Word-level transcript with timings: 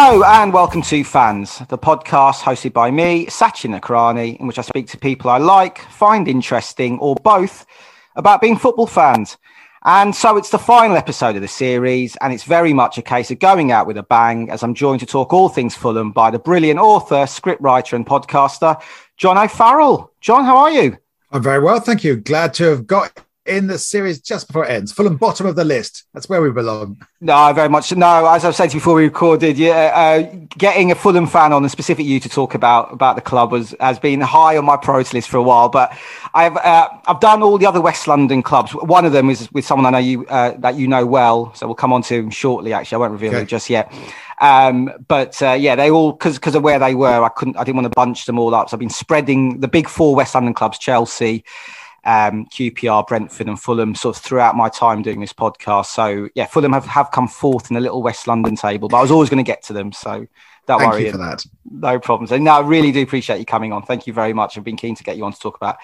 Hello 0.00 0.22
and 0.22 0.52
welcome 0.52 0.80
to 0.82 1.02
Fans, 1.02 1.58
the 1.70 1.76
podcast 1.76 2.40
hosted 2.40 2.72
by 2.72 2.88
me, 2.88 3.26
Sachin 3.26 3.76
Nakrani, 3.76 4.38
in 4.38 4.46
which 4.46 4.56
I 4.56 4.62
speak 4.62 4.86
to 4.90 4.96
people 4.96 5.28
I 5.28 5.38
like, 5.38 5.78
find 5.90 6.28
interesting, 6.28 7.00
or 7.00 7.16
both 7.16 7.66
about 8.14 8.40
being 8.40 8.56
football 8.56 8.86
fans. 8.86 9.38
And 9.82 10.14
so 10.14 10.36
it's 10.36 10.50
the 10.50 10.58
final 10.58 10.96
episode 10.96 11.34
of 11.34 11.42
the 11.42 11.48
series, 11.48 12.16
and 12.20 12.32
it's 12.32 12.44
very 12.44 12.72
much 12.72 12.96
a 12.96 13.02
case 13.02 13.32
of 13.32 13.40
going 13.40 13.72
out 13.72 13.88
with 13.88 13.96
a 13.98 14.04
bang 14.04 14.52
as 14.52 14.62
I'm 14.62 14.72
joined 14.72 15.00
to 15.00 15.06
talk 15.06 15.32
all 15.32 15.48
things 15.48 15.74
Fulham 15.74 16.12
by 16.12 16.30
the 16.30 16.38
brilliant 16.38 16.78
author, 16.78 17.24
scriptwriter, 17.24 17.94
and 17.94 18.06
podcaster, 18.06 18.80
John 19.16 19.36
O'Farrell. 19.36 20.12
John, 20.20 20.44
how 20.44 20.58
are 20.58 20.70
you? 20.70 20.96
I'm 21.32 21.42
very 21.42 21.58
well, 21.58 21.80
thank 21.80 22.04
you. 22.04 22.18
Glad 22.18 22.54
to 22.54 22.64
have 22.66 22.86
got 22.86 23.20
in 23.48 23.66
the 23.66 23.78
series 23.78 24.20
just 24.20 24.46
before 24.46 24.64
it 24.64 24.70
ends. 24.70 24.92
Fulham 24.92 25.16
bottom 25.16 25.46
of 25.46 25.56
the 25.56 25.64
list. 25.64 26.04
That's 26.14 26.28
where 26.28 26.42
we 26.42 26.50
belong. 26.50 27.00
No, 27.20 27.52
very 27.52 27.68
much. 27.68 27.94
No, 27.94 28.26
as 28.26 28.44
I've 28.44 28.54
said 28.54 28.70
before 28.70 28.94
we 28.94 29.04
recorded, 29.04 29.58
yeah, 29.58 29.92
uh, 29.94 30.46
getting 30.56 30.92
a 30.92 30.94
Fulham 30.94 31.26
fan 31.26 31.52
on, 31.52 31.62
and 31.62 31.70
specific 31.70 32.06
you 32.06 32.20
to 32.20 32.28
talk 32.28 32.54
about 32.54 32.92
about 32.92 33.16
the 33.16 33.22
club 33.22 33.50
was 33.50 33.74
has 33.80 33.98
been 33.98 34.20
high 34.20 34.56
on 34.56 34.64
my 34.64 34.76
priority 34.76 35.16
list 35.16 35.28
for 35.28 35.38
a 35.38 35.42
while. 35.42 35.68
But 35.68 35.96
I've 36.34 36.56
uh, 36.56 36.88
I've 37.06 37.20
done 37.20 37.42
all 37.42 37.58
the 37.58 37.66
other 37.66 37.80
West 37.80 38.06
London 38.06 38.42
clubs. 38.42 38.72
One 38.72 39.04
of 39.04 39.12
them 39.12 39.30
is 39.30 39.50
with 39.52 39.64
someone 39.64 39.86
I 39.86 39.90
know 39.90 40.04
you 40.04 40.26
uh, 40.26 40.52
that 40.58 40.76
you 40.76 40.86
know 40.86 41.06
well, 41.06 41.54
so 41.54 41.66
we'll 41.66 41.74
come 41.74 41.92
on 41.92 42.02
to 42.02 42.14
him 42.14 42.30
shortly. 42.30 42.72
Actually, 42.72 42.96
I 42.96 42.98
won't 42.98 43.12
reveal 43.12 43.34
okay. 43.34 43.42
it 43.42 43.48
just 43.48 43.70
yet. 43.70 43.92
Um, 44.40 44.90
but 45.08 45.40
uh, 45.42 45.52
yeah, 45.52 45.74
they 45.74 45.90
all 45.90 46.12
because 46.12 46.36
because 46.36 46.54
of 46.54 46.62
where 46.62 46.78
they 46.78 46.94
were, 46.94 47.24
I 47.24 47.28
couldn't, 47.28 47.56
I 47.56 47.64
didn't 47.64 47.76
want 47.76 47.86
to 47.86 47.96
bunch 47.96 48.26
them 48.26 48.38
all 48.38 48.54
up. 48.54 48.68
So 48.68 48.76
I've 48.76 48.80
been 48.80 48.90
spreading 48.90 49.60
the 49.60 49.68
big 49.68 49.88
four 49.88 50.14
West 50.14 50.34
London 50.34 50.54
clubs: 50.54 50.78
Chelsea, 50.78 51.44
um, 52.08 52.46
QPR, 52.46 53.06
Brentford, 53.06 53.48
and 53.48 53.60
Fulham 53.60 53.94
sort 53.94 54.16
of 54.16 54.22
throughout 54.22 54.56
my 54.56 54.70
time 54.70 55.02
doing 55.02 55.20
this 55.20 55.34
podcast. 55.34 55.86
So 55.86 56.30
yeah, 56.34 56.46
Fulham 56.46 56.72
have, 56.72 56.86
have 56.86 57.10
come 57.10 57.28
fourth 57.28 57.70
in 57.70 57.74
the 57.74 57.82
little 57.82 58.02
West 58.02 58.26
London 58.26 58.56
table, 58.56 58.88
but 58.88 58.96
I 58.96 59.02
was 59.02 59.10
always 59.10 59.28
going 59.28 59.44
to 59.44 59.46
get 59.46 59.62
to 59.64 59.74
them. 59.74 59.92
So 59.92 60.26
don't 60.66 60.80
Thank 60.80 60.92
worry. 60.92 61.04
You 61.04 61.12
for 61.12 61.18
that. 61.18 61.44
No 61.70 62.00
problems. 62.00 62.32
And 62.32 62.44
no, 62.44 62.52
I 62.52 62.60
really 62.60 62.92
do 62.92 63.02
appreciate 63.02 63.40
you 63.40 63.44
coming 63.44 63.74
on. 63.74 63.82
Thank 63.82 64.06
you 64.06 64.14
very 64.14 64.32
much. 64.32 64.56
I've 64.56 64.64
been 64.64 64.76
keen 64.76 64.94
to 64.94 65.04
get 65.04 65.18
you 65.18 65.24
on 65.26 65.32
to 65.32 65.38
talk 65.38 65.56
about 65.56 65.76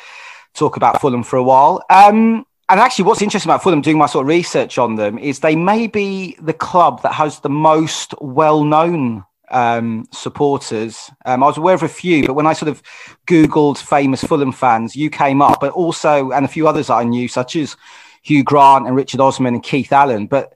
talk 0.54 0.76
about 0.76 1.02
Fulham 1.02 1.24
for 1.24 1.36
a 1.36 1.42
while. 1.42 1.84
Um, 1.90 2.46
and 2.70 2.80
actually, 2.80 3.04
what's 3.04 3.20
interesting 3.20 3.50
about 3.50 3.62
Fulham, 3.62 3.82
doing 3.82 3.98
my 3.98 4.06
sort 4.06 4.24
of 4.24 4.28
research 4.28 4.78
on 4.78 4.94
them, 4.94 5.18
is 5.18 5.40
they 5.40 5.56
may 5.56 5.88
be 5.88 6.38
the 6.40 6.54
club 6.54 7.02
that 7.02 7.12
has 7.12 7.40
the 7.40 7.50
most 7.50 8.14
well-known 8.22 9.24
um, 9.54 10.06
supporters. 10.10 11.10
Um, 11.24 11.42
I 11.42 11.46
was 11.46 11.56
aware 11.56 11.74
of 11.74 11.82
a 11.82 11.88
few, 11.88 12.26
but 12.26 12.34
when 12.34 12.46
I 12.46 12.52
sort 12.52 12.68
of 12.68 12.82
Googled 13.26 13.78
famous 13.78 14.22
Fulham 14.22 14.52
fans, 14.52 14.96
you 14.96 15.08
came 15.08 15.40
up, 15.40 15.60
but 15.60 15.72
also, 15.72 16.32
and 16.32 16.44
a 16.44 16.48
few 16.48 16.66
others 16.68 16.90
I 16.90 17.04
knew, 17.04 17.28
such 17.28 17.56
as 17.56 17.76
Hugh 18.22 18.42
Grant 18.42 18.86
and 18.86 18.96
Richard 18.96 19.20
Osman 19.20 19.54
and 19.54 19.62
Keith 19.62 19.92
Allen. 19.92 20.26
But 20.26 20.54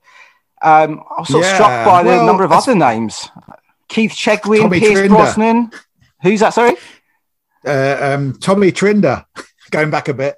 um, 0.63 1.05
I 1.17 1.21
was 1.21 1.29
sort 1.29 1.45
yeah. 1.45 1.51
of 1.51 1.55
struck 1.55 1.87
by 1.87 2.03
the 2.03 2.09
well, 2.11 2.27
number 2.27 2.43
of 2.43 2.51
other 2.51 2.75
names 2.75 3.29
Keith 3.87 4.13
Chegwin, 4.13 4.63
Tommy 4.63 4.81
Pierce 4.81 4.93
Trinder. 4.93 5.09
Brosnan. 5.15 5.71
Who's 6.23 6.41
that, 6.41 6.53
sorry? 6.53 6.75
Uh, 7.65 7.99
um, 8.01 8.35
Tommy 8.35 8.73
Trinder, 8.73 9.25
going 9.71 9.91
back 9.91 10.09
a 10.09 10.15
bit. 10.15 10.37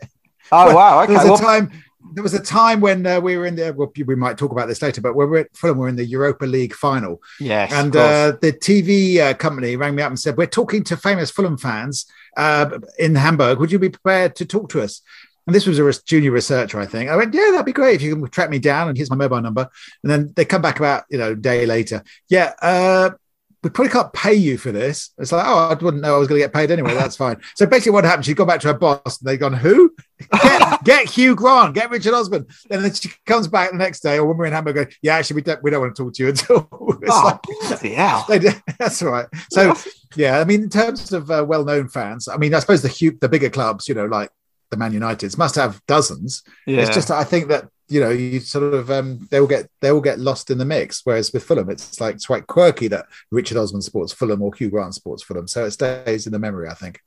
Oh, 0.52 0.66
well, 0.66 0.76
wow. 0.76 1.02
Okay. 1.04 1.14
There 1.16 1.30
was 1.30 1.40
a 1.40 1.44
time 1.44 1.72
there 2.12 2.22
was 2.22 2.34
a 2.34 2.42
time 2.42 2.80
when 2.80 3.06
uh, 3.06 3.20
we 3.20 3.36
were 3.36 3.46
in 3.46 3.56
the 3.56 3.72
well, 3.72 3.92
we 4.06 4.14
might 4.14 4.38
talk 4.38 4.52
about 4.52 4.68
this 4.68 4.82
later, 4.82 5.00
but 5.00 5.14
we 5.14 5.24
were 5.26 5.38
at 5.38 5.56
Fulham, 5.56 5.78
we 5.78 5.86
are 5.86 5.88
in 5.88 5.96
the 5.96 6.04
Europa 6.04 6.44
League 6.44 6.74
final. 6.74 7.20
Yes, 7.38 7.72
and 7.72 7.94
uh, 7.94 8.32
the 8.40 8.52
TV 8.52 9.18
uh, 9.18 9.34
company 9.34 9.76
rang 9.76 9.94
me 9.94 10.02
up 10.02 10.10
and 10.10 10.18
said, 10.18 10.36
"We're 10.36 10.46
talking 10.46 10.84
to 10.84 10.96
famous 10.96 11.30
Fulham 11.30 11.58
fans 11.58 12.06
uh, 12.36 12.78
in 12.98 13.14
Hamburg. 13.14 13.58
Would 13.58 13.72
you 13.72 13.78
be 13.78 13.90
prepared 13.90 14.36
to 14.36 14.44
talk 14.44 14.68
to 14.70 14.82
us?" 14.82 15.02
And 15.46 15.54
this 15.54 15.66
was 15.66 15.78
a 15.78 16.02
junior 16.04 16.30
researcher, 16.30 16.78
I 16.78 16.86
think. 16.86 17.10
I 17.10 17.16
went, 17.16 17.34
"Yeah, 17.34 17.50
that'd 17.50 17.66
be 17.66 17.72
great 17.72 17.96
if 17.96 18.02
you 18.02 18.14
can 18.14 18.28
track 18.30 18.50
me 18.50 18.58
down." 18.58 18.88
And 18.88 18.96
here's 18.96 19.10
my 19.10 19.16
mobile 19.16 19.40
number. 19.40 19.68
And 20.02 20.10
then 20.10 20.32
they 20.36 20.44
come 20.44 20.62
back 20.62 20.78
about 20.78 21.04
you 21.10 21.18
know 21.18 21.32
a 21.32 21.36
day 21.36 21.66
later. 21.66 22.02
Yeah, 22.28 22.52
uh, 22.62 23.10
we 23.62 23.70
probably 23.70 23.92
can't 23.92 24.12
pay 24.12 24.34
you 24.34 24.56
for 24.56 24.72
this. 24.72 25.10
It's 25.18 25.32
like, 25.32 25.44
oh, 25.46 25.68
I 25.68 25.74
wouldn't 25.74 26.02
know 26.02 26.14
I 26.14 26.18
was 26.18 26.28
going 26.28 26.40
to 26.40 26.44
get 26.44 26.54
paid 26.54 26.70
anyway. 26.70 26.94
That's 26.94 27.16
fine. 27.16 27.40
So 27.56 27.66
basically, 27.66 27.92
what 27.92 28.04
happened? 28.04 28.24
She 28.24 28.34
got 28.34 28.48
back 28.48 28.60
to 28.60 28.68
her 28.68 28.74
boss, 28.74 29.20
and 29.20 29.28
they've 29.28 29.38
gone, 29.38 29.52
who? 29.52 29.94
Get, 30.42 30.69
get 30.84 31.08
Hugh 31.08 31.34
Grant, 31.34 31.74
get 31.74 31.90
Richard 31.90 32.14
Osman. 32.14 32.46
And 32.70 32.84
then 32.84 32.92
she 32.92 33.10
comes 33.26 33.48
back 33.48 33.70
the 33.70 33.76
next 33.76 34.00
day, 34.00 34.18
or 34.18 34.26
when 34.26 34.36
we're 34.36 34.46
in 34.46 34.52
Hamburg, 34.52 34.74
going, 34.74 34.88
yeah, 35.02 35.16
actually, 35.16 35.36
we 35.36 35.42
don't, 35.42 35.62
we 35.62 35.70
don't 35.70 35.80
want 35.80 35.94
to 35.94 36.02
talk 36.04 36.14
to 36.14 36.22
you 36.22 36.28
at 36.30 36.50
all. 36.50 36.68
It's 37.02 37.10
oh, 37.10 37.40
like, 37.70 37.82
yeah, 37.82 38.60
that's 38.78 39.02
right. 39.02 39.26
So, 39.50 39.74
yeah, 40.16 40.38
I 40.38 40.44
mean, 40.44 40.64
in 40.64 40.68
terms 40.68 41.12
of 41.12 41.30
uh, 41.30 41.44
well-known 41.48 41.88
fans, 41.88 42.28
I 42.28 42.36
mean, 42.36 42.52
I 42.52 42.58
suppose 42.58 42.82
the 42.82 43.16
the 43.20 43.28
bigger 43.28 43.48
clubs, 43.48 43.88
you 43.88 43.94
know, 43.94 44.04
like 44.04 44.28
the 44.70 44.76
Man 44.76 44.92
Uniteds, 44.92 45.38
must 45.38 45.54
have 45.54 45.80
dozens. 45.86 46.42
Yeah. 46.66 46.82
It's 46.82 46.94
just 46.94 47.10
I 47.10 47.24
think 47.24 47.48
that 47.48 47.68
you 47.90 48.00
know, 48.00 48.10
you 48.10 48.38
sort 48.38 48.72
of 48.72 48.90
um, 48.90 49.26
they 49.30 49.40
will 49.40 49.48
get 49.48 49.68
they 49.80 49.90
will 49.92 50.00
get 50.00 50.20
lost 50.20 50.50
in 50.50 50.58
the 50.58 50.64
mix. 50.64 51.00
Whereas 51.04 51.32
with 51.32 51.42
Fulham, 51.42 51.68
it's 51.70 52.00
like 52.00 52.14
it's 52.14 52.26
quite 52.26 52.46
quirky 52.46 52.88
that 52.88 53.06
Richard 53.30 53.56
Osman 53.56 53.82
sports 53.82 54.12
Fulham 54.12 54.42
or 54.42 54.54
Hugh 54.54 54.70
Grant 54.70 54.94
sports 54.94 55.22
Fulham, 55.22 55.48
so 55.48 55.64
it 55.64 55.72
stays 55.72 56.26
in 56.26 56.32
the 56.32 56.38
memory. 56.38 56.68
I 56.68 56.74
think. 56.74 57.00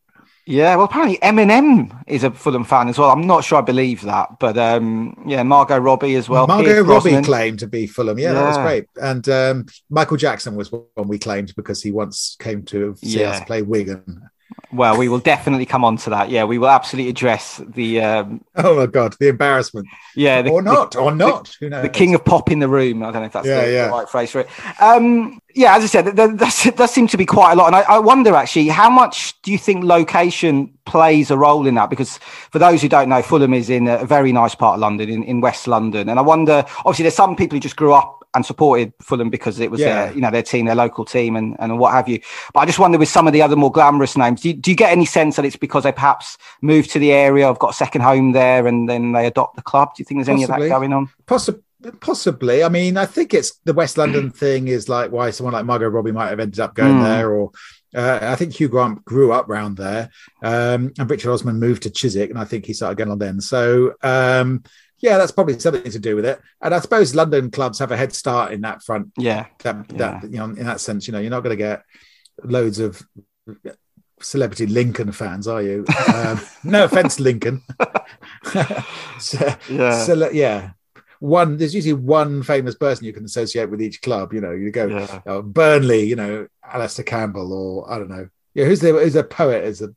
Yeah, 0.46 0.76
well, 0.76 0.86
apparently 0.86 1.18
Eminem 1.20 2.04
is 2.06 2.24
a 2.24 2.32
Fulham 2.32 2.66
fan 2.66 2.90
as 2.90 2.98
well. 2.98 3.10
I'm 3.10 3.26
not 3.26 3.46
sure 3.46 3.60
I 3.60 3.62
believe 3.62 4.02
that, 4.02 4.40
but 4.40 4.58
um, 4.58 5.24
yeah, 5.26 5.42
Margot 5.44 5.78
Robbie 5.78 6.16
as 6.16 6.28
well. 6.28 6.48
Margot 6.48 6.66
Pierce 6.66 6.86
Robbie 6.86 7.12
Brosnan. 7.12 7.24
claimed 7.24 7.60
to 7.60 7.68
be 7.68 7.88
Fulham. 7.88 8.20
Yeah, 8.20 8.28
yeah, 8.28 8.34
that 8.34 8.48
was 8.48 8.58
great. 8.58 8.88
And 9.02 9.30
um, 9.30 9.66
Michael 9.90 10.18
Jackson 10.18 10.56
was 10.56 10.72
one 10.72 11.08
we 11.08 11.18
claimed 11.18 11.54
because 11.56 11.82
he 11.82 11.92
once 11.92 12.36
came 12.40 12.64
to 12.66 12.96
see 12.98 13.22
yeah. 13.22 13.32
us 13.32 13.46
play 13.46 13.62
Wigan 13.62 14.30
well, 14.72 14.98
we 14.98 15.08
will 15.08 15.20
definitely 15.20 15.66
come 15.66 15.86
on 15.86 15.98
to 15.98 16.10
that. 16.10 16.30
Yeah, 16.30 16.46
we 16.46 16.58
will 16.58 16.70
absolutely 16.70 17.10
address 17.10 17.62
the. 17.68 18.02
Um, 18.02 18.44
oh 18.56 18.76
my 18.76 18.86
god, 18.88 19.16
the 19.20 19.28
embarrassment. 19.28 19.88
Yeah, 20.16 20.42
the, 20.42 20.50
or 20.50 20.62
not, 20.62 20.92
the, 20.92 21.00
or 21.00 21.14
not. 21.14 21.46
The, 21.46 21.66
Who 21.66 21.70
knows? 21.70 21.84
The 21.84 21.90
king 21.90 22.16
of 22.16 22.26
pop 22.26 22.52
in 22.52 22.60
the 22.60 22.68
room. 22.68 23.04
I 23.04 23.12
don't 23.12 23.22
know 23.22 23.26
if 23.26 23.34
that's 23.34 23.48
yeah, 23.48 23.66
the, 23.66 23.72
yeah. 23.72 23.86
the, 23.86 23.92
right 23.92 24.10
phrase 24.10 24.32
for 24.32 24.42
it. 24.42 24.50
Um, 24.82 25.40
yeah, 25.54 25.76
as 25.76 25.84
I 25.84 25.88
said, 25.88 26.16
that 26.16 26.74
does 26.76 26.92
seem 26.92 27.08
to 27.08 27.18
be 27.18 27.26
quite 27.26 27.54
a 27.54 27.56
lot, 27.56 27.68
and 27.68 27.76
I, 27.76 27.82
I, 27.82 28.00
wonder 28.00 28.34
actually 28.34 28.70
how 28.70 28.90
much 28.90 29.40
do 29.44 29.52
you 29.52 29.58
think 29.58 29.84
location 29.84 30.74
plays 30.86 31.30
a 31.30 31.38
role 31.38 31.68
in 31.68 31.76
that? 31.76 31.90
Because 31.90 32.18
for 32.18 32.58
those 32.58 32.82
who 32.82 32.90
don't 32.90 33.10
know, 33.10 33.22
Fulham 33.22 33.54
is 33.54 33.70
in 33.70 33.88
a 33.88 34.06
very 34.06 34.32
nice 34.32 34.56
part 34.56 34.76
of 34.76 34.80
London, 34.80 35.10
in, 35.10 35.24
in 35.24 35.42
West 35.42 35.68
London, 35.68 36.10
and 36.10 36.18
I 36.18 36.24
wonder. 36.24 36.66
Obviously, 36.80 37.04
there's 37.04 37.16
some 37.16 37.36
people 37.36 37.56
who 37.56 37.60
just 37.60 37.76
grew 37.76 37.94
up 37.94 38.23
and 38.36 38.46
supported 38.46 38.94
Fulham 39.02 39.30
because 39.30 39.60
it 39.60 39.70
was 39.70 39.80
yeah. 39.80 40.06
their, 40.06 40.16
you 40.16 40.22
know, 40.22 40.32
their 40.32 40.44
team, 40.44 40.66
their 40.66 40.76
local 40.76 41.06
team, 41.06 41.36
and, 41.36 41.56
and 41.60 41.78
what 41.80 41.94
have 41.94 42.08
you. 42.10 42.20
But 42.54 42.62
I 42.62 42.66
just 42.66 42.80
wonder 42.80 42.98
with 42.98 43.10
some 43.10 43.28
of 43.28 43.34
the 43.34 43.42
other 43.42 43.56
more 43.56 43.72
glamorous 43.72 44.18
names, 44.18 44.42
do 44.42 44.50
you, 44.50 44.54
do 44.56 44.72
you 44.72 44.78
get 44.78 44.92
any 44.92 45.06
sense 45.06 45.36
that 45.36 45.46
it's 45.46 45.56
because 45.56 45.84
they 45.84 45.92
perhaps 45.92 46.38
moved 46.62 46.92
to 46.92 47.00
the 47.00 47.12
area, 47.12 47.46
have 47.46 47.60
got 47.60 47.72
a 47.72 47.76
second 47.76 48.02
home 48.02 48.32
there, 48.32 48.68
and 48.68 48.90
then 48.90 49.12
they 49.12 49.28
adopt 49.28 49.56
the 49.56 49.62
club? 49.62 49.96
Do 49.96 50.02
you 50.02 50.06
think 50.06 50.20
there's 50.20 50.28
Possibly. 50.28 50.56
any 50.56 50.64
of 50.64 50.70
that 50.70 50.76
going 50.76 50.94
on? 50.94 51.10
Possibly. 51.26 51.64
Possibly. 52.00 52.64
I 52.64 52.70
mean, 52.70 52.96
I 52.96 53.06
think 53.06 53.34
it's 53.34 53.60
the 53.66 53.74
West 53.74 53.98
London 53.98 54.32
thing 54.32 54.70
is 54.70 54.88
like 54.88 55.12
why 55.12 55.32
someone 55.32 55.54
like 55.54 55.66
Margot 55.66 55.90
Robbie 55.90 56.14
might 56.14 56.30
have 56.30 56.40
ended 56.40 56.62
up 56.62 56.76
going 56.76 57.00
mm. 57.00 57.04
there, 57.04 57.32
or 57.32 57.52
uh, 57.94 58.20
I 58.22 58.36
think 58.36 58.54
Hugh 58.54 58.70
Grant 58.70 59.04
grew 59.04 59.34
up 59.34 59.50
round 59.50 59.78
there, 59.78 60.10
um, 60.42 60.94
and 60.98 61.10
Richard 61.10 61.32
Osman 61.32 61.60
moved 61.60 61.84
to 61.84 61.90
Chiswick, 61.90 62.30
and 62.30 62.40
I 62.40 62.46
think 62.46 62.66
he 62.66 62.74
started 62.74 62.98
going 62.98 63.12
on 63.12 63.20
then. 63.20 63.42
So 63.42 63.96
um, 64.02 64.64
yeah, 65.04 65.18
that's 65.18 65.34
probably 65.34 65.60
something 65.60 65.92
to 65.92 66.00
do 66.00 66.16
with 66.16 66.26
it. 66.26 66.42
And 66.62 66.74
I 66.74 66.80
suppose 66.80 67.14
London 67.14 67.52
clubs 67.52 67.80
have 67.80 67.92
a 67.92 67.98
head 67.98 68.14
start 68.14 68.54
in 68.54 68.62
that 68.62 68.82
front. 68.82 69.12
Yeah, 69.18 69.48
that, 69.60 69.90
that 69.90 70.24
you 70.24 70.38
know, 70.38 70.46
in 70.46 70.66
that 70.66 70.80
sense, 70.80 71.08
you 71.08 71.12
know, 71.12 71.20
you're 71.20 71.30
not 71.30 71.44
going 71.44 71.58
to 71.58 71.62
get 71.62 71.84
loads 72.42 72.80
of 72.80 73.06
celebrity 74.22 74.66
Lincoln 74.66 75.12
fans, 75.12 75.46
are 75.46 75.62
you? 75.62 75.84
um, 76.14 76.40
no 76.64 76.86
offense, 76.86 77.20
Lincoln. 77.20 77.62
so, 79.20 79.56
yeah. 79.70 80.04
So, 80.06 80.30
yeah. 80.32 80.72
One, 81.20 81.58
there's 81.58 81.76
usually 81.76 81.94
one 81.94 82.42
famous 82.42 82.76
person 82.76 83.06
you 83.06 83.12
can 83.12 83.26
associate 83.26 83.70
with 83.70 83.82
each 83.82 84.02
club. 84.02 84.34
You 84.34 84.40
know, 84.40 84.52
you 84.52 84.72
go 84.72 84.88
yeah. 84.88 85.20
uh, 85.26 85.42
Burnley, 85.42 86.06
you 86.06 86.16
know, 86.16 86.48
Alastair 86.64 87.04
Campbell, 87.04 87.52
or 87.52 87.92
I 87.92 87.98
don't 87.98 88.10
know. 88.10 88.30
Yeah, 88.54 88.66
who's 88.66 88.80
the 88.80 88.94
who's 88.94 89.16
a 89.16 89.24
poet? 89.24 89.66
Is 89.66 89.82
a 89.82 89.90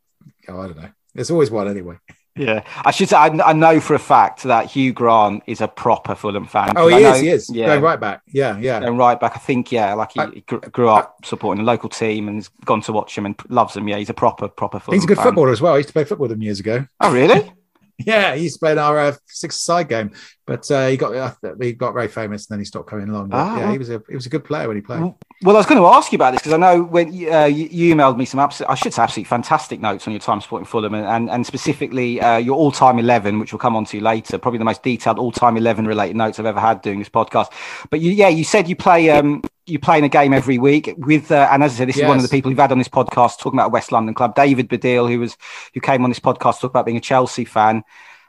oh, 0.49 0.61
I 0.61 0.67
don't 0.67 0.77
know. 0.77 0.91
There's 1.15 1.31
always 1.31 1.51
one 1.51 1.69
anyway. 1.69 1.97
Yeah, 2.37 2.65
I 2.85 2.91
should 2.91 3.09
say 3.09 3.17
I, 3.17 3.27
I, 3.27 3.53
know 3.53 3.81
for 3.81 3.95
a 3.95 3.99
fact 3.99 4.43
that 4.43 4.67
Hugh 4.71 4.93
Grant 4.93 5.43
is 5.47 5.61
a 5.61 5.69
proper 5.69 6.15
Fulham 6.15 6.47
fan. 6.47 6.75
Oh, 6.77 6.89
he 6.89 7.03
know, 7.03 7.15
is. 7.15 7.21
He 7.21 7.29
is. 7.29 7.51
Yeah, 7.51 7.67
going 7.67 7.83
right 7.83 7.99
back. 7.99 8.23
Yeah, 8.27 8.59
yeah. 8.59 8.81
Going 8.81 8.99
right 8.99 9.19
back. 9.19 9.33
I 9.37 9.39
think 9.39 9.73
yeah, 9.73 9.95
like 9.95 10.13
he, 10.13 10.21
I, 10.21 10.31
he 10.31 10.41
grew 10.41 10.89
up 10.89 11.25
supporting 11.25 11.63
a 11.63 11.67
local 11.67 11.89
team 11.89 12.29
and 12.29 12.37
has 12.37 12.49
gone 12.65 12.83
to 12.83 12.93
watch 12.93 13.17
him 13.17 13.27
and 13.27 13.41
loves 13.49 13.75
them. 13.75 13.89
Yeah, 13.89 13.97
he's 13.97 14.11
a 14.11 14.15
proper 14.15 14.49
proper 14.49 14.79
Fulham. 14.79 14.97
He's 14.97 15.05
a 15.05 15.09
good 15.09 15.17
fan. 15.17 15.27
footballer 15.27 15.51
as 15.51 15.61
well. 15.61 15.75
I 15.75 15.79
used 15.79 15.89
to 15.89 15.93
play 15.93 16.05
football 16.05 16.25
with 16.25 16.33
him 16.33 16.43
years 16.43 16.61
ago. 16.61 16.87
Oh, 17.01 17.13
really? 17.13 17.53
yeah, 17.99 18.35
he 18.35 18.45
used 18.45 18.57
to 18.57 18.59
play 18.61 18.73
in 18.73 18.79
our 18.79 18.99
uh, 18.99 19.13
six 19.27 19.57
side 19.57 19.89
game, 19.89 20.13
but 20.45 20.71
uh, 20.71 20.89
he 20.89 20.97
got 20.99 21.15
uh, 21.15 21.55
he 21.61 21.73
got 21.73 21.95
very 21.95 22.09
famous 22.09 22.47
and 22.47 22.55
then 22.55 22.61
he 22.61 22.65
stopped 22.65 22.91
coming 22.91 23.09
along. 23.09 23.31
But, 23.31 23.37
ah, 23.39 23.59
yeah, 23.59 23.73
he 23.73 23.79
was 23.79 23.89
a 23.89 24.03
he 24.09 24.15
was 24.15 24.27
a 24.27 24.29
good 24.29 24.45
player 24.45 24.69
when 24.69 24.77
he 24.77 24.83
played. 24.83 25.01
Well, 25.01 25.57
I 25.57 25.61
was 25.61 25.67
going 25.67 25.81
to 25.81 25.87
ask 25.87 26.13
you 26.13 26.17
about 26.17 26.33
this 26.33 26.41
because 26.41 26.53
I 26.53 26.59
know 26.59 26.83
when 26.83 27.09
uh, 27.09 27.45
you, 27.45 27.69
you, 27.71 27.95
emailed 27.95 28.17
me 28.17 28.25
some 28.25 28.41
absolute, 28.41 28.71
I 28.71 28.75
should 28.75 28.93
say 28.93 29.03
absolutely 29.03 29.29
fantastic 29.29 29.81
notes 29.81 30.07
on 30.07 30.13
your 30.13 30.21
time 30.21 30.41
supporting 30.41 30.67
Fulham 30.67 30.95
and 30.95 31.07
and, 31.07 31.31
and 31.31 31.47
specifically 31.47 32.21
uh, 32.21 32.37
your 32.37 32.57
all 32.57 32.71
time 32.71 32.99
eleven, 32.99 33.39
which 33.39 33.53
we'll 33.53 33.61
come 33.61 33.77
on 33.77 33.87
to 33.87 34.01
later. 34.01 34.37
Probably 34.37 34.59
the 34.59 34.65
most 34.65 34.83
detailed 34.83 35.19
all 35.19 35.33
time 35.33 35.57
eleven 35.57 35.87
related 35.87 36.17
notes 36.17 36.39
I've 36.39 36.47
ever 36.47 36.61
had 36.61 36.83
doing 36.83 36.99
this 36.99 37.09
podcast. 37.09 37.51
But 37.91 38.01
you, 38.01 38.13
yeah, 38.13 38.29
you 38.29 38.45
said 38.45 38.69
you 38.69 38.77
play 38.77 39.09
um, 39.11 39.43
you 39.67 39.79
play 39.79 39.99
in 39.99 40.05
a 40.05 40.09
game 40.09 40.33
every 40.33 40.59
week 40.59 40.95
with, 40.97 41.31
uh, 41.31 41.49
and 41.51 41.63
as 41.63 41.75
I 41.75 41.77
said, 41.77 41.89
this 41.89 41.97
yes. 41.97 42.05
is 42.05 42.09
one 42.09 42.17
of 42.17 42.23
the 42.23 42.29
people 42.29 42.51
who've 42.51 42.59
had 42.59 42.73
on 42.73 42.79
this 42.79 42.89
podcast 42.89 43.39
talking 43.39 43.59
about 43.59 43.67
a 43.67 43.71
West 43.71 43.93
London 43.93 44.15
club, 44.15 44.35
David 44.35 44.69
Baddiel, 44.69 45.11
who 45.11 45.21
was 45.21 45.37
who 45.75 45.81
came 45.81 46.05
on 46.05 46.11
this 46.11 46.21
podcast 46.21 46.61
talk 46.61 46.71
about 46.71 46.87
being 46.87 46.97
a 46.97 47.01
Chelsea 47.01 47.45
fan. 47.45 47.83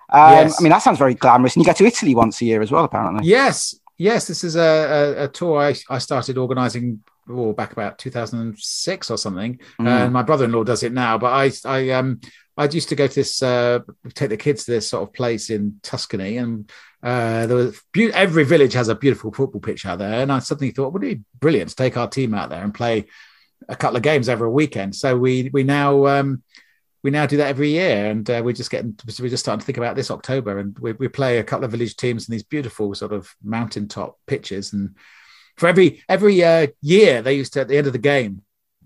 Um, 0.10 0.32
yes. 0.32 0.60
I 0.60 0.64
mean, 0.64 0.72
that 0.72 0.80
sounds 0.80 0.98
very 0.98 1.14
glamorous. 1.14 1.56
And 1.56 1.64
you 1.64 1.68
go 1.68 1.74
to 1.74 1.86
Italy 1.86 2.16
once 2.16 2.42
a 2.42 2.46
year 2.46 2.62
as 2.62 2.72
well, 2.72 2.86
apparently. 2.86 3.28
Yes. 3.28 3.76
Yes. 3.98 4.28
This 4.28 4.44
is 4.44 4.56
a, 4.56 4.62
a, 4.62 5.24
a 5.26 5.28
tour 5.28 5.60
I, 5.60 5.76
I 5.90 5.98
started 5.98 6.38
organizing 6.38 7.04
oh, 7.30 7.54
back 7.54 7.74
about 7.74 7.98
2006 7.98 9.12
or 9.12 9.18
something. 9.18 9.60
Mm. 9.80 9.88
And 9.88 10.14
my 10.14 10.24
brother-in-law 10.24 10.64
does 10.64 10.84
it 10.84 10.94
now. 10.94 11.18
But 11.18 11.34
I, 11.34 11.52
I, 11.70 11.90
um, 11.92 12.22
I 12.58 12.66
used 12.66 12.90
to 12.90 12.96
go 12.96 13.06
to 13.06 13.16
this, 13.16 13.44
uh, 13.44 13.80
take 14.14 14.30
the 14.30 14.38
kids 14.38 14.66
to 14.66 14.72
this 14.72 14.90
sort 14.90 15.04
of 15.04 15.14
place 15.14 15.50
in 15.50 15.80
Tuscany, 15.84 16.38
and 16.38 16.72
uh, 17.04 17.46
there 17.46 17.56
was 17.56 17.82
be- 17.92 18.14
every 18.14 18.44
village 18.44 18.74
has 18.74 18.90
a 18.90 18.96
beautiful 18.96 19.32
football 19.32 19.62
pitch 19.62 19.86
out 19.86 20.00
there. 20.00 20.22
And 20.22 20.32
I 20.32 20.40
suddenly 20.40 20.72
thought, 20.72 20.94
would 20.94 21.04
it 21.04 21.18
be 21.18 21.24
brilliant 21.40 21.70
to 21.70 21.76
take 21.76 21.98
our 21.98 22.08
team 22.08 22.34
out 22.34 22.50
there 22.50 22.64
and 22.64 22.74
play 22.74 23.06
a 23.70 23.76
couple 23.76 23.98
of 23.98 24.04
games 24.04 24.30
over 24.30 24.46
a 24.46 24.52
weekend? 24.52 24.96
So 24.96 25.16
we 25.18 25.50
we 25.54 25.64
now 25.64 26.08
um, 26.08 26.44
we 27.04 27.12
now 27.12 27.26
do 27.26 27.38
that 27.38 27.48
every 27.48 27.70
year, 27.70 28.08
and 28.08 28.28
uh, 28.30 28.42
we're 28.44 28.54
just 28.54 28.72
getting 28.72 28.98
we're 29.20 29.30
just 29.30 29.44
starting 29.44 29.60
to 29.60 29.66
think 29.66 29.78
about 29.78 29.96
this 29.96 30.12
October, 30.12 30.60
and 30.60 30.78
we, 30.80 30.94
we 30.94 31.08
play 31.08 31.38
a 31.38 31.44
couple 31.44 31.66
of 31.66 31.72
village 31.72 31.96
teams 31.96 32.28
in 32.28 32.32
these 32.32 32.44
beautiful 32.44 32.94
sort 32.96 33.14
of 33.14 33.34
mountaintop 33.44 34.18
pitches, 34.26 34.74
and 34.74 34.96
for 35.56 35.68
every 35.68 36.04
every 36.10 36.44
uh, 36.44 36.68
year 36.82 37.22
they 37.22 37.36
used 37.36 37.54
to 37.54 37.62
at 37.62 37.68
the 37.68 37.78
end 37.78 37.88
of 37.88 37.94
the 37.94 38.00
game 38.00 38.42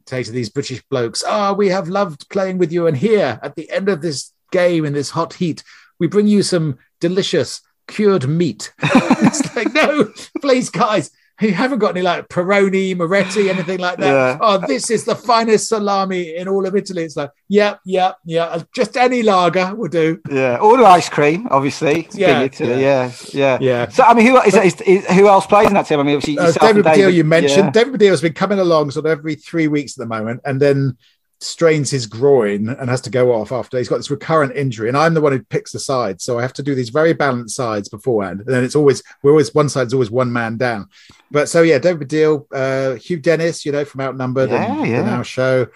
say 0.08 0.24
to 0.24 0.32
these 0.32 0.50
British 0.50 0.84
blokes, 0.90 1.24
"Ah, 1.26 1.50
oh, 1.50 1.54
we 1.54 1.70
have 1.70 1.88
loved 1.88 2.30
playing 2.30 2.58
with 2.58 2.72
you, 2.72 2.88
and 2.88 2.98
here 2.98 3.40
at 3.42 3.56
the 3.56 3.70
end 3.72 3.88
of 3.88 4.02
this 4.02 4.34
game 4.52 4.84
in 4.84 4.94
this 4.94 5.12
hot 5.12 5.34
heat, 5.34 5.64
we 6.00 6.08
bring 6.08 6.28
you 6.28 6.44
some 6.44 6.78
delicious." 7.00 7.62
Cured 7.88 8.28
meat. 8.28 8.74
it's 8.82 9.56
like, 9.56 9.74
no, 9.74 10.12
please, 10.42 10.70
guys, 10.70 11.12
you 11.42 11.54
haven't 11.54 11.80
got 11.80 11.90
any 11.90 12.02
like 12.02 12.30
Peroni, 12.30 12.96
Moretti, 12.96 13.50
anything 13.50 13.80
like 13.80 13.98
that. 13.98 14.12
Yeah. 14.12 14.38
Oh, 14.40 14.58
this 14.60 14.92
is 14.92 15.06
the 15.06 15.16
finest 15.16 15.70
salami 15.70 16.36
in 16.36 16.48
all 16.48 16.66
of 16.66 16.76
Italy. 16.76 17.04
It's 17.04 17.16
like, 17.16 17.32
yeah, 17.48 17.78
yeah, 17.84 18.14
yeah. 18.26 18.62
Just 18.76 18.96
any 18.96 19.24
lager 19.24 19.74
will 19.76 19.90
do. 19.90 20.22
Yeah, 20.30 20.58
all 20.58 20.78
the 20.78 20.86
ice 20.86 21.10
cream, 21.10 21.48
obviously. 21.50 22.08
Yeah, 22.14 22.48
yeah, 22.60 22.78
yeah, 22.78 23.12
yeah, 23.34 23.58
yeah. 23.60 23.90
So, 23.90 24.04
I 24.04 24.14
mean, 24.14 24.28
who 24.28 24.40
is, 24.42 24.56
is, 24.56 24.82
is, 24.82 25.06
who 25.08 25.28
else 25.28 25.48
plays 25.48 25.68
in 25.68 25.74
that 25.74 25.88
team? 25.88 26.00
I 26.00 26.04
mean, 26.04 26.18
obviously, 26.18 26.38
uh, 26.38 26.52
David 26.52 26.86
Baddiel, 26.86 27.14
you 27.14 27.24
mentioned. 27.24 27.74
Yeah. 27.76 27.84
David 27.84 28.00
Baddiel 28.00 28.10
has 28.12 28.22
been 28.22 28.34
coming 28.34 28.60
along 28.60 28.92
sort 28.92 29.06
of 29.06 29.12
every 29.12 29.36
three 29.36 29.68
weeks 29.68 29.98
at 29.98 30.04
the 30.04 30.08
moment, 30.08 30.42
and 30.46 30.60
then 30.60 30.98
strains 31.44 31.90
his 31.90 32.06
groin 32.06 32.70
and 32.70 32.90
has 32.90 33.02
to 33.02 33.10
go 33.10 33.34
off 33.34 33.52
after 33.52 33.78
he's 33.78 33.90
got 33.90 33.98
this 33.98 34.12
recurrent 34.12 34.56
injury. 34.56 34.88
And 34.88 34.98
i'm 34.98 35.14
the 35.14 35.22
one 35.22 35.32
who 35.32 35.44
picks 35.44 35.72
the 35.72 35.80
sides 35.80 36.24
so 36.24 36.38
i 36.38 36.42
have 36.42 36.54
to 36.54 36.64
do 36.64 36.76
these 36.76 36.90
very 36.90 37.14
balanced 37.14 37.56
sides 37.56 37.90
beforehand. 37.90 38.42
And 38.42 38.50
then 38.50 38.64
it's 38.64 38.76
always 38.76 39.02
we're 39.22 39.32
always 39.32 39.54
one 39.54 39.70
side's 39.70 39.94
always 39.94 40.12
one 40.12 40.32
man 40.32 40.58
down. 40.58 40.88
But 41.32 41.50
so 41.50 41.62
yeah 41.62 41.80
David 41.80 42.08
Baddiel 42.08 42.46
uh 42.54 42.96
hugh 42.96 43.20
dennis 43.20 43.66
you 43.66 43.72
know 43.72 43.86
from 43.86 44.02
outnumbered 44.02 44.50
yeah, 44.50 44.82
and 44.82 44.88
yeah. 44.88 45.02
now 45.02 45.24
show. 45.24 45.68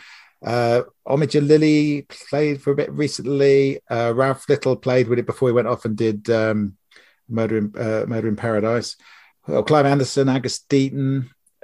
Uh 0.46 0.84
Omid 1.08 1.30
Djalili 1.32 2.08
played 2.30 2.62
for 2.62 2.72
a 2.72 2.76
bit 2.76 2.92
recently. 2.92 3.80
Uh 3.90 4.14
ralph 4.16 4.48
little 4.48 4.76
played 4.76 5.08
with 5.08 5.20
it 5.20 5.26
before 5.26 5.50
he 5.50 5.54
went 5.54 5.68
off 5.68 5.86
and 5.86 5.96
did 5.96 6.30
um 6.30 6.78
murder 7.28 7.58
in 7.58 7.74
uh, 7.76 8.06
murder 8.08 8.28
in 8.28 8.36
paradise. 8.36 8.96
Well, 9.48 9.64
clive 9.64 9.86
anderson 9.86 10.30
Agus 10.30 10.60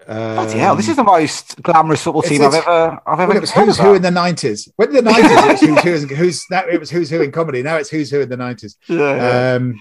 Bloody 0.05 0.57
hell! 0.57 0.75
This 0.75 0.89
is 0.89 0.95
the 0.95 1.03
most 1.03 1.61
glamorous 1.61 2.03
football 2.03 2.21
team 2.21 2.41
I've 2.41 2.53
ever, 2.53 3.01
I've 3.05 3.19
ever. 3.19 3.27
Well, 3.27 3.37
it 3.37 3.41
was 3.41 3.51
who's 3.51 3.77
who 3.77 3.93
in 3.93 4.01
the 4.01 4.11
nineties. 4.11 4.71
When 4.75 4.91
the 4.93 5.01
nineties, 5.01 5.61
who's, 5.61 5.83
who's, 5.83 6.11
who's 6.11 6.45
now 6.49 6.65
it 6.67 6.79
was 6.79 6.89
who's 6.89 7.09
who 7.09 7.21
in 7.21 7.31
comedy. 7.31 7.63
Now 7.63 7.77
it's 7.77 7.89
who's 7.89 8.09
who 8.09 8.21
in 8.21 8.29
the 8.29 8.37
nineties. 8.37 8.77
Yeah, 8.87 9.55
um, 9.55 9.79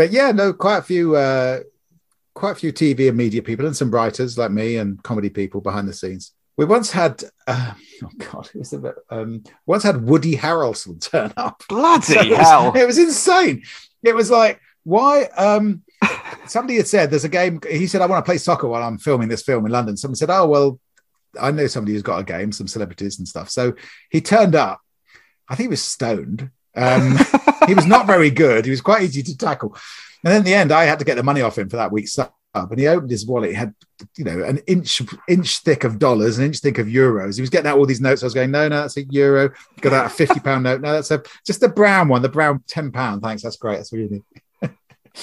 but 0.00 0.12
yeah, 0.12 0.32
no, 0.32 0.54
quite 0.54 0.78
a 0.78 0.82
few, 0.82 1.14
uh, 1.14 1.60
quite 2.32 2.52
a 2.52 2.54
few 2.54 2.72
TV 2.72 3.08
and 3.08 3.18
media 3.18 3.42
people, 3.42 3.66
and 3.66 3.76
some 3.76 3.90
writers 3.90 4.38
like 4.38 4.50
me 4.50 4.78
and 4.78 5.02
comedy 5.02 5.28
people 5.28 5.60
behind 5.60 5.86
the 5.86 5.92
scenes. 5.92 6.32
We 6.56 6.64
once 6.64 6.90
had, 6.90 7.22
uh, 7.46 7.74
oh 8.04 8.10
god, 8.16 8.48
it 8.54 8.58
was 8.58 8.72
a 8.72 8.78
bit, 8.78 8.94
um, 9.10 9.44
once 9.66 9.82
had 9.82 10.02
Woody 10.02 10.36
Harrelson 10.36 11.00
turn 11.10 11.34
up. 11.36 11.62
Bloody 11.68 12.14
so 12.14 12.20
it 12.20 12.32
hell! 12.32 12.72
Was, 12.72 12.80
it 12.80 12.86
was 12.86 12.98
insane. 12.98 13.62
It 14.02 14.14
was 14.14 14.30
like, 14.30 14.58
why? 14.84 15.24
Um, 15.36 15.82
somebody 16.46 16.76
had 16.76 16.88
said 16.88 17.10
there's 17.10 17.24
a 17.24 17.28
game. 17.28 17.60
He 17.68 17.86
said, 17.86 18.00
I 18.00 18.06
want 18.06 18.24
to 18.24 18.28
play 18.28 18.38
soccer 18.38 18.68
while 18.68 18.82
I'm 18.82 18.98
filming 18.98 19.28
this 19.28 19.42
film 19.42 19.66
in 19.66 19.72
London. 19.72 19.96
Someone 19.96 20.16
said, 20.16 20.30
Oh, 20.30 20.46
well, 20.46 20.80
I 21.40 21.50
know 21.50 21.66
somebody 21.66 21.92
who's 21.92 22.02
got 22.02 22.18
a 22.18 22.24
game, 22.24 22.52
some 22.52 22.68
celebrities 22.68 23.18
and 23.18 23.28
stuff. 23.28 23.50
So 23.50 23.74
he 24.10 24.20
turned 24.20 24.54
up. 24.54 24.80
I 25.48 25.54
think 25.54 25.66
he 25.66 25.70
was 25.70 25.82
stoned. 25.82 26.50
Um, 26.76 27.16
he 27.66 27.74
was 27.74 27.86
not 27.86 28.06
very 28.06 28.30
good. 28.30 28.64
He 28.64 28.70
was 28.70 28.80
quite 28.80 29.02
easy 29.02 29.22
to 29.22 29.36
tackle. 29.36 29.76
And 30.24 30.32
then 30.32 30.38
in 30.38 30.44
the 30.44 30.54
end, 30.54 30.72
I 30.72 30.84
had 30.84 30.98
to 30.98 31.04
get 31.04 31.16
the 31.16 31.22
money 31.22 31.42
off 31.42 31.58
him 31.58 31.68
for 31.68 31.76
that 31.76 31.92
week's 31.92 32.12
sub. 32.12 32.32
And 32.52 32.78
he 32.78 32.88
opened 32.88 33.10
his 33.10 33.26
wallet. 33.26 33.50
He 33.50 33.56
had, 33.56 33.74
you 34.16 34.24
know, 34.24 34.42
an 34.42 34.58
inch 34.66 35.00
inch 35.28 35.58
thick 35.58 35.84
of 35.84 36.00
dollars, 36.00 36.38
an 36.38 36.46
inch 36.46 36.58
thick 36.58 36.78
of 36.78 36.88
euros. 36.88 37.36
He 37.36 37.42
was 37.42 37.50
getting 37.50 37.68
out 37.68 37.78
all 37.78 37.86
these 37.86 38.00
notes. 38.00 38.24
I 38.24 38.26
was 38.26 38.34
going, 38.34 38.50
no, 38.50 38.68
no, 38.68 38.80
that's 38.80 38.96
a 38.96 39.04
euro. 39.04 39.50
Got 39.80 39.92
out 39.92 40.06
a 40.06 40.08
fifty 40.08 40.40
pound 40.40 40.64
note. 40.64 40.80
No, 40.80 40.92
that's 40.92 41.12
a 41.12 41.22
just 41.46 41.62
a 41.62 41.68
brown 41.68 42.08
one. 42.08 42.22
The 42.22 42.28
brown 42.28 42.64
ten 42.66 42.90
pound. 42.90 43.22
Thanks. 43.22 43.44
That's 43.44 43.56
great. 43.56 43.76
That's 43.76 43.92
really. 43.92 44.24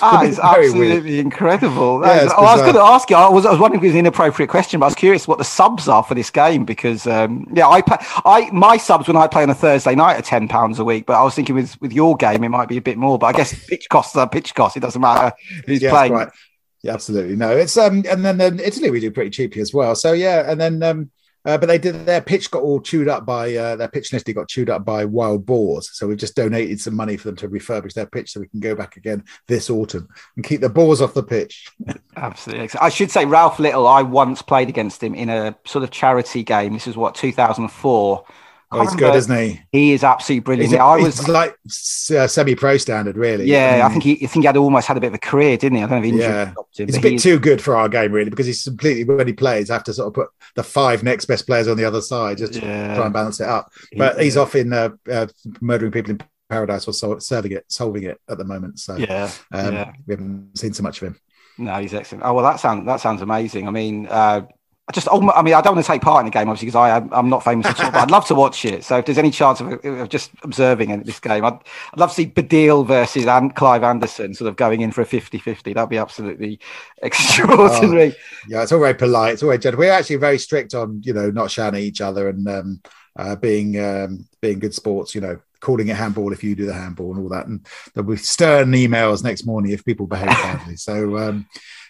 Ah, 0.02 0.24
it's 0.24 0.38
absolutely 0.38 0.80
weird. 1.02 1.26
incredible. 1.26 2.02
Yeah, 2.04 2.28
oh, 2.38 2.46
I 2.46 2.54
was 2.54 2.62
going 2.62 2.74
to 2.74 2.82
ask 2.82 3.10
you. 3.10 3.16
I 3.16 3.30
was, 3.30 3.46
I 3.46 3.52
was 3.52 3.60
wondering 3.60 3.80
if 3.80 3.86
it 3.86 3.88
was 3.88 3.96
an 3.96 4.00
inappropriate 4.00 4.50
question, 4.50 4.80
but 4.80 4.86
I 4.86 4.90
was 4.90 4.96
curious 4.96 5.28
what 5.28 5.38
the 5.38 5.44
subs 5.44 5.88
are 5.88 6.04
for 6.04 6.14
this 6.14 6.30
game 6.30 6.66
because, 6.66 7.08
um, 7.08 7.48
yeah, 7.54 7.68
I, 7.68 7.82
pay, 7.82 7.96
I 8.26 8.50
my 8.52 8.78
subs 8.78 9.08
when 9.08 9.18
I 9.18 9.28
play 9.28 9.44
on 9.44 9.50
a 9.50 9.56
Thursday 9.56 9.96
night 9.96 10.20
are 10.20 10.22
ten 10.22 10.48
pounds 10.48 10.78
a 10.80 10.86
week. 10.86 11.06
But 11.06 11.14
I 11.14 11.24
was 11.24 11.36
thinking 11.36 11.56
with 11.56 11.80
with 11.82 11.94
your 11.94 12.16
game, 12.16 12.44
it 12.44 12.50
might 12.50 12.68
be 12.68 12.78
a 12.78 12.82
bit 12.82 12.98
more. 12.98 13.18
But 13.18 13.28
I 13.28 13.32
guess 13.34 13.66
pitch 13.68 13.88
costs 13.90 14.16
are 14.16 14.30
pitch 14.30 14.54
costs. 14.54 14.78
It 14.78 14.82
doesn't 14.82 15.02
matter 15.02 15.36
who's 15.66 15.82
yeah, 15.82 15.92
playing. 15.92 16.14
Right. 16.14 16.30
Yeah, 16.84 16.94
absolutely. 16.94 17.36
No, 17.36 17.56
it's 17.56 17.76
um, 17.78 18.04
and 18.08 18.24
then, 18.24 18.38
then 18.38 18.60
Italy 18.60 18.92
we 18.92 19.00
do 19.00 19.10
pretty 19.10 19.32
cheaply 19.32 19.62
as 19.62 19.74
well. 19.74 19.96
So 19.96 20.14
yeah, 20.14 20.50
and 20.52 20.60
then 20.62 20.84
um, 20.84 21.12
uh, 21.48 21.58
but 21.58 21.68
they 21.68 21.78
did 21.78 22.06
their 22.06 22.22
pitch 22.22 22.52
got 22.52 22.62
all 22.62 22.82
chewed 22.82 23.08
up 23.08 23.26
by 23.26 23.56
uh, 23.56 23.76
their 23.78 23.88
pitch 23.88 24.12
initially 24.12 24.34
got 24.34 24.50
chewed 24.50 24.70
up 24.70 24.84
by 24.84 25.06
wild 25.06 25.46
boars. 25.46 25.90
So 25.94 26.06
we've 26.06 26.18
just 26.18 26.36
donated 26.36 26.82
some 26.82 26.94
money 26.94 27.16
for 27.16 27.30
them 27.30 27.38
to 27.38 27.48
refurbish 27.48 27.94
their 27.94 28.06
pitch 28.06 28.32
so 28.32 28.42
we 28.42 28.50
can 28.50 28.60
go 28.60 28.76
back 28.76 28.98
again 28.98 29.24
this 29.48 29.70
autumn 29.70 30.10
and 30.36 30.44
keep 30.44 30.60
the 30.60 30.68
boars 30.68 31.02
off 31.02 31.14
the 31.14 31.24
pitch. 31.24 31.70
Absolutely. 32.18 32.78
I 32.82 32.90
should 32.90 33.12
say 33.12 33.24
Ralph 33.24 33.60
Little. 33.60 33.88
I 33.88 34.02
once 34.02 34.42
played 34.42 34.68
against 34.68 35.02
him 35.02 35.16
in 35.16 35.30
a 35.30 35.56
sort 35.66 35.86
of 35.86 35.92
charity 35.92 36.44
game. 36.44 36.74
This 36.74 36.86
is 36.86 36.98
what 36.98 37.16
2004 37.16 38.26
Oh, 38.70 38.82
he's 38.82 38.96
good, 38.96 39.16
isn't 39.16 39.38
he? 39.38 39.62
He 39.72 39.94
is 39.94 40.04
absolutely 40.04 40.42
brilliant. 40.42 40.72
He's, 40.72 40.80
I 40.80 40.98
was 40.98 41.30
like 41.30 41.56
uh, 41.72 42.28
semi-pro 42.28 42.78
standard, 42.78 43.16
really. 43.16 43.46
Yeah, 43.46 43.84
I 43.86 43.90
think 43.90 44.04
he, 44.04 44.14
I 44.16 44.28
think 44.28 44.44
he 44.44 44.46
had 44.46 44.58
almost 44.58 44.88
had 44.88 44.98
a 44.98 45.00
bit 45.00 45.08
of 45.08 45.14
a 45.14 45.20
career, 45.20 45.56
didn't 45.56 45.78
he? 45.78 45.84
I 45.84 45.88
don't 45.88 46.02
know 46.02 46.08
if 46.08 46.16
yeah. 46.16 46.46
him. 46.48 46.56
He's 46.74 46.98
a 46.98 47.02
bit 47.02 47.14
he's... 47.14 47.24
too 47.24 47.40
good 47.40 47.62
for 47.62 47.78
our 47.78 47.88
game, 47.88 48.12
really, 48.12 48.30
because 48.30 48.46
he's 48.46 48.64
completely 48.64 49.06
when 49.06 49.26
he 49.26 49.32
plays, 49.32 49.70
I 49.70 49.76
have 49.76 49.86
to 49.86 49.94
sort 49.94 50.08
of 50.08 50.14
put 50.16 50.30
the 50.56 50.64
five 50.64 51.02
next 51.02 51.26
best 51.26 51.46
players 51.46 51.70
on 51.70 51.78
the 51.78 51.86
other 51.86 52.02
side 52.02 52.40
just 52.40 52.54
to 52.54 52.60
yeah. 52.60 52.96
try 52.96 53.06
and 53.06 53.14
balance 53.14 53.40
it 53.40 53.48
up. 53.48 53.72
But 53.96 54.22
he's 54.22 54.36
off 54.36 54.54
in 54.54 54.74
uh, 54.74 54.90
uh, 55.10 55.28
murdering 55.62 55.94
people 55.94 56.12
in 56.12 56.20
paradise 56.50 56.88
or 56.90 56.94
so, 56.94 57.20
serving 57.20 57.54
it, 57.54 57.64
solving 57.70 58.04
it 58.04 58.20
at 58.28 58.38
the 58.38 58.44
moment. 58.44 58.80
So 58.80 58.98
yeah, 58.98 59.32
um, 59.54 59.74
yeah. 59.74 59.92
we 60.06 60.14
haven't 60.14 60.58
seen 60.58 60.74
so 60.74 60.84
much 60.84 61.02
of 61.02 61.08
him. 61.08 61.20
No, 61.58 61.76
he's 61.80 61.94
excellent. 61.94 62.24
Oh 62.26 62.34
well, 62.34 62.44
that 62.44 62.60
sounds 62.60 62.86
that 62.86 63.00
sounds 63.00 63.22
amazing. 63.22 63.68
I 63.68 63.72
mean, 63.72 64.08
uh, 64.08 64.42
I 64.90 64.94
just, 64.94 65.10
I 65.12 65.42
mean, 65.42 65.54
I 65.54 65.60
don't 65.60 65.76
want 65.76 65.86
to 65.86 65.92
take 65.92 66.02
part 66.02 66.22
in 66.22 66.26
the 66.28 66.32
game, 66.32 66.48
obviously, 66.48 66.68
because 66.68 66.76
I 66.76 66.96
am, 66.96 67.10
I'm 67.12 67.28
not 67.28 67.44
famous 67.44 67.66
at 67.66 67.78
all, 67.82 67.92
but 67.92 68.00
I'd 68.04 68.12
love 68.12 68.26
to 68.28 68.36
watch 68.36 68.64
it. 68.64 68.86
So 68.86 68.98
if 68.98 69.06
there's 69.06 69.18
any 69.18 69.32
chance 69.32 69.60
of, 69.60 69.84
of 69.84 70.08
just 70.08 70.32
observing 70.44 71.04
this 71.04 71.20
game, 71.20 71.44
I'd, 71.44 71.60
I'd 71.94 72.00
love 72.00 72.10
to 72.12 72.16
see 72.16 72.28
Baddiel 72.28 72.88
versus 72.88 73.26
and 73.26 73.54
Clive 73.54 73.84
Anderson 73.84 74.34
sort 74.34 74.48
of 74.48 74.56
going 74.56 74.80
in 74.80 74.94
for 74.94 75.02
a 75.02 75.06
50 75.06 75.40
50. 75.40 75.74
That'd 75.74 75.90
be 75.90 75.98
absolutely 75.98 76.62
extraordinary. 77.02 78.16
Oh, 78.16 78.48
yeah, 78.48 78.64
it's 78.64 78.72
all 78.72 78.80
very 78.80 78.94
polite. 78.94 79.34
It's 79.34 79.44
all 79.44 79.50
very 79.50 79.60
gentle. 79.60 79.80
We're 79.80 79.92
actually 79.92 80.16
very 80.16 80.38
strict 80.38 80.74
on, 80.74 81.02
you 81.04 81.12
know, 81.12 81.32
not 81.32 81.52
shouting 81.52 81.82
at 81.82 81.84
each 81.84 82.00
other 82.00 82.30
and 82.30 82.48
um, 82.48 82.82
uh, 83.18 83.36
being 83.36 83.78
um, 83.84 84.26
being 84.40 84.60
good 84.60 84.74
sports, 84.74 85.14
you 85.14 85.20
know, 85.20 85.38
calling 85.60 85.90
it 85.90 85.98
handball 85.98 86.32
if 86.32 86.46
you 86.46 86.56
do 86.56 86.66
the 86.66 86.74
handball 86.74 87.12
and 87.12 87.22
all 87.22 87.30
that. 87.30 87.48
And 87.48 87.66
there'll 87.94 88.10
be 88.10 88.16
stern 88.16 88.72
emails 88.72 89.22
next 89.22 89.46
morning 89.46 89.74
if 89.74 89.84
people 89.84 90.08
behave 90.08 90.28
badly. 90.28 90.78
so 90.78 91.18
um, 91.18 91.46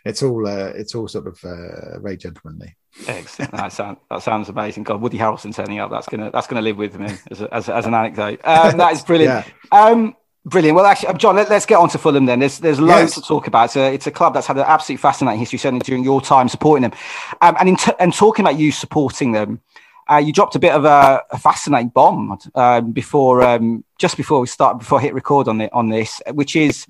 it's 0.07 0.23
all 0.23 0.47
uh, 0.47 0.71
it's 0.75 0.95
all 0.95 1.07
sort 1.07 1.27
of 1.27 1.43
uh, 1.43 1.99
very 1.99 2.17
gentlemanly. 2.17 2.75
Excellent. 3.07 3.51
That 3.51 3.71
sounds 3.71 3.99
that 4.09 4.23
sounds 4.23 4.49
amazing. 4.49 4.83
God, 4.83 5.01
Woody 5.01 5.17
Harrelson 5.17 5.53
turning 5.53 5.79
up. 5.79 5.91
That's 5.91 6.07
gonna 6.07 6.31
that's 6.31 6.47
gonna 6.47 6.61
live 6.61 6.77
with 6.77 6.97
me 6.97 7.09
as, 7.29 7.41
a, 7.41 7.53
as, 7.53 7.69
as, 7.69 7.85
an 7.85 7.93
anecdote. 7.93 8.39
Um, 8.43 8.77
that 8.77 8.93
is 8.93 9.03
brilliant. 9.03 9.45
yeah. 9.45 9.85
um, 9.85 10.15
brilliant. 10.45 10.75
Well, 10.75 10.85
actually, 10.85 11.13
John, 11.17 11.35
let, 11.35 11.51
us 11.51 11.65
get 11.65 11.77
on 11.77 11.89
to 11.89 11.97
Fulham 11.97 12.25
then. 12.25 12.39
There's 12.39 12.59
there's 12.59 12.79
loads 12.79 13.15
yes. 13.15 13.15
to 13.15 13.21
talk 13.21 13.47
about. 13.47 13.65
It's 13.65 13.75
a, 13.75 13.93
it's 13.93 14.07
a 14.07 14.11
club 14.11 14.33
that's 14.33 14.47
had 14.47 14.57
an 14.57 14.63
absolutely 14.65 15.01
fascinating 15.01 15.39
history, 15.39 15.59
certainly 15.59 15.83
during 15.83 16.03
your 16.03 16.21
time 16.21 16.49
supporting 16.49 16.83
them. 16.83 16.93
Um, 17.41 17.55
and 17.59 17.69
in 17.69 17.75
t- 17.75 17.93
and 17.99 18.13
talking 18.13 18.43
about 18.43 18.57
you 18.57 18.71
supporting 18.71 19.33
them, 19.33 19.61
uh, 20.09 20.17
you 20.17 20.33
dropped 20.33 20.55
a 20.55 20.59
bit 20.59 20.71
of 20.71 20.85
a, 20.85 21.21
a 21.31 21.37
fascinating 21.37 21.89
bomb 21.89 22.37
um, 22.55 22.91
before 22.91 23.43
um, 23.43 23.83
just 23.97 24.17
before 24.17 24.39
we 24.39 24.47
start 24.47 24.79
before 24.79 24.99
I 24.99 25.03
hit 25.03 25.13
record 25.13 25.47
on 25.47 25.57
the, 25.57 25.71
on 25.73 25.89
this, 25.89 26.21
which 26.31 26.55
is 26.55 26.87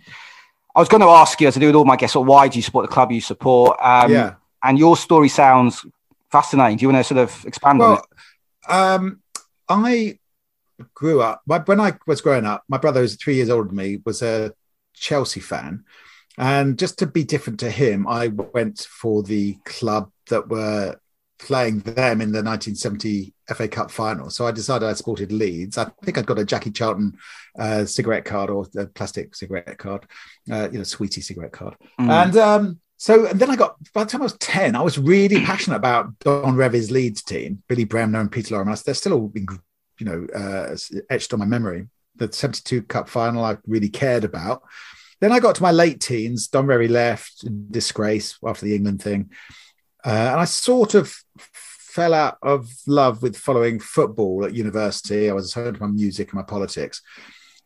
I 0.78 0.80
was 0.80 0.90
going 0.90 1.02
to 1.02 1.08
ask 1.08 1.42
you 1.42 1.48
as 1.48 1.58
I 1.58 1.60
do 1.60 1.66
with 1.66 1.76
all 1.76 1.86
my 1.86 1.96
guests, 1.96 2.16
why 2.16 2.48
do 2.48 2.60
you 2.60 2.62
support 2.62 2.88
the 2.88 2.94
club 2.94 3.12
you 3.12 3.20
support? 3.20 3.80
Um, 3.82 4.12
yeah. 4.12 4.36
And 4.62 4.78
your 4.78 4.96
story 4.96 5.28
sounds 5.28 5.84
fascinating. 6.32 6.78
Do 6.78 6.84
you 6.84 6.90
want 6.90 7.04
to 7.04 7.16
sort 7.16 7.20
of 7.20 7.46
expand 7.46 7.80
well, 7.80 7.94
on 7.94 7.98
it? 7.98 8.72
Um, 8.72 9.22
I 9.68 10.20
grew 10.94 11.20
up 11.22 11.42
when 11.46 11.80
I 11.80 11.94
was 12.06 12.22
growing 12.22 12.46
up. 12.46 12.64
My 12.70 12.78
brother, 12.78 13.02
who's 13.02 13.16
three 13.16 13.36
years 13.36 13.50
older 13.50 13.68
than 13.70 13.76
me, 13.76 14.02
was 14.06 14.22
a 14.22 14.54
Chelsea 14.94 15.40
fan, 15.40 15.84
and 16.38 16.78
just 16.78 17.00
to 17.00 17.08
be 17.08 17.24
different 17.24 17.60
to 17.62 17.72
him, 17.72 18.08
I 18.08 18.28
went 18.28 18.82
for 18.82 19.24
the 19.24 19.58
club 19.66 20.12
that 20.30 20.48
were 20.48 21.00
playing 21.40 21.80
them 21.80 22.22
in 22.22 22.32
the 22.32 22.44
1970 22.44 23.34
FA 23.56 23.68
Cup 23.68 23.92
final. 23.92 24.30
So 24.30 24.48
I 24.48 24.52
decided 24.52 24.88
I 24.88 24.94
supported 24.94 25.32
Leeds. 25.32 25.78
I 25.78 25.86
think 26.04 26.18
I'd 26.18 26.26
got 26.26 26.40
a 26.40 26.46
Jackie 26.46 26.72
Charlton 26.72 27.18
uh, 27.58 27.86
cigarette 27.86 28.26
card 28.26 28.50
or 28.50 28.68
a 28.78 28.88
plastic 28.88 29.36
cigarette 29.36 29.78
card, 29.78 30.06
uh, 30.52 30.70
you 30.72 30.80
know, 30.80 30.84
sweetie 30.84 31.22
cigarette 31.22 31.52
card. 31.52 31.76
Mm. 32.00 32.10
And 32.10 32.38
um, 32.38 32.80
so 32.98 33.28
and 33.28 33.40
then 33.40 33.52
I 33.52 33.56
got 33.56 33.76
by 33.94 34.04
the 34.04 34.10
time 34.10 34.22
I 34.22 34.26
was 34.26 34.38
10, 34.38 34.76
I 34.76 34.82
was 34.82 34.98
really 34.98 35.42
passionate 35.46 35.78
about 35.78 36.18
Don 36.20 36.56
Revie's 36.56 36.92
Leeds 36.92 37.24
team, 37.24 37.64
Billy 37.68 37.86
Bremner 37.86 38.20
and 38.20 38.32
Peter 38.32 38.56
Lorimer. 38.56 38.76
They're 38.76 38.94
still 38.94 39.14
all 39.14 39.32
you 40.00 40.06
know, 40.06 40.28
uh, 40.36 40.76
etched 41.10 41.34
on 41.34 41.40
my 41.40 41.46
memory. 41.46 41.88
The 42.16 42.32
72 42.32 42.84
Cup 42.84 43.10
final 43.10 43.44
I 43.44 43.58
really 43.68 43.90
cared 43.90 44.24
about. 44.24 44.64
Then 45.20 45.32
I 45.32 45.40
got 45.40 45.56
to 45.56 45.64
my 45.64 45.72
late 45.72 46.00
teens. 46.00 46.48
Don 46.48 46.68
Revie 46.68 46.90
left 46.90 47.44
in 47.44 47.68
disgrace 47.72 48.38
after 48.46 48.66
the 48.66 48.76
England 48.76 49.02
thing. 49.02 49.32
Uh, 50.08 50.32
and 50.32 50.40
I 50.40 50.46
sort 50.46 50.96
of 50.96 51.14
fell 51.38 52.14
out 52.14 52.38
of 52.42 52.70
love 52.88 53.22
with 53.22 53.36
following 53.36 53.78
football 53.78 54.46
at 54.46 54.56
university. 54.56 55.30
I 55.30 55.34
was 55.34 55.54
home 55.54 55.74
to 55.74 55.82
my 55.82 55.88
music 55.88 56.30
and 56.30 56.38
my 56.38 56.44
politics. 56.44 57.02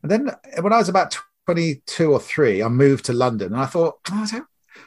And 0.02 0.10
then 0.10 0.32
when 0.60 0.74
I 0.74 0.78
was 0.78 0.90
about 0.90 1.16
22 1.46 2.12
or 2.12 2.20
three, 2.20 2.64
I 2.64 2.68
moved 2.68 3.06
to 3.06 3.14
London 3.14 3.54
and 3.54 3.62
I 3.62 3.68
thought, 3.68 4.00
oh, 4.10 4.28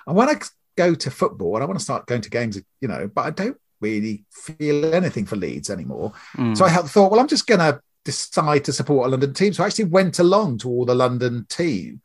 I 0.09 0.13
want 0.13 0.43
to 0.43 0.51
go 0.77 0.97
to 0.97 1.11
football 1.13 1.55
and 1.55 1.63
I 1.63 1.67
want 1.67 1.79
to 1.79 1.85
start 1.85 2.07
going 2.07 2.23
to 2.23 2.31
games, 2.31 2.61
you 2.81 2.89
know, 2.89 3.09
but 3.15 3.27
I 3.27 3.31
don't 3.31 3.57
really 3.81 4.25
feel 4.31 4.93
anything 4.93 5.25
for 5.25 5.37
Leeds 5.37 5.71
anymore. 5.71 6.13
Mm. 6.37 6.57
So 6.57 6.65
I 6.65 6.71
thought, 6.71 7.13
well, 7.13 7.21
I'm 7.21 7.29
just 7.29 7.47
going 7.47 7.61
to 7.61 7.81
decide 8.05 8.65
to 8.65 8.73
support 8.73 9.07
a 9.07 9.11
London 9.11 9.33
team. 9.33 9.53
So 9.53 9.63
I 9.63 9.67
actually 9.67 9.85
went 9.85 10.19
along 10.19 10.59
to 10.59 10.69
all 10.69 10.85
the 10.85 10.95
London 10.97 11.47
team 11.49 12.01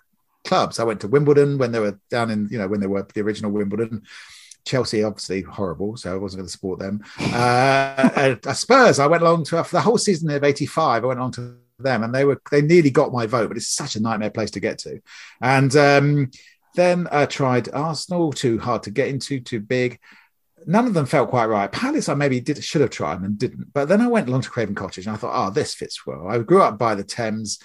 clubs. 0.46 0.78
I 0.78 0.84
went 0.84 1.02
to 1.02 1.08
Wimbledon 1.08 1.58
when 1.58 1.72
they 1.72 1.80
were 1.80 2.00
down 2.12 2.30
in, 2.30 2.50
you 2.52 2.60
know, 2.60 2.68
when 2.68 2.82
they 2.82 2.88
were 2.88 3.08
the 3.12 3.22
original 3.22 3.50
Wimbledon. 3.50 4.04
Chelsea, 4.66 5.04
obviously 5.04 5.42
horrible, 5.42 5.98
so 5.98 6.14
I 6.14 6.18
wasn't 6.18 6.40
going 6.40 6.48
to 6.48 6.52
support 6.52 6.80
them. 6.80 7.04
Uh, 7.20 8.36
uh, 8.46 8.54
Spurs, 8.54 9.00
I 9.00 9.08
went 9.08 9.24
along 9.24 9.46
to 9.46 9.64
for 9.64 9.76
the 9.76 9.82
whole 9.82 9.98
season 9.98 10.30
of 10.30 10.44
'85. 10.44 11.04
I 11.04 11.08
went 11.08 11.20
on 11.20 11.32
to 11.34 11.56
them, 11.80 12.04
and 12.04 12.14
they 12.14 12.26
were 12.26 12.42
they 12.52 12.62
nearly 12.62 12.90
got 12.92 13.12
my 13.12 13.26
vote, 13.26 13.48
but 13.48 13.58
it's 13.58 13.68
such 13.68 13.96
a 13.96 14.02
nightmare 14.02 14.30
place 14.30 14.52
to 14.52 14.60
get 14.60 14.80
to. 14.80 15.02
And 15.42 15.76
um, 15.76 16.32
then 16.76 17.08
I 17.12 17.26
tried 17.26 17.74
Arsenal, 17.74 18.32
too 18.32 18.60
hard 18.60 18.84
to 18.84 18.92
get 18.92 19.10
into, 19.10 19.40
too 19.40 19.60
big. 19.60 20.00
None 20.66 20.88
of 20.88 20.94
them 20.94 21.06
felt 21.06 21.30
quite 21.30 21.46
right. 21.46 21.72
Palace, 21.72 22.10
I 22.10 22.14
maybe 22.14 22.42
did 22.42 22.64
should 22.64 22.82
have 22.82 22.90
tried 22.90 23.22
and 23.22 23.38
didn't. 23.38 23.74
But 23.74 23.88
then 23.88 24.02
I 24.02 24.08
went 24.08 24.28
along 24.28 24.42
to 24.42 24.50
Craven 24.50 24.76
Cottage 24.76 25.08
and 25.08 25.16
I 25.16 25.18
thought, 25.18 25.48
oh, 25.48 25.52
this 25.52 25.74
fits 25.74 26.06
well. 26.06 26.28
I 26.28 26.38
grew 26.40 26.62
up 26.62 26.78
by 26.78 26.96
the 26.96 27.04
Thames 27.04 27.60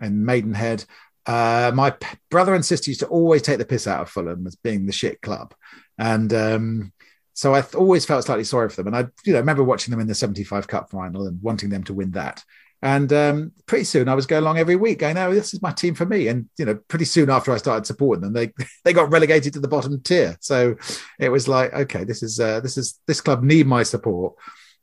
and 0.00 0.26
Maidenhead. 0.26 0.84
Uh, 1.26 1.70
my 1.74 1.90
p- 1.90 2.18
brother 2.30 2.54
and 2.54 2.64
sister 2.64 2.90
used 2.90 3.00
to 3.00 3.06
always 3.06 3.42
take 3.42 3.58
the 3.58 3.64
piss 3.64 3.86
out 3.86 4.00
of 4.00 4.10
Fulham 4.10 4.46
as 4.46 4.56
being 4.56 4.86
the 4.86 4.92
shit 4.92 5.20
club, 5.20 5.54
and 5.98 6.32
um, 6.32 6.92
so 7.34 7.54
I 7.54 7.62
th- 7.62 7.74
always 7.74 8.04
felt 8.04 8.24
slightly 8.24 8.44
sorry 8.44 8.68
for 8.68 8.82
them. 8.82 8.94
And 8.94 8.96
I, 8.96 9.08
you 9.24 9.32
know, 9.32 9.38
remember 9.38 9.64
watching 9.64 9.90
them 9.90 10.00
in 10.00 10.06
the 10.06 10.14
'75 10.14 10.68
Cup 10.68 10.90
final 10.90 11.26
and 11.26 11.42
wanting 11.42 11.70
them 11.70 11.84
to 11.84 11.94
win 11.94 12.12
that. 12.12 12.42
And 12.82 13.12
um, 13.12 13.52
pretty 13.66 13.84
soon 13.84 14.08
I 14.08 14.14
was 14.14 14.26
going 14.26 14.42
along 14.42 14.58
every 14.58 14.76
week 14.76 15.00
going, 15.00 15.18
oh, 15.18 15.34
this 15.34 15.52
is 15.52 15.60
my 15.60 15.70
team 15.70 15.94
for 15.94 16.06
me. 16.06 16.28
And, 16.28 16.48
you 16.58 16.64
know, 16.64 16.76
pretty 16.88 17.04
soon 17.04 17.28
after 17.28 17.52
I 17.52 17.58
started 17.58 17.86
supporting 17.86 18.22
them, 18.22 18.32
they, 18.32 18.52
they 18.84 18.92
got 18.92 19.12
relegated 19.12 19.52
to 19.54 19.60
the 19.60 19.68
bottom 19.68 20.00
tier. 20.00 20.36
So 20.40 20.76
it 21.18 21.28
was 21.28 21.46
like, 21.46 21.72
okay, 21.74 22.04
this 22.04 22.22
is, 22.22 22.40
uh, 22.40 22.60
this 22.60 22.78
is, 22.78 22.98
this 23.06 23.20
club 23.20 23.42
need 23.42 23.66
my 23.66 23.82
support. 23.82 24.34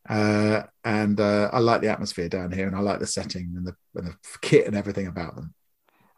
Uh, 0.08 0.64
and 0.86 1.20
uh, 1.20 1.50
I 1.52 1.60
like 1.60 1.82
the 1.82 1.90
atmosphere 1.90 2.30
down 2.30 2.52
here 2.52 2.68
and 2.68 2.76
I 2.76 2.80
like 2.80 3.00
the 3.00 3.08
setting 3.08 3.54
and 3.58 3.68
the, 3.68 3.76
and 3.96 4.08
the 4.08 4.16
kit 4.42 4.68
and 4.68 4.76
everything 4.76 5.08
about 5.08 5.36
them. 5.36 5.54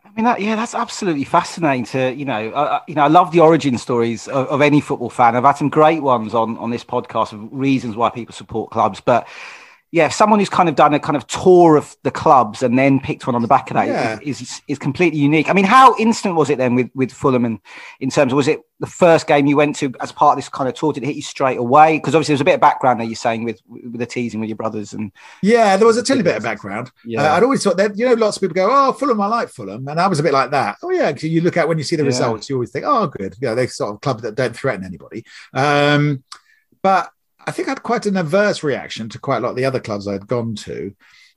I 0.10 0.12
mean, 0.16 0.26
that, 0.26 0.42
yeah, 0.42 0.56
that's 0.56 0.74
absolutely 0.74 1.24
fascinating. 1.24 1.86
To 1.86 2.12
you 2.14 2.26
know, 2.26 2.50
uh, 2.50 2.82
you 2.88 2.96
know, 2.96 3.04
I 3.04 3.08
love 3.08 3.32
the 3.32 3.42
origin 3.42 3.78
stories 3.78 4.28
of, 4.28 4.48
of, 4.48 4.62
any 4.62 4.82
football 4.82 5.12
fan. 5.12 5.36
I've 5.36 5.44
had 5.44 5.54
some 5.54 5.70
great 5.70 6.02
ones 6.02 6.34
on 6.34 6.58
on 6.58 6.72
this 6.72 6.84
podcast 6.84 7.32
of 7.32 7.48
reasons 7.52 7.96
why 7.96 8.10
people 8.10 8.34
support 8.34 8.72
clubs, 8.72 9.00
but 9.00 9.28
yeah, 9.92 10.10
someone 10.10 10.38
who's 10.38 10.50
kind 10.50 10.70
of 10.70 10.76
done 10.76 10.94
a 10.94 11.00
kind 11.00 11.18
of 11.18 11.26
tour 11.26 11.76
of 11.76 11.96
the 12.04 12.12
clubs 12.12 12.62
and 12.62 12.78
then 12.78 13.00
picked 13.00 13.26
one 13.26 13.36
on 13.36 13.42
the 13.42 13.48
back 13.48 13.72
of 13.72 13.74
that 13.74 13.88
yeah. 13.88 14.20
is, 14.22 14.40
is, 14.40 14.62
is 14.68 14.78
completely 14.78 15.20
unique. 15.20 15.50
I 15.50 15.54
mean, 15.54 15.66
how 15.66 15.96
instant 15.98 16.36
was 16.36 16.52
it 16.52 16.60
then 16.60 16.76
with 16.76 16.92
with 16.94 17.12
Fulham 17.12 17.44
and 17.44 17.60
in 18.00 18.12
terms 18.12 18.32
of 18.32 18.36
was 18.36 18.48
it 18.48 18.60
the 18.80 18.88
first 18.88 19.26
game 19.26 19.48
you 19.48 19.58
went 19.58 19.76
to 19.78 19.92
as 20.00 20.12
part 20.12 20.34
of 20.34 20.38
this 20.38 20.48
kind 20.48 20.70
of 20.70 20.76
tour? 20.76 20.94
Did 20.94 21.04
it 21.04 21.08
hit 21.08 21.16
you 21.16 21.24
straight 21.24 21.58
away? 21.58 21.98
Because 21.98 22.14
obviously 22.14 22.34
there's 22.34 22.42
a 22.42 22.46
bit 22.46 22.56
of 22.56 22.62
background 22.62 23.00
there 23.00 23.08
you're 23.08 23.16
saying 23.16 23.44
with 23.46 23.62
with 23.68 23.98
the 23.98 24.06
teasing 24.06 24.40
with 24.40 24.50
your 24.50 24.58
brothers 24.58 24.94
and 24.94 25.12
yeah, 25.42 25.76
there 25.76 25.88
was 25.88 25.98
a 25.98 26.04
tiny 26.04 26.22
bit 26.22 26.38
of 26.38 26.44
background. 26.44 26.92
Yeah, 27.04 27.24
uh, 27.24 27.38
I'd 27.38 27.44
always 27.44 27.64
thought 27.64 27.78
that 27.78 27.98
you 27.98 28.06
know 28.06 28.14
lots 28.14 28.38
of 28.38 28.42
people 28.42 28.56
go, 28.56 28.70
oh 28.70 28.94
Fulham, 28.94 29.20
I 29.22 29.28
like 29.28 29.50
Fulham, 29.50 29.88
and 29.88 30.00
I 30.00 30.08
was 30.08 30.20
a 30.20 30.24
bit 30.24 30.34
like 30.34 30.52
that. 30.52 30.78
Oh 30.84 30.92
yeah, 30.92 31.12
because 31.12 31.30
you 31.30 31.42
look 31.42 31.58
at 31.58 31.68
when 31.68 31.80
you 31.80 31.84
see 31.84 31.96
the 31.96 32.04
yeah. 32.04 32.08
results, 32.08 32.48
you 32.48 32.56
always 32.56 32.72
think, 32.72 32.86
oh 32.88 33.08
good, 33.08 33.36
yeah, 33.42 33.56
they're 33.56 33.68
sort 33.68 33.96
of 33.96 34.02
club 34.02 34.22
that 34.22 34.36
don't 34.36 34.56
threaten 34.56 34.86
anybody. 34.86 35.26
Um, 35.52 36.24
but 36.84 37.12
I 37.46 37.52
think 37.52 37.68
I 37.68 37.72
had 37.72 37.84
quite 37.84 38.06
an 38.06 38.18
adverse 38.18 38.64
reaction 38.64 39.10
to 39.10 39.20
quite 39.20 39.38
a 39.38 39.40
lot 39.42 39.52
of 39.52 39.56
the 39.56 39.66
other 39.66 39.80
clubs 39.80 40.08
I'd 40.08 40.28
gone 40.28 40.56
to. 40.56 40.94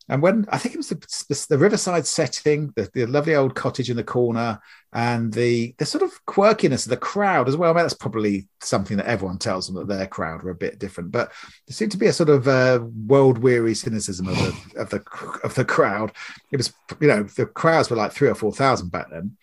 And 0.09 0.21
when 0.21 0.47
I 0.51 0.59
think 0.59 0.75
it 0.75 0.79
was 0.79 0.89
the, 0.89 0.97
the, 1.29 1.47
the 1.51 1.59
riverside 1.59 2.07
setting, 2.07 2.73
the, 2.75 2.91
the, 2.93 3.07
lovely 3.07 3.37
old 3.37 3.55
cottage 3.55 3.89
in 3.89 3.97
the 3.97 4.05
corner, 4.05 4.61
and 4.93 5.33
the 5.33 5.75
the 5.79 5.87
sort 5.87 6.03
of 6.03 6.13
quirkiness 6.27 6.87
of 6.87 6.91
the 6.91 6.97
crowd 6.97 7.49
as 7.49 7.57
well. 7.57 7.71
I 7.71 7.75
mean, 7.75 7.85
that's 7.85 7.95
probably 7.95 8.49
something 8.61 8.97
that 8.97 9.07
everyone 9.07 9.39
tells 9.39 9.67
them 9.67 9.77
that 9.77 9.87
their 9.87 10.09
crowd 10.09 10.45
are 10.45 10.51
a 10.51 10.57
bit 10.57 10.79
different, 10.81 11.13
but 11.13 11.33
there 11.67 11.75
seemed 11.75 11.93
to 11.93 11.99
be 11.99 12.09
a 12.09 12.13
sort 12.13 12.31
of 12.31 12.49
uh, 12.49 12.81
world 13.07 13.39
weary 13.39 13.75
cynicism 13.75 14.29
of 14.29 14.37
the 14.37 14.57
of 14.81 14.91
the 14.91 15.03
of 15.45 15.55
the 15.55 15.65
crowd. 15.65 16.13
It 16.51 16.57
was, 16.57 16.73
you 17.01 17.09
know, 17.09 17.23
the 17.23 17.47
crowds 17.47 17.89
were 17.89 17.97
like 17.97 18.13
three 18.13 18.29
or 18.29 18.35
four 18.35 18.53
thousand 18.53 18.91
back 18.91 19.09
then. 19.11 19.37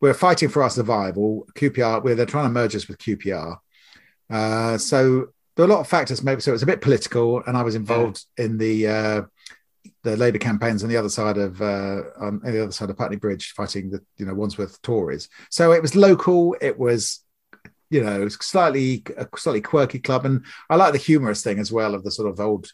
We 0.00 0.10
we're 0.10 0.14
fighting 0.14 0.50
for 0.50 0.62
our 0.62 0.70
survival. 0.70 1.48
QPR, 1.54 2.04
we're 2.04 2.14
they're 2.14 2.26
trying 2.26 2.46
to 2.46 2.50
merge 2.50 2.76
us 2.76 2.86
with 2.86 2.98
QPR. 2.98 3.56
Uh, 4.28 4.78
so 4.78 5.28
there 5.56 5.66
were 5.66 5.72
a 5.72 5.74
lot 5.74 5.80
of 5.80 5.88
factors 5.88 6.22
maybe. 6.22 6.40
So 6.40 6.50
it 6.50 6.54
was 6.54 6.62
a 6.62 6.66
bit 6.66 6.80
political 6.80 7.42
and 7.46 7.56
i 7.56 7.62
was 7.62 7.74
involved 7.74 8.24
yeah. 8.38 8.44
in 8.44 8.58
the 8.58 8.86
uh, 8.86 9.22
the 10.02 10.16
labour 10.16 10.38
campaigns 10.38 10.82
on 10.82 10.90
the 10.90 10.96
other 10.96 11.08
side 11.08 11.38
of 11.38 11.60
uh, 11.60 12.02
on 12.18 12.40
the 12.42 12.62
other 12.62 12.72
side 12.72 12.90
of 12.90 12.96
putney 12.96 13.16
bridge 13.16 13.52
fighting 13.52 13.90
the 13.90 14.00
you 14.16 14.26
know 14.26 14.34
wandsworth 14.34 14.80
tories. 14.82 15.28
So 15.50 15.72
it 15.72 15.82
was 15.82 15.94
local. 15.94 16.56
It 16.60 16.78
was 16.78 17.20
you 17.90 18.02
know 18.02 18.28
slightly 18.28 19.04
a 19.16 19.28
slightly 19.36 19.60
quirky 19.60 19.98
club. 19.98 20.24
And 20.24 20.44
i 20.70 20.76
like 20.76 20.92
the 20.92 20.98
humorous 20.98 21.42
thing 21.42 21.58
as 21.58 21.70
well 21.70 21.94
of 21.94 22.04
the 22.04 22.10
sort 22.10 22.28
of 22.28 22.40
old 22.40 22.68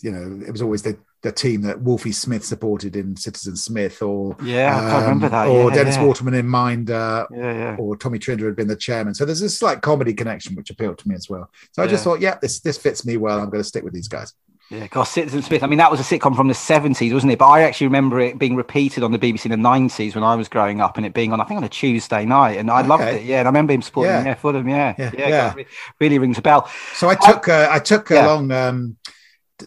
you 0.00 0.12
know 0.12 0.44
it 0.46 0.52
was 0.52 0.62
always 0.62 0.82
the 0.82 0.98
the 1.22 1.32
team 1.32 1.62
that 1.62 1.80
Wolfie 1.80 2.12
Smith 2.12 2.44
supported 2.44 2.96
in 2.96 3.16
Citizen 3.16 3.56
Smith, 3.56 4.02
or 4.02 4.36
yeah, 4.42 4.76
um, 4.76 4.86
I 4.86 5.00
remember 5.02 5.28
that. 5.28 5.48
Or 5.48 5.70
yeah, 5.70 5.76
Dennis 5.76 5.96
yeah. 5.96 6.04
Waterman 6.04 6.34
in 6.34 6.48
Minder, 6.48 7.26
yeah, 7.32 7.52
yeah. 7.52 7.76
or 7.78 7.96
Tommy 7.96 8.18
Trinder 8.18 8.46
had 8.46 8.56
been 8.56 8.68
the 8.68 8.76
chairman. 8.76 9.14
So 9.14 9.24
there's 9.24 9.40
this 9.40 9.56
slight 9.56 9.82
comedy 9.82 10.14
connection 10.14 10.56
which 10.56 10.70
appealed 10.70 10.98
to 10.98 11.08
me 11.08 11.14
as 11.14 11.30
well. 11.30 11.48
So 11.72 11.82
I 11.82 11.86
just 11.86 12.02
thought, 12.02 12.20
yeah, 12.20 12.38
this 12.42 12.60
this 12.60 12.76
fits 12.76 13.06
me 13.06 13.16
well. 13.16 13.38
I'm 13.38 13.50
going 13.50 13.62
to 13.62 13.68
stick 13.68 13.84
with 13.84 13.94
these 13.94 14.08
guys. 14.08 14.34
Yeah, 14.72 14.86
gosh, 14.86 15.10
Citizen 15.10 15.42
Smith. 15.42 15.62
I 15.62 15.66
mean, 15.66 15.78
that 15.78 15.90
was 15.90 16.00
a 16.00 16.02
sitcom 16.02 16.34
from 16.34 16.48
the 16.48 16.54
70s, 16.54 17.12
wasn't 17.12 17.32
it? 17.32 17.38
But 17.38 17.48
I 17.48 17.62
actually 17.62 17.88
remember 17.88 18.18
it 18.20 18.38
being 18.38 18.56
repeated 18.56 19.02
on 19.02 19.12
the 19.12 19.18
BBC 19.18 19.44
in 19.44 19.50
the 19.50 19.68
90s 19.68 20.14
when 20.14 20.24
I 20.24 20.34
was 20.34 20.48
growing 20.48 20.80
up 20.80 20.96
and 20.96 21.04
it 21.04 21.12
being 21.12 21.30
on, 21.30 21.42
I 21.42 21.44
think, 21.44 21.58
on 21.58 21.64
a 21.64 21.68
Tuesday 21.68 22.24
night. 22.24 22.56
And 22.56 22.70
I 22.70 22.80
okay. 22.80 22.88
loved 22.88 23.02
it. 23.02 23.24
Yeah. 23.24 23.40
And 23.40 23.48
I 23.48 23.50
remember 23.50 23.74
him 23.74 23.82
supporting, 23.82 24.12
yeah, 24.12 24.24
yeah 24.24 24.34
Fulham. 24.34 24.66
Yeah. 24.66 24.94
Yeah. 24.96 25.10
yeah, 25.12 25.28
yeah. 25.28 25.54
Gosh, 25.54 25.66
really 26.00 26.18
rings 26.18 26.38
a 26.38 26.42
bell. 26.42 26.70
So 26.94 27.10
I 27.10 27.16
took, 27.16 27.50
I, 27.50 27.64
uh, 27.64 27.74
I 27.74 27.78
took 27.80 28.10
along, 28.10 28.50
um, 28.50 28.96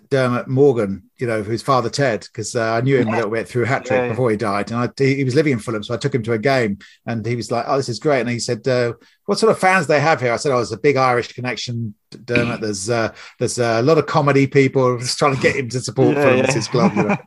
Dermot 0.09 0.47
Morgan, 0.47 1.09
you 1.17 1.27
know, 1.27 1.43
who's 1.43 1.61
father 1.61 1.89
Ted, 1.89 2.21
because 2.21 2.55
uh, 2.55 2.73
I 2.73 2.81
knew 2.81 2.97
him 2.97 3.07
yeah. 3.07 3.13
a 3.13 3.17
little 3.17 3.31
bit 3.31 3.47
through 3.47 3.65
Hat 3.65 3.85
Trick 3.85 3.99
yeah, 3.99 4.09
before 4.09 4.31
he 4.31 4.37
died, 4.37 4.71
and 4.71 4.79
I, 4.79 4.89
he, 4.97 5.15
he, 5.15 5.23
was 5.23 5.35
living 5.35 5.53
in 5.53 5.59
Fulham, 5.59 5.83
so 5.83 5.93
I 5.93 5.97
took 5.97 6.13
him 6.13 6.23
to 6.23 6.33
a 6.33 6.37
game, 6.37 6.79
and 7.05 7.25
he 7.25 7.35
was 7.35 7.51
like, 7.51 7.65
"Oh, 7.67 7.77
this 7.77 7.89
is 7.89 7.99
great," 7.99 8.21
and 8.21 8.29
he 8.29 8.39
said, 8.39 8.67
uh, 8.67 8.93
"What 9.25 9.39
sort 9.39 9.51
of 9.51 9.59
fans 9.59 9.87
they 9.87 9.99
have 9.99 10.21
here?" 10.21 10.33
I 10.33 10.37
said, 10.37 10.51
"Oh, 10.51 10.59
it's 10.59 10.71
a 10.71 10.77
big 10.77 10.97
Irish 10.97 11.33
connection, 11.33 11.95
Dermot. 12.11 12.61
There's 12.61 12.89
uh, 12.89 13.13
there's 13.39 13.59
a 13.59 13.81
lot 13.81 13.97
of 13.97 14.05
comedy 14.05 14.47
people 14.47 14.97
just 14.99 15.17
trying 15.17 15.35
to 15.35 15.41
get 15.41 15.55
him 15.55 15.69
to 15.69 15.81
support 15.81 16.15
Fulham 16.15 16.37
yeah. 16.37 16.51
his 16.51 16.67
club." 16.67 16.95
You 16.95 17.03
know? 17.03 17.17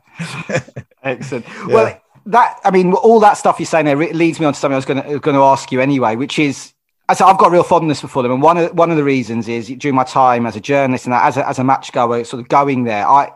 Excellent. 1.03 1.47
Well, 1.69 2.01
that 2.27 2.59
I 2.65 2.71
mean, 2.71 2.93
all 2.93 3.21
that 3.21 3.35
stuff 3.35 3.59
you're 3.59 3.67
saying 3.67 3.87
there 3.87 3.97
leads 3.97 4.39
me 4.39 4.47
on 4.47 4.53
to 4.53 4.59
something 4.59 4.75
I 4.75 4.77
was 4.77 4.85
going 4.85 5.03
to 5.03 5.19
going 5.19 5.37
to 5.37 5.43
ask 5.43 5.73
you 5.73 5.81
anyway, 5.81 6.17
which 6.17 6.39
is 6.39 6.73
so 7.15 7.27
I've 7.27 7.39
got 7.39 7.51
real 7.51 7.63
fondness 7.63 8.01
for 8.01 8.09
Fulham, 8.09 8.33
and 8.33 8.43
one 8.43 8.59
of 8.59 8.75
one 8.75 8.91
of 8.91 8.97
the 8.97 9.05
reasons 9.05 9.49
is 9.49 9.69
during 9.69 9.95
my 9.95 10.05
time 10.05 10.47
as 10.47 10.57
a 10.57 10.61
journalist 10.61 11.07
and 11.07 11.15
as 11.15 11.37
a, 11.37 11.49
as 11.49 11.59
a 11.59 11.65
match 11.65 11.93
goer, 11.93 12.25
sort 12.25 12.41
of 12.41 12.49
going 12.49 12.85
there, 12.85 13.07
I 13.07 13.33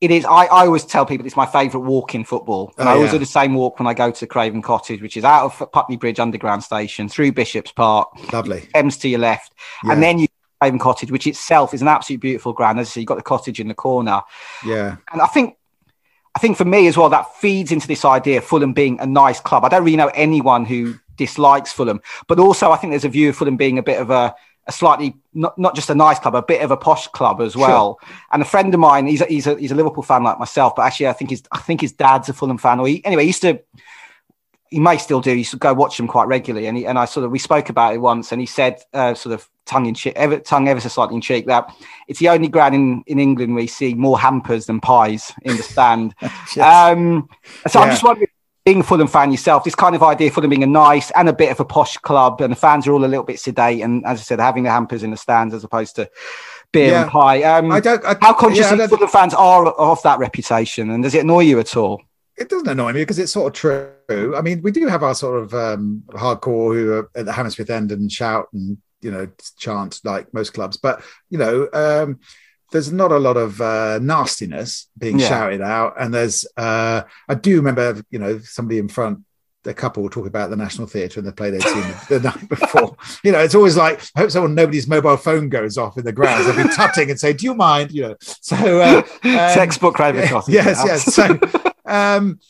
it 0.00 0.10
is 0.10 0.24
I, 0.24 0.44
I 0.44 0.66
always 0.66 0.84
tell 0.84 1.06
people 1.06 1.26
it's 1.26 1.36
my 1.36 1.46
favourite 1.46 1.84
walk 1.84 2.14
in 2.14 2.24
football, 2.24 2.72
and 2.78 2.88
oh, 2.88 2.92
I 2.92 2.94
always 2.94 3.08
yeah. 3.08 3.12
do 3.12 3.18
the 3.18 3.26
same 3.26 3.54
walk 3.54 3.80
when 3.80 3.88
I 3.88 3.94
go 3.94 4.10
to 4.10 4.26
Craven 4.26 4.62
Cottage, 4.62 5.02
which 5.02 5.16
is 5.16 5.24
out 5.24 5.44
of 5.44 5.72
Putney 5.72 5.96
Bridge 5.96 6.20
Underground 6.20 6.62
Station 6.62 7.08
through 7.08 7.32
Bishop's 7.32 7.72
Park, 7.72 8.08
lovely 8.32 8.68
Thames 8.74 8.96
to 8.98 9.08
your 9.08 9.20
left, 9.20 9.54
yeah. 9.82 9.92
and 9.92 10.02
then 10.02 10.18
you 10.18 10.28
Craven 10.60 10.78
Cottage, 10.78 11.10
which 11.10 11.26
itself 11.26 11.74
is 11.74 11.82
an 11.82 11.88
absolute 11.88 12.20
beautiful 12.20 12.52
ground. 12.52 12.78
As 12.78 12.88
I 12.88 12.90
say, 12.90 13.00
you've 13.00 13.08
got 13.08 13.16
the 13.16 13.22
cottage 13.22 13.58
in 13.58 13.68
the 13.68 13.74
corner, 13.74 14.22
yeah, 14.64 14.96
and 15.12 15.20
I 15.20 15.26
think 15.26 15.56
I 16.36 16.38
think 16.38 16.58
for 16.58 16.66
me 16.66 16.86
as 16.86 16.96
well, 16.96 17.08
that 17.08 17.34
feeds 17.36 17.72
into 17.72 17.88
this 17.88 18.04
idea 18.04 18.38
of 18.38 18.44
Fulham 18.44 18.74
being 18.74 19.00
a 19.00 19.06
nice 19.06 19.40
club. 19.40 19.64
I 19.64 19.68
don't 19.68 19.82
really 19.82 19.96
know 19.96 20.12
anyone 20.14 20.66
who 20.66 20.96
dislikes 21.16 21.72
Fulham. 21.72 22.00
But 22.26 22.38
also, 22.38 22.70
I 22.70 22.76
think 22.76 22.92
there's 22.92 23.04
a 23.04 23.08
view 23.08 23.30
of 23.30 23.36
Fulham 23.36 23.56
being 23.56 23.78
a 23.78 23.82
bit 23.82 24.00
of 24.00 24.10
a, 24.10 24.34
a 24.66 24.72
slightly 24.72 25.16
not, 25.32 25.58
not 25.58 25.74
just 25.74 25.90
a 25.90 25.94
nice 25.94 26.18
club, 26.18 26.34
a 26.34 26.42
bit 26.42 26.62
of 26.62 26.70
a 26.70 26.76
posh 26.76 27.06
club 27.08 27.40
as 27.40 27.56
well. 27.56 27.98
Sure. 28.02 28.14
And 28.32 28.42
a 28.42 28.46
friend 28.46 28.72
of 28.74 28.80
mine, 28.80 29.06
he's 29.06 29.20
a, 29.20 29.26
he's 29.26 29.46
a 29.46 29.56
he's 29.56 29.72
a 29.72 29.74
Liverpool 29.76 30.02
fan 30.02 30.24
like 30.24 30.38
myself, 30.38 30.74
but 30.76 30.82
actually, 30.82 31.08
I 31.08 31.12
think 31.12 31.30
his 31.30 31.42
I 31.52 31.58
think 31.58 31.80
his 31.80 31.92
dad's 31.92 32.28
a 32.28 32.32
Fulham 32.32 32.58
fan. 32.58 32.80
Or 32.80 32.88
he, 32.88 33.04
anyway, 33.04 33.22
he 33.22 33.28
used 33.28 33.42
to. 33.42 33.60
He 34.68 34.80
may 34.80 34.98
still 34.98 35.20
do. 35.20 35.30
He 35.30 35.38
used 35.38 35.52
to 35.52 35.58
go 35.58 35.72
watch 35.72 35.96
them 35.96 36.08
quite 36.08 36.26
regularly, 36.26 36.66
and 36.66 36.76
he, 36.76 36.86
and 36.86 36.98
I 36.98 37.04
sort 37.04 37.24
of 37.24 37.30
we 37.30 37.38
spoke 37.38 37.68
about 37.68 37.94
it 37.94 37.98
once, 37.98 38.32
and 38.32 38.40
he 38.40 38.46
said, 38.46 38.80
uh, 38.92 39.14
sort 39.14 39.32
of 39.32 39.48
tongue 39.66 39.86
in 39.86 39.94
cheek, 39.94 40.14
ever, 40.16 40.38
tongue 40.38 40.68
ever 40.68 40.80
so 40.80 40.88
slightly 40.88 41.14
in 41.16 41.20
cheek, 41.20 41.46
that 41.46 41.72
it's 42.08 42.18
the 42.18 42.28
only 42.28 42.48
ground 42.48 42.74
in, 42.74 43.02
in 43.06 43.18
England 43.18 43.54
where 43.54 43.62
you 43.62 43.68
see 43.68 43.94
more 43.94 44.18
hampers 44.18 44.66
than 44.66 44.80
pies 44.80 45.32
in 45.42 45.56
the 45.56 45.62
stand. 45.62 46.14
um, 46.60 47.28
so 47.68 47.78
yeah. 47.78 47.84
I'm 47.84 47.90
just 47.90 48.02
wondering, 48.02 48.28
being 48.66 48.80
a 48.80 48.82
Fulham 48.82 49.06
fan 49.06 49.30
yourself, 49.30 49.62
this 49.62 49.76
kind 49.76 49.94
of 49.94 50.02
idea 50.02 50.26
of 50.26 50.34
Fulham 50.34 50.50
being 50.50 50.64
a 50.64 50.66
nice 50.66 51.12
and 51.12 51.28
a 51.28 51.32
bit 51.32 51.52
of 51.52 51.60
a 51.60 51.64
posh 51.64 51.96
club, 51.98 52.40
and 52.40 52.50
the 52.50 52.56
fans 52.56 52.86
are 52.86 52.92
all 52.92 53.04
a 53.04 53.06
little 53.06 53.24
bit 53.24 53.38
sedate, 53.38 53.80
and 53.80 54.04
as 54.04 54.18
I 54.18 54.22
said, 54.22 54.40
having 54.40 54.64
the 54.64 54.70
hampers 54.70 55.04
in 55.04 55.12
the 55.12 55.16
stands 55.16 55.54
as 55.54 55.62
opposed 55.62 55.94
to 55.96 56.10
beer 56.72 56.90
yeah. 56.90 57.02
and 57.02 57.10
pie. 57.10 57.44
Um, 57.44 57.70
I 57.70 57.78
don't. 57.78 58.04
I, 58.04 58.16
how 58.20 58.34
conscious 58.34 58.68
yeah, 58.68 58.86
Fulham 58.88 59.08
fans 59.08 59.34
are 59.34 59.68
of 59.68 60.02
that 60.02 60.18
reputation, 60.18 60.90
and 60.90 61.04
does 61.04 61.14
it 61.14 61.22
annoy 61.22 61.42
you 61.42 61.60
at 61.60 61.76
all? 61.76 62.02
It 62.36 62.48
doesn't 62.48 62.68
annoy 62.68 62.92
me 62.92 63.02
because 63.02 63.20
it's 63.20 63.32
sort 63.32 63.46
of 63.46 63.52
true. 63.54 64.36
I 64.36 64.42
mean, 64.42 64.60
we 64.62 64.72
do 64.72 64.88
have 64.88 65.04
our 65.04 65.14
sort 65.14 65.44
of 65.44 65.54
um, 65.54 66.02
hardcore 66.10 66.74
who 66.74 66.92
are 66.92 67.10
at 67.14 67.24
the 67.24 67.32
Hammersmith 67.32 67.70
end 67.70 67.92
and 67.92 68.10
shout 68.10 68.48
and 68.52 68.78
you 69.00 69.12
know 69.12 69.28
chant 69.58 70.00
like 70.02 70.34
most 70.34 70.54
clubs, 70.54 70.76
but 70.76 71.02
you 71.30 71.38
know. 71.38 71.68
Um, 71.72 72.18
there's 72.72 72.92
not 72.92 73.12
a 73.12 73.18
lot 73.18 73.36
of 73.36 73.60
uh, 73.60 73.98
nastiness 74.00 74.88
being 74.98 75.18
yeah. 75.18 75.28
shouted 75.28 75.60
out, 75.60 75.94
and 75.98 76.12
there's 76.12 76.46
uh, 76.56 77.02
I 77.28 77.34
do 77.34 77.56
remember 77.56 78.02
you 78.10 78.18
know 78.18 78.38
somebody 78.40 78.78
in 78.78 78.88
front 78.88 79.20
a 79.66 79.74
couple 79.74 80.08
talking 80.08 80.28
about 80.28 80.50
the 80.50 80.56
National 80.56 80.86
Theatre 80.86 81.20
and 81.20 81.28
the 81.28 81.32
play 81.32 81.50
they'd 81.50 81.62
seen 81.62 81.94
the 82.08 82.20
night 82.20 82.48
before. 82.48 82.96
You 83.22 83.32
know, 83.32 83.40
it's 83.40 83.54
always 83.54 83.76
like, 83.76 84.00
I 84.14 84.20
hope 84.20 84.30
someone, 84.30 84.54
nobody's 84.54 84.86
mobile 84.86 85.16
phone 85.16 85.48
goes 85.48 85.76
off 85.76 85.98
in 85.98 86.04
the 86.04 86.12
grounds. 86.12 86.46
They'll 86.46 86.66
be 86.66 86.72
tutting 86.74 87.10
and 87.10 87.18
say, 87.18 87.32
Do 87.32 87.44
you 87.44 87.54
mind? 87.54 87.92
You 87.92 88.02
know, 88.02 88.16
so 88.20 88.56
uh, 88.56 89.02
um, 89.24 89.32
textbook 89.32 89.94
Craven 89.94 90.22
Yes, 90.48 90.82
yes. 90.84 91.14
So, 91.14 91.38
um, 91.84 92.40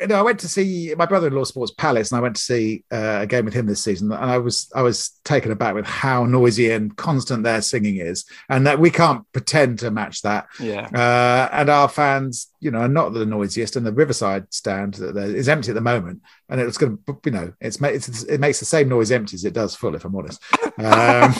you 0.00 0.06
know, 0.06 0.16
I 0.16 0.22
went 0.22 0.40
to 0.40 0.48
see 0.48 0.94
my 0.96 1.06
brother-in-law 1.06 1.44
sports 1.44 1.72
Palace, 1.72 2.10
and 2.10 2.18
I 2.18 2.22
went 2.22 2.36
to 2.36 2.42
see 2.42 2.84
uh, 2.90 3.20
a 3.22 3.26
game 3.26 3.44
with 3.44 3.54
him 3.54 3.66
this 3.66 3.82
season, 3.82 4.12
and 4.12 4.30
I 4.30 4.38
was 4.38 4.70
I 4.74 4.82
was 4.82 5.10
taken 5.24 5.50
aback 5.50 5.74
with 5.74 5.86
how 5.86 6.24
noisy 6.24 6.70
and 6.70 6.96
constant 6.96 7.42
their 7.42 7.62
singing 7.62 7.96
is, 7.96 8.24
and 8.48 8.66
that 8.66 8.78
we 8.78 8.90
can't 8.90 9.30
pretend 9.32 9.78
to 9.80 9.90
match 9.90 10.22
that. 10.22 10.46
Yeah. 10.60 10.88
Uh, 10.92 11.48
and 11.52 11.68
our 11.68 11.88
fans, 11.88 12.48
you 12.60 12.70
know, 12.70 12.80
are 12.80 12.88
not 12.88 13.12
the 13.12 13.26
noisiest, 13.26 13.76
and 13.76 13.86
the 13.86 13.92
Riverside 13.92 14.52
stand 14.52 14.98
is 14.98 15.48
empty 15.48 15.70
at 15.70 15.74
the 15.74 15.80
moment, 15.80 16.22
and 16.48 16.60
it's 16.60 16.78
going 16.78 16.98
to, 17.06 17.18
you 17.24 17.32
know, 17.32 17.52
it's, 17.60 17.80
it's 17.80 18.22
it 18.24 18.38
makes 18.38 18.58
the 18.58 18.66
same 18.66 18.88
noise 18.88 19.10
empty 19.10 19.34
as 19.34 19.44
it 19.44 19.54
does 19.54 19.74
full, 19.74 19.94
if 19.94 20.04
I'm 20.04 20.16
honest. 20.16 20.42
Um, 20.78 21.34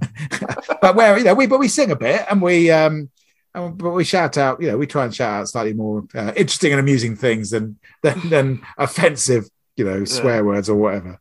but 0.80 0.94
where 0.94 1.18
you 1.18 1.24
know 1.24 1.34
we 1.34 1.46
but 1.46 1.60
we 1.60 1.68
sing 1.68 1.90
a 1.90 1.96
bit, 1.96 2.24
and 2.30 2.40
we. 2.40 2.70
Um, 2.70 3.10
but 3.56 3.90
we 3.90 4.04
shout 4.04 4.36
out, 4.36 4.60
you 4.60 4.68
know, 4.68 4.76
we 4.76 4.86
try 4.86 5.04
and 5.04 5.14
shout 5.14 5.40
out 5.40 5.48
slightly 5.48 5.72
more 5.72 6.04
uh, 6.14 6.32
interesting 6.36 6.72
and 6.72 6.80
amusing 6.80 7.16
things 7.16 7.50
than 7.50 7.78
than, 8.02 8.20
than 8.28 8.62
offensive, 8.76 9.48
you 9.76 9.84
know, 9.84 10.04
swear 10.04 10.36
yeah. 10.36 10.40
words 10.42 10.68
or 10.68 10.76
whatever. 10.76 11.18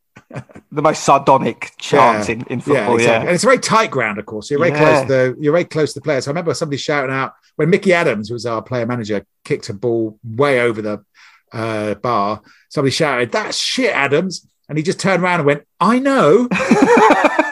the 0.72 0.82
most 0.82 1.04
sardonic 1.04 1.72
chants 1.78 2.28
yeah. 2.28 2.36
in, 2.36 2.46
in 2.48 2.60
football. 2.60 2.76
Yeah, 2.76 2.94
exactly. 2.94 3.06
yeah, 3.06 3.20
and 3.22 3.30
it's 3.30 3.44
a 3.44 3.48
very 3.48 3.60
tight 3.60 3.92
ground, 3.92 4.18
of 4.18 4.26
course. 4.26 4.50
You're 4.50 4.60
very 4.60 4.72
close 4.72 5.02
to 5.02 5.08
the 5.08 5.36
you're 5.40 5.54
very 5.54 5.66
close 5.66 5.94
to 5.94 6.00
the 6.00 6.04
players. 6.04 6.26
So 6.26 6.30
I 6.30 6.34
remember 6.34 6.54
somebody 6.54 6.78
shouting 6.78 7.12
out 7.12 7.34
when 7.56 7.70
Mickey 7.70 7.94
Adams, 7.94 8.28
who 8.28 8.34
was 8.36 8.46
our 8.46 8.62
player 8.62 8.86
manager, 8.86 9.26
kicked 9.44 9.70
a 9.70 9.74
ball 9.74 10.20
way 10.24 10.60
over 10.60 10.82
the 10.82 11.06
uh, 11.54 11.96
bar. 11.96 12.42
Somebody 12.70 12.92
shouted, 12.92 13.32
"That's 13.32 13.58
shit, 13.58 13.94
Adams!" 13.94 14.48
And 14.68 14.78
he 14.78 14.84
just 14.84 15.00
turned 15.00 15.24
around 15.24 15.40
and 15.42 15.48
went, 15.48 15.64
"I 15.80 16.00
know." 16.00 16.50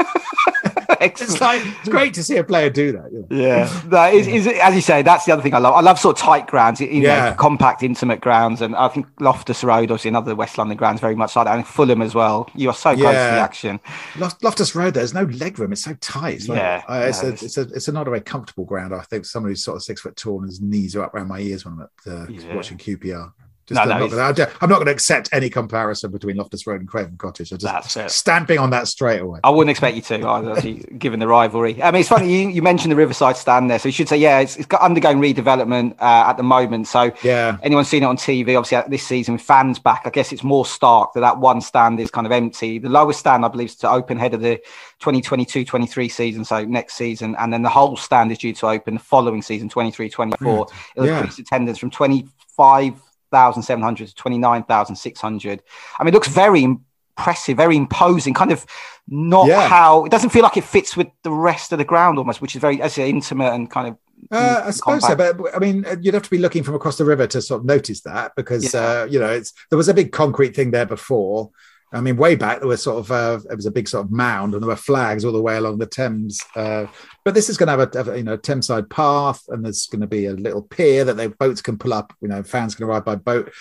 it's 1.05 1.41
like 1.41 1.61
it's 1.65 1.89
great 1.89 2.13
to 2.15 2.23
see 2.23 2.37
a 2.37 2.43
player 2.43 2.69
do 2.69 2.91
that. 2.93 3.11
Yeah, 3.29 3.37
yeah. 3.37 3.81
that 3.87 4.13
is, 4.13 4.27
is, 4.27 4.47
as 4.47 4.75
you 4.75 4.81
say. 4.81 5.01
That's 5.01 5.25
the 5.25 5.33
other 5.33 5.41
thing 5.41 5.53
I 5.53 5.59
love. 5.59 5.73
I 5.73 5.81
love 5.81 5.99
sort 5.99 6.17
of 6.17 6.23
tight 6.23 6.47
grounds, 6.47 6.79
you 6.81 6.87
yeah. 6.87 7.29
know, 7.29 7.35
compact, 7.35 7.83
intimate 7.83 8.21
grounds, 8.21 8.61
and 8.61 8.75
I 8.75 8.87
think 8.87 9.07
Loftus 9.19 9.63
Road, 9.63 9.91
obviously 9.91 10.09
another 10.09 10.35
West 10.35 10.57
London 10.57 10.77
grounds, 10.77 11.01
very 11.01 11.15
much 11.15 11.35
like 11.35 11.45
that, 11.45 11.55
and 11.55 11.67
Fulham 11.67 12.01
as 12.01 12.15
well. 12.15 12.49
You 12.55 12.69
are 12.69 12.73
so 12.73 12.95
close 12.95 13.07
to 13.07 13.11
the 13.11 13.39
action. 13.39 13.79
Loftus 14.17 14.75
Road, 14.75 14.93
there's 14.93 15.13
no 15.13 15.23
leg 15.23 15.59
room. 15.59 15.71
It's 15.71 15.83
so 15.83 15.93
tight. 15.95 16.35
It's 16.35 16.47
like, 16.47 16.57
yeah, 16.57 16.83
uh, 16.87 17.05
it's, 17.07 17.23
no, 17.23 17.29
a, 17.29 17.31
it's, 17.33 17.57
a, 17.57 17.61
it's 17.61 17.87
a 17.87 17.91
not 17.91 18.07
a 18.07 18.09
very 18.09 18.21
comfortable 18.21 18.65
ground. 18.65 18.93
I 18.93 19.01
think 19.01 19.25
someone 19.25 19.51
who's 19.51 19.63
sort 19.63 19.77
of 19.77 19.83
six 19.83 20.01
foot 20.01 20.15
tall 20.15 20.39
and 20.39 20.47
his 20.47 20.61
knees 20.61 20.95
are 20.95 21.03
up 21.03 21.13
around 21.13 21.27
my 21.27 21.39
ears 21.39 21.65
when 21.65 21.75
I'm 21.75 21.81
at, 21.81 22.13
uh, 22.13 22.27
yeah. 22.29 22.55
watching 22.55 22.77
QPR. 22.77 23.31
Just 23.65 23.77
no, 23.77 23.85
no, 23.85 24.07
not 24.07 24.35
gonna, 24.35 24.51
I'm 24.59 24.69
not 24.69 24.75
going 24.75 24.87
to 24.87 24.91
accept 24.91 25.29
any 25.31 25.49
comparison 25.49 26.11
between 26.11 26.35
Loftus 26.35 26.67
Road 26.67 26.81
and 26.81 26.89
Craven 26.89 27.15
Cottage. 27.15 27.53
I'm 27.53 27.59
just 27.59 28.09
stamping 28.09 28.59
on 28.59 28.71
that 28.71 28.89
straight 28.89 29.21
away. 29.21 29.39
I 29.41 29.51
wouldn't 29.51 29.71
expect 29.71 29.95
you 29.95 30.01
to, 30.01 30.97
given 30.97 31.21
the 31.21 31.27
rivalry. 31.29 31.81
I 31.81 31.91
mean, 31.91 32.01
it's 32.01 32.09
funny 32.09 32.41
you, 32.41 32.49
you, 32.49 32.61
mentioned 32.61 32.91
the 32.91 32.97
Riverside 32.97 33.37
stand 33.37 33.69
there, 33.69 33.79
so 33.79 33.87
you 33.87 33.93
should 33.93 34.09
say, 34.09 34.17
yeah, 34.17 34.39
it's, 34.39 34.57
it's 34.57 34.65
got 34.65 34.81
undergoing 34.81 35.19
redevelopment 35.19 35.93
uh, 36.01 36.29
at 36.29 36.33
the 36.33 36.43
moment. 36.43 36.87
So, 36.87 37.13
yeah, 37.23 37.57
anyone 37.63 37.85
seen 37.85 38.03
it 38.03 38.07
on 38.07 38.17
TV? 38.17 38.57
Obviously, 38.57 38.81
this 38.89 39.07
season, 39.07 39.37
fans 39.37 39.79
back. 39.79 40.01
I 40.03 40.09
guess 40.09 40.33
it's 40.33 40.43
more 40.43 40.65
stark 40.65 41.13
that 41.13 41.21
that 41.21 41.37
one 41.37 41.61
stand 41.61 42.01
is 42.01 42.11
kind 42.11 42.27
of 42.27 42.33
empty. 42.33 42.79
The 42.79 42.89
lowest 42.89 43.21
stand, 43.21 43.45
I 43.45 43.47
believe, 43.47 43.69
is 43.69 43.75
to 43.77 43.89
open 43.89 44.17
head 44.17 44.33
of 44.33 44.41
the 44.41 44.59
2022-23 45.01 46.11
season, 46.11 46.43
so 46.43 46.65
next 46.65 46.95
season, 46.95 47.33
and 47.39 47.53
then 47.53 47.61
the 47.61 47.69
whole 47.69 47.95
stand 47.95 48.29
is 48.33 48.39
due 48.39 48.53
to 48.55 48.67
open 48.67 48.95
the 48.95 48.99
following 48.99 49.41
season, 49.41 49.69
23-24. 49.69 50.71
It'll 50.95 51.07
yeah. 51.07 51.17
increase 51.17 51.39
attendance 51.39 51.77
from 51.77 51.91
25 51.91 52.99
29,700 53.33 54.07
to 54.09 54.15
29,600. 54.15 55.63
I 55.99 56.03
mean, 56.03 56.09
it 56.09 56.13
looks 56.13 56.27
very 56.27 56.63
impressive, 56.63 57.57
very 57.57 57.75
imposing, 57.75 58.33
kind 58.33 58.51
of 58.51 58.65
not 59.07 59.47
yeah. 59.47 59.67
how 59.67 60.05
it 60.05 60.11
doesn't 60.11 60.29
feel 60.29 60.43
like 60.43 60.57
it 60.57 60.63
fits 60.63 60.95
with 60.95 61.07
the 61.23 61.31
rest 61.31 61.71
of 61.71 61.79
the 61.79 61.85
ground 61.85 62.17
almost, 62.17 62.41
which 62.41 62.55
is 62.55 62.61
very, 62.61 62.81
as 62.81 62.93
say, 62.93 63.09
intimate 63.09 63.53
and 63.53 63.69
kind 63.69 63.89
of. 63.89 63.97
Uh, 64.31 64.63
I 64.65 64.71
suppose 64.71 65.05
so, 65.05 65.15
but 65.15 65.37
I 65.53 65.59
mean, 65.59 65.85
you'd 66.01 66.13
have 66.13 66.23
to 66.23 66.29
be 66.29 66.37
looking 66.37 66.63
from 66.63 66.75
across 66.75 66.97
the 66.97 67.03
river 67.03 67.27
to 67.27 67.41
sort 67.41 67.59
of 67.59 67.65
notice 67.65 68.01
that 68.01 68.33
because 68.37 68.73
yeah. 68.73 68.79
uh, 68.79 69.07
you 69.09 69.19
know 69.19 69.29
it's 69.29 69.51
there 69.69 69.75
was 69.77 69.89
a 69.89 69.93
big 69.93 70.13
concrete 70.13 70.55
thing 70.55 70.71
there 70.71 70.85
before, 70.85 71.51
I 71.93 72.01
mean, 72.01 72.17
way 72.17 72.35
back 72.35 72.59
there 72.59 72.67
was 72.67 72.81
sort 72.81 72.97
of 72.97 73.11
uh, 73.11 73.39
it 73.51 73.55
was 73.55 73.67
a 73.67 73.71
big 73.71 73.87
sort 73.87 74.05
of 74.05 74.11
mound, 74.11 74.53
and 74.53 74.63
there 74.63 74.67
were 74.67 74.75
flags 74.75 75.23
all 75.23 75.31
the 75.31 75.41
way 75.41 75.57
along 75.57 75.77
the 75.77 75.85
Thames. 75.85 76.39
Uh, 76.55 76.87
but 77.23 77.35
this 77.35 77.49
is 77.49 77.57
going 77.57 77.67
to 77.67 77.77
have 77.77 77.93
a, 77.93 77.97
have 77.97 78.07
a, 78.07 78.17
you 78.17 78.23
know 78.23 78.37
Thameside 78.37 78.89
path, 78.89 79.43
and 79.49 79.63
there's 79.63 79.85
going 79.85 80.01
to 80.01 80.07
be 80.07 80.25
a 80.25 80.33
little 80.33 80.63
pier 80.63 81.05
that 81.05 81.17
their 81.17 81.29
boats 81.29 81.61
can 81.61 81.77
pull 81.77 81.93
up. 81.93 82.11
You 82.19 82.29
know, 82.29 82.41
fans 82.41 82.73
can 82.73 82.85
arrive 82.85 83.05
by 83.05 83.15
boat. 83.15 83.51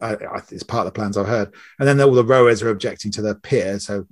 Uh, 0.00 0.16
it's 0.50 0.62
part 0.62 0.86
of 0.86 0.92
the 0.92 0.98
plans 0.98 1.16
I've 1.16 1.26
heard. 1.26 1.52
And 1.78 1.86
then 1.86 2.00
all 2.00 2.14
the 2.14 2.24
rowers 2.24 2.62
are 2.62 2.70
objecting 2.70 3.10
to 3.12 3.22
the 3.22 3.34
pier, 3.34 3.78
so 3.78 4.06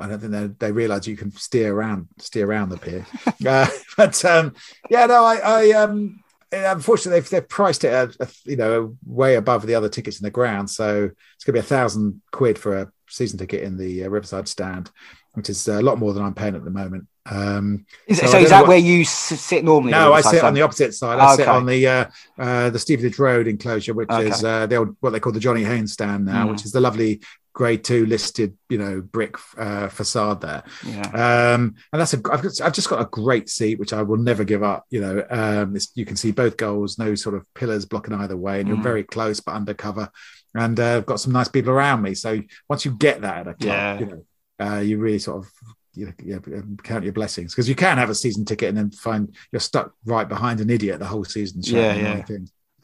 I 0.00 0.08
don't 0.08 0.18
think 0.18 0.32
they, 0.32 0.46
they 0.66 0.72
realise 0.72 1.06
you 1.06 1.16
can 1.16 1.30
steer 1.32 1.74
around 1.74 2.08
steer 2.18 2.46
around 2.46 2.70
the 2.70 2.78
pier. 2.78 3.06
uh, 3.46 3.68
but 3.96 4.24
um, 4.24 4.54
yeah, 4.90 5.06
no, 5.06 5.24
I, 5.24 5.36
I 5.36 5.70
um, 5.72 6.22
unfortunately 6.52 7.20
they've, 7.20 7.30
they've 7.30 7.48
priced 7.48 7.84
it 7.84 7.92
at, 7.92 8.32
you 8.44 8.56
know 8.56 8.96
way 9.04 9.34
above 9.34 9.66
the 9.66 9.74
other 9.74 9.88
tickets 9.88 10.20
in 10.20 10.24
the 10.24 10.30
ground, 10.30 10.70
so 10.70 11.10
it's 11.34 11.44
going 11.44 11.54
to 11.54 11.60
be 11.60 11.60
a 11.60 11.62
thousand 11.62 12.22
quid 12.32 12.58
for 12.58 12.78
a 12.78 12.92
season 13.08 13.38
ticket 13.38 13.62
in 13.62 13.76
the 13.76 14.04
uh, 14.04 14.08
Riverside 14.08 14.48
stand, 14.48 14.90
which 15.34 15.50
is 15.50 15.66
a 15.68 15.82
lot 15.82 15.98
more 15.98 16.12
than 16.12 16.22
I'm 16.22 16.34
paying 16.34 16.54
at 16.54 16.64
the 16.64 16.70
moment. 16.70 17.06
Um, 17.28 17.86
is, 18.06 18.20
so, 18.20 18.26
so 18.26 18.38
is 18.38 18.50
that 18.50 18.60
what, 18.60 18.68
where 18.68 18.78
you 18.78 19.04
sit 19.04 19.64
normally? 19.64 19.90
No, 19.90 20.12
I 20.12 20.20
sit 20.20 20.44
on 20.44 20.54
the 20.54 20.62
opposite 20.62 20.94
side. 20.94 21.18
I 21.18 21.34
okay. 21.34 21.42
sit 21.42 21.48
on 21.48 21.66
the 21.66 21.86
uh, 21.86 22.04
uh, 22.38 22.70
the 22.70 22.78
Stevenage 22.78 23.18
Road 23.18 23.48
enclosure, 23.48 23.94
which 23.94 24.10
okay. 24.10 24.28
is 24.28 24.44
uh, 24.44 24.66
the 24.66 24.76
old 24.76 24.96
what 25.00 25.10
they 25.10 25.20
call 25.20 25.32
the 25.32 25.40
Johnny 25.40 25.64
Haynes 25.64 25.92
stand 25.92 26.24
now, 26.24 26.46
mm. 26.46 26.52
which 26.52 26.64
is 26.64 26.72
the 26.72 26.80
lovely 26.80 27.20
grade 27.56 27.82
two 27.82 28.04
listed, 28.04 28.56
you 28.68 28.76
know, 28.76 29.00
brick 29.00 29.34
uh, 29.56 29.88
facade 29.88 30.42
there. 30.42 30.62
Yeah. 30.86 31.54
Um, 31.54 31.74
and 31.90 32.00
that's 32.00 32.12
a, 32.12 32.18
I've, 32.30 32.42
got, 32.42 32.60
I've 32.60 32.74
just 32.74 32.90
got 32.90 33.00
a 33.00 33.06
great 33.06 33.48
seat, 33.48 33.78
which 33.78 33.94
I 33.94 34.02
will 34.02 34.18
never 34.18 34.44
give 34.44 34.62
up. 34.62 34.84
You 34.90 35.00
know, 35.00 35.24
um, 35.30 35.74
you 35.94 36.04
can 36.04 36.16
see 36.16 36.32
both 36.32 36.58
goals, 36.58 36.98
no 36.98 37.14
sort 37.14 37.34
of 37.34 37.46
pillars 37.54 37.86
blocking 37.86 38.14
either 38.14 38.36
way, 38.36 38.60
and 38.60 38.68
mm. 38.68 38.74
you're 38.74 38.82
very 38.82 39.02
close 39.02 39.40
but 39.40 39.54
undercover 39.54 40.10
and 40.56 40.78
uh, 40.78 40.96
I've 40.98 41.06
got 41.06 41.20
some 41.20 41.32
nice 41.32 41.48
people 41.48 41.72
around 41.72 42.02
me. 42.02 42.14
So 42.14 42.40
once 42.68 42.84
you 42.84 42.92
get 42.92 43.22
that 43.22 43.46
at 43.46 43.48
a 43.48 43.54
club, 43.54 43.60
yeah. 43.60 43.98
you 43.98 44.06
know, 44.06 44.24
uh, 44.58 44.80
you 44.80 44.98
really 44.98 45.18
sort 45.18 45.44
of 45.44 45.52
you 45.94 46.12
know, 46.22 46.36
um, 46.58 46.76
count 46.82 47.04
your 47.04 47.12
blessings 47.12 47.54
because 47.54 47.68
you 47.68 47.74
can 47.74 47.98
have 47.98 48.10
a 48.10 48.14
season 48.14 48.44
ticket 48.44 48.68
and 48.68 48.76
then 48.76 48.90
find 48.90 49.34
you're 49.50 49.60
stuck 49.60 49.94
right 50.04 50.28
behind 50.28 50.60
an 50.60 50.70
idiot 50.70 50.98
the 50.98 51.06
whole 51.06 51.24
season. 51.24 51.60
Yeah, 51.64 51.94
yeah. 51.94 52.36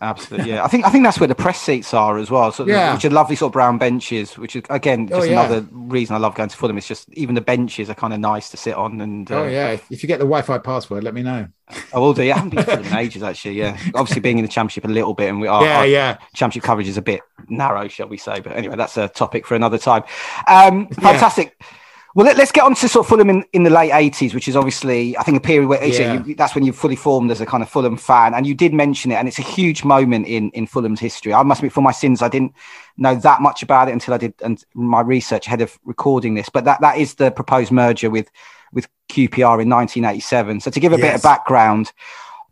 Absolutely, 0.02 0.50
yeah. 0.50 0.64
I 0.64 0.66
think 0.66 0.84
I 0.84 0.90
think 0.90 1.04
that's 1.04 1.20
where 1.20 1.28
the 1.28 1.34
press 1.36 1.60
seats 1.60 1.94
are 1.94 2.18
as 2.18 2.28
well. 2.28 2.50
So 2.50 2.66
yeah. 2.66 2.92
which 2.92 3.04
are 3.04 3.10
lovely 3.10 3.36
sort 3.36 3.50
of 3.50 3.52
brown 3.52 3.78
benches, 3.78 4.36
which 4.36 4.56
is 4.56 4.64
again 4.68 5.08
oh, 5.12 5.20
just 5.20 5.28
oh, 5.28 5.30
yeah. 5.30 5.44
another 5.44 5.68
reason 5.70 6.16
I 6.16 6.18
love 6.18 6.34
going 6.34 6.48
to 6.48 6.56
Fulham. 6.56 6.76
It's 6.76 6.88
just 6.88 7.08
even 7.12 7.36
the 7.36 7.40
benches 7.40 7.88
are 7.88 7.94
kind 7.94 8.12
of 8.12 8.18
nice 8.18 8.50
to 8.50 8.56
sit 8.56 8.74
on. 8.74 9.00
And 9.00 9.30
uh, 9.30 9.42
oh 9.42 9.46
yeah, 9.46 9.78
if 9.90 10.02
you 10.02 10.08
get 10.08 10.18
the 10.18 10.24
Wi-Fi 10.24 10.58
password, 10.58 11.04
let 11.04 11.14
me 11.14 11.22
know. 11.22 11.46
I 11.94 12.00
will 12.00 12.14
do. 12.14 12.22
I 12.22 12.34
haven't 12.34 12.50
been 12.50 12.64
Fulham 12.64 12.84
in 12.84 12.96
ages 12.96 13.22
actually. 13.22 13.54
Yeah, 13.54 13.78
obviously 13.94 14.20
being 14.20 14.38
in 14.38 14.44
the 14.44 14.50
Championship 14.50 14.84
a 14.86 14.88
little 14.88 15.14
bit, 15.14 15.28
and 15.28 15.40
we 15.40 15.46
are. 15.46 15.64
Yeah, 15.64 15.78
our 15.78 15.86
yeah. 15.86 16.18
Championship 16.34 16.64
coverage 16.64 16.88
is 16.88 16.96
a 16.96 17.02
bit 17.02 17.20
narrow, 17.48 17.86
shall 17.86 18.08
we 18.08 18.18
say? 18.18 18.40
But 18.40 18.56
anyway, 18.56 18.74
that's 18.74 18.96
a 18.96 19.06
topic 19.06 19.46
for 19.46 19.54
another 19.54 19.78
time. 19.78 20.02
Um, 20.48 20.88
fantastic. 20.88 21.54
Yeah. 21.60 21.66
Well, 22.14 22.26
let, 22.26 22.38
us 22.38 22.52
get 22.52 22.64
on 22.64 22.74
to 22.74 22.88
sort 22.88 23.06
of 23.06 23.08
Fulham 23.08 23.30
in, 23.30 23.44
in 23.54 23.62
the 23.62 23.70
late 23.70 23.90
80s, 23.90 24.34
which 24.34 24.46
is 24.46 24.54
obviously, 24.54 25.16
I 25.16 25.22
think, 25.22 25.38
a 25.38 25.40
period 25.40 25.66
where 25.66 25.82
yeah. 25.82 26.22
you, 26.24 26.34
that's 26.34 26.54
when 26.54 26.62
you 26.64 26.72
fully 26.72 26.96
formed 26.96 27.30
as 27.30 27.40
a 27.40 27.46
kind 27.46 27.62
of 27.62 27.70
Fulham 27.70 27.96
fan. 27.96 28.34
And 28.34 28.46
you 28.46 28.54
did 28.54 28.74
mention 28.74 29.10
it, 29.10 29.14
and 29.14 29.26
it's 29.26 29.38
a 29.38 29.42
huge 29.42 29.82
moment 29.82 30.26
in, 30.26 30.50
in 30.50 30.66
Fulham's 30.66 31.00
history. 31.00 31.32
I 31.32 31.42
must 31.42 31.60
admit, 31.60 31.72
for 31.72 31.80
my 31.80 31.92
sins, 31.92 32.20
I 32.20 32.28
didn't 32.28 32.52
know 32.98 33.14
that 33.14 33.40
much 33.40 33.62
about 33.62 33.88
it 33.88 33.92
until 33.92 34.12
I 34.12 34.18
did 34.18 34.34
and 34.42 34.62
my 34.74 35.00
research 35.00 35.46
ahead 35.46 35.62
of 35.62 35.78
recording 35.84 36.34
this. 36.34 36.50
But 36.50 36.64
that, 36.66 36.82
that 36.82 36.98
is 36.98 37.14
the 37.14 37.30
proposed 37.30 37.72
merger 37.72 38.10
with, 38.10 38.30
with 38.74 38.88
QPR 39.08 39.62
in 39.62 39.70
1987. 39.70 40.60
So 40.60 40.70
to 40.70 40.80
give 40.80 40.92
a 40.92 40.98
yes. 40.98 41.06
bit 41.06 41.14
of 41.14 41.22
background, 41.22 41.92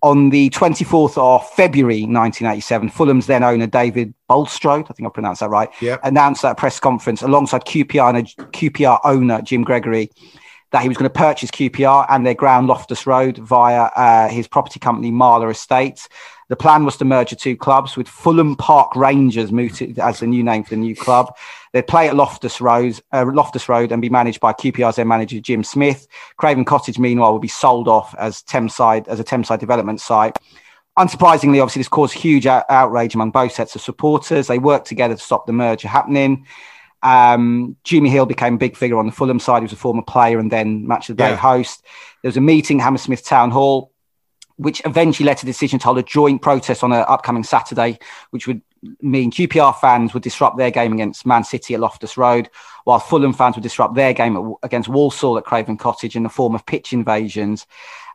on 0.02 0.30
the 0.30 0.50
24th 0.50 1.18
of 1.18 1.48
February 1.50 2.02
1987, 2.02 2.88
Fulham's 2.90 3.26
then 3.26 3.42
owner 3.42 3.66
David 3.66 4.14
Bulstrode, 4.28 4.86
I 4.88 4.94
think 4.94 5.06
I 5.06 5.10
pronounced 5.10 5.40
that 5.40 5.50
right, 5.50 5.68
yep. 5.80 6.00
announced 6.04 6.44
at 6.44 6.52
a 6.52 6.54
press 6.54 6.80
conference 6.80 7.22
alongside 7.22 7.64
QPR 7.64 8.14
and 8.14 8.26
QPR 8.52 9.00
owner 9.04 9.42
Jim 9.42 9.62
Gregory 9.62 10.10
that 10.72 10.82
he 10.82 10.88
was 10.88 10.96
going 10.96 11.10
to 11.10 11.18
purchase 11.18 11.50
QPR 11.50 12.06
and 12.08 12.24
their 12.24 12.34
ground 12.34 12.68
Loftus 12.68 13.06
Road 13.06 13.38
via 13.38 13.90
uh, 13.96 14.28
his 14.28 14.46
property 14.46 14.78
company 14.78 15.10
Marler 15.10 15.50
Estates. 15.50 16.08
The 16.50 16.56
plan 16.56 16.84
was 16.84 16.96
to 16.96 17.04
merge 17.04 17.30
the 17.30 17.36
two 17.36 17.56
clubs 17.56 17.96
with 17.96 18.08
Fulham 18.08 18.56
Park 18.56 18.96
Rangers 18.96 19.52
mooted 19.52 20.00
as 20.00 20.18
the 20.18 20.26
new 20.26 20.42
name 20.42 20.64
for 20.64 20.70
the 20.70 20.76
new 20.80 20.96
club. 20.96 21.32
They'd 21.72 21.86
play 21.86 22.08
at 22.08 22.16
Loftus 22.16 22.60
Road, 22.60 23.00
uh, 23.12 23.24
Loftus 23.32 23.68
Road 23.68 23.92
and 23.92 24.02
be 24.02 24.08
managed 24.10 24.40
by 24.40 24.52
QPR's 24.52 24.96
then 24.96 25.06
manager 25.06 25.38
Jim 25.38 25.62
Smith. 25.62 26.08
Craven 26.38 26.64
Cottage, 26.64 26.98
meanwhile, 26.98 27.32
would 27.32 27.40
be 27.40 27.46
sold 27.46 27.86
off 27.86 28.16
as 28.18 28.42
Thameside 28.42 29.06
as 29.06 29.20
a 29.20 29.24
Thameside 29.24 29.60
development 29.60 30.00
site. 30.00 30.36
Unsurprisingly, 30.98 31.62
obviously, 31.62 31.80
this 31.80 31.88
caused 31.88 32.14
huge 32.14 32.48
out- 32.48 32.64
outrage 32.68 33.14
among 33.14 33.30
both 33.30 33.52
sets 33.52 33.76
of 33.76 33.80
supporters. 33.80 34.48
They 34.48 34.58
worked 34.58 34.88
together 34.88 35.14
to 35.14 35.22
stop 35.22 35.46
the 35.46 35.52
merger 35.52 35.86
happening. 35.86 36.46
Um, 37.04 37.76
Jimmy 37.84 38.10
Hill 38.10 38.26
became 38.26 38.54
a 38.54 38.58
big 38.58 38.76
figure 38.76 38.98
on 38.98 39.06
the 39.06 39.12
Fulham 39.12 39.38
side. 39.38 39.60
He 39.62 39.66
was 39.66 39.72
a 39.72 39.76
former 39.76 40.02
player 40.02 40.40
and 40.40 40.50
then 40.50 40.86
match 40.88 41.08
of 41.08 41.16
the 41.16 41.22
day 41.22 41.30
Yeah. 41.30 41.36
host. 41.36 41.84
There 42.22 42.28
was 42.28 42.36
a 42.36 42.40
meeting, 42.42 42.80
Hammersmith 42.80 43.24
Town 43.24 43.52
Hall, 43.52 43.92
which 44.60 44.82
eventually 44.84 45.26
led 45.26 45.38
to 45.38 45.46
the 45.46 45.52
decision 45.52 45.78
to 45.78 45.86
hold 45.86 45.98
a 45.98 46.02
joint 46.02 46.42
protest 46.42 46.84
on 46.84 46.92
an 46.92 47.02
upcoming 47.08 47.42
Saturday, 47.42 47.98
which 48.28 48.46
would 48.46 48.60
mean 49.00 49.30
QPR 49.30 49.74
fans 49.80 50.12
would 50.12 50.22
disrupt 50.22 50.58
their 50.58 50.70
game 50.70 50.92
against 50.92 51.24
Man 51.24 51.44
City 51.44 51.72
at 51.72 51.80
Loftus 51.80 52.18
Road, 52.18 52.50
while 52.84 52.98
Fulham 52.98 53.32
fans 53.32 53.56
would 53.56 53.62
disrupt 53.62 53.94
their 53.94 54.12
game 54.12 54.36
at, 54.36 54.44
against 54.62 54.90
Walsall 54.90 55.38
at 55.38 55.44
Craven 55.44 55.78
Cottage 55.78 56.14
in 56.14 56.24
the 56.24 56.28
form 56.28 56.54
of 56.54 56.66
pitch 56.66 56.92
invasions. 56.92 57.66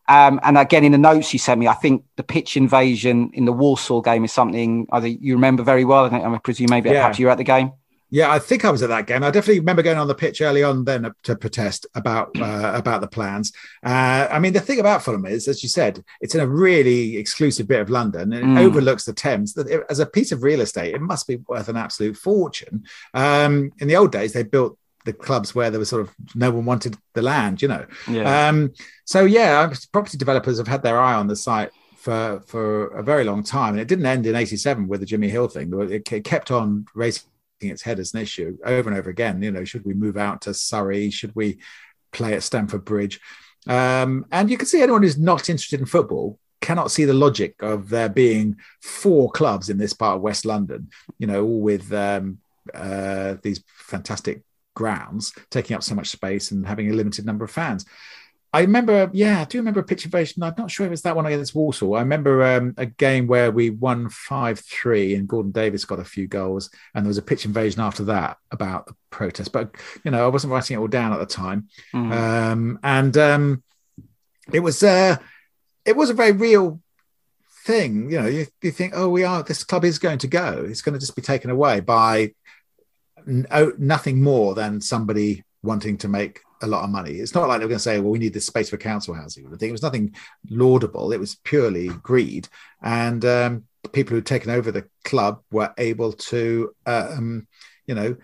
Um, 0.07 0.39
and 0.43 0.55
again, 0.55 0.83
in 0.83 0.91
the 0.91 0.99
notes 0.99 1.33
you 1.33 1.39
sent 1.39 1.59
me, 1.59 1.67
I 1.67 1.73
think 1.73 2.03
the 2.15 2.23
pitch 2.23 2.55
invasion 2.55 3.31
in 3.33 3.45
the 3.45 3.51
Walsall 3.51 4.01
game 4.03 4.23
is 4.23 4.31
something 4.31 4.85
either 4.91 5.07
you 5.07 5.33
remember 5.33 5.63
very 5.63 5.83
well. 5.83 6.05
I, 6.05 6.09
think, 6.09 6.23
I 6.23 6.37
presume 6.37 6.67
maybe 6.69 6.89
Yeah. 6.89 6.97
perhaps 6.97 7.17
you 7.17 7.25
were 7.25 7.31
at 7.31 7.39
the 7.39 7.43
game. 7.43 7.71
Yeah, 8.15 8.31
I 8.31 8.39
think 8.39 8.63
I 8.63 8.71
was 8.71 8.81
at 8.81 8.87
that 8.89 9.07
game. 9.07 9.23
I 9.23 9.29
definitely 9.31 9.59
remember 9.59 9.81
going 9.83 9.97
on 9.97 10.07
the 10.07 10.15
pitch 10.15 10.39
early 10.39 10.63
on 10.63 10.85
then 10.85 11.13
to 11.23 11.35
protest 11.35 11.85
about 11.95 12.27
uh, 12.39 12.71
about 12.73 13.01
the 13.01 13.07
plans. 13.17 13.51
Uh, 13.83 14.27
I 14.35 14.39
mean, 14.39 14.53
the 14.53 14.61
thing 14.67 14.79
about 14.79 15.03
Fulham 15.03 15.25
is, 15.25 15.49
as 15.49 15.61
you 15.63 15.69
said, 15.69 16.01
it's 16.21 16.33
in 16.33 16.39
a 16.39 16.47
really 16.47 17.17
exclusive 17.17 17.67
bit 17.67 17.81
of 17.81 17.89
London 17.89 18.31
and 18.31 18.43
it 18.43 18.61
Mm. 18.61 18.65
overlooks 18.65 19.03
the 19.03 19.11
Thames. 19.13 19.53
That 19.55 19.67
As 19.89 19.99
a 19.99 20.05
piece 20.05 20.31
of 20.31 20.43
real 20.43 20.61
estate, 20.61 20.95
it 20.95 21.01
must 21.01 21.27
be 21.27 21.37
worth 21.49 21.67
an 21.67 21.75
absolute 21.75 22.15
fortune. 22.15 22.85
Um, 23.13 23.71
in 23.79 23.87
the 23.89 23.97
old 23.97 24.11
days, 24.13 24.31
they 24.31 24.43
built 24.43 24.77
the 25.03 25.11
clubs 25.27 25.53
where 25.53 25.69
there 25.69 25.79
was 25.79 25.89
sort 25.89 26.01
of 26.05 26.15
no 26.35 26.51
one 26.51 26.65
wanted 26.65 26.95
the 27.15 27.21
land, 27.21 27.61
you 27.61 27.67
know. 27.67 27.85
Yeah. 28.09 28.47
Um, 28.47 28.71
so 29.03 29.25
yeah, 29.25 29.73
property 29.91 30.17
developers 30.17 30.57
have 30.57 30.67
had 30.69 30.83
their 30.83 30.99
eye 30.99 31.15
on 31.15 31.27
the 31.27 31.35
site 31.35 31.71
for 31.97 32.41
for 32.51 32.87
a 33.01 33.03
very 33.03 33.23
long 33.25 33.43
time, 33.43 33.71
and 33.73 33.81
it 33.81 33.89
didn't 33.89 34.05
end 34.05 34.25
in 34.25 34.35
'87 34.35 34.87
with 34.87 34.99
the 35.01 35.05
Jimmy 35.05 35.27
Hill 35.29 35.47
thing. 35.49 35.67
It, 35.91 36.11
it 36.11 36.23
kept 36.23 36.49
on 36.49 36.85
raising 36.95 37.23
its 37.59 37.81
head 37.81 37.99
as 37.99 38.13
an 38.13 38.21
issue 38.21 38.57
over 38.65 38.89
and 38.89 38.97
over 38.97 39.09
again. 39.09 39.41
You 39.41 39.51
know, 39.51 39.63
should 39.63 39.85
we 39.85 39.93
move 39.93 40.17
out 40.17 40.41
to 40.41 40.53
Surrey? 40.53 41.09
Should 41.09 41.35
we 41.35 41.59
play 42.11 42.33
at 42.33 42.43
Stamford 42.43 42.85
Bridge? 42.85 43.19
Um, 43.67 44.25
and 44.31 44.49
you 44.49 44.57
can 44.57 44.67
see 44.67 44.81
anyone 44.81 45.03
who's 45.03 45.17
not 45.17 45.49
interested 45.49 45.79
in 45.79 45.85
football 45.85 46.39
cannot 46.61 46.91
see 46.91 47.05
the 47.05 47.13
logic 47.13 47.55
of 47.61 47.89
there 47.89 48.09
being 48.09 48.57
four 48.81 49.29
clubs 49.31 49.69
in 49.69 49.77
this 49.77 49.93
part 49.93 50.15
of 50.15 50.21
West 50.21 50.45
London. 50.45 50.89
You 51.19 51.27
know, 51.27 51.43
all 51.43 51.61
with 51.61 51.91
um, 51.93 52.39
uh, 52.73 53.35
these 53.41 53.63
fantastic 53.67 54.41
grounds 54.75 55.33
taking 55.49 55.75
up 55.75 55.83
so 55.83 55.95
much 55.95 56.09
space 56.09 56.51
and 56.51 56.65
having 56.67 56.89
a 56.89 56.93
limited 56.93 57.25
number 57.25 57.45
of 57.45 57.51
fans. 57.51 57.85
I 58.55 58.61
remember, 58.61 59.09
yeah, 59.11 59.41
I 59.41 59.43
do 59.43 59.57
remember 59.57 59.81
a 59.81 59.83
pitch 59.83 60.05
invasion. 60.05 60.41
I'm 60.41 60.53
not 60.57 60.71
sure 60.71 60.85
if 60.85 60.91
it's 60.93 61.01
that 61.01 61.13
one 61.13 61.25
against 61.25 61.53
Walsall. 61.53 61.95
I 61.95 61.99
remember 61.99 62.41
um, 62.41 62.73
a 62.77 62.85
game 62.85 63.27
where 63.27 63.51
we 63.51 63.69
won 63.69 64.07
5 64.09 64.59
3 64.59 65.15
and 65.15 65.27
Gordon 65.27 65.51
Davies 65.51 65.83
got 65.83 65.99
a 65.99 66.05
few 66.05 66.25
goals. 66.25 66.69
And 66.93 67.03
there 67.05 67.09
was 67.09 67.17
a 67.17 67.21
pitch 67.21 67.43
invasion 67.43 67.81
after 67.81 68.05
that 68.05 68.37
about 68.51 68.85
the 68.85 68.95
protest. 69.09 69.51
But, 69.51 69.75
you 70.05 70.11
know, 70.11 70.23
I 70.23 70.29
wasn't 70.29 70.53
writing 70.53 70.77
it 70.77 70.79
all 70.79 70.87
down 70.87 71.11
at 71.11 71.19
the 71.19 71.25
time. 71.25 71.67
Mhm. 71.93 72.13
Um, 72.13 72.79
and 72.81 73.17
um, 73.17 73.63
it 74.53 74.61
was 74.61 74.81
uh, 74.81 75.17
it 75.83 75.97
was 75.97 76.09
a 76.09 76.13
very 76.13 76.31
real 76.31 76.79
thing. 77.65 78.09
You 78.09 78.21
know, 78.21 78.27
you, 78.27 78.47
you 78.61 78.71
think, 78.71 78.93
oh, 78.95 79.09
we 79.09 79.25
are, 79.25 79.43
this 79.43 79.65
club 79.65 79.83
is 79.83 79.99
going 79.99 80.19
to 80.19 80.27
go. 80.27 80.65
It's 80.65 80.81
going 80.81 80.93
to 80.93 80.99
just 80.99 81.17
be 81.17 81.21
taken 81.21 81.49
away 81.49 81.81
by 81.81 82.31
oh, 83.51 83.73
nothing 83.77 84.23
more 84.23 84.55
than 84.55 84.79
somebody 84.79 85.43
wanting 85.61 85.97
to 85.97 86.07
make 86.07 86.39
a 86.65 86.67
lot 86.67 86.83
of 86.83 86.89
money. 86.89 87.13
It's 87.13 87.33
not 87.33 87.47
like 87.47 87.59
they're 87.59 87.67
going 87.67 87.77
to 87.77 87.83
say, 87.83 87.99
well, 87.99 88.11
we 88.11 88.19
need 88.19 88.33
this 88.33 88.47
space 88.47 88.69
for 88.69 88.77
council 88.77 89.13
housing. 89.13 89.45
I 89.45 89.49
think 89.51 89.69
it 89.69 89.71
was 89.71 89.81
nothing 89.81 90.15
laudable. 90.49 91.11
It 91.11 91.19
was 91.19 91.35
purely 91.35 91.87
greed. 91.87 92.47
And 92.81 93.23
um, 93.23 93.63
people 93.93 94.15
who'd 94.15 94.25
taken 94.25 94.51
over 94.51 94.71
the 94.71 94.87
club 95.03 95.41
were 95.51 95.73
able 95.77 96.13
to, 96.13 96.75
um, 96.85 97.47
you 97.87 97.95
know, 97.95 98.17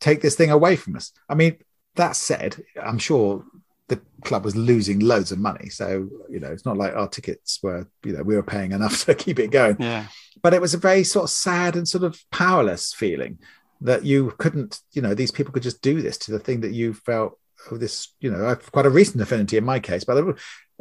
take 0.00 0.20
this 0.20 0.36
thing 0.36 0.50
away 0.50 0.76
from 0.76 0.96
us. 0.96 1.12
I 1.28 1.34
mean, 1.34 1.58
that 1.96 2.16
said, 2.16 2.62
I'm 2.80 2.98
sure 2.98 3.44
the 3.88 4.00
club 4.24 4.44
was 4.44 4.56
losing 4.56 5.00
loads 5.00 5.32
of 5.32 5.38
money. 5.38 5.68
So, 5.68 6.08
you 6.28 6.40
know, 6.40 6.48
it's 6.48 6.64
not 6.64 6.76
like 6.76 6.94
our 6.94 7.08
tickets 7.08 7.60
were, 7.62 7.88
you 8.04 8.12
know, 8.12 8.22
we 8.22 8.36
were 8.36 8.42
paying 8.42 8.72
enough 8.72 9.04
to 9.06 9.14
keep 9.14 9.38
it 9.38 9.50
going 9.50 9.76
yeah. 9.78 10.06
but 10.42 10.54
it 10.54 10.60
was 10.60 10.74
a 10.74 10.78
very 10.78 11.04
sort 11.04 11.24
of 11.24 11.30
sad 11.30 11.76
and 11.76 11.88
sort 11.88 12.04
of 12.04 12.22
powerless 12.30 12.92
feeling 12.92 13.38
that 13.80 14.04
you 14.04 14.32
couldn't, 14.38 14.80
you 14.92 15.02
know, 15.02 15.14
these 15.14 15.30
people 15.30 15.52
could 15.52 15.62
just 15.62 15.82
do 15.82 16.00
this 16.00 16.18
to 16.18 16.30
the 16.30 16.38
thing 16.38 16.60
that 16.60 16.72
you 16.72 16.94
felt, 16.94 17.38
this, 17.72 18.14
you 18.20 18.30
know, 18.30 18.46
I've 18.46 18.70
quite 18.72 18.86
a 18.86 18.90
recent 18.90 19.20
affinity 19.20 19.56
in 19.56 19.64
my 19.64 19.80
case, 19.80 20.04
but 20.04 20.16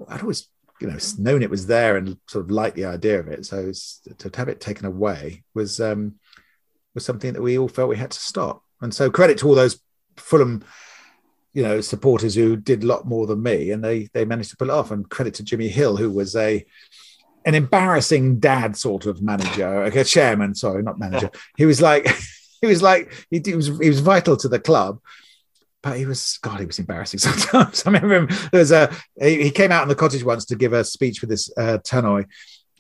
I'd 0.09 0.21
always, 0.21 0.47
you 0.79 0.88
know, 0.88 0.97
known 1.17 1.41
it 1.41 1.49
was 1.49 1.67
there 1.67 1.97
and 1.97 2.17
sort 2.27 2.45
of 2.45 2.51
liked 2.51 2.75
the 2.75 2.85
idea 2.85 3.19
of 3.19 3.27
it. 3.27 3.45
So 3.45 3.71
to 4.17 4.38
have 4.38 4.49
it 4.49 4.59
taken 4.59 4.85
away 4.85 5.43
was 5.53 5.79
um, 5.79 6.15
was 6.93 7.05
something 7.05 7.33
that 7.33 7.41
we 7.41 7.57
all 7.57 7.67
felt 7.67 7.89
we 7.89 7.97
had 7.97 8.11
to 8.11 8.19
stop. 8.19 8.63
And 8.81 8.93
so 8.93 9.09
credit 9.09 9.38
to 9.39 9.47
all 9.47 9.55
those 9.55 9.79
Fulham, 10.17 10.63
you 11.53 11.63
know, 11.63 11.81
supporters 11.81 12.35
who 12.35 12.55
did 12.55 12.83
a 12.83 12.88
lot 12.88 13.05
more 13.05 13.27
than 13.27 13.41
me, 13.43 13.71
and 13.71 13.83
they 13.83 14.09
they 14.13 14.25
managed 14.25 14.51
to 14.51 14.57
pull 14.57 14.69
it 14.69 14.73
off. 14.73 14.91
And 14.91 15.09
credit 15.09 15.35
to 15.35 15.43
Jimmy 15.43 15.67
Hill, 15.67 15.97
who 15.97 16.11
was 16.11 16.35
a 16.35 16.65
an 17.45 17.53
embarrassing 17.53 18.39
dad 18.39 18.75
sort 18.75 19.05
of 19.05 19.21
manager, 19.21 19.83
like 19.83 19.95
a 19.95 20.03
chairman, 20.03 20.55
sorry, 20.55 20.81
not 20.83 20.99
manager. 20.99 21.29
He 21.57 21.65
was 21.65 21.81
like, 21.81 22.07
he 22.61 22.67
was 22.67 22.81
like, 22.81 23.13
he, 23.29 23.41
he 23.43 23.53
was 23.53 23.67
he 23.67 23.89
was 23.89 23.99
vital 23.99 24.35
to 24.38 24.47
the 24.47 24.59
club, 24.59 24.99
but 25.86 25.98
he 25.98 26.06
was 26.08 26.39
God, 26.41 26.60
he 26.60 26.65
was 26.65 26.80
embarrassing 26.80 27.19
sometimes. 27.28 27.86
I 27.86 27.91
remember 27.91 28.34
him. 28.34 28.50
There's 28.52 28.71
a 28.71 28.91
he, 29.21 29.43
he 29.43 29.52
came 29.52 29.71
out 29.71 29.84
in 29.84 29.89
the 29.89 29.95
cottage 29.95 30.24
once 30.24 30.43
to 30.45 30.56
give 30.56 30.74
a 30.74 30.84
speech 30.84 31.19
for 31.19 31.28
this 31.28 31.50
uh, 31.56 31.78
tannoy, 31.84 32.26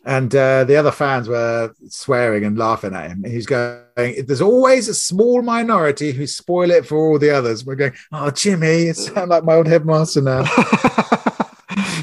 and 0.03 0.35
uh, 0.35 0.63
the 0.63 0.75
other 0.75 0.91
fans 0.91 1.29
were 1.29 1.71
swearing 1.87 2.45
and 2.45 2.57
laughing 2.57 2.95
at 2.95 3.11
him. 3.11 3.23
And 3.23 3.31
he's 3.31 3.45
going, 3.45 3.83
"There's 3.95 4.41
always 4.41 4.87
a 4.89 4.93
small 4.95 5.43
minority 5.43 6.13
who 6.13 6.25
spoil 6.25 6.71
it 6.71 6.87
for 6.87 6.97
all 6.97 7.19
the 7.19 7.29
others." 7.29 7.63
We're 7.63 7.75
going, 7.75 7.93
"Oh, 8.11 8.31
Jimmy, 8.31 8.85
you 8.87 8.93
sound 8.95 9.29
like 9.29 9.43
my 9.43 9.53
old 9.53 9.67
headmaster 9.67 10.21
now." 10.21 10.39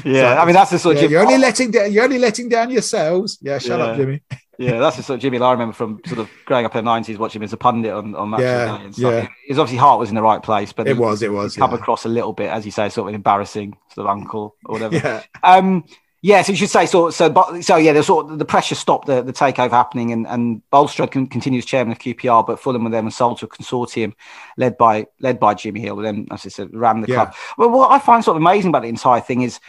yeah. 0.05 0.35
So- 0.35 0.37
I 0.37 0.45
mean, 0.45 0.55
that's 0.55 0.71
the 0.71 0.79
sort 0.79 0.97
Yeah, 0.97 1.03
of 1.03 1.11
you're 1.11 1.21
only 1.21 1.37
letting 1.37 1.71
down. 1.71 1.91
You're 1.91 2.05
only 2.05 2.19
letting 2.19 2.47
down 2.47 2.69
yourselves. 2.69 3.37
Yeah, 3.41 3.57
shut 3.59 3.79
Yeah. 3.79 3.85
up, 3.87 3.97
Jimmy. 3.97 4.21
Yeah, 4.57 4.79
that's 4.79 4.97
the 4.97 5.03
sort 5.03 5.15
of 5.17 5.21
Jimmy 5.21 5.39
I 5.39 5.51
remember 5.51 5.73
from 5.73 5.99
sort 6.05 6.19
of 6.19 6.29
growing 6.45 6.65
up 6.65 6.75
in 6.75 6.83
the 6.85 6.89
nineties, 6.91 7.17
watching 7.17 7.41
him 7.41 7.45
as 7.45 7.53
a 7.53 7.57
pundit 7.57 7.91
on, 7.91 8.13
on 8.15 8.29
match 8.29 8.39
of 8.41 8.45
the 8.45 8.51
Yeah, 8.51 8.77
day 8.77 8.83
and 8.85 8.95
stuff. 8.95 9.13
yeah. 9.13 9.27
His 9.47 9.59
obviously 9.59 9.77
heart 9.79 9.99
was 9.99 10.09
in 10.09 10.15
the 10.15 10.21
right 10.21 10.41
place, 10.43 10.71
but 10.73 10.87
It 10.87 10.97
was. 10.97 11.21
It 11.23 11.31
was. 11.31 11.55
come 11.55 11.71
Yeah. 11.71 11.77
across 11.77 12.05
a 12.05 12.09
little 12.09 12.33
bit, 12.33 12.49
as 12.49 12.65
you 12.65 12.71
say, 12.71 12.89
sort 12.89 13.05
of 13.05 13.09
an 13.09 13.15
embarrassing 13.15 13.77
sort 13.93 14.07
of 14.07 14.11
uncle 14.11 14.55
or 14.65 14.73
whatever. 14.73 14.95
yeah. 14.95 15.23
Um, 15.43 15.83
yeah, 16.25 16.41
so 16.41 16.53
you 16.53 16.57
should 16.57 16.69
say 16.69 16.85
so. 16.85 17.09
So, 17.09 17.29
but, 17.29 17.63
so 17.63 17.75
yeah, 17.75 17.91
the 17.91 18.01
sort 18.01 18.31
of 18.31 18.39
the 18.39 18.45
pressure 18.45 18.75
stopped 18.75 19.07
the, 19.07 19.21
the 19.21 19.33
takeover 19.33 19.71
happening, 19.71 20.13
and 20.13 20.25
and 20.27 20.61
Bulstrode 20.69 21.11
con- 21.11 21.27
continues 21.27 21.65
chairman 21.65 21.91
of 21.91 21.99
QPR, 21.99 22.47
but 22.47 22.61
Fulham 22.61 22.85
were 22.85 22.89
then 22.91 23.03
and 23.03 23.13
sold 23.13 23.39
to 23.39 23.45
a 23.45 23.49
consortium 23.49 24.13
led 24.55 24.77
by 24.77 25.05
led 25.19 25.37
by 25.37 25.53
Jimmy 25.53 25.81
Hill, 25.81 25.97
who 25.97 26.01
then, 26.03 26.27
as 26.31 26.45
I 26.45 26.49
said, 26.49 26.69
ran 26.73 27.01
the 27.01 27.09
Yeah. 27.09 27.25
club. 27.25 27.35
Well, 27.57 27.71
what 27.71 27.91
I 27.91 27.99
find 27.99 28.23
sort 28.23 28.37
of 28.37 28.41
amazing 28.41 28.69
about 28.69 28.83
the 28.83 28.87
entire 28.87 29.19
thing 29.19 29.41
is 29.41 29.59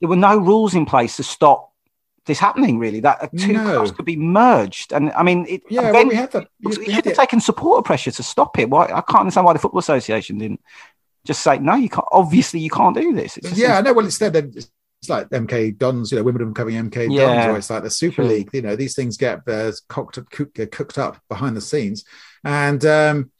there 0.00 0.08
were 0.10 0.16
no 0.16 0.36
rules 0.36 0.74
in 0.74 0.84
place 0.84 1.16
to 1.16 1.22
stop 1.22 1.72
this 2.26 2.38
happening. 2.38 2.78
Really, 2.78 3.00
that 3.00 3.30
two 3.38 3.52
No. 3.54 3.62
clubs 3.64 3.92
could 3.92 4.04
be 4.04 4.16
merged, 4.16 4.92
and 4.92 5.12
I 5.12 5.22
mean, 5.22 5.46
it, 5.48 5.62
Yeah. 5.70 5.90
Well, 5.92 6.06
we 6.06 6.14
had 6.14 6.32
the. 6.32 6.42
it 6.42 6.48
we 6.62 6.72
should 6.74 6.88
had 6.88 7.04
have 7.04 7.12
it- 7.12 7.16
taken 7.16 7.40
supporter 7.40 7.82
pressure 7.82 8.10
to 8.10 8.22
stop 8.22 8.58
it. 8.58 8.68
Why 8.70 8.84
I 8.86 9.00
can't 9.00 9.20
understand 9.20 9.46
why 9.46 9.52
the 9.52 9.58
football 9.58 9.80
association 9.80 10.38
didn't 10.38 10.60
just 11.24 11.42
say 11.42 11.58
no. 11.58 11.74
You 11.74 11.88
can't. 11.88 12.06
Obviously, 12.12 12.60
you 12.60 12.70
can't 12.70 12.94
do 12.96 13.12
this. 13.14 13.38
Just 13.42 13.56
Yeah, 13.56 13.78
I 13.78 13.80
know. 13.80 13.92
Well, 13.92 14.04
instead, 14.04 14.32
then 14.32 14.52
it's 14.54 14.70
like 15.08 15.28
MK 15.30 15.76
Dons, 15.76 16.10
you 16.10 16.18
know, 16.18 16.24
Wimbledon 16.24 16.52
becoming 16.52 16.76
MK 16.90 17.08
Dons, 17.16 17.46
or 17.46 17.56
it's 17.58 17.70
like 17.70 17.82
the 17.82 17.90
Super 17.90 18.16
True. 18.16 18.24
League. 18.26 18.50
You 18.52 18.62
know, 18.62 18.76
these 18.76 18.94
things 18.94 19.16
get 19.16 19.40
uh, 19.48 19.72
cooked, 19.88 20.18
cooked, 20.30 20.70
cooked 20.72 20.98
up 20.98 21.20
behind 21.28 21.56
the 21.56 21.60
scenes, 21.60 22.04
and 22.44 22.84
um, 22.86 23.30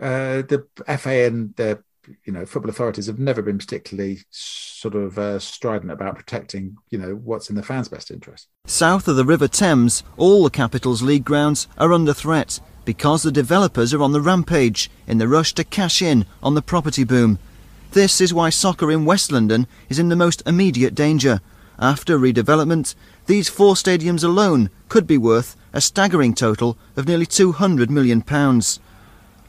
uh, 0.00 0.42
the 0.42 0.66
FA 0.98 1.26
and 1.26 1.54
the 1.56 1.82
you 2.24 2.32
know 2.32 2.46
football 2.46 2.70
authorities 2.70 3.06
have 3.06 3.18
never 3.18 3.42
been 3.42 3.58
particularly 3.58 4.20
sort 4.30 4.94
of 4.94 5.18
uh, 5.18 5.38
strident 5.38 5.90
about 5.90 6.16
protecting 6.16 6.76
you 6.90 6.98
know 6.98 7.14
what's 7.14 7.50
in 7.50 7.56
the 7.56 7.62
fans' 7.62 7.88
best 7.88 8.10
interest. 8.10 8.48
South 8.66 9.08
of 9.08 9.16
the 9.16 9.24
River 9.24 9.48
Thames, 9.48 10.02
all 10.16 10.44
the 10.44 10.50
capital's 10.50 11.02
league 11.02 11.24
grounds 11.24 11.68
are 11.78 11.92
under 11.92 12.14
threat 12.14 12.60
because 12.84 13.22
the 13.22 13.32
developers 13.32 13.92
are 13.92 14.02
on 14.02 14.12
the 14.12 14.20
rampage 14.20 14.90
in 15.06 15.18
the 15.18 15.28
rush 15.28 15.54
to 15.54 15.64
cash 15.64 16.02
in 16.02 16.26
on 16.42 16.54
the 16.54 16.62
property 16.62 17.04
boom. 17.04 17.38
This 17.92 18.20
is 18.20 18.32
why 18.32 18.50
soccer 18.50 18.90
in 18.90 19.04
West 19.04 19.32
London 19.32 19.66
is 19.88 19.98
in 19.98 20.08
the 20.08 20.16
most 20.16 20.42
immediate 20.46 20.94
danger. 20.94 21.40
After 21.78 22.18
redevelopment, 22.18 22.94
these 23.26 23.48
four 23.48 23.74
stadiums 23.74 24.22
alone 24.22 24.70
could 24.88 25.06
be 25.06 25.18
worth 25.18 25.56
a 25.72 25.80
staggering 25.80 26.34
total 26.34 26.76
of 26.96 27.06
nearly 27.06 27.26
£200 27.26 27.88
million. 27.88 28.22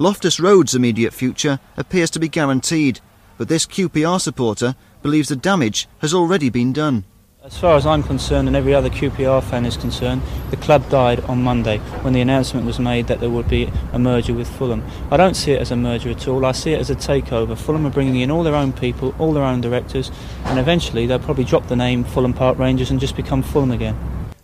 Loftus 0.01 0.39
Road's 0.39 0.73
immediate 0.73 1.13
future 1.13 1.59
appears 1.77 2.09
to 2.09 2.19
be 2.19 2.27
guaranteed, 2.27 3.01
but 3.37 3.49
this 3.49 3.67
QPR 3.67 4.19
supporter 4.19 4.75
believes 5.03 5.29
the 5.29 5.35
damage 5.35 5.87
has 5.99 6.11
already 6.11 6.49
been 6.49 6.73
done. 6.73 7.03
As 7.43 7.55
far 7.59 7.75
as 7.75 7.85
I'm 7.85 8.01
concerned, 8.01 8.47
and 8.47 8.57
every 8.57 8.73
other 8.73 8.89
QPR 8.89 9.43
fan 9.43 9.63
is 9.63 9.77
concerned, 9.77 10.23
the 10.49 10.57
club 10.57 10.89
died 10.89 11.19
on 11.25 11.43
Monday 11.43 11.77
when 12.01 12.13
the 12.13 12.21
announcement 12.21 12.65
was 12.65 12.79
made 12.79 13.05
that 13.09 13.19
there 13.19 13.29
would 13.29 13.47
be 13.47 13.71
a 13.93 13.99
merger 13.99 14.33
with 14.33 14.49
Fulham. 14.49 14.83
I 15.11 15.17
don't 15.17 15.35
see 15.35 15.51
it 15.51 15.61
as 15.61 15.69
a 15.69 15.75
merger 15.75 16.09
at 16.09 16.27
all. 16.27 16.47
I 16.47 16.53
see 16.53 16.73
it 16.73 16.79
as 16.79 16.89
a 16.89 16.95
takeover. 16.95 17.55
Fulham 17.55 17.85
are 17.85 17.91
bringing 17.91 18.21
in 18.21 18.31
all 18.31 18.41
their 18.41 18.55
own 18.55 18.73
people, 18.73 19.13
all 19.19 19.33
their 19.33 19.43
own 19.43 19.61
directors, 19.61 20.09
and 20.45 20.57
eventually 20.57 21.05
they'll 21.05 21.19
probably 21.19 21.43
drop 21.43 21.67
the 21.67 21.75
name 21.75 22.05
Fulham 22.05 22.33
Park 22.33 22.57
Rangers 22.57 22.89
and 22.89 22.99
just 22.99 23.15
become 23.15 23.43
Fulham 23.43 23.69
again. 23.69 23.95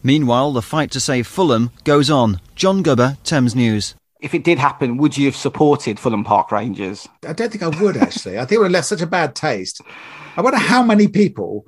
Meanwhile, 0.04 0.52
the 0.54 0.62
fight 0.62 0.91
to 0.91 1.00
save 1.00 1.26
Fulham 1.26 1.72
goes 1.84 2.12
on. 2.12 2.41
John 2.54 2.84
Gubber, 2.84 3.17
Thames 3.24 3.56
News. 3.56 3.96
If 4.19 4.34
it 4.34 4.43
did 4.43 4.58
happen, 4.58 4.97
would 4.97 5.17
you 5.17 5.25
have 5.25 5.36
supported 5.36 5.99
Fulham 5.99 6.23
Park 6.23 6.51
Rangers? 6.51 7.08
I 7.27 7.34
don't 7.34 7.51
think 7.51 7.63
I 7.63 7.82
would 7.82 7.97
actually. 7.97 8.38
I 8.38 8.41
think 8.41 8.53
it 8.53 8.58
would 8.60 8.65
have 8.65 8.71
left 8.71 8.88
such 8.88 9.01
a 9.01 9.08
bad 9.08 9.36
taste. 9.36 9.82
I 10.36 10.41
wonder 10.41 10.58
how 10.58 10.84
many 10.84 11.08
people 11.08 11.65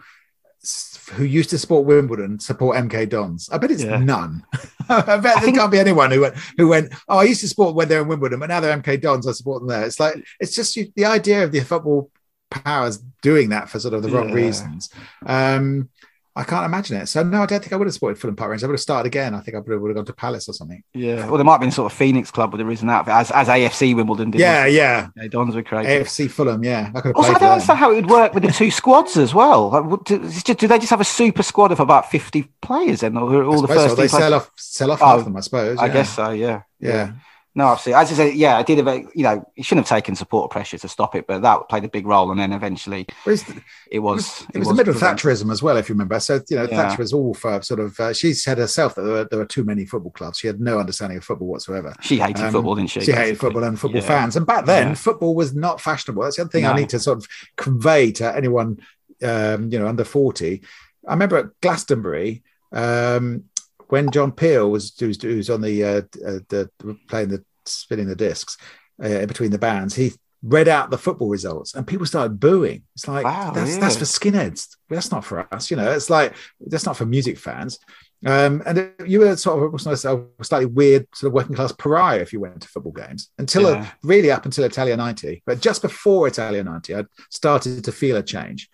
who 1.13 1.23
used 1.23 1.49
to 1.49 1.57
support 1.57 1.85
Wimbledon 1.85 2.39
support 2.39 2.77
MK 2.77 3.09
Dons. 3.09 3.49
I 3.51 3.57
bet 3.57 3.71
it's 3.71 3.83
yeah. 3.83 3.97
none. 3.97 4.43
I 4.89 5.01
bet 5.01 5.09
I 5.09 5.17
there 5.17 5.41
think... 5.41 5.57
can't 5.57 5.71
be 5.71 5.79
anyone 5.79 6.11
who 6.11 6.21
went 6.21 6.35
who 6.57 6.67
went. 6.67 6.93
Oh, 7.07 7.17
I 7.19 7.23
used 7.23 7.41
to 7.41 7.47
support 7.47 7.75
when 7.75 7.87
they're 7.87 8.01
in 8.01 8.07
Wimbledon, 8.07 8.39
but 8.39 8.49
now 8.49 8.59
they're 8.59 8.77
MK 8.77 9.01
Dons. 9.01 9.27
I 9.27 9.31
support 9.31 9.61
them 9.61 9.69
there. 9.69 9.85
It's 9.85 9.99
like 9.99 10.23
it's 10.39 10.55
just 10.55 10.77
the 10.95 11.05
idea 11.05 11.43
of 11.43 11.51
the 11.51 11.61
football 11.61 12.11
powers 12.49 12.97
doing 13.21 13.49
that 13.49 13.69
for 13.69 13.79
sort 13.79 13.93
of 13.93 14.03
the 14.03 14.09
wrong 14.09 14.29
yeah. 14.29 14.35
reasons. 14.35 14.89
Um, 15.25 15.89
I 16.35 16.43
can't 16.43 16.65
imagine 16.65 16.97
it. 16.97 17.07
So 17.07 17.23
no, 17.23 17.41
I 17.41 17.45
don't 17.45 17.59
think 17.59 17.73
I 17.73 17.75
would 17.75 17.87
have 17.87 17.93
supported 17.93 18.19
Fulham 18.19 18.35
Park 18.35 18.51
Rangers. 18.51 18.63
I 18.63 18.67
would 18.67 18.73
have 18.73 18.81
started 18.81 19.07
again. 19.07 19.33
I 19.33 19.41
think 19.41 19.55
I 19.55 19.59
would 19.59 19.71
have, 19.71 19.81
would 19.81 19.89
have 19.89 19.95
gone 19.95 20.05
to 20.05 20.13
Palace 20.13 20.47
or 20.47 20.53
something. 20.53 20.83
Yeah, 20.93 21.25
well, 21.27 21.37
there 21.37 21.43
might 21.43 21.53
have 21.53 21.61
been 21.61 21.71
sort 21.71 21.91
of 21.91 21.97
Phoenix 21.97 22.31
Club 22.31 22.53
with 22.53 22.59
the 22.59 22.65
reason 22.65 22.89
out 22.89 23.07
as 23.07 23.31
as 23.31 23.47
AFC 23.47 23.95
Wimbledon 23.95 24.31
did. 24.31 24.41
Yeah, 24.41 24.65
yeah. 24.65 25.09
yeah. 25.15 25.27
Dons 25.27 25.55
were 25.55 25.63
created. 25.63 26.05
AFC 26.05 26.29
Fulham. 26.29 26.63
Yeah. 26.63 26.91
I 26.95 27.11
also, 27.11 27.33
I 27.33 27.39
don't 27.39 27.51
understand 27.51 27.79
how 27.79 27.91
it 27.91 27.95
would 27.95 28.09
work 28.09 28.33
with 28.33 28.43
the 28.43 28.51
two 28.51 28.71
squads 28.79 29.17
as 29.17 29.33
well. 29.33 29.69
Like, 29.69 30.03
do, 30.05 30.19
do, 30.53 30.67
they 30.67 30.77
just 30.79 30.91
have 30.91 31.01
a 31.01 31.05
super 31.05 31.43
squad 31.43 31.71
of 31.71 31.79
about 31.79 32.09
fifty 32.09 32.43
players? 32.61 33.01
Then, 33.01 33.17
or 33.17 33.43
all 33.43 33.61
the 33.61 33.67
first? 33.67 33.95
So. 33.95 33.95
They 33.95 34.07
sell 34.07 34.33
off 34.33 34.51
sell 34.55 34.91
off 34.91 35.01
oh, 35.01 35.05
half 35.05 35.19
of 35.19 35.25
them, 35.25 35.35
I 35.35 35.41
suppose. 35.41 35.77
I 35.79 35.89
guess 35.89 36.15
so. 36.15 36.29
Yeah. 36.29 36.61
yeah. 36.79 36.89
yeah. 36.89 37.11
No, 37.59 37.67
absolutely. 37.67 38.01
As 38.01 38.11
I 38.13 38.15
say, 38.15 38.31
yeah, 38.31 38.55
I 38.55 38.63
did. 38.63 38.87
A, 38.87 39.03
you 39.13 39.23
know, 39.23 39.45
he 39.53 39.63
shouldn't 39.63 39.85
have 39.85 39.97
taken 39.97 40.15
support 40.15 40.49
pressure 40.49 40.77
to 40.77 40.87
stop 40.87 41.13
it, 41.13 41.27
but 41.27 41.41
that 41.41 41.67
played 41.67 41.83
a 41.83 41.89
big 41.89 42.07
role. 42.07 42.31
And 42.31 42.39
then 42.39 42.53
eventually, 42.53 43.01
it 43.01 43.25
was. 43.25 43.43
It 43.91 43.99
was, 43.99 44.47
it 44.53 44.59
was, 44.59 44.69
the 44.69 44.75
middle 44.75 44.95
of 44.95 45.01
Thatcherism 45.01 45.51
as 45.51 45.61
well, 45.61 45.75
if 45.75 45.89
you 45.89 45.93
remember. 45.93 46.21
So 46.21 46.39
you 46.49 46.55
know, 46.55 46.69
yeah. 46.71 46.87
Thatcher 46.87 47.01
was 47.01 47.11
all 47.11 47.33
for 47.33 47.61
sort 47.61 47.81
of. 47.81 47.99
Uh, 47.99 48.13
she 48.13 48.31
said 48.31 48.59
herself 48.59 48.95
that 48.95 49.01
there 49.01 49.11
were, 49.11 49.23
there 49.25 49.39
were, 49.39 49.45
too 49.45 49.65
many 49.65 49.83
football 49.83 50.11
clubs. 50.11 50.37
She 50.37 50.47
had 50.47 50.61
no 50.61 50.79
understanding 50.79 51.17
of 51.17 51.25
football 51.25 51.49
whatsoever. 51.49 51.93
She 51.99 52.17
hated 52.17 52.45
um, 52.45 52.53
football, 52.53 52.75
didn't 52.75 52.91
she? 52.91 53.01
She 53.01 53.07
basically. 53.07 53.21
hated 53.23 53.39
football 53.41 53.63
and 53.65 53.77
football 53.77 54.01
yeah. 54.01 54.07
fans. 54.07 54.37
And 54.37 54.47
back 54.47 54.63
then, 54.65 54.87
yeah. 54.87 54.93
football 54.93 55.35
was 55.35 55.53
not 55.53 55.81
fashionable. 55.81 56.23
That's 56.23 56.37
the 56.37 56.43
other 56.43 56.51
thing 56.51 56.63
no. 56.63 56.71
I 56.71 56.77
need 56.77 56.89
to 56.89 56.99
sort 56.99 57.17
of 57.17 57.27
convey 57.57 58.13
to 58.13 58.33
anyone, 58.33 58.79
um, 59.21 59.69
you 59.69 59.79
know, 59.79 59.87
under 59.87 60.05
forty. 60.05 60.61
I 61.05 61.11
remember 61.11 61.35
at 61.35 61.59
Glastonbury. 61.59 62.41
Um, 62.71 63.49
when 63.89 64.11
John 64.11 64.31
Peel 64.31 64.69
was 64.69 64.93
who's, 64.97 65.21
who's 65.21 65.49
on 65.49 65.61
the, 65.61 65.83
uh, 65.83 66.01
uh, 66.25 66.39
the 66.47 66.69
playing 67.09 67.29
the 67.29 67.43
spinning 67.71 68.07
the 68.07 68.15
discs 68.15 68.57
uh, 69.03 69.25
between 69.25 69.51
the 69.51 69.57
bands, 69.57 69.95
he 69.95 70.13
read 70.41 70.67
out 70.67 70.89
the 70.89 70.97
football 70.97 71.29
results 71.29 71.75
and 71.75 71.85
people 71.85 72.05
started 72.05 72.39
booing. 72.39 72.83
It's 72.95 73.07
like, 73.07 73.25
wow, 73.25 73.51
that's, 73.51 73.73
yeah. 73.73 73.79
that's 73.79 73.97
for 73.97 74.05
skinheads. 74.05 74.67
That's 74.89 75.11
not 75.11 75.25
for 75.25 75.53
us. 75.53 75.69
You 75.69 75.77
know, 75.77 75.91
it's 75.91 76.09
like, 76.09 76.33
that's 76.59 76.85
not 76.85 76.97
for 76.97 77.05
music 77.05 77.37
fans. 77.37 77.79
Um, 78.25 78.61
and 78.65 78.91
you 79.05 79.19
were 79.19 79.35
sort 79.37 79.63
of 79.63 79.73
a 79.73 80.43
slightly 80.43 80.65
weird 80.65 81.07
sort 81.15 81.29
of 81.29 81.33
working 81.33 81.55
class 81.55 81.71
pariah 81.71 82.19
if 82.19 82.33
you 82.33 82.41
went 82.41 82.61
to 82.61 82.67
football 82.67 82.91
games 82.91 83.31
until 83.37 83.71
yeah. 83.71 83.89
really 84.03 84.29
up 84.29 84.45
until 84.45 84.65
Italia 84.65 84.97
90. 84.97 85.43
But 85.45 85.61
just 85.61 85.81
before 85.81 86.27
Italia 86.27 86.63
90, 86.63 86.95
I 86.95 87.05
started 87.29 87.83
to 87.85 87.91
feel 87.91 88.17
a 88.17 88.23
change. 88.23 88.69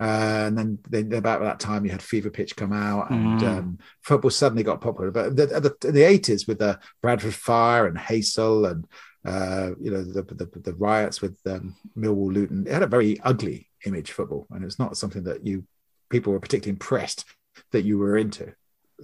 Uh, 0.00 0.44
and 0.46 0.56
then, 0.56 0.78
then, 0.88 1.12
about 1.12 1.42
that 1.42 1.60
time, 1.60 1.84
you 1.84 1.90
had 1.90 2.00
Fever 2.00 2.30
Pitch 2.30 2.56
come 2.56 2.72
out, 2.72 3.10
and 3.10 3.40
mm. 3.40 3.46
um, 3.46 3.78
football 4.00 4.30
suddenly 4.30 4.62
got 4.62 4.80
popular. 4.80 5.10
But 5.10 5.36
the, 5.36 5.46
the, 5.46 5.90
the 5.92 6.00
80s 6.00 6.48
with 6.48 6.58
the 6.58 6.78
Bradford 7.02 7.34
Fire 7.34 7.86
and 7.86 7.98
Heysel 7.98 8.70
and 8.70 8.86
uh, 9.24 9.72
you 9.78 9.90
know 9.90 10.02
the, 10.02 10.22
the, 10.22 10.60
the 10.60 10.74
riots 10.74 11.20
with 11.20 11.38
um, 11.46 11.76
Millwall 11.96 12.32
Luton, 12.32 12.66
it 12.66 12.72
had 12.72 12.82
a 12.82 12.86
very 12.86 13.20
ugly 13.20 13.68
image 13.84 14.12
football, 14.12 14.46
and 14.50 14.64
it's 14.64 14.78
not 14.78 14.96
something 14.96 15.24
that 15.24 15.46
you 15.46 15.64
people 16.08 16.32
were 16.32 16.40
particularly 16.40 16.70
impressed 16.70 17.26
that 17.72 17.82
you 17.82 17.98
were 17.98 18.16
into. 18.16 18.54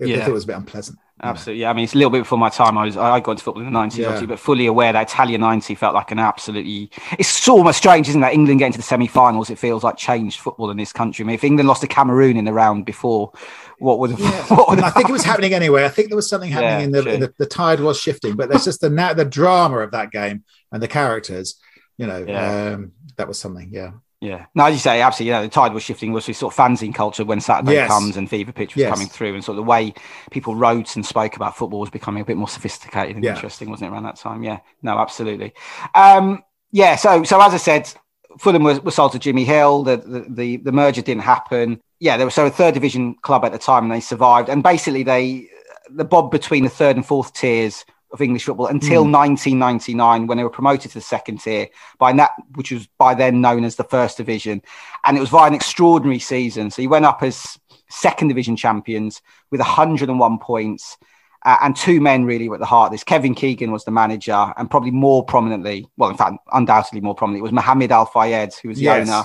Yeah. 0.00 0.28
it 0.28 0.32
was 0.32 0.44
a 0.44 0.46
bit 0.48 0.56
unpleasant. 0.56 0.98
Absolutely, 1.22 1.62
yeah. 1.62 1.70
I 1.70 1.72
mean, 1.72 1.84
it's 1.84 1.94
a 1.94 1.96
little 1.96 2.10
bit 2.10 2.18
before 2.18 2.36
my 2.36 2.50
time. 2.50 2.76
I 2.76 2.84
was 2.84 2.96
I 2.98 3.20
got 3.20 3.32
into 3.32 3.44
football 3.44 3.62
in 3.62 3.72
the 3.72 3.72
nineties, 3.72 4.00
yeah. 4.00 4.08
obviously, 4.08 4.26
but 4.26 4.38
fully 4.38 4.66
aware 4.66 4.92
that 4.92 5.10
Italia 5.10 5.38
ninety 5.38 5.74
felt 5.74 5.94
like 5.94 6.10
an 6.10 6.18
absolutely. 6.18 6.90
It's 7.18 7.48
almost 7.48 7.78
strange, 7.78 8.06
isn't 8.10 8.22
it? 8.22 8.34
England 8.34 8.58
getting 8.58 8.72
to 8.72 8.78
the 8.78 8.84
semi-finals, 8.84 9.48
it 9.48 9.58
feels 9.58 9.82
like 9.82 9.96
changed 9.96 10.40
football 10.40 10.70
in 10.70 10.76
this 10.76 10.92
country. 10.92 11.24
I 11.24 11.26
mean, 11.26 11.34
if 11.34 11.44
England 11.44 11.68
lost 11.68 11.80
to 11.80 11.86
Cameroon 11.86 12.36
in 12.36 12.44
the 12.44 12.52
round 12.52 12.84
before, 12.84 13.32
what 13.78 13.98
would 13.98 14.10
have? 14.10 14.20
Yeah. 14.20 14.46
What 14.56 14.68
would 14.68 14.78
have 14.78 14.88
I 14.88 14.90
think 14.90 15.08
it 15.08 15.12
was 15.12 15.24
happening 15.24 15.54
anyway. 15.54 15.86
I 15.86 15.88
think 15.88 16.08
there 16.08 16.16
was 16.16 16.28
something 16.28 16.50
happening 16.50 16.92
yeah, 16.92 16.98
in, 16.98 17.04
the, 17.04 17.14
in 17.14 17.20
the, 17.20 17.34
the 17.38 17.46
tide 17.46 17.80
was 17.80 17.98
shifting, 17.98 18.36
but 18.36 18.50
there's 18.50 18.64
just 18.64 18.82
the 18.82 18.90
now 18.90 19.14
the 19.14 19.24
drama 19.24 19.78
of 19.78 19.92
that 19.92 20.10
game 20.10 20.44
and 20.70 20.82
the 20.82 20.88
characters. 20.88 21.58
You 21.96 22.06
know, 22.06 22.26
um, 22.28 22.92
that 23.16 23.26
was 23.26 23.38
something. 23.38 23.70
Yeah. 23.72 23.92
Yeah. 24.20 24.46
No, 24.54 24.64
as 24.64 24.74
you 24.74 24.80
say, 24.80 25.02
absolutely. 25.02 25.30
Yeah, 25.30 25.42
the 25.42 25.48
tide 25.48 25.74
was 25.74 25.82
shifting. 25.82 26.12
Was 26.12 26.26
this 26.26 26.38
sort 26.38 26.54
of 26.54 26.58
fanzine 26.58 26.94
culture 26.94 27.24
when 27.24 27.40
Saturday 27.40 27.74
yes. 27.74 27.88
comes 27.88 28.16
and 28.16 28.28
Fever 28.28 28.52
Pitch 28.52 28.74
was 28.74 28.82
yes. 28.82 28.92
coming 28.92 29.08
through, 29.08 29.34
and 29.34 29.44
sort 29.44 29.58
of 29.58 29.64
the 29.64 29.70
way 29.70 29.92
people 30.30 30.54
wrote 30.54 30.96
and 30.96 31.04
spoke 31.04 31.36
about 31.36 31.56
football 31.56 31.80
was 31.80 31.90
becoming 31.90 32.22
a 32.22 32.24
bit 32.24 32.36
more 32.36 32.48
sophisticated 32.48 33.16
and 33.16 33.24
yeah. 33.24 33.34
interesting, 33.34 33.68
wasn't 33.68 33.90
it? 33.90 33.92
Around 33.92 34.04
that 34.04 34.16
time, 34.16 34.42
yeah. 34.42 34.60
No, 34.82 34.98
absolutely. 34.98 35.52
Um, 35.94 36.42
yeah. 36.72 36.96
So, 36.96 37.24
so 37.24 37.40
as 37.42 37.52
I 37.52 37.58
said, 37.58 37.92
Fulham 38.38 38.62
was, 38.62 38.80
was 38.80 38.94
sold 38.94 39.12
to 39.12 39.18
Jimmy 39.18 39.44
Hill. 39.44 39.82
The, 39.82 39.98
the, 39.98 40.26
the 40.28 40.56
the 40.58 40.72
merger 40.72 41.02
didn't 41.02 41.22
happen. 41.22 41.80
Yeah, 42.00 42.16
there 42.16 42.26
was 42.26 42.34
so 42.34 42.46
a 42.46 42.50
third 42.50 42.74
division 42.74 43.16
club 43.22 43.44
at 43.44 43.52
the 43.52 43.58
time, 43.58 43.84
and 43.84 43.92
they 43.92 44.00
survived. 44.00 44.48
And 44.48 44.62
basically, 44.62 45.02
they 45.02 45.48
the 45.90 46.04
bob 46.04 46.30
between 46.30 46.64
the 46.64 46.70
third 46.70 46.96
and 46.96 47.04
fourth 47.04 47.32
tiers 47.32 47.84
of 48.12 48.20
English 48.20 48.44
football 48.44 48.66
until 48.66 49.04
mm. 49.04 49.12
1999 49.12 50.26
when 50.26 50.38
they 50.38 50.44
were 50.44 50.50
promoted 50.50 50.90
to 50.90 50.98
the 50.98 51.00
second 51.02 51.40
tier 51.40 51.68
by 51.98 52.12
that 52.12 52.32
which 52.54 52.70
was 52.70 52.86
by 52.98 53.14
then 53.14 53.40
known 53.40 53.64
as 53.64 53.76
the 53.76 53.84
first 53.84 54.16
division. 54.16 54.62
And 55.04 55.16
it 55.16 55.20
was 55.20 55.30
via 55.30 55.48
an 55.48 55.54
extraordinary 55.54 56.18
season. 56.18 56.70
So 56.70 56.82
he 56.82 56.88
went 56.88 57.04
up 57.04 57.22
as 57.22 57.58
second 57.88 58.28
division 58.28 58.56
champions 58.56 59.22
with 59.50 59.60
101 59.60 60.38
points. 60.38 60.96
Uh, 61.44 61.56
and 61.62 61.76
two 61.76 62.00
men 62.00 62.24
really 62.24 62.48
were 62.48 62.56
at 62.56 62.60
the 62.60 62.66
heart 62.66 62.86
of 62.86 62.92
this. 62.92 63.04
Kevin 63.04 63.32
Keegan 63.32 63.70
was 63.70 63.84
the 63.84 63.92
manager 63.92 64.52
and 64.56 64.68
probably 64.68 64.90
more 64.90 65.24
prominently 65.24 65.86
well 65.96 66.10
in 66.10 66.16
fact 66.16 66.34
undoubtedly 66.52 67.00
more 67.00 67.14
prominently 67.14 67.42
was 67.42 67.52
Mohammed 67.52 67.92
Al 67.92 68.06
Fayed 68.06 68.52
who 68.54 68.68
was 68.68 68.78
the 68.78 68.84
yes. 68.84 69.08
owner. 69.08 69.24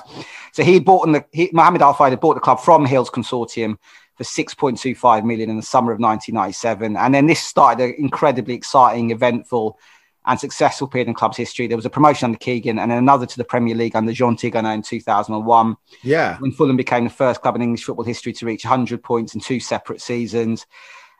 So 0.51 0.63
he 0.63 0.75
had 0.75 0.85
bought 0.85 1.05
the 1.05 1.25
he, 1.31 1.49
Mohammed 1.51 1.81
Al 1.81 1.95
Fayed 1.95 2.11
had 2.11 2.19
bought 2.19 2.35
the 2.35 2.41
club 2.41 2.59
from 2.59 2.85
Hills 2.85 3.09
Consortium 3.09 3.77
for 4.21 4.43
6.25 4.43 5.25
million 5.25 5.49
in 5.49 5.57
the 5.57 5.63
summer 5.63 5.91
of 5.91 5.99
1997. 5.99 6.95
And 6.95 7.13
then 7.13 7.25
this 7.25 7.41
started 7.41 7.83
an 7.83 7.95
incredibly 7.97 8.53
exciting, 8.53 9.09
eventful, 9.09 9.79
and 10.25 10.39
successful 10.39 10.87
period 10.87 11.07
in 11.07 11.15
club's 11.15 11.37
history. 11.37 11.65
There 11.65 11.77
was 11.77 11.85
a 11.85 11.89
promotion 11.89 12.25
under 12.25 12.37
Keegan 12.37 12.77
and 12.77 12.91
another 12.91 13.25
to 13.25 13.37
the 13.37 13.43
Premier 13.43 13.73
League 13.73 13.95
under 13.95 14.13
Jean 14.13 14.35
Tigana 14.35 14.75
in 14.75 14.83
2001. 14.83 15.75
Yeah. 16.03 16.37
When 16.37 16.51
Fulham 16.51 16.77
became 16.77 17.05
the 17.05 17.09
first 17.09 17.41
club 17.41 17.55
in 17.55 17.63
English 17.63 17.83
football 17.83 18.05
history 18.05 18.33
to 18.33 18.45
reach 18.45 18.63
100 18.63 19.01
points 19.01 19.33
in 19.33 19.41
two 19.41 19.59
separate 19.59 20.01
seasons. 20.01 20.67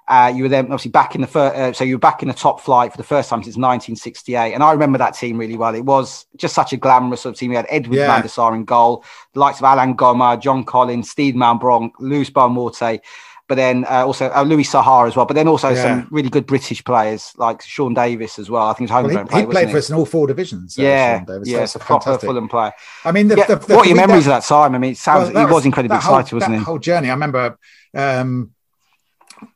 Uh, 0.08 0.32
you 0.36 0.44
were 0.44 0.50
then 0.50 0.66
obviously 0.66 0.92
back 0.92 1.16
in 1.16 1.22
the 1.22 1.28
first, 1.28 1.56
uh, 1.56 1.72
so 1.72 1.84
you 1.84 1.96
were 1.96 2.00
back 2.00 2.22
in 2.22 2.28
the 2.28 2.34
top 2.34 2.60
flight 2.60 2.92
for 2.92 2.98
the 2.98 3.04
first 3.04 3.30
time 3.30 3.40
since 3.40 3.56
1968. 3.56 4.54
And 4.54 4.64
I 4.64 4.72
remember 4.72 4.98
that 4.98 5.12
team 5.12 5.38
really 5.38 5.56
well. 5.56 5.74
It 5.74 5.86
was 5.86 6.26
just 6.36 6.54
such 6.54 6.74
a 6.74 6.78
glamorous 6.78 7.22
sort 7.22 7.36
of 7.36 7.40
team. 7.40 7.50
We 7.50 7.56
had 7.56 7.68
Edwin 7.70 8.00
yeah. 8.00 8.08
van 8.08 8.22
der 8.22 8.28
Sar 8.28 8.54
in 8.56 8.66
goal, 8.66 9.06
the 9.34 9.40
likes 9.40 9.60
of 9.60 9.64
Alain 9.64 9.96
Goma, 9.96 10.40
John 10.42 10.64
Collins, 10.64 11.10
Steed 11.10 11.36
Malbranque, 11.36 11.94
Luis 12.00 12.30
Morte, 12.36 13.00
but 13.52 13.56
then 13.56 13.84
uh, 13.84 14.06
also 14.06 14.32
uh, 14.34 14.44
Louis 14.44 14.64
Saha 14.64 15.10
as 15.10 15.16
well. 15.18 15.26
But 15.26 15.34
then 15.34 15.48
also 15.48 15.72
yeah. 15.72 15.84
some 15.84 16.08
really 16.10 16.30
good 16.30 16.46
British 16.46 16.82
players 16.86 17.34
like 17.36 17.62
Sean 17.62 17.94
Davis 17.94 18.40
as 18.40 18.50
well. 18.50 18.68
I 18.68 18.74
think 18.74 18.90
he's 18.90 18.94
homegrown 18.94 19.16
well, 19.16 19.26
he, 19.26 19.30
player. 19.30 19.46
He 19.46 19.52
played 19.52 19.72
for 19.72 19.78
us 19.78 19.90
in 19.90 19.96
all 19.98 20.06
four 20.06 20.26
divisions. 20.26 20.80
Uh, 20.80 20.84
yeah, 20.84 21.26
yeah, 21.44 21.58
That's 21.60 21.76
a 21.76 21.80
proper 21.80 22.18
Fulham 22.18 22.48
player. 22.48 22.72
I 23.04 23.12
mean, 23.12 23.28
the, 23.28 23.36
yeah, 23.36 23.48
the, 23.48 23.58
the, 23.58 23.76
what 23.76 23.86
are 23.86 23.90
your 23.90 23.98
memories 23.98 24.24
that, 24.24 24.38
of 24.38 24.44
that 24.44 24.48
time? 24.48 24.74
I 24.74 24.78
mean, 24.78 24.92
it 24.92 24.98
sounds 24.98 25.34
well, 25.34 25.40
he 25.40 25.46
was, 25.46 25.54
was 25.54 25.66
incredibly 25.66 25.98
excited, 25.98 26.34
wasn't 26.34 26.56
he? 26.56 26.62
Whole 26.62 26.80
journey. 26.80 27.10
I 27.10 27.14
remember. 27.14 27.58
Um, 27.94 28.52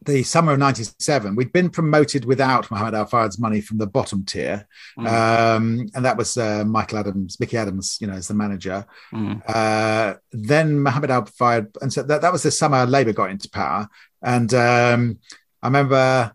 the 0.03 0.23
summer 0.23 0.53
of 0.53 0.59
97 0.59 1.35
we'd 1.35 1.51
been 1.51 1.69
promoted 1.69 2.25
without 2.25 2.69
Mohammed 2.69 2.95
Al 2.95 3.05
Fayed's 3.05 3.39
money 3.39 3.61
from 3.61 3.77
the 3.77 3.87
bottom 3.87 4.23
tier. 4.23 4.67
Mm. 4.97 5.07
um, 5.07 5.89
and 5.93 6.05
that 6.05 6.17
was 6.17 6.37
uh, 6.37 6.63
Michael 6.65 6.99
Adams 6.99 7.39
Mickey 7.39 7.57
Adams 7.57 7.97
you 7.99 8.07
know 8.07 8.13
as 8.13 8.27
the 8.27 8.33
manager. 8.33 8.85
Mm. 9.13 9.41
uh, 9.47 10.15
then 10.31 10.79
Mohammed 10.79 11.11
Al 11.11 11.25
Fayed 11.25 11.67
and 11.81 11.91
so 11.91 12.03
that, 12.03 12.21
that 12.21 12.31
was 12.33 12.43
the 12.43 12.51
summer 12.51 12.85
Labour 12.85 13.13
got 13.13 13.31
into 13.31 13.49
power. 13.49 13.87
And 14.21 14.53
um, 14.53 15.19
I 15.61 15.67
remember 15.67 16.33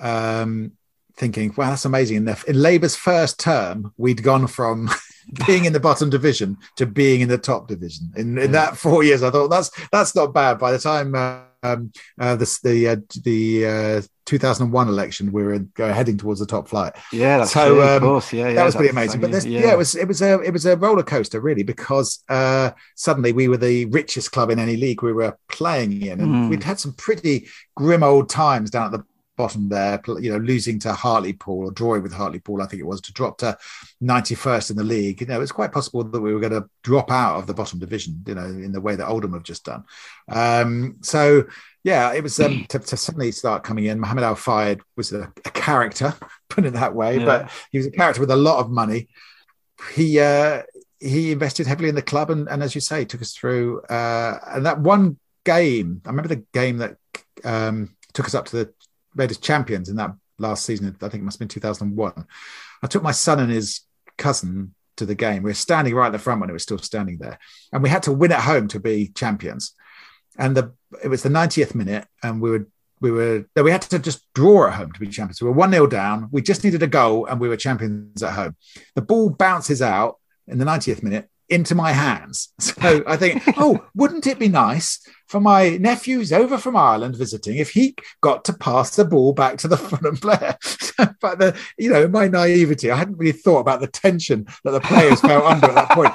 um, 0.00 0.72
thinking 1.16 1.52
wow 1.56 1.70
that's 1.70 1.84
amazing. 1.84 2.18
In, 2.18 2.24
the, 2.26 2.44
in 2.46 2.60
Labour's 2.60 2.96
first 2.96 3.38
term 3.40 3.92
we'd 3.96 4.22
gone 4.22 4.46
from 4.46 4.90
being 5.46 5.64
in 5.64 5.72
the 5.72 5.80
bottom 5.80 6.10
division 6.10 6.56
to 6.76 6.86
being 6.86 7.20
in 7.20 7.28
the 7.28 7.38
top 7.38 7.68
division. 7.68 8.12
In, 8.16 8.38
in 8.38 8.52
that 8.52 8.76
four 8.76 9.02
years 9.02 9.22
I 9.22 9.30
thought 9.30 9.48
that's 9.48 9.70
that's 9.90 10.14
not 10.14 10.32
bad. 10.32 10.58
By 10.58 10.72
the 10.72 10.78
time 10.78 11.14
uh, 11.14 11.40
um, 11.74 11.92
uh, 12.20 12.36
the 12.36 12.58
the 12.62 12.88
uh, 12.88 12.96
the 13.22 13.66
uh, 13.66 14.02
2001 14.26 14.88
election, 14.88 15.30
we 15.32 15.42
were 15.44 15.58
go 15.60 15.92
heading 15.92 16.16
towards 16.18 16.40
the 16.40 16.46
top 16.46 16.68
flight. 16.68 16.94
Yeah, 17.12 17.38
that's 17.38 17.52
So, 17.52 17.74
true, 17.74 17.80
of 17.82 18.02
um, 18.02 18.08
course. 18.08 18.32
Yeah, 18.32 18.48
yeah, 18.48 18.54
that 18.54 18.64
was 18.64 18.74
pretty 18.74 18.90
amazing. 18.90 19.20
But 19.20 19.30
this, 19.30 19.44
yeah. 19.44 19.60
yeah. 19.60 19.72
it 19.72 19.78
was 19.78 19.94
it 19.94 20.08
was 20.08 20.20
a 20.22 20.40
it 20.40 20.52
was 20.52 20.66
a 20.66 20.76
roller 20.76 21.02
coaster 21.02 21.40
really 21.40 21.62
because 21.62 22.22
uh, 22.28 22.70
suddenly 22.94 23.32
we 23.32 23.48
were 23.48 23.56
the 23.56 23.84
richest 23.86 24.32
club 24.32 24.50
in 24.50 24.58
any 24.58 24.76
league 24.76 25.02
we 25.02 25.12
were 25.12 25.36
playing 25.48 26.02
in, 26.02 26.20
and 26.20 26.34
Mm. 26.36 26.50
we'd 26.50 26.62
had 26.64 26.80
some 26.80 26.92
pretty 26.94 27.46
grim 27.76 28.02
old 28.02 28.28
times 28.28 28.70
down 28.70 28.86
at 28.86 28.92
the 28.98 29.04
bottom 29.36 29.68
there. 29.68 30.00
You 30.20 30.32
know, 30.32 30.38
losing 30.38 30.78
to 30.80 30.92
Hartlepool 30.92 31.66
or 31.66 31.70
drawing 31.70 32.02
with 32.02 32.12
Hartlepool, 32.12 32.62
I 32.62 32.66
think 32.66 32.80
it 32.80 32.86
was 32.86 33.00
to 33.02 33.12
drop 33.12 33.38
to 33.38 33.56
91st 34.02 34.70
in 34.70 34.76
the 34.76 34.84
league. 34.84 35.20
You 35.20 35.26
know, 35.26 35.40
it's 35.40 35.52
quite 35.52 35.72
possible 35.72 36.02
that 36.04 36.20
we 36.20 36.32
were 36.34 36.40
going 36.40 36.52
to 36.60 36.68
drop 36.82 37.10
out 37.10 37.36
of 37.38 37.46
the 37.46 37.54
bottom 37.54 37.78
division. 37.78 38.22
You 38.26 38.34
know, 38.34 38.44
in 38.44 38.72
the 38.72 38.80
way 38.80 38.96
that 38.96 39.08
Oldham 39.08 39.34
have 39.34 39.42
just 39.42 39.64
done. 39.64 39.84
Um, 40.28 40.96
so 41.02 41.44
yeah, 41.84 42.12
it 42.14 42.22
was 42.22 42.40
um, 42.40 42.66
to, 42.70 42.80
to 42.80 42.96
suddenly 42.96 43.30
start 43.30 43.62
coming 43.62 43.84
in. 43.84 44.00
Mohammed 44.00 44.24
Al 44.24 44.34
Fayed 44.34 44.80
was 44.96 45.12
a, 45.12 45.32
a 45.44 45.50
character, 45.50 46.14
put 46.48 46.64
it 46.64 46.72
that 46.72 46.94
way, 46.94 47.18
Yeah. 47.18 47.24
but 47.24 47.50
he 47.70 47.78
was 47.78 47.86
a 47.86 47.92
character 47.92 48.20
with 48.20 48.30
a 48.32 48.36
lot 48.36 48.58
of 48.58 48.70
money. 48.70 49.08
He 49.94 50.18
uh, 50.18 50.62
he 50.98 51.30
invested 51.30 51.66
heavily 51.66 51.88
in 51.88 51.94
the 51.94 52.02
club, 52.02 52.30
and, 52.30 52.48
and 52.48 52.62
as 52.62 52.74
you 52.74 52.80
say, 52.80 53.04
took 53.04 53.22
us 53.22 53.34
through. 53.34 53.82
Uh, 53.82 54.38
and 54.48 54.66
that 54.66 54.80
one 54.80 55.18
game, 55.44 56.00
I 56.04 56.08
remember 56.08 56.28
the 56.28 56.44
game 56.52 56.78
that 56.78 56.96
um, 57.44 57.94
took 58.14 58.26
us 58.26 58.34
up 58.34 58.46
to 58.46 58.56
the 58.56 58.72
made 59.16 59.30
us 59.30 59.38
champions 59.38 59.88
in 59.88 59.96
that 59.96 60.12
last 60.38 60.64
season. 60.64 60.94
I 61.00 61.08
think 61.08 61.22
it 61.22 61.24
must 61.24 61.36
have 61.36 61.48
been 61.48 61.48
2001. 61.48 62.26
I 62.82 62.86
took 62.86 63.02
my 63.02 63.12
son 63.12 63.40
and 63.40 63.50
his 63.50 63.80
cousin 64.18 64.74
to 64.96 65.06
the 65.06 65.14
game. 65.14 65.42
We 65.42 65.50
were 65.50 65.54
standing 65.54 65.94
right 65.94 66.06
at 66.06 66.12
the 66.12 66.18
front 66.18 66.40
when 66.40 66.50
it 66.50 66.54
was 66.54 66.62
still 66.62 66.78
standing 66.78 67.18
there, 67.18 67.38
and 67.72 67.82
we 67.82 67.88
had 67.88 68.02
to 68.04 68.12
win 68.12 68.32
at 68.32 68.40
home 68.40 68.68
to 68.68 68.80
be 68.80 69.08
champions. 69.08 69.74
And 70.38 70.56
the 70.56 70.74
it 71.02 71.08
was 71.08 71.22
the 71.22 71.28
90th 71.28 71.74
minute, 71.74 72.06
and 72.22 72.40
we 72.40 72.50
were 72.50 72.68
we 73.00 73.10
were 73.10 73.44
we 73.54 73.70
had 73.70 73.82
to 73.82 73.98
just 73.98 74.26
draw 74.34 74.68
at 74.68 74.74
home 74.74 74.92
to 74.92 75.00
be 75.00 75.08
champions. 75.08 75.40
We 75.40 75.48
were 75.48 75.54
one 75.54 75.72
0 75.72 75.86
down. 75.86 76.28
We 76.30 76.42
just 76.42 76.64
needed 76.64 76.82
a 76.82 76.86
goal, 76.86 77.26
and 77.26 77.40
we 77.40 77.48
were 77.48 77.56
champions 77.56 78.22
at 78.22 78.34
home. 78.34 78.56
The 78.94 79.02
ball 79.02 79.30
bounces 79.30 79.82
out 79.82 80.16
in 80.46 80.58
the 80.58 80.64
90th 80.64 81.02
minute 81.02 81.28
into 81.48 81.74
my 81.74 81.92
hands. 81.92 82.52
So 82.86 83.02
I 83.06 83.16
think, 83.16 83.42
oh, 83.56 83.84
wouldn't 83.94 84.26
it 84.26 84.38
be 84.38 84.48
nice 84.48 85.00
for 85.26 85.40
my 85.40 85.76
nephews 85.78 86.32
over 86.32 86.56
from 86.56 86.76
Ireland 86.76 87.16
visiting 87.16 87.56
if 87.56 87.70
he 87.70 87.96
got 88.20 88.44
to 88.44 88.52
pass 88.52 88.94
the 88.94 89.04
ball 89.04 89.32
back 89.32 89.58
to 89.58 89.68
the 89.68 89.76
Fulham 89.76 90.16
player? 90.16 90.56
but 91.20 91.38
the, 91.38 91.58
you 91.78 91.90
know, 91.90 92.06
my 92.06 92.28
naivety, 92.28 92.90
I 92.90 92.96
hadn't 92.96 93.18
really 93.18 93.32
thought 93.32 93.60
about 93.60 93.80
the 93.80 93.88
tension 93.88 94.46
that 94.64 94.70
the 94.70 94.80
players 94.80 95.20
felt 95.20 95.44
under 95.44 95.66
at 95.66 95.74
that 95.74 95.90
point. 95.90 96.12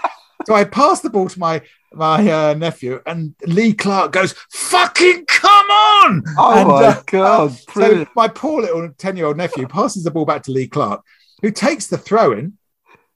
So 0.48 0.56
I 0.56 0.64
passed 0.64 1.04
the 1.04 1.10
ball 1.10 1.30
to 1.30 1.40
my 1.40 1.62
my 1.94 2.32
uh, 2.32 2.54
nephew, 2.54 3.02
and 3.06 3.36
Lee 3.46 3.74
Clark 3.74 4.14
goes, 4.14 4.34
"Fucking 4.50 5.26
come 5.26 5.70
on!" 5.70 6.24
Oh 6.38 6.54
And, 6.54 6.68
my 6.68 6.84
uh, 6.86 7.02
god! 7.06 7.58
So 7.74 8.06
my 8.16 8.28
poor 8.28 8.62
little 8.62 8.90
10 8.98 9.18
year 9.18 9.26
old 9.26 9.38
nephew 9.38 9.68
passes 9.68 10.04
the 10.04 10.12
ball 10.12 10.26
back 10.26 10.44
to 10.44 10.52
Lee 10.52 10.68
Clark, 10.68 11.04
who 11.42 11.52
takes 11.52 11.88
the 11.88 11.98
throw 11.98 12.32
in. 12.32 12.54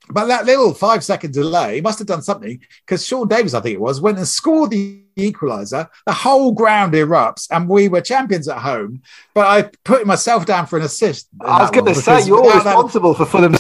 But 0.10 0.26
that 0.26 0.46
little 0.46 0.74
five 0.74 1.04
second 1.04 1.34
delay 1.34 1.82
must 1.82 2.00
have 2.00 2.08
done 2.08 2.22
something 2.22 2.60
because 2.86 3.06
Sean 3.06 3.28
Davis, 3.28 3.54
I 3.54 3.62
think 3.62 3.74
it 3.76 3.82
was, 3.82 4.02
went 4.02 4.18
and 4.18 4.28
scored 4.28 4.72
the 4.72 5.02
equaliser. 5.18 5.90
The 6.06 6.14
whole 6.14 6.52
ground 6.52 6.94
erupts, 6.94 7.48
and 7.50 7.68
we 7.68 7.88
were 7.88 8.02
champions 8.02 8.48
at 8.48 8.60
home. 8.60 9.02
But 9.34 9.48
I 9.48 9.70
put 9.84 10.06
myself 10.06 10.46
down 10.46 10.68
for 10.68 10.78
an 10.78 10.86
assist. 10.86 11.28
I 11.42 11.62
was 11.62 11.72
going 11.72 11.86
to 11.86 11.96
say 11.96 12.24
you're 12.26 12.42
without 12.42 12.64
that- 12.64 12.76
responsible 12.76 13.14
for 13.16 13.26
Fulham's 13.26 13.60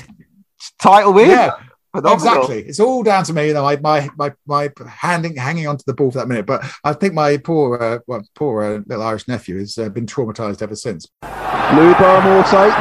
title 0.79 1.13
win. 1.13 1.29
Yeah, 1.29 1.51
Phenomenal. 1.95 2.13
exactly. 2.13 2.61
It's 2.63 2.79
all 2.79 3.01
down 3.03 3.23
to 3.23 3.33
me. 3.33 3.47
You 3.47 3.53
know, 3.53 3.63
my 3.63 3.77
my 3.77 4.09
my, 4.17 4.33
my 4.45 4.69
handing 4.87 5.35
hanging 5.37 5.67
onto 5.67 5.83
the 5.87 5.93
ball 5.93 6.11
for 6.11 6.19
that 6.19 6.27
minute. 6.27 6.45
But 6.45 6.63
I 6.83 6.93
think 6.93 7.13
my 7.13 7.37
poor 7.37 7.81
uh, 7.81 7.99
well, 8.05 8.21
poor 8.35 8.63
uh, 8.63 8.79
little 8.85 9.03
Irish 9.03 9.27
nephew 9.27 9.57
has 9.59 9.77
uh, 9.77 9.89
been 9.89 10.05
traumatized 10.05 10.61
ever 10.61 10.75
since. 10.75 11.07
Louis 11.23 11.93
Boa 11.95 12.21
Morte. 12.21 12.71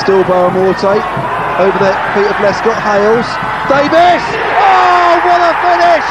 Still 0.00 0.24
Boa 0.24 0.50
Morte. 0.50 1.33
Over 1.54 1.78
the 1.78 1.94
feet 2.18 2.26
of 2.26 2.34
Lescott. 2.42 2.74
Hales. 2.82 3.30
Davis! 3.70 4.24
Oh, 4.58 5.12
what 5.22 5.38
a 5.38 5.54
finish! 5.62 6.06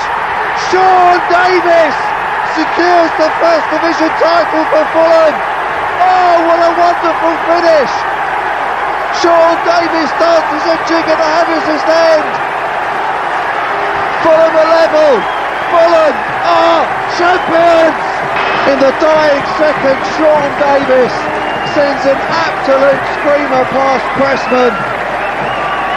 Sean 0.71 1.19
Davis 1.27 1.95
secures 2.56 3.12
the 3.19 3.27
first 3.43 3.65
division 3.67 4.08
title 4.23 4.63
for 4.71 4.84
Fulham. 4.95 5.36
Oh, 5.99 6.36
what 6.47 6.60
a 6.63 6.71
wonderful 6.79 7.36
finish! 7.43 7.91
Sean 9.19 9.60
Davis 9.67 10.10
dances 10.15 10.63
a 10.63 10.77
jig 10.88 11.12
at 11.12 11.19
the 11.19 11.29
Hammersmith 11.36 11.91
end. 11.91 12.27
Fulham 14.23 14.53
are 14.56 14.69
level. 14.79 15.12
Fulham 15.75 16.15
are 16.47 16.88
champions. 17.19 17.99
In 18.71 18.79
the 18.79 18.95
dying 19.03 19.43
second, 19.60 19.99
Sean 20.15 20.47
Davis 20.56 21.12
sends 21.75 22.08
an 22.08 22.19
absolute 22.32 23.03
screamer 23.19 23.67
past 23.75 24.08
Pressman. 24.15 24.92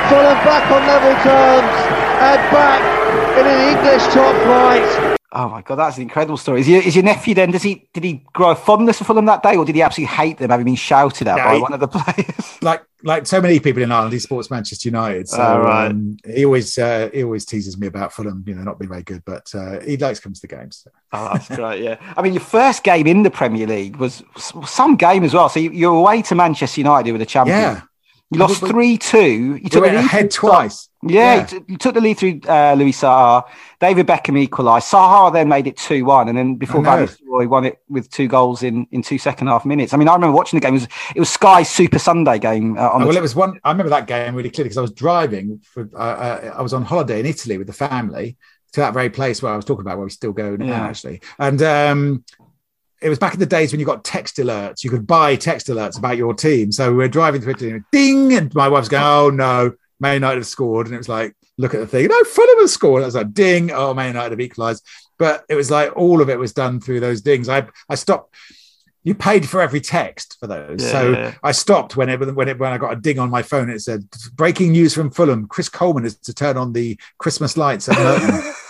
Fulham 0.09 0.39
back 0.45 0.71
on 0.71 0.83
level 0.87 1.15
terms 1.23 1.77
and 2.23 2.41
back 2.53 3.39
in 3.39 3.47
an 3.47 3.77
English 3.77 4.05
top 4.15 4.35
flight. 4.45 5.17
Oh 5.33 5.49
my 5.51 5.61
god, 5.61 5.75
that's 5.77 5.97
an 5.97 6.03
incredible 6.05 6.39
story. 6.39 6.61
Is 6.61 6.69
your, 6.69 6.81
is 6.81 6.95
your 6.97 7.05
nephew 7.05 7.35
then? 7.35 7.51
Does 7.51 7.63
he 7.63 7.87
did 7.93 8.05
he 8.05 8.25
grow 8.33 8.51
a 8.53 8.55
fondness 8.55 8.97
for 8.99 9.05
Fulham 9.05 9.27
that 9.27 9.43
day, 9.43 9.57
or 9.57 9.67
did 9.67 9.75
he 9.75 9.83
absolutely 9.83 10.15
hate 10.17 10.39
them 10.39 10.49
having 10.51 10.65
been 10.65 10.77
shouted 10.77 11.29
at 11.29 11.37
No, 11.37 11.45
by 11.45 11.55
he- 11.57 11.61
one 11.61 11.73
of 11.75 11.81
the 11.81 11.89
players? 11.89 12.59
like 12.63 12.83
like 13.03 13.27
so 13.27 13.41
many 13.43 13.61
people 13.61 13.83
in 13.83 13.93
Ireland, 13.93 14.15
he 14.15 14.19
supports 14.19 14.51
Manchester 14.51 14.89
United. 14.89 15.29
So 15.29 15.37
Oh, 15.43 15.59
right. 15.61 15.91
um, 15.91 16.17
he 16.25 16.47
always 16.47 16.79
uh, 16.79 17.11
he 17.13 17.23
always 17.23 17.45
teases 17.45 17.77
me 17.77 17.87
about 17.87 18.15
Fulham, 18.15 18.45
you 18.47 18.55
know, 18.55 18.63
not 18.63 18.79
being 18.79 18.89
very 18.89 19.03
good, 19.03 19.23
but 19.27 19.53
uh, 19.55 19.81
he 19.81 19.99
likes 19.99 20.21
to 20.21 20.23
come 20.23 20.33
to 20.33 20.41
the 20.41 20.47
games. 20.47 20.87
Oh, 21.13 21.31
that's 21.35 21.49
great. 21.55 21.83
Yeah, 21.83 21.97
I 22.17 22.23
mean, 22.23 22.33
your 22.33 22.41
first 22.43 22.83
game 22.83 23.07
in 23.07 23.23
the 23.23 23.31
Premier 23.31 23.67
League 23.67 23.97
was 23.97 24.23
some 24.65 24.97
game 24.97 25.23
as 25.23 25.35
well. 25.35 25.51
So 25.51 25.61
you, 25.61 25.71
you're 25.71 25.95
away 25.97 26.23
to 26.23 26.35
Manchester 26.35 26.81
United, 26.81 27.13
with 27.13 27.15
were 27.17 27.19
the 27.19 27.27
champions. 27.27 27.61
Yeah, 27.61 27.83
You 28.31 28.41
lost 28.41 28.59
three 28.67 28.99
two. 28.99 29.57
You 29.57 29.69
took 29.69 29.85
the 29.85 29.91
lead 29.91 30.05
ahead 30.05 30.31
twice. 30.33 30.89
Yeah, 31.03 31.47
Yeah. 31.53 31.59
You, 31.69 31.77
took 31.77 31.95
the 31.95 32.01
lead 32.01 32.19
through 32.19 32.41
uh, 32.49 32.75
Louis 32.77 32.91
Saha. 32.91 33.45
David 33.79 34.09
Beckham 34.09 34.37
equalised. 34.37 34.91
Saha 34.91 35.33
then 35.33 35.49
made 35.49 35.69
it 35.69 35.77
two 35.77 36.05
one, 36.05 36.29
and 36.29 36.37
then 36.37 36.57
before. 36.57 36.83
Van 36.83 37.07
Nistelrooy 37.07 37.49
won 37.49 37.65
it 37.65 37.81
with 37.89 38.11
two 38.11 38.27
goals 38.27 38.65
in 38.65 38.87
in 38.91 39.03
two 39.03 39.19
second 39.19 39.47
half 39.47 39.65
minutes. 39.65 39.95
I 39.95 39.97
mean, 39.97 40.09
I 40.09 40.15
remember 40.15 40.35
watching 40.37 40.59
the 40.59 40.67
game. 40.67 40.75
It 40.75 40.81
was 40.81 40.89
it 41.15 41.21
was 41.21 41.29
Sky's 41.29 41.69
Super 41.69 42.01
Sunday 42.01 42.41
game 42.41 42.77
uh, 42.77 42.89
on 42.89 43.03
Oh, 43.05 43.07
well, 43.07 43.17
it 43.17 43.23
was 43.23 43.37
one. 43.37 43.61
I 43.63 43.71
remember 43.71 43.91
that 43.91 44.09
game 44.09 44.35
really 44.35 44.51
clearly 44.51 44.71
because 44.71 44.79
I 44.79 44.83
was 44.83 44.93
driving. 44.93 45.61
For, 45.63 45.89
uh, 45.95 45.99
uh, 45.99 46.55
I 46.57 46.63
was 46.63 46.73
on 46.73 46.83
holiday 46.83 47.21
in 47.21 47.27
Italy 47.27 47.59
with 47.59 47.69
the 47.69 47.73
family 47.73 48.37
to 48.73 48.81
that 48.81 48.93
very 48.93 49.09
place 49.09 49.41
where 49.41 49.53
I 49.53 49.57
was 49.57 49.65
talking 49.65 49.83
about, 49.83 49.99
where 49.99 50.07
we 50.07 50.11
still 50.11 50.33
go 50.33 50.57
now, 50.57 50.67
Yeah. 50.67 50.87
actually. 50.87 51.21
And 51.39 51.63
um, 51.63 52.25
it 53.03 53.09
was 53.09 53.19
back 53.19 53.35
in 53.35 53.41
the 53.41 53.47
days 53.47 53.73
when 53.73 53.81
you 53.81 53.87
got 53.87 54.05
text 54.05 54.37
alerts. 54.37 54.83
You 54.83 54.91
could 54.91 55.07
buy 55.07 55.37
text 55.37 55.67
alerts 55.69 55.99
about 55.99 56.17
your 56.17 56.35
team. 56.35 56.73
So 56.73 56.95
we're 56.95 57.09
driving 57.09 57.41
through 57.43 57.53
Italy, 57.53 57.71
and 57.73 57.85
ding, 57.93 58.33
and 58.33 58.55
my 58.55 58.69
wife's 58.69 58.89
going, 58.89 59.05
"Oh 59.05 59.31
no, 59.31 59.73
Man 60.01 60.15
United 60.15 60.39
have 60.39 60.47
scored," 60.47 60.87
and 60.87 60.95
it 60.95 60.99
was 60.99 61.09
like, 61.09 61.35
"Look 61.59 61.75
at 61.75 61.81
the 61.81 61.87
thing, 61.87 62.09
no, 62.09 62.25
Fulham 62.25 62.59
have 62.61 62.71
scored." 62.71 63.01
And 63.01 63.05
I 63.05 63.09
was 63.09 63.15
like, 63.15 63.35
"Ding, 63.35 63.71
oh 63.71 63.93
Man 63.95 64.09
United 64.09 64.31
have 64.31 64.41
equalised." 64.41 64.85
But 65.19 65.45
it 65.49 65.55
was 65.55 65.71
like 65.71 65.97
all 65.97 66.21
of 66.21 66.31
it 66.31 66.39
was 66.39 66.53
done 66.53 66.81
through 66.81 67.01
those 67.01 67.21
dings. 67.21 67.49
I 67.49 67.67
I 67.89 67.95
stopped. 67.95 68.35
You 69.05 69.15
paid 69.15 69.49
for 69.49 69.61
every 69.61 69.81
text 69.81 70.37
for 70.41 70.49
those, 70.49 70.83
Yeah, 70.83 70.91
so 70.91 71.13
yeah. 71.13 71.35
I 71.41 71.53
stopped 71.53 71.97
when 71.97 72.09
it 72.09 72.35
when 72.35 72.49
it 72.49 72.59
when 72.59 72.73
I 72.73 72.79
got 72.79 72.93
a 72.93 73.01
ding 73.01 73.21
on 73.21 73.31
my 73.31 73.43
phone. 73.43 73.71
It 73.71 73.81
said 73.81 74.05
breaking 74.35 74.73
news 74.73 74.95
from 74.95 75.11
Fulham: 75.11 75.47
Chris 75.47 75.69
Coleman 75.69 76.07
is 76.07 76.17
to 76.21 76.35
turn 76.35 76.57
on 76.57 76.73
the 76.73 76.99
Christmas 77.19 77.57
lights 77.57 77.89
at 77.89 77.99
Merton. 77.99 78.53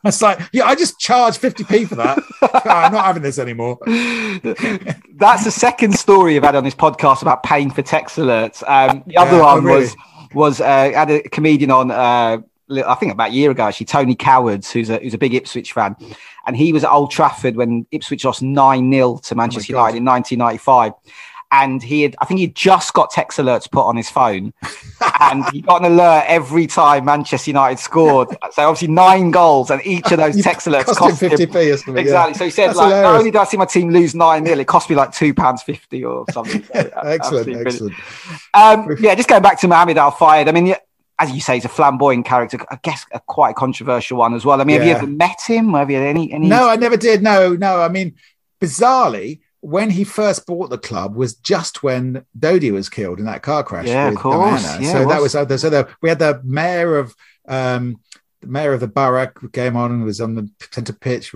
It's 0.04 0.22
like, 0.22 0.40
yeah, 0.52 0.64
I 0.64 0.74
just 0.74 0.98
charge 0.98 1.36
50p 1.36 1.86
for 1.86 1.96
that. 1.96 2.18
I'm 2.64 2.92
not 2.92 3.04
having 3.04 3.22
this 3.22 3.38
anymore. 3.38 3.78
That's 3.86 5.44
the 5.44 5.50
second 5.50 5.92
story 5.94 6.36
I've 6.36 6.42
had 6.44 6.54
on 6.54 6.64
this 6.64 6.74
podcast 6.74 7.20
about 7.20 7.42
paying 7.42 7.70
for 7.70 7.82
text 7.82 8.16
alerts. 8.16 8.62
Um, 8.66 9.02
the 9.06 9.18
other 9.18 9.36
Yeah, 9.36 9.42
oh, 9.42 9.56
one 9.56 9.64
really? 9.64 9.80
was 9.82 9.96
was 10.32 10.60
uh, 10.62 10.64
I 10.64 10.92
had 10.92 11.10
a 11.10 11.22
comedian 11.24 11.70
on. 11.70 11.90
Uh, 11.90 12.38
I 12.70 12.94
think 12.94 13.12
about 13.12 13.30
a 13.30 13.34
year 13.34 13.50
ago, 13.50 13.64
actually, 13.64 13.86
Tony 13.86 14.14
Cowards, 14.14 14.70
who's 14.70 14.90
a 14.90 14.98
who's 14.98 15.12
a 15.12 15.18
big 15.18 15.34
Ipswich 15.34 15.72
fan, 15.72 15.96
and 16.46 16.56
he 16.56 16.72
was 16.72 16.84
at 16.84 16.90
Old 16.92 17.10
Trafford 17.10 17.56
when 17.56 17.86
Ipswich 17.90 18.24
lost 18.24 18.42
nine 18.42 18.90
0 18.92 19.18
to 19.24 19.34
Manchester 19.34 19.74
Oh 19.74 19.78
United 19.80 19.98
in 19.98 20.04
1995. 20.04 20.92
And 21.52 21.82
he 21.82 22.02
had, 22.02 22.14
I 22.20 22.26
think 22.26 22.38
he 22.38 22.46
just 22.46 22.94
got 22.94 23.10
text 23.10 23.38
alerts 23.38 23.68
put 23.68 23.82
on 23.82 23.96
his 23.96 24.08
phone, 24.08 24.52
and 25.20 25.44
he 25.52 25.60
got 25.60 25.84
an 25.84 25.92
alert 25.92 26.24
every 26.28 26.68
time 26.68 27.06
Manchester 27.06 27.50
United 27.50 27.80
scored. 27.80 28.28
So 28.52 28.68
obviously 28.68 28.88
nine 28.88 29.32
goals, 29.32 29.70
and 29.70 29.84
each 29.84 30.12
of 30.12 30.18
those 30.18 30.40
text 30.42 30.68
alerts 30.68 30.86
cost, 30.86 30.98
cost 30.98 31.22
him 31.22 31.32
50p 31.32 31.74
or 31.74 31.76
something. 31.76 31.94
yeah. 31.96 32.00
Exactly. 32.00 32.34
So 32.34 32.44
he 32.44 32.50
said, 32.50 32.68
That's 32.68 32.78
like, 32.78 32.90
not 32.90 33.16
only 33.16 33.30
did 33.32 33.38
I 33.38 33.44
see 33.44 33.56
my 33.56 33.64
team 33.64 33.90
lose 33.90 34.14
9 34.14 34.46
0, 34.46 34.58
it 34.58 34.66
cost 34.66 34.88
me 34.88 34.96
like 34.96 35.10
£2.50 35.10 36.08
or 36.08 36.24
something. 36.32 36.62
So, 36.62 36.90
excellent, 37.02 37.66
excellent. 37.66 37.94
Um, 38.54 38.96
yeah, 39.00 39.14
just 39.16 39.28
going 39.28 39.42
back 39.42 39.58
to 39.60 39.68
Mohammed 39.68 39.98
Al 39.98 40.12
Fayed. 40.12 40.48
I 40.48 40.52
mean, 40.52 40.66
yeah, 40.66 40.78
as 41.18 41.30
you 41.32 41.40
say, 41.40 41.54
he's 41.54 41.64
a 41.64 41.68
flamboyant 41.68 42.24
character. 42.24 42.58
I 42.70 42.78
guess 42.82 43.04
a 43.12 43.20
quite 43.20 43.54
controversial 43.54 44.18
one 44.18 44.34
as 44.34 44.44
well. 44.44 44.60
I 44.60 44.64
mean, 44.64 44.78
have 44.78 44.86
you 44.86 44.94
ever 44.94 45.06
met 45.06 45.40
him? 45.44 45.74
Have 45.74 45.90
you 45.90 45.98
had 45.98 46.06
any? 46.06 46.32
any 46.32 46.48
No, 46.48 46.68
I 46.68 46.76
never 46.76 46.96
did. 46.96 47.22
No, 47.22 47.54
no. 47.54 47.80
I 47.82 47.88
mean, 47.88 48.14
bizarrely, 48.60 49.39
when 49.60 49.90
he 49.90 50.04
first 50.04 50.46
bought 50.46 50.70
the 50.70 50.78
club 50.78 51.14
was 51.14 51.34
just 51.34 51.82
when 51.82 52.24
Dodi 52.38 52.70
was 52.72 52.88
killed 52.88 53.18
in 53.18 53.26
that 53.26 53.42
car 53.42 53.62
crash. 53.62 53.86
Yeah, 53.86 54.08
of 54.08 54.16
course. 54.16 54.62
Yeah, 54.80 54.92
so 54.92 55.06
that 55.06 55.20
was. 55.20 55.32
so 55.32 55.44
the, 55.44 55.88
we 56.00 56.08
had 56.08 56.18
the 56.18 56.40
mayor 56.44 56.96
of 56.96 57.14
um, 57.46 58.00
the 58.40 58.46
mayor 58.46 58.72
of 58.72 58.80
the 58.80 58.88
borough 58.88 59.30
came 59.52 59.76
on 59.76 59.92
and 59.92 60.04
was 60.04 60.20
on 60.20 60.34
the 60.34 60.50
centre 60.72 60.94
pitch, 60.94 61.32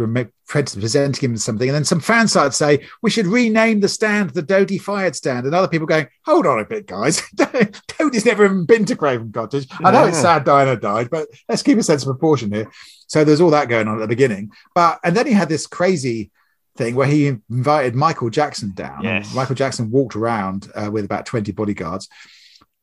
presenting 0.47 1.31
him 1.31 1.37
something. 1.37 1.69
And 1.69 1.75
then 1.75 1.85
some 1.85 2.01
fans 2.01 2.31
started 2.31 2.51
to 2.51 2.57
say, 2.57 2.87
we 3.03 3.11
should 3.11 3.27
rename 3.27 3.81
the 3.81 3.89
stand 3.89 4.31
the 4.31 4.43
Dodi 4.43 4.81
Fayed 4.81 5.15
stand. 5.15 5.45
And 5.45 5.55
other 5.55 5.69
people 5.69 5.87
going, 5.87 6.09
hold 6.25 6.47
on 6.47 6.61
a 6.61 6.65
bit, 6.65 6.87
guys. 6.87 7.21
Dodi's 7.37 8.25
never 8.25 8.47
even 8.47 8.65
been 8.65 8.87
to 8.87 8.97
Craven 8.97 9.33
Cottage. 9.33 9.69
I 9.85 9.91
know 9.91 10.07
it's 10.07 10.19
sad 10.21 10.45
Diana 10.45 10.77
died, 10.77 11.11
but 11.11 11.29
let's 11.49 11.63
keep 11.63 11.79
a 11.79 11.83
sense 11.83 12.03
of 12.03 12.09
proportion 12.09 12.53
here. 12.53 12.71
So 13.07 13.23
there's 13.23 13.41
all 13.41 13.51
that 13.51 13.69
going 13.69 13.87
on 13.87 13.97
at 13.97 14.01
the 14.01 14.09
beginning. 14.09 14.51
But 14.75 14.99
and 15.05 15.15
then 15.15 15.27
he 15.27 15.35
had 15.35 15.51
this 15.51 15.67
crazy 15.67 16.31
thing 16.77 16.95
where 16.95 17.07
he 17.07 17.29
invited 17.29 17.95
Michael 17.95 18.31
Jackson 18.31 18.73
down. 18.75 19.05
Yes. 19.05 19.35
Michael 19.35 19.55
Jackson 19.55 19.91
walked 19.91 20.17
around 20.17 20.71
uh, 20.75 20.91
with 20.91 21.05
about 21.05 21.27
20 21.27 21.53
bodyguards. 21.53 22.09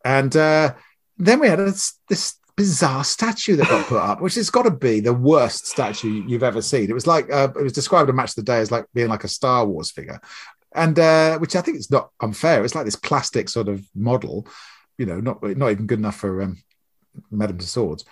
And 0.05 0.35
uh, 0.35 0.73
then 1.17 1.39
we 1.39 1.47
had 1.47 1.59
this, 1.59 1.93
this 2.07 2.35
bizarre 2.55 3.03
statue 3.03 3.55
that 3.55 3.67
got 3.67 3.87
put 3.87 4.01
up, 4.01 4.21
which 4.21 4.35
has 4.35 4.49
got 4.49 4.63
to 4.63 4.71
be 4.71 4.99
the 4.99 5.13
worst 5.13 5.67
statue 5.67 6.23
you've 6.27 6.43
ever 6.43 6.61
seen. 6.61 6.89
It 6.89 6.93
was 6.93 7.07
like 7.07 7.31
uh, 7.31 7.49
it 7.55 7.63
was 7.63 7.73
described 7.73 8.09
in 8.09 8.15
Match 8.15 8.31
of 8.31 8.35
the 8.35 8.43
Day 8.43 8.59
as 8.59 8.71
like 8.71 8.85
being 8.93 9.09
like 9.09 9.23
a 9.23 9.29
Star 9.29 9.65
Wars 9.65 9.91
figure, 9.91 10.19
and 10.73 10.97
uh, 10.97 11.39
which 11.39 11.55
I 11.55 11.61
think 11.61 11.77
is 11.77 11.91
not 11.91 12.11
unfair. 12.19 12.63
It's 12.63 12.75
like 12.75 12.85
this 12.85 12.95
plastic 12.95 13.49
sort 13.49 13.67
of 13.67 13.83
model, 13.95 14.47
you 14.97 15.05
know, 15.05 15.19
not 15.19 15.41
not 15.43 15.71
even 15.71 15.87
good 15.87 15.99
enough 15.99 16.17
for 16.17 16.41
um, 16.41 16.57
Madame 17.29 17.57
Tussauds, 17.57 18.03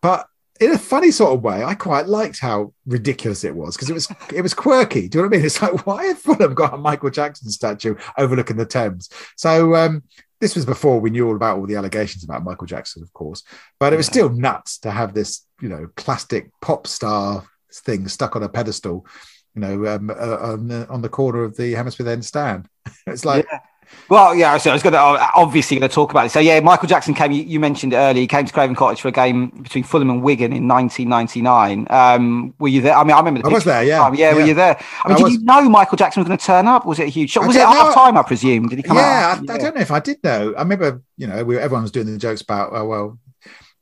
but 0.00 0.26
in 0.60 0.72
a 0.72 0.78
funny 0.78 1.10
sort 1.10 1.34
of 1.34 1.42
way, 1.42 1.62
I 1.62 1.74
quite 1.74 2.06
liked 2.06 2.40
how 2.40 2.72
ridiculous 2.86 3.44
it 3.44 3.54
was 3.54 3.76
because 3.76 3.90
it 3.90 3.94
was 3.94 4.08
it 4.34 4.42
was 4.42 4.54
quirky. 4.54 5.08
Do 5.08 5.18
you 5.18 5.22
know 5.22 5.28
what 5.28 5.34
I 5.34 5.38
mean? 5.38 5.46
It's 5.46 5.62
like 5.62 5.86
why 5.86 6.06
have 6.06 6.18
Fulham 6.18 6.54
got 6.54 6.74
a 6.74 6.78
Michael 6.78 7.10
Jackson 7.10 7.50
statue 7.50 7.94
overlooking 8.16 8.56
the 8.56 8.66
Thames? 8.66 9.08
So 9.36 9.74
um, 9.76 10.02
this 10.40 10.54
was 10.54 10.64
before 10.64 11.00
we 11.00 11.10
knew 11.10 11.26
all 11.26 11.36
about 11.36 11.58
all 11.58 11.66
the 11.66 11.76
allegations 11.76 12.24
about 12.24 12.44
Michael 12.44 12.66
Jackson, 12.66 13.02
of 13.02 13.12
course, 13.12 13.42
but 13.78 13.92
it 13.92 13.96
was 13.96 14.06
still 14.06 14.28
nuts 14.28 14.78
to 14.78 14.90
have 14.90 15.14
this, 15.14 15.44
you 15.60 15.68
know, 15.68 15.88
plastic 15.96 16.50
pop 16.60 16.86
star 16.86 17.44
thing 17.72 18.08
stuck 18.08 18.36
on 18.36 18.42
a 18.42 18.48
pedestal, 18.48 19.06
you 19.54 19.60
know, 19.60 19.86
um, 19.86 20.10
uh, 20.10 20.38
on, 20.52 20.68
the, 20.68 20.88
on, 20.88 21.02
the, 21.02 21.08
corner 21.08 21.42
of 21.42 21.56
the 21.56 21.72
Hammersmith 21.72 22.08
End 22.08 22.24
stand. 22.24 22.68
it's 23.06 23.24
like. 23.24 23.46
Yeah. 23.50 23.60
Well, 24.08 24.34
yeah, 24.34 24.56
so 24.56 24.70
I 24.70 24.72
was 24.72 24.82
going 24.82 24.94
to 24.94 24.98
obviously 24.98 25.78
going 25.78 25.88
to 25.88 25.94
talk 25.94 26.10
about 26.10 26.26
it. 26.26 26.30
So, 26.30 26.40
yeah, 26.40 26.58
Michael 26.60 26.88
Jackson 26.88 27.14
came. 27.14 27.30
You, 27.30 27.42
you 27.42 27.60
mentioned 27.60 27.92
earlier. 27.92 28.22
He 28.22 28.26
came 28.26 28.46
to 28.46 28.52
Craven 28.52 28.74
Cottage 28.74 29.02
for 29.02 29.08
a 29.08 29.12
game 29.12 29.50
between 29.50 29.84
Fulham 29.84 30.08
and 30.08 30.22
Wigan 30.22 30.52
in 30.52 30.66
1999. 30.66 31.86
Um, 31.90 32.54
were 32.58 32.68
you 32.68 32.80
there? 32.80 32.96
I 32.96 33.04
mean, 33.04 33.12
I 33.12 33.18
remember. 33.18 33.42
The 33.42 33.48
I 33.48 33.52
was 33.52 33.64
there. 33.64 33.84
Yeah. 33.84 34.10
yeah, 34.12 34.30
yeah, 34.30 34.34
were 34.34 34.46
you 34.46 34.54
there? 34.54 34.78
I 35.04 35.08
mean, 35.08 35.14
I 35.14 35.18
did 35.18 35.24
was... 35.24 35.32
you 35.34 35.44
know 35.44 35.68
Michael 35.68 35.96
Jackson 35.96 36.22
was 36.22 36.28
going 36.28 36.38
to 36.38 36.44
turn 36.44 36.66
up? 36.66 36.86
Was 36.86 36.98
it 36.98 37.04
a 37.04 37.10
huge 37.10 37.30
shock? 37.30 37.46
Was 37.46 37.56
it 37.56 37.62
half 37.62 37.94
time? 37.94 38.16
I 38.16 38.22
presume. 38.22 38.68
Did 38.68 38.78
he 38.78 38.82
come 38.82 38.96
yeah, 38.96 39.36
out? 39.36 39.50
I, 39.50 39.54
I, 39.54 39.58
don't 39.58 39.74
know 39.74 39.82
if 39.82 39.90
I 39.90 40.00
did 40.00 40.24
know. 40.24 40.54
I 40.56 40.62
remember, 40.62 41.02
you 41.18 41.26
know, 41.26 41.44
we, 41.44 41.58
everyone 41.58 41.82
was 41.82 41.90
doing 41.90 42.06
the 42.06 42.16
jokes 42.16 42.40
about, 42.40 42.70
oh 42.72 42.86
well, 42.86 43.18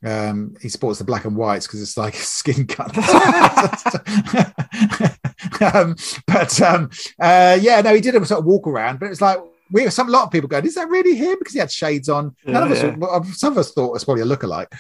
um, 0.04 0.54
he 0.60 0.68
sports 0.68 0.98
the 0.98 1.04
black 1.04 1.24
and 1.24 1.36
whites 1.36 1.66
because 1.66 1.82
it's 1.82 1.96
like 1.96 2.14
a 2.14 2.18
skin 2.18 2.66
cut. 2.66 2.96
um, 5.74 5.96
but 6.26 6.62
um, 6.62 6.90
uh, 7.20 7.58
yeah, 7.60 7.80
no, 7.80 7.94
he 7.94 8.00
did 8.00 8.14
a 8.14 8.24
sort 8.24 8.40
of 8.40 8.46
walk 8.46 8.66
around, 8.66 8.98
but 8.98 9.10
it's 9.10 9.20
like 9.20 9.38
we 9.70 9.88
some 9.90 10.08
a 10.08 10.12
lot 10.12 10.24
of 10.24 10.30
people 10.30 10.48
going, 10.48 10.66
is 10.66 10.74
that 10.74 10.88
really 10.88 11.16
him? 11.16 11.36
Because 11.38 11.54
he 11.54 11.58
had 11.58 11.70
shades 11.70 12.08
on. 12.08 12.36
None 12.44 12.54
yeah, 12.54 12.64
of 12.64 13.02
us, 13.02 13.26
yeah. 13.26 13.32
some 13.32 13.52
of 13.52 13.58
us 13.58 13.72
thought 13.72 13.88
it 13.88 13.92
was 13.92 14.04
probably 14.04 14.22
a 14.22 14.26
lookalike. 14.26 14.72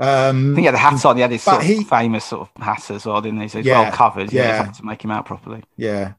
Um, 0.00 0.52
I 0.52 0.54
think 0.54 0.58
he 0.58 0.64
had 0.64 0.74
the 0.74 0.78
hat 0.78 1.04
on. 1.04 1.16
He 1.16 1.22
had 1.22 1.32
his 1.32 1.42
sort 1.42 1.62
he, 1.62 1.78
of 1.78 1.88
famous 1.88 2.24
sort 2.24 2.48
of 2.48 2.62
hat 2.62 2.90
as 2.90 3.04
well, 3.04 3.20
didn't 3.20 3.40
he? 3.40 3.48
So 3.48 3.58
he's 3.58 3.66
yeah, 3.66 3.82
well 3.82 3.92
covered. 3.92 4.32
Yeah, 4.32 4.64
yeah. 4.64 4.72
to 4.72 4.84
make 4.84 5.04
him 5.04 5.10
out 5.10 5.26
properly. 5.26 5.64
Yeah, 5.76 6.12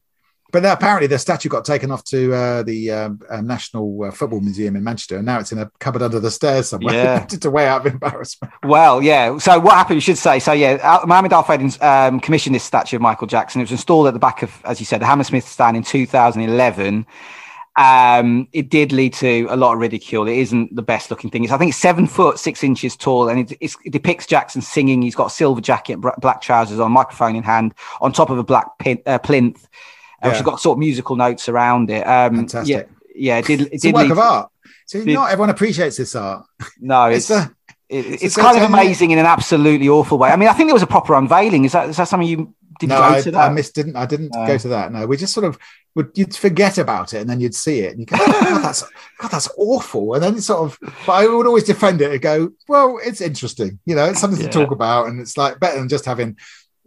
but 0.52 0.66
apparently 0.66 1.08
the 1.08 1.20
statue 1.20 1.48
got 1.48 1.64
taken 1.64 1.92
off 1.92 2.04
to 2.06 2.34
uh, 2.34 2.64
the 2.64 2.92
um, 2.92 3.22
uh, 3.30 3.42
National 3.42 4.04
uh, 4.04 4.12
Football 4.12 4.42
Museum 4.42 4.76
in 4.76 4.84
Manchester, 4.84 5.18
and 5.18 5.26
now 5.26 5.40
it's 5.40 5.52
in 5.52 5.60
a 5.60 5.70
cupboard 5.80 6.02
under 6.02 6.20
the 6.20 6.32
stairs 6.32 6.70
somewhere. 6.70 6.96
Yeah, 6.96 7.20
to 7.26 7.52
way 7.52 7.68
out 7.68 7.86
of 7.86 7.94
embarrassment. 7.94 8.54
Well, 8.64 9.02
yeah. 9.02 9.38
So 9.38 9.60
what 9.60 9.76
happened? 9.76 9.98
You 9.98 10.02
should 10.02 10.18
say. 10.18 10.40
So 10.40 10.52
yeah, 10.52 10.78
Mohammed 11.06 11.34
Al 11.34 11.44
Fayed 11.44 11.82
um, 11.82 12.20
commissioned 12.20 12.56
this 12.56 12.64
statue 12.64 12.96
of 12.96 13.02
Michael 13.02 13.28
Jackson. 13.28 13.62
It 13.62 13.66
was 13.66 13.72
installed 13.72 14.08
at 14.08 14.14
the 14.14 14.20
back 14.20 14.42
of, 14.42 14.60
as 14.66 14.80
you 14.80 14.86
said, 14.86 15.02
the 15.02 15.06
Hammersmith 15.06 15.48
stand 15.48 15.78
in 15.78 15.84
2011. 15.84 17.06
Um, 17.76 18.48
it 18.52 18.70
did 18.70 18.92
lead 18.92 19.14
to 19.16 19.48
a 19.50 19.56
lot 19.56 19.74
of 19.74 19.80
ridicule. 19.80 20.28
It 20.28 20.38
isn't 20.38 20.76
the 20.76 20.82
best 20.82 21.10
looking 21.10 21.30
thing. 21.30 21.44
It's, 21.44 21.54
I 21.54 21.58
think 21.58 21.70
it's 21.70 21.78
seven 21.78 22.08
foot 22.08 22.40
six 22.40 22.64
inches 22.64 22.98
tall, 22.98 23.30
and 23.30 23.52
it, 23.52 23.58
it 23.62 23.92
depicts 23.92 24.26
Jackson 24.26 24.62
singing. 24.62 25.02
He's 25.02 25.16
got 25.16 25.28
a 25.28 25.30
silver 25.30 25.62
jacket, 25.62 25.98
black 25.98 26.42
trousers 26.42 26.80
on, 26.80 26.92
microphone 26.92 27.36
in 27.36 27.44
hand, 27.44 27.74
on 28.02 28.12
top 28.12 28.30
of 28.30 28.38
a 28.38 28.44
black 28.44 28.78
pin, 28.80 29.02
uh, 29.06 29.20
plinth. 29.20 29.68
Yeah. 30.24 30.34
She's 30.34 30.42
got 30.42 30.60
sort 30.60 30.76
of 30.76 30.80
musical 30.80 31.16
notes 31.16 31.48
around 31.48 31.90
it. 31.90 32.06
Um, 32.06 32.36
Fantastic. 32.36 32.90
Yeah, 33.16 33.16
yeah. 33.16 33.38
It 33.38 33.46
did. 33.46 33.62
It 33.62 33.74
it's 33.74 33.84
did 33.84 33.96
a 33.96 33.98
work 33.98 34.10
of 34.10 34.20
art. 34.20 34.52
So 34.86 35.04
did, 35.04 35.14
not 35.14 35.32
everyone 35.32 35.50
appreciates 35.50 35.98
this 35.98 36.16
art. 36.16 36.46
No, 36.80 37.06
it's. 37.10 37.30
it's 37.30 37.46
a, 37.46 37.56
it's, 37.88 38.24
it's 38.24 38.36
kind 38.36 38.56
of 38.56 38.70
amazing 38.70 39.10
in 39.12 39.18
an 39.18 39.26
absolutely 39.26 39.90
awful 39.90 40.20
way. 40.20 40.30
I 40.30 40.36
mean, 40.36 40.48
I 40.48 40.54
think 40.54 40.68
there 40.68 40.76
was 40.76 40.84
a 40.84 40.88
proper 40.88 41.16
unveiling. 41.16 41.66
Is 41.66 41.72
that 41.72 41.90
is 41.90 41.98
that 41.98 42.08
something 42.08 42.28
you 42.28 42.54
did 42.80 42.90
no, 42.90 42.98
I, 42.98 43.22
I, 43.36 43.50
missed. 43.50 43.76
Didn't 43.76 43.98
I? 43.98 44.06
Didn't 44.06 44.34
no. 44.34 44.48
go 44.48 44.58
to 44.58 44.68
that. 44.70 44.92
No, 44.92 45.06
we 45.06 45.18
just 45.18 45.34
sort 45.34 45.46
of 45.46 45.60
would. 45.96 46.12
You'd 46.16 46.36
forget 46.36 46.78
about 46.78 47.14
it, 47.14 47.20
and 47.20 47.30
then 47.30 47.42
you'd 47.42 47.54
see 47.54 47.82
it, 47.82 47.92
and 47.92 48.00
you 48.00 48.06
go, 48.06 48.16
oh, 48.18 48.32
God, 48.32 48.62
"That's 48.64 48.84
God, 49.18 49.32
that's 49.32 49.50
awful." 49.58 50.14
And 50.14 50.24
then 50.24 50.40
sort 50.42 50.62
of. 50.62 50.80
But 51.06 51.12
I 51.12 51.28
would 51.28 51.46
always 51.46 51.66
defend 51.66 52.02
it 52.02 52.12
and 52.12 52.22
go, 52.22 52.52
"Well, 52.70 53.00
it's 53.04 53.22
interesting. 53.22 53.80
You 53.86 53.96
know, 53.96 54.06
it's 54.06 54.22
something 54.22 54.40
yeah. 54.40 54.50
to 54.50 54.60
talk 54.60 54.72
about, 54.72 55.08
and 55.08 55.20
it's 55.20 55.38
like 55.38 55.60
better 55.60 55.78
than 55.78 55.90
just 55.90 56.06
having." 56.06 56.38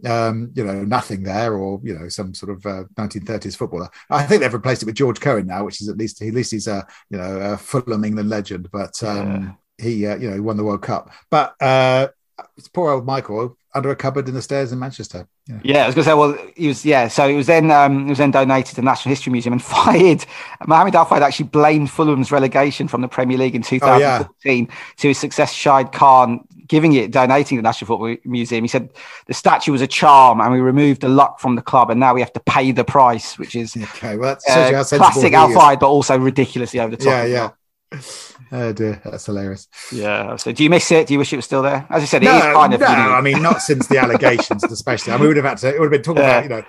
Um, 0.05 0.51
you 0.53 0.65
know, 0.65 0.83
nothing 0.83 1.23
there, 1.23 1.53
or 1.53 1.79
you 1.81 1.97
know, 1.97 2.09
some 2.09 2.33
sort 2.33 2.51
of 2.51 2.65
uh, 2.65 2.83
1930s 2.95 3.55
footballer. 3.55 3.87
I 4.09 4.23
think 4.23 4.41
they've 4.41 4.53
replaced 4.53 4.81
it 4.83 4.85
with 4.85 4.95
George 4.95 5.21
Cohen 5.21 5.47
now, 5.47 5.63
which 5.63 5.79
is 5.79 5.87
at 5.87 5.97
least 5.97 6.21
at 6.21 6.33
least 6.33 6.51
he's 6.51 6.67
a 6.67 6.85
you 7.09 7.17
know 7.17 7.37
a 7.37 7.57
Fulham 7.57 8.03
England 8.03 8.27
legend. 8.27 8.69
But 8.69 9.01
um, 9.01 9.55
yeah. 9.79 9.85
he 9.85 10.05
uh, 10.07 10.17
you 10.17 10.29
know 10.29 10.33
he 10.33 10.41
won 10.41 10.57
the 10.57 10.63
World 10.65 10.81
Cup. 10.81 11.09
But 11.29 11.55
uh, 11.61 12.09
it's 12.57 12.67
poor 12.67 12.91
old 12.91 13.05
Michael 13.05 13.57
under 13.73 13.91
a 13.91 13.95
cupboard 13.95 14.27
in 14.27 14.33
the 14.33 14.41
stairs 14.41 14.71
in 14.71 14.79
Manchester. 14.79 15.27
Yeah, 15.47 15.59
yeah 15.63 15.83
I 15.83 15.85
was 15.87 15.95
going 15.95 16.03
to 16.05 16.09
say, 16.09 16.13
well, 16.13 16.37
he 16.55 16.67
was, 16.67 16.85
yeah. 16.85 17.07
So 17.07 17.27
it 17.27 17.35
was 17.35 17.47
then, 17.47 17.69
um, 17.69 18.07
it 18.07 18.09
was 18.09 18.17
then 18.17 18.31
donated 18.31 18.67
to 18.67 18.75
the 18.75 18.81
National 18.81 19.11
History 19.11 19.31
Museum 19.31 19.53
and 19.53 19.63
fired. 19.63 20.25
Mohammed 20.65 20.95
Al 20.95 21.05
Fayed 21.05 21.21
actually 21.21 21.47
blamed 21.47 21.91
Fulham's 21.91 22.31
relegation 22.31 22.87
from 22.87 23.01
the 23.01 23.07
Premier 23.07 23.37
League 23.37 23.55
in 23.55 23.61
2014 23.61 23.87
oh, 23.91 24.49
yeah. 24.49 24.75
to 24.97 25.07
his 25.07 25.17
successor 25.17 25.53
Shahid 25.53 25.91
Khan, 25.91 26.47
giving 26.67 26.93
it, 26.93 27.11
donating 27.11 27.57
the 27.57 27.61
National 27.61 27.87
Football 27.87 28.15
Museum. 28.23 28.63
He 28.63 28.67
said 28.69 28.89
the 29.27 29.33
statue 29.33 29.71
was 29.71 29.81
a 29.81 29.87
charm, 29.87 30.39
and 30.39 30.51
we 30.51 30.59
removed 30.59 31.01
the 31.01 31.09
luck 31.09 31.39
from 31.39 31.55
the 31.55 31.61
club, 31.61 31.89
and 31.89 31.99
now 31.99 32.13
we 32.13 32.21
have 32.21 32.33
to 32.33 32.39
pay 32.39 32.71
the 32.71 32.85
price, 32.85 33.37
which 33.37 33.55
is 33.55 33.75
okay. 33.75 34.15
Well, 34.15 34.37
uh, 34.49 34.83
classic 34.85 35.33
Al 35.33 35.49
Fayed, 35.49 35.79
but 35.79 35.87
also 35.87 36.17
ridiculously 36.17 36.79
over 36.79 36.95
the 36.95 36.97
top. 36.97 37.27
Yeah, 37.27 37.51
yeah. 37.91 37.99
Oh 38.53 38.71
dear, 38.71 39.01
that's 39.03 39.25
hilarious. 39.25 39.67
Yeah. 39.91 40.35
So, 40.35 40.51
do 40.51 40.63
you 40.63 40.69
miss 40.69 40.91
it? 40.91 41.07
Do 41.07 41.13
you 41.13 41.17
wish 41.17 41.33
it 41.33 41.37
was 41.37 41.45
still 41.45 41.63
there? 41.63 41.87
As 41.89 42.03
I 42.03 42.05
said, 42.05 42.21
no, 42.21 42.35
it 42.35 42.37
is 42.37 42.43
kind 42.55 42.73
of. 42.75 42.81
No, 42.81 42.85
I 42.87 43.19
mean, 43.19 43.41
not 43.41 43.63
since 43.63 43.87
the 43.87 43.97
allegations, 44.03 44.63
especially. 44.63 45.11
I 45.11 45.15
mean, 45.15 45.21
we 45.21 45.27
would 45.29 45.37
have 45.37 45.45
had 45.45 45.57
to. 45.57 45.69
It 45.69 45.79
would 45.79 45.85
have 45.85 45.91
been 45.91 46.03
talking 46.03 46.21
yeah. 46.21 46.37
about, 46.37 46.43
you 46.43 46.49
know, 46.49 46.65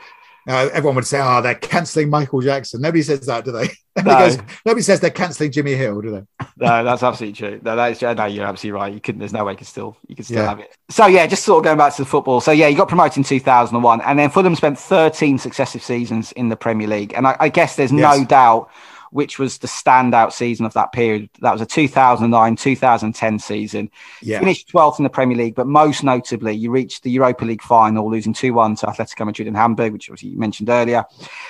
uh, 0.46 0.70
everyone 0.72 0.94
would 0.96 1.06
say, 1.06 1.20
"Oh, 1.22 1.42
they're 1.42 1.54
cancelling 1.54 2.08
Michael 2.08 2.40
Jackson." 2.40 2.80
Nobody 2.80 3.02
says 3.02 3.26
that, 3.26 3.44
do 3.44 3.52
they? 3.52 3.68
Nobody, 3.96 4.14
no. 4.14 4.18
goes, 4.18 4.38
nobody 4.64 4.82
says 4.82 5.00
they're 5.00 5.10
cancelling 5.10 5.52
Jimmy 5.52 5.74
Hill, 5.74 6.00
do 6.00 6.10
they? 6.10 6.46
no, 6.56 6.84
that's 6.84 7.02
absolutely 7.02 7.34
true. 7.34 7.60
No, 7.62 7.76
that 7.76 7.92
is, 7.92 8.00
no, 8.00 8.24
you're 8.24 8.46
absolutely 8.46 8.72
right. 8.72 8.92
You 8.92 9.00
couldn't. 9.00 9.18
There's 9.18 9.34
no 9.34 9.44
way 9.44 9.52
you 9.52 9.58
could 9.58 9.66
still 9.66 9.98
you 10.08 10.16
could 10.16 10.24
still 10.24 10.38
yeah. 10.38 10.48
have 10.48 10.60
it. 10.60 10.74
So 10.88 11.06
yeah, 11.06 11.26
just 11.26 11.44
sort 11.44 11.58
of 11.58 11.64
going 11.64 11.78
back 11.78 11.94
to 11.96 12.02
the 12.02 12.08
football. 12.08 12.40
So 12.40 12.50
yeah, 12.50 12.66
you 12.66 12.78
got 12.78 12.88
promoted 12.88 13.18
in 13.18 13.24
2001, 13.24 14.00
and 14.00 14.18
then 14.18 14.30
Fulham 14.30 14.54
spent 14.54 14.78
13 14.78 15.36
successive 15.36 15.82
seasons 15.82 16.32
in 16.32 16.48
the 16.48 16.56
Premier 16.56 16.88
League, 16.88 17.12
and 17.14 17.26
I, 17.26 17.36
I 17.40 17.48
guess 17.50 17.76
there's 17.76 17.92
yes. 17.92 18.18
no 18.18 18.24
doubt 18.24 18.70
which 19.14 19.38
was 19.38 19.58
the 19.58 19.68
standout 19.68 20.32
season 20.32 20.66
of 20.66 20.72
that 20.72 20.90
period. 20.90 21.30
That 21.40 21.52
was 21.52 21.60
a 21.60 21.66
2009 21.66 22.56
2010 22.56 23.38
season. 23.38 23.88
Yeah. 24.20 24.40
Finished 24.40 24.72
12th 24.72 24.98
in 24.98 25.04
the 25.04 25.08
Premier 25.08 25.38
League, 25.38 25.54
but 25.54 25.68
most 25.68 26.02
notably, 26.02 26.54
you 26.54 26.72
reached 26.72 27.04
the 27.04 27.12
Europa 27.12 27.44
League 27.44 27.62
final, 27.62 28.10
losing 28.10 28.32
2 28.32 28.52
1 28.52 28.74
to 28.74 28.86
Atletico 28.86 29.24
Madrid 29.24 29.46
in 29.46 29.54
Hamburg, 29.54 29.92
which 29.92 30.10
was 30.10 30.20
you 30.24 30.36
mentioned 30.36 30.68
earlier. 30.68 31.04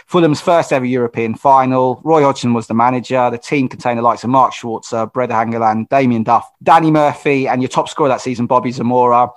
Fulham's 0.05 0.43
first 0.43 0.75
ever 0.75 0.85
European 0.85 1.35
final. 1.35 2.03
Roy 2.05 2.23
Hodgson 2.23 2.53
was 2.53 2.67
the 2.67 2.75
manager. 2.75 3.31
The 3.31 3.39
team 3.39 3.67
contained 3.67 3.99
the 3.99 4.03
likes 4.03 4.25
of 4.25 4.29
Mark 4.29 4.53
Schwarzer, 4.53 5.11
Brede 5.11 5.31
Hangeland, 5.31 5.89
Damien 5.89 6.23
Duff, 6.23 6.47
Danny 6.63 6.91
Murphy, 6.91 7.49
and 7.49 7.63
your 7.63 7.71
top 7.71 7.89
scorer 7.89 8.11
that 8.11 8.21
season, 8.21 8.45
Bobby 8.45 8.73
Zamora. 8.73 9.31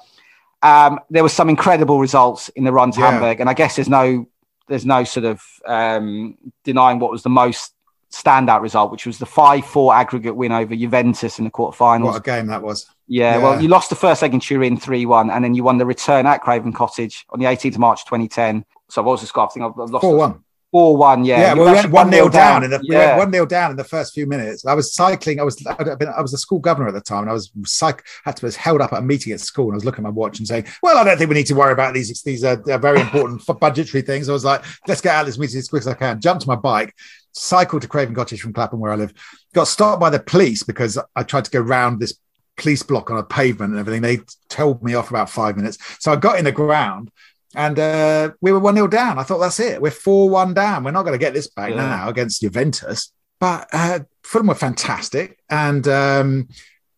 Um, 0.62 1.00
there 1.10 1.24
was 1.24 1.32
some 1.32 1.50
incredible 1.50 2.02
results 2.02 2.50
in 2.50 2.66
the 2.66 2.74
run 2.74 2.92
to 2.92 3.00
yeah. 3.00 3.12
Hamburg, 3.12 3.40
and 3.40 3.50
I 3.50 3.54
guess 3.54 3.78
there's 3.78 3.88
no 3.88 4.28
there's 4.68 4.86
no 4.86 5.06
sort 5.06 5.26
of 5.26 5.42
um, 5.66 6.38
denying 6.66 7.00
what 7.00 7.10
was 7.10 7.24
the 7.24 7.30
most 7.30 7.74
standout 8.18 8.62
result, 8.62 8.92
which 8.92 9.06
was 9.06 9.20
the 9.20 9.26
5 9.26 9.66
4 9.66 9.94
aggregate 9.94 10.36
win 10.36 10.52
over 10.52 10.76
Juventus 10.76 11.40
in 11.40 11.46
the 11.46 11.52
quarterfinals. 11.52 12.04
What 12.04 12.18
a 12.18 12.22
game 12.22 12.48
that 12.48 12.62
was. 12.62 12.88
Yeah, 13.08 13.38
yeah, 13.38 13.44
well, 13.44 13.62
you 13.62 13.70
lost 13.70 13.90
the 13.90 13.96
first 13.96 14.22
leg 14.22 14.34
in 14.34 14.40
Turin 14.40 14.78
3 14.78 15.06
1, 15.06 15.30
and 15.30 15.44
then 15.44 15.54
you 15.54 15.64
won 15.64 15.78
the 15.78 15.86
return 15.86 16.26
at 16.26 16.42
Craven 16.42 16.74
Cottage 16.74 17.26
on 17.30 17.40
the 17.40 17.46
18th 17.46 17.74
of 17.74 17.80
March 17.80 18.06
2010. 18.06 18.66
So 18.90 19.02
I've 19.02 19.08
also 19.08 19.28
got, 19.34 19.52
I 19.52 19.54
think 19.54 19.66
I've 19.66 19.78
lost 19.78 20.02
4 20.02 20.16
1. 20.16 20.44
Four 20.72 20.98
one, 20.98 21.24
yeah. 21.24 21.40
Yeah, 21.40 21.54
well, 21.54 21.68
we 21.68 21.72
went 21.72 21.92
one 21.92 22.10
nil 22.10 22.28
down, 22.28 22.62
down 22.62 22.64
in 22.66 22.70
the 22.72 22.80
yeah. 22.84 23.18
one 23.18 23.32
nil 23.32 23.46
down 23.46 23.72
in 23.72 23.78
the 23.78 23.86
first 23.86 24.14
few 24.14 24.28
minutes. 24.28 24.66
I 24.66 24.74
was 24.74 24.94
cycling. 24.94 25.40
I 25.40 25.44
was 25.44 25.66
I 25.66 26.22
was 26.22 26.34
a 26.34 26.38
school 26.38 26.60
governor 26.60 26.90
at 26.90 26.94
the 26.94 27.00
time, 27.00 27.22
and 27.22 27.30
I 27.30 27.34
was 27.34 27.50
cyc 27.62 28.02
had 28.26 28.36
to 28.36 28.46
was 28.46 28.58
held 28.58 28.82
up 28.82 28.92
at 28.92 29.00
a 29.00 29.02
meeting 29.02 29.32
at 29.32 29.40
school, 29.40 29.68
and 29.68 29.74
I 29.74 29.76
was 29.76 29.86
looking 29.86 30.04
at 30.06 30.10
my 30.10 30.10
watch 30.10 30.40
and 30.40 30.48
saying, 30.48 30.66
"Well, 30.84 30.98
I 30.98 31.06
don't 31.06 31.18
think 31.18 31.30
we 31.30 31.36
need 31.36 31.46
to 31.48 31.56
worry 31.56 31.72
about 31.72 31.94
these. 31.94 32.22
These 32.22 32.44
are, 32.44 32.62
are 32.70 32.78
very 32.78 33.00
important 33.00 33.46
budgetary 33.60 34.02
things." 34.02 34.28
I 34.28 34.34
was 34.34 34.44
like, 34.44 34.66
"Let's 34.88 35.00
get 35.00 35.16
out 35.16 35.22
of 35.22 35.28
this 35.28 35.40
meeting 35.40 35.58
as 35.58 35.70
quick 35.70 35.84
as 35.84 35.88
I 35.88 35.94
can." 35.94 36.20
Jumped 36.20 36.42
to 36.42 36.50
my 36.50 36.58
bike, 36.58 36.94
cycled 37.38 37.82
to 37.84 37.88
Craven 37.88 38.16
Cottage 38.16 38.42
from 38.42 38.54
Clapham, 38.54 38.80
where 38.80 38.92
I 38.92 38.96
live. 38.96 39.14
Got 39.54 39.68
stopped 39.68 40.00
by 40.00 40.10
the 40.10 40.20
police 40.20 40.64
because 40.64 40.98
I 41.16 41.24
tried 41.24 41.46
to 41.46 41.52
go 41.52 41.60
round 41.60 42.00
this 42.00 42.20
police 42.58 42.84
block 42.84 43.10
on 43.12 43.18
a 43.18 43.24
pavement 43.24 43.72
and 43.72 43.80
everything. 43.80 44.02
They 44.02 44.20
told 44.50 44.84
me 44.84 44.96
off 44.96 45.10
about 45.10 45.30
five 45.30 45.56
minutes. 45.56 45.78
So 46.00 46.12
I 46.12 46.16
got 46.16 46.40
in 46.40 46.46
the 46.46 46.52
ground 46.52 47.12
and 47.56 47.80
uh, 47.80 48.32
we 48.42 48.52
were 48.52 48.60
1 48.60 48.76
0 48.76 48.88
down. 48.88 49.18
I 49.18 49.24
thought, 49.24 49.40
that's 49.40 49.60
it. 49.60 49.82
We're 49.82 49.92
4 49.92 50.30
1 50.30 50.54
down. 50.54 50.84
We're 50.84 50.92
not 50.92 51.04
going 51.04 51.18
to 51.18 51.24
get 51.24 51.34
this 51.34 51.48
back 51.48 51.70
yeah. 51.70 51.78
now 51.78 52.10
against 52.10 52.42
Juventus. 52.42 53.12
But 53.40 53.68
uh, 53.72 54.00
Fulham 54.24 54.48
were 54.48 54.56
fantastic. 54.56 55.40
And 55.50 55.88
um, 55.88 56.50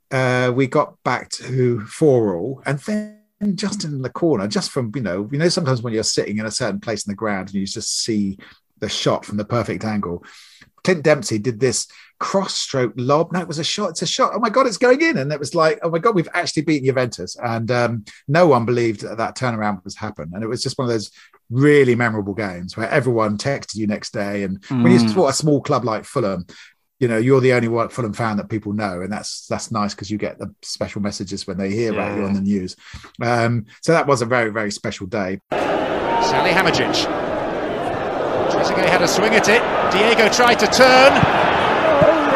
uh, 0.10 0.52
we 0.56 0.68
got 0.68 1.02
back 1.04 1.30
to 1.32 1.82
4 1.82 2.36
all. 2.36 2.64
And 2.66 2.80
then 2.80 3.20
just 3.56 3.84
in 3.84 4.02
the 4.02 4.10
corner, 4.10 4.48
just 4.48 4.72
from, 4.72 4.92
you 4.96 5.02
know, 5.02 5.30
you 5.32 5.38
know, 5.38 5.50
sometimes 5.50 5.82
when 5.82 5.94
you're 5.94 6.04
sitting 6.04 6.38
in 6.38 6.46
a 6.46 6.52
certain 6.52 6.80
place 6.80 7.06
in 7.06 7.12
the 7.12 7.16
ground 7.16 7.50
and 7.50 7.56
you 7.56 7.66
just 7.66 8.02
see 8.04 8.38
the 8.80 8.90
shot 8.90 9.26
from 9.26 9.38
the 9.38 9.46
perfect 9.46 9.84
angle, 9.84 10.24
Clint 10.84 11.04
Dempsey 11.04 11.40
did 11.40 11.60
this 11.60 11.88
cross 12.20 12.54
stroke 12.54 12.94
lob. 12.96 13.32
No, 13.32 13.40
it 13.40 13.48
was 13.48 13.60
a 13.60 13.64
shot. 13.64 13.92
It's 13.92 14.02
a 14.02 14.08
shot. 14.08 14.32
Oh 14.34 14.40
my 14.40 14.50
God, 14.50 14.68
it's 14.68 14.78
going 14.78 15.02
in. 15.02 15.18
And 15.18 15.32
it 15.32 15.40
was 15.40 15.56
like, 15.56 15.80
oh 15.84 15.90
my 15.90 16.00
God, 16.00 16.16
we've 16.16 16.30
actually 16.34 16.64
beaten 16.64 16.86
Juventus. 16.86 17.36
And 17.42 17.70
um, 17.72 18.06
no 18.28 18.48
one 18.48 18.66
believed 18.66 19.02
that, 19.02 19.18
that 19.18 19.36
turnaround 19.36 19.84
was 19.84 19.96
happen. 19.96 20.32
And 20.34 20.44
it 20.44 20.48
was 20.48 20.62
just 20.62 20.78
one 20.78 20.86
of 20.86 20.94
those 20.94 21.12
really 21.50 21.96
memorable 21.96 22.34
games 22.34 22.76
where 22.76 22.90
everyone 22.90 23.38
texted 23.38 23.76
you 23.76 23.88
next 23.88 24.14
day. 24.14 24.44
And 24.44 24.62
mm. 24.62 24.84
when 24.84 24.92
you 24.92 25.00
mm. 25.00 25.08
support 25.08 25.32
a 25.32 25.38
small 25.38 25.62
club 25.62 25.86
like 25.86 26.06
Fulham, 26.06 26.46
you 27.00 27.08
know 27.08 27.18
you're 27.18 27.40
the 27.40 27.54
only 27.54 27.70
one 27.70 27.88
Fulham 27.88 28.12
fan 28.12 28.36
that 28.36 28.50
people 28.50 28.74
know, 28.74 29.02
and 29.02 29.10
that's 29.10 29.48
that's 29.48 29.72
nice 29.72 29.96
because 29.96 30.12
you 30.12 30.18
get 30.18 30.38
the 30.38 30.54
special 30.62 31.02
messages 31.02 31.48
when 31.48 31.58
they 31.58 31.72
hear 31.72 31.94
yeah. 31.94 32.06
about 32.06 32.18
you 32.18 32.26
on 32.26 32.34
the 32.34 32.42
news. 32.42 32.76
Um, 33.22 33.68
so 33.82 33.94
that 33.94 34.06
was 34.06 34.22
a 34.22 34.26
very 34.26 34.50
very 34.50 34.70
special 34.70 35.08
day. 35.08 35.40
Sally 35.50 36.52
Salihamidzic. 36.52 37.29
Trezeguet 38.70 38.90
had 38.94 39.02
a 39.02 39.08
swing 39.08 39.34
at 39.34 39.50
it. 39.50 39.66
Diego 39.90 40.30
tried 40.30 40.62
to 40.62 40.70
turn, 40.70 41.10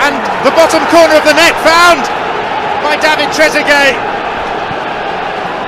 and 0.01 0.15
the 0.41 0.49
bottom 0.57 0.81
corner 0.89 1.13
of 1.13 1.25
the 1.29 1.37
net 1.37 1.53
found 1.61 2.01
by 2.81 2.97
David 2.97 3.29
Trezeguet. 3.29 3.93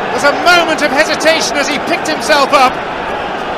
There's 0.10 0.26
a 0.26 0.34
moment 0.42 0.82
of 0.82 0.90
hesitation 0.90 1.54
as 1.62 1.70
he 1.70 1.78
picked 1.86 2.10
himself 2.10 2.50
up, 2.50 2.74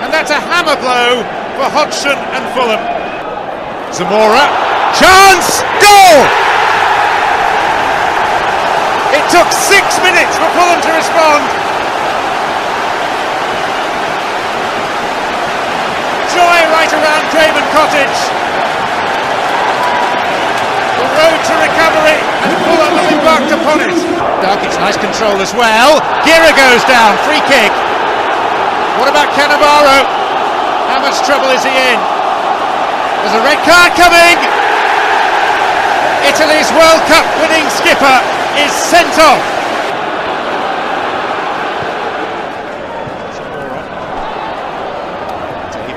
and 0.04 0.12
that's 0.12 0.32
a 0.36 0.40
hammer 0.52 0.76
blow 0.84 1.24
for 1.56 1.72
Hodgson 1.72 2.20
and 2.36 2.44
Fulham. 2.52 2.84
Zamora 3.96 4.44
Chance! 5.00 5.64
Goal! 5.80 6.20
It 9.16 9.24
took 9.32 9.48
six 9.56 9.96
minutes 10.04 10.36
for 10.36 10.50
Fulham 10.60 10.82
to 10.84 10.92
respond. 10.92 11.68
Joy 16.38 16.77
right 16.88 17.04
around 17.04 17.24
Craven 17.36 17.68
Cottage. 17.76 18.20
The 20.96 21.04
road 21.04 21.40
to 21.44 21.54
recovery, 21.60 22.16
and 22.16 22.52
Fulham 22.64 22.94
have 22.96 23.12
embarked 23.12 23.52
upon 23.52 23.78
it. 23.84 23.98
Darkic, 24.40 24.72
nice 24.80 24.96
control 24.96 25.36
as 25.44 25.52
well. 25.52 26.00
Gera 26.24 26.56
goes 26.56 26.84
down, 26.88 27.20
free 27.28 27.44
kick. 27.52 27.72
What 29.04 29.12
about 29.12 29.28
Cannavaro? 29.36 30.08
How 30.88 31.04
much 31.04 31.20
trouble 31.28 31.52
is 31.52 31.64
he 31.64 31.76
in? 31.76 32.00
There's 33.20 33.36
a 33.36 33.44
red 33.44 33.60
card 33.68 33.92
coming! 34.00 34.38
Italy's 36.24 36.72
World 36.72 37.04
Cup 37.12 37.28
winning 37.44 37.68
skipper 37.76 38.18
is 38.64 38.72
sent 38.72 39.12
off. 39.20 39.58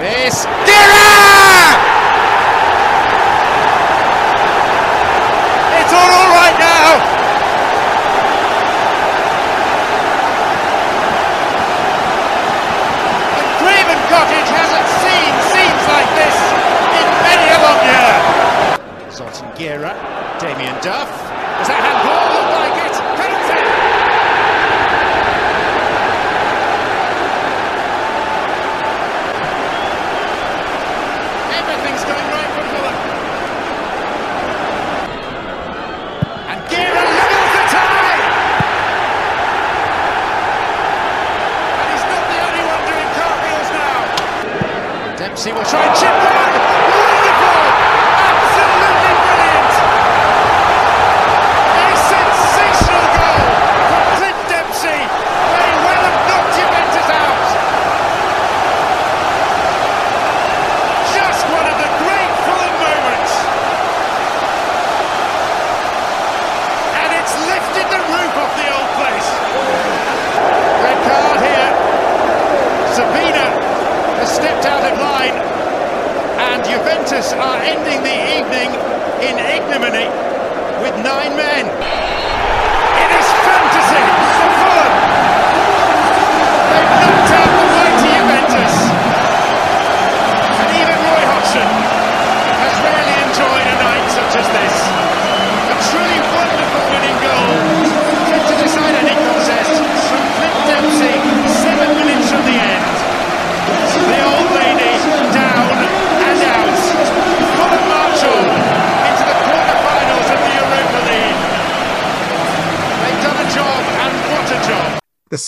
Davis, 0.01 0.47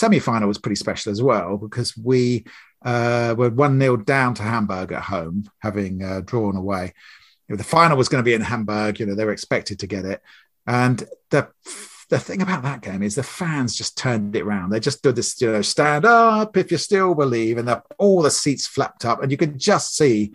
semi 0.03 0.19
final 0.19 0.49
was 0.49 0.59
pretty 0.59 0.75
special 0.75 1.13
as 1.13 1.23
well 1.23 1.57
because 1.57 1.97
we 1.97 2.45
uh, 2.85 3.37
were 3.39 3.51
1 3.51 3.79
0 3.79 3.97
down 3.99 4.35
to 4.35 4.43
Hamburg 4.43 4.91
at 4.91 5.05
home, 5.05 5.49
having 5.61 6.03
uh, 6.03 6.23
drawn 6.25 6.57
away. 6.57 6.93
You 7.47 7.55
know, 7.55 7.57
the 7.57 7.63
final 7.65 7.97
was 7.97 8.09
going 8.09 8.21
to 8.21 8.29
be 8.29 8.35
in 8.35 8.41
Hamburg, 8.41 8.99
you 8.99 9.07
know, 9.07 9.15
they 9.15 9.25
were 9.25 9.33
expected 9.33 9.79
to 9.79 9.87
get 9.87 10.05
it. 10.05 10.21
And 10.67 11.05
the 11.31 11.49
the 12.09 12.19
thing 12.19 12.43
about 12.43 12.65
that 12.65 12.83
game 12.83 13.03
is 13.03 13.15
the 13.15 13.23
fans 13.23 13.77
just 13.77 13.97
turned 13.97 14.35
it 14.35 14.43
around. 14.43 14.71
They 14.71 14.81
just 14.81 15.05
did 15.05 15.15
this, 15.15 15.41
you 15.41 15.53
know, 15.53 15.63
stand 15.63 16.05
up 16.05 16.57
if 16.57 16.73
you 16.73 16.79
still 16.79 17.15
believe, 17.15 17.57
and 17.57 17.69
the, 17.69 17.81
all 17.97 18.23
the 18.23 18.31
seats 18.31 18.67
flapped 18.67 19.05
up, 19.05 19.23
and 19.23 19.31
you 19.31 19.37
could 19.39 19.57
just 19.57 19.97
see 19.97 20.33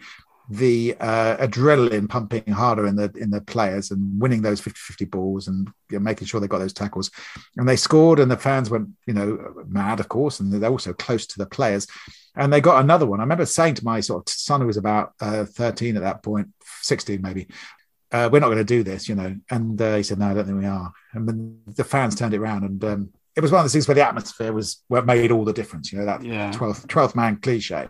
the 0.50 0.96
uh, 1.00 1.38
adrenaline 1.38 2.08
pumping 2.08 2.48
harder 2.48 2.88
in 2.88 2.96
the 2.96 3.12
in 3.18 3.30
the 3.30 3.42
players 3.42 3.92
and 3.92 4.20
winning 4.20 4.42
those 4.42 4.62
50-50 4.62 5.10
balls 5.10 5.48
and 5.48 5.70
you 5.90 5.98
know, 5.98 6.04
making 6.04 6.28
sure 6.28 6.40
they 6.40 6.48
got 6.48 6.60
those 6.60 6.74
tackles. 6.74 7.12
And 7.58 7.68
they 7.68 7.76
scored 7.76 8.20
and 8.20 8.32
the 8.32 8.38
fans 8.38 8.70
went 8.70 8.90
you 9.06 9.14
know 9.14 9.54
mad 9.68 10.00
of 10.00 10.08
course 10.08 10.40
and 10.40 10.52
they're 10.52 10.70
also 10.70 10.94
close 10.94 11.26
to 11.28 11.38
the 11.38 11.46
players. 11.46 11.88
And 12.36 12.54
they 12.54 12.62
got 12.62 12.84
another 12.84 13.06
one. 13.06 13.20
I 13.20 13.24
remember 13.24 13.46
saying 13.46 13.76
to 13.76 13.86
my 13.86 14.00
sort 14.00 14.30
of 14.30 14.34
son 14.34 14.62
who 14.62 14.68
was 14.68 14.78
about 14.78 15.14
uh, 15.20 15.46
13 15.46 15.98
at 15.98 16.04
that 16.04 16.24
point 16.24 16.50
16 16.82 17.22
maybe 17.22 17.48
uh, 18.12 18.30
we're 18.32 18.40
not 18.40 18.48
going 18.48 18.58
to 18.58 18.64
do 18.64 18.84
this 18.84 19.10
you 19.10 19.16
know. 19.16 19.36
And 19.50 19.82
uh, 19.82 19.98
he 19.98 20.04
said 20.04 20.20
no 20.20 20.28
i 20.28 20.34
don't 20.34 20.46
think 20.46 20.60
we 20.60 20.66
are. 20.66 20.94
And 21.14 21.28
then 21.28 21.60
the 21.68 21.84
fans 21.84 22.16
turned 22.16 22.34
it 22.34 22.40
around 22.40 22.64
and 22.64 22.84
um, 22.86 23.10
it 23.38 23.42
was 23.42 23.52
one 23.52 23.60
of 23.60 23.66
the 23.66 23.70
things 23.70 23.88
where 23.88 23.94
the 23.94 24.06
atmosphere 24.06 24.52
was 24.52 24.84
what 24.88 25.06
made 25.06 25.32
all 25.32 25.46
the 25.46 25.54
difference. 25.54 25.94
You 25.94 26.00
know 26.00 26.06
that 26.06 26.24
yeah. 26.24 26.52
12th, 26.52 26.88
12th 26.88 27.16
man 27.16 27.38
cliche, 27.38 27.88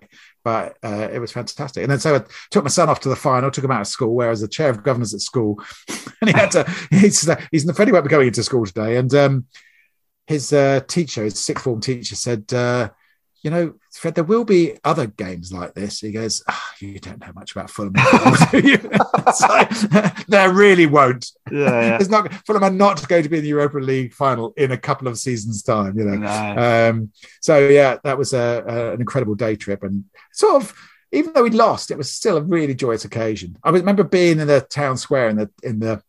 but 0.47 0.77
uh, 0.81 1.09
it 1.11 1.19
was 1.19 1.33
fantastic. 1.33 1.83
And 1.83 1.91
then 1.91 1.99
so 1.99 2.15
I 2.15 2.21
took 2.51 2.63
my 2.63 2.69
son 2.69 2.87
off 2.87 3.01
to 3.01 3.09
the 3.09 3.17
final, 3.17 3.51
took 3.51 3.65
him 3.65 3.71
out 3.71 3.81
of 3.81 3.87
school, 3.87 4.15
where 4.15 4.27
I 4.27 4.29
was 4.29 4.39
the 4.39 4.47
chair 4.47 4.69
of 4.69 4.81
governors 4.81 5.13
at 5.13 5.19
school, 5.19 5.61
and 6.21 6.29
he 6.29 6.31
had 6.31 6.51
to. 6.51 6.63
He's 6.89 7.29
he's 7.51 7.67
afraid 7.67 7.89
he 7.89 7.91
won't 7.91 8.05
be 8.05 8.09
going 8.09 8.27
into 8.29 8.41
school 8.43 8.65
today, 8.65 8.95
and 8.95 9.13
um, 9.13 9.45
his 10.25 10.53
uh, 10.53 10.79
teacher, 10.87 11.25
his 11.25 11.37
sixth 11.37 11.65
form 11.65 11.81
teacher, 11.81 12.15
said. 12.15 12.45
Uh, 12.53 12.91
you 13.43 13.51
know, 13.51 13.75
Fred, 13.93 14.15
there 14.15 14.23
will 14.23 14.43
be 14.45 14.77
other 14.83 15.07
games 15.07 15.53
like 15.53 15.73
this. 15.73 15.99
He 15.99 16.11
goes, 16.11 16.43
oh, 16.49 16.63
you 16.79 16.99
don't 16.99 17.19
know 17.19 17.31
much 17.35 17.51
about 17.51 17.69
Fulham, 17.69 17.93
do 18.51 18.59
you? 18.59 18.77
like, 19.41 19.69
there 20.27 20.51
really 20.51 20.85
won't. 20.85 21.31
Yeah, 21.51 21.69
yeah. 21.81 21.97
It's 21.99 22.09
not 22.09 22.33
Fulham 22.45 22.63
are 22.63 22.69
not 22.71 23.07
going 23.07 23.23
to 23.23 23.29
be 23.29 23.37
in 23.37 23.43
the 23.43 23.49
Europa 23.49 23.77
League 23.77 24.13
final 24.13 24.53
in 24.57 24.71
a 24.71 24.77
couple 24.77 25.07
of 25.07 25.17
seasons' 25.17 25.63
time. 25.63 25.97
You 25.97 26.05
know, 26.05 26.15
No. 26.17 26.89
um, 26.89 27.11
so 27.41 27.67
yeah, 27.67 27.97
that 28.03 28.17
was 28.17 28.33
a, 28.33 28.63
a, 28.67 28.93
an 28.93 29.01
incredible 29.01 29.35
day 29.35 29.55
trip, 29.55 29.83
and 29.83 30.05
sort 30.33 30.63
of 30.63 30.73
even 31.11 31.31
though 31.33 31.43
we 31.43 31.49
lost, 31.51 31.91
it 31.91 31.97
was 31.97 32.11
still 32.11 32.37
a 32.37 32.41
really 32.41 32.75
joyous 32.75 33.05
occasion. 33.05 33.57
I 33.63 33.69
remember 33.69 34.03
being 34.03 34.39
in 34.39 34.47
the 34.47 34.61
town 34.61 34.97
square 34.97 35.29
in 35.29 35.37
the 35.37 35.49
in 35.63 35.79
the 35.79 36.01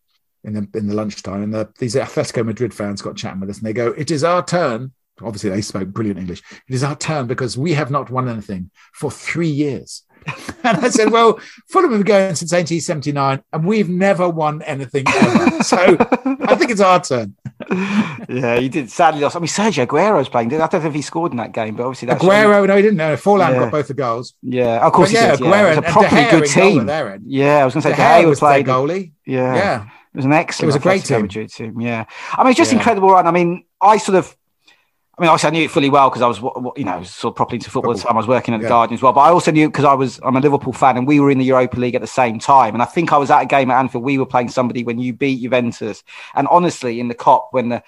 in 0.44 0.54
the 0.54 0.68
in 0.74 0.88
the 0.88 0.94
lunchtime, 0.94 1.42
and 1.42 1.54
the, 1.54 1.68
these 1.78 1.94
Atletico 1.94 2.44
Madrid 2.44 2.72
fans 2.74 3.02
got 3.02 3.16
chatting 3.16 3.40
with 3.40 3.50
us, 3.50 3.58
and 3.58 3.66
they 3.66 3.72
go, 3.72 3.88
"It 3.88 4.10
is 4.10 4.24
our 4.24 4.44
turn." 4.44 4.92
Obviously, 5.22 5.50
they 5.50 5.60
spoke 5.62 5.88
brilliant 5.88 6.18
English. 6.20 6.42
It 6.68 6.74
is 6.74 6.84
our 6.84 6.96
turn 6.96 7.26
because 7.26 7.56
we 7.58 7.74
have 7.74 7.90
not 7.90 8.10
won 8.10 8.28
anything 8.28 8.70
for 8.92 9.10
three 9.10 9.48
years. 9.48 10.02
and 10.64 10.76
I 10.78 10.88
said, 10.90 11.10
"Well, 11.10 11.38
Fulham 11.68 11.92
have 11.92 12.00
been 12.00 12.06
going 12.06 12.34
since 12.34 12.52
1879, 12.52 13.42
and 13.52 13.64
we've 13.64 13.88
never 13.88 14.28
won 14.28 14.60
anything 14.62 15.04
ever. 15.08 15.62
so 15.62 15.96
I 16.40 16.54
think 16.56 16.70
it's 16.70 16.80
our 16.80 17.02
turn." 17.02 17.34
yeah, 18.28 18.58
he 18.58 18.68
did 18.68 18.90
sadly 18.90 19.20
lost. 19.20 19.36
I 19.36 19.38
mean, 19.38 19.46
Sergio 19.48 19.86
Aguero's 19.86 20.28
playing. 20.28 20.52
I 20.54 20.66
don't 20.66 20.82
know 20.82 20.88
if 20.88 20.94
he 20.94 21.02
scored 21.02 21.32
in 21.32 21.38
that 21.38 21.52
game, 21.52 21.76
but 21.76 21.84
obviously 21.84 22.06
that's 22.06 22.22
Aguero, 22.22 22.66
no, 22.66 22.76
he 22.76 22.82
didn't 22.82 22.96
know. 22.98 23.14
Forlan 23.16 23.52
Yeah. 23.52 23.58
got 23.60 23.70
both 23.72 23.88
the 23.88 23.94
goals. 23.94 24.34
Yeah, 24.42 24.84
of 24.86 24.92
course 24.92 25.10
But 25.12 25.20
yeah, 25.20 25.30
did. 25.36 25.40
Yeah. 25.40 25.46
Aguero 25.46 25.66
It 25.66 25.68
was 25.68 25.78
a 25.78 25.92
properly 25.92 26.30
good 26.30 26.46
team. 26.48 26.88
end. 26.90 27.22
Yeah, 27.26 27.58
I 27.58 27.64
was 27.64 27.74
going 27.74 27.82
to 27.82 27.88
say 27.90 27.96
De 27.96 28.02
Gea 28.02 28.28
was 28.28 28.38
played. 28.40 28.66
goalie. 28.66 29.12
Yeah. 29.24 29.54
Yeah. 29.54 29.82
It 29.84 30.16
was 30.16 30.24
an 30.24 30.32
excellent. 30.32 30.64
It 30.64 30.66
was 30.66 30.76
a 30.76 30.80
great 30.80 31.04
team. 31.04 31.28
Team. 31.28 31.80
Yeah, 31.80 32.04
I 32.32 32.42
mean, 32.42 32.50
it's 32.50 32.58
just 32.58 32.72
Yeah. 32.72 32.78
incredible 32.78 33.10
run. 33.10 33.26
I 33.26 33.30
mean, 33.30 33.64
I 33.80 33.98
sort 33.98 34.16
of, 34.16 34.34
I 35.18 35.22
mean, 35.22 35.30
obviously 35.30 35.48
I 35.48 35.50
knew 35.50 35.64
it 35.64 35.70
fully 35.70 35.90
well 35.90 36.10
because 36.10 36.22
I 36.22 36.28
was, 36.28 36.38
you 36.76 36.84
know, 36.84 37.02
sort 37.02 37.32
of 37.32 37.36
properly 37.36 37.56
into 37.56 37.70
football 37.70 37.90
at 37.90 37.96
the 37.96 38.04
time. 38.04 38.14
I 38.14 38.18
was 38.18 38.28
working 38.28 38.54
at 38.54 38.58
the 38.58 38.64
Yeah. 38.66 38.68
Guardian 38.68 38.94
as 38.94 39.02
well, 39.02 39.12
but 39.12 39.22
I 39.22 39.30
also 39.30 39.50
knew 39.50 39.68
because 39.68 39.84
I 39.84 39.94
was, 39.94 40.20
I'm 40.22 40.36
a 40.36 40.40
Liverpool 40.40 40.72
fan, 40.72 40.96
and 40.96 41.08
we 41.08 41.18
were 41.18 41.30
in 41.30 41.38
the 41.38 41.44
Europa 41.44 41.78
League 41.80 41.96
at 41.96 42.00
the 42.00 42.06
same 42.06 42.38
time. 42.38 42.74
And 42.74 42.82
I 42.82 42.84
think 42.84 43.12
I 43.12 43.16
was 43.16 43.28
at 43.30 43.42
a 43.42 43.46
game 43.46 43.68
at 43.70 43.80
Anfield. 43.80 44.04
We 44.04 44.16
were 44.18 44.26
playing 44.26 44.50
somebody 44.50 44.84
when 44.84 45.00
you 45.00 45.12
beat 45.12 45.40
Juventus, 45.42 46.04
and 46.34 46.46
honestly, 46.48 47.00
in 47.00 47.08
the 47.08 47.16
Kop 47.16 47.48
when 47.50 47.68
the 47.70 47.82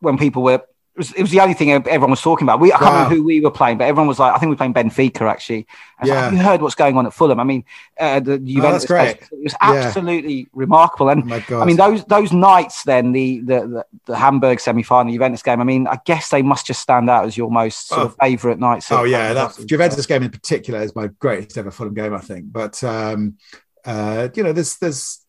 when 0.00 0.18
people 0.18 0.42
were. 0.42 0.62
It 0.96 1.00
was, 1.00 1.12
it 1.12 1.20
was 1.20 1.30
the 1.30 1.40
only 1.40 1.52
thing 1.52 1.70
everyone 1.72 2.08
was 2.08 2.22
talking 2.22 2.46
about. 2.46 2.58
We, 2.58 2.72
I 2.72 2.78
can't 2.78 2.82
Wow. 2.90 2.94
remember 2.94 3.14
who 3.16 3.22
we 3.24 3.40
were 3.42 3.50
playing, 3.50 3.76
but 3.76 3.84
everyone 3.84 4.08
was 4.08 4.18
like, 4.18 4.32
I 4.32 4.38
think 4.38 4.48
we 4.48 4.54
were 4.54 4.56
playing 4.56 4.72
Benfica 4.72 5.30
actually. 5.30 5.66
And 5.98 6.08
Yeah. 6.08 6.22
Have 6.24 6.32
you 6.32 6.38
heard 6.38 6.62
what's 6.62 6.74
going 6.74 6.96
on 6.96 7.04
at 7.04 7.12
Fulham? 7.12 7.38
I 7.38 7.44
mean, 7.44 7.66
uh, 8.00 8.20
the 8.20 8.38
Juventus. 8.38 8.86
great. 8.86 9.18
It 9.30 9.42
was 9.44 9.52
Yeah. 9.60 9.72
absolutely 9.74 10.48
remarkable. 10.54 11.10
And 11.10 11.30
Oh. 11.30 11.60
I 11.60 11.66
mean, 11.66 11.76
those 11.76 12.02
those 12.06 12.32
nights, 12.32 12.82
then 12.84 13.12
the 13.12 13.40
the 13.40 13.60
the, 13.66 13.86
the 14.06 14.16
Hamburg 14.16 14.58
semi 14.58 14.82
final, 14.82 15.12
Juventus 15.12 15.42
game. 15.42 15.60
I 15.60 15.64
mean, 15.64 15.86
I 15.86 15.98
guess 16.06 16.30
they 16.30 16.40
must 16.40 16.66
just 16.66 16.80
stand 16.80 17.10
out 17.10 17.26
as 17.26 17.36
your 17.36 17.50
most 17.50 17.88
sort 17.88 18.00
of 18.06 18.16
favourite 18.18 18.58
nights. 18.58 18.90
Oh 18.90 19.04
yeah, 19.04 19.34
that 19.34 19.54
Juventus 19.66 20.06
game 20.06 20.22
in 20.22 20.30
particular 20.30 20.80
is 20.80 20.96
my 20.96 21.08
greatest 21.18 21.58
ever 21.58 21.70
Fulham 21.70 21.92
game, 21.92 22.14
I 22.14 22.20
think. 22.20 22.50
But 22.50 22.82
um, 22.82 23.36
uh, 23.84 24.28
you 24.34 24.42
know, 24.42 24.54
there's 24.54 24.78
there's 24.78 25.20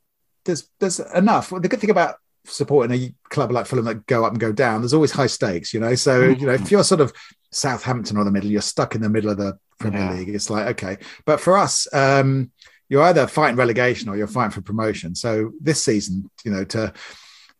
there's 0.45 0.69
there's 0.79 0.99
enough. 1.13 1.49
The 1.49 1.67
good 1.67 1.81
thing 1.81 1.89
about 1.89 2.15
supporting 2.47 2.99
a 2.99 3.13
club 3.29 3.51
like 3.51 3.65
Fulham 3.65 3.85
that 3.85 4.05
go 4.07 4.25
up 4.25 4.31
and 4.31 4.39
go 4.39 4.51
down, 4.51 4.81
there's 4.81 4.93
always 4.93 5.11
high 5.11 5.27
stakes. 5.27 5.73
You 5.73 5.79
know, 5.79 5.95
so 5.95 6.23
you 6.23 6.45
know 6.45 6.53
if 6.53 6.71
you're 6.71 6.83
sort 6.83 7.01
of 7.01 7.13
Southampton 7.51 8.17
or 8.17 8.23
the 8.23 8.31
middle, 8.31 8.49
you're 8.49 8.61
stuck 8.61 8.95
in 8.95 9.01
the 9.01 9.09
middle 9.09 9.29
of 9.31 9.37
the 9.37 9.57
Premier 9.79 10.01
Yeah. 10.01 10.13
League. 10.13 10.29
It's 10.29 10.49
like 10.49 10.67
okay, 10.67 10.97
but 11.25 11.39
for 11.39 11.57
us. 11.57 11.87
Um, 11.93 12.51
you're 12.89 13.03
either 13.03 13.27
fighting 13.27 13.57
relegation 13.57 14.07
or 14.07 14.15
you're 14.15 14.27
fighting 14.27 14.51
for 14.51 14.61
promotion. 14.61 15.13
So 15.13 15.51
this 15.59 15.83
season, 15.83 16.29
you 16.45 16.51
know, 16.51 16.63
to 16.63 16.93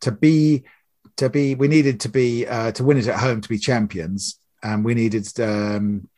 to 0.00 0.10
be 0.10 0.64
to 1.18 1.28
be 1.28 1.54
we 1.54 1.68
needed 1.68 2.00
to 2.00 2.08
be 2.08 2.46
uh, 2.46 2.72
to 2.72 2.82
win 2.82 2.96
it 2.96 3.08
at 3.08 3.18
home 3.18 3.42
to 3.42 3.48
be 3.50 3.58
champions, 3.58 4.40
and 4.62 4.86
we 4.86 4.94
needed 4.94 5.28
um, 5.38 6.08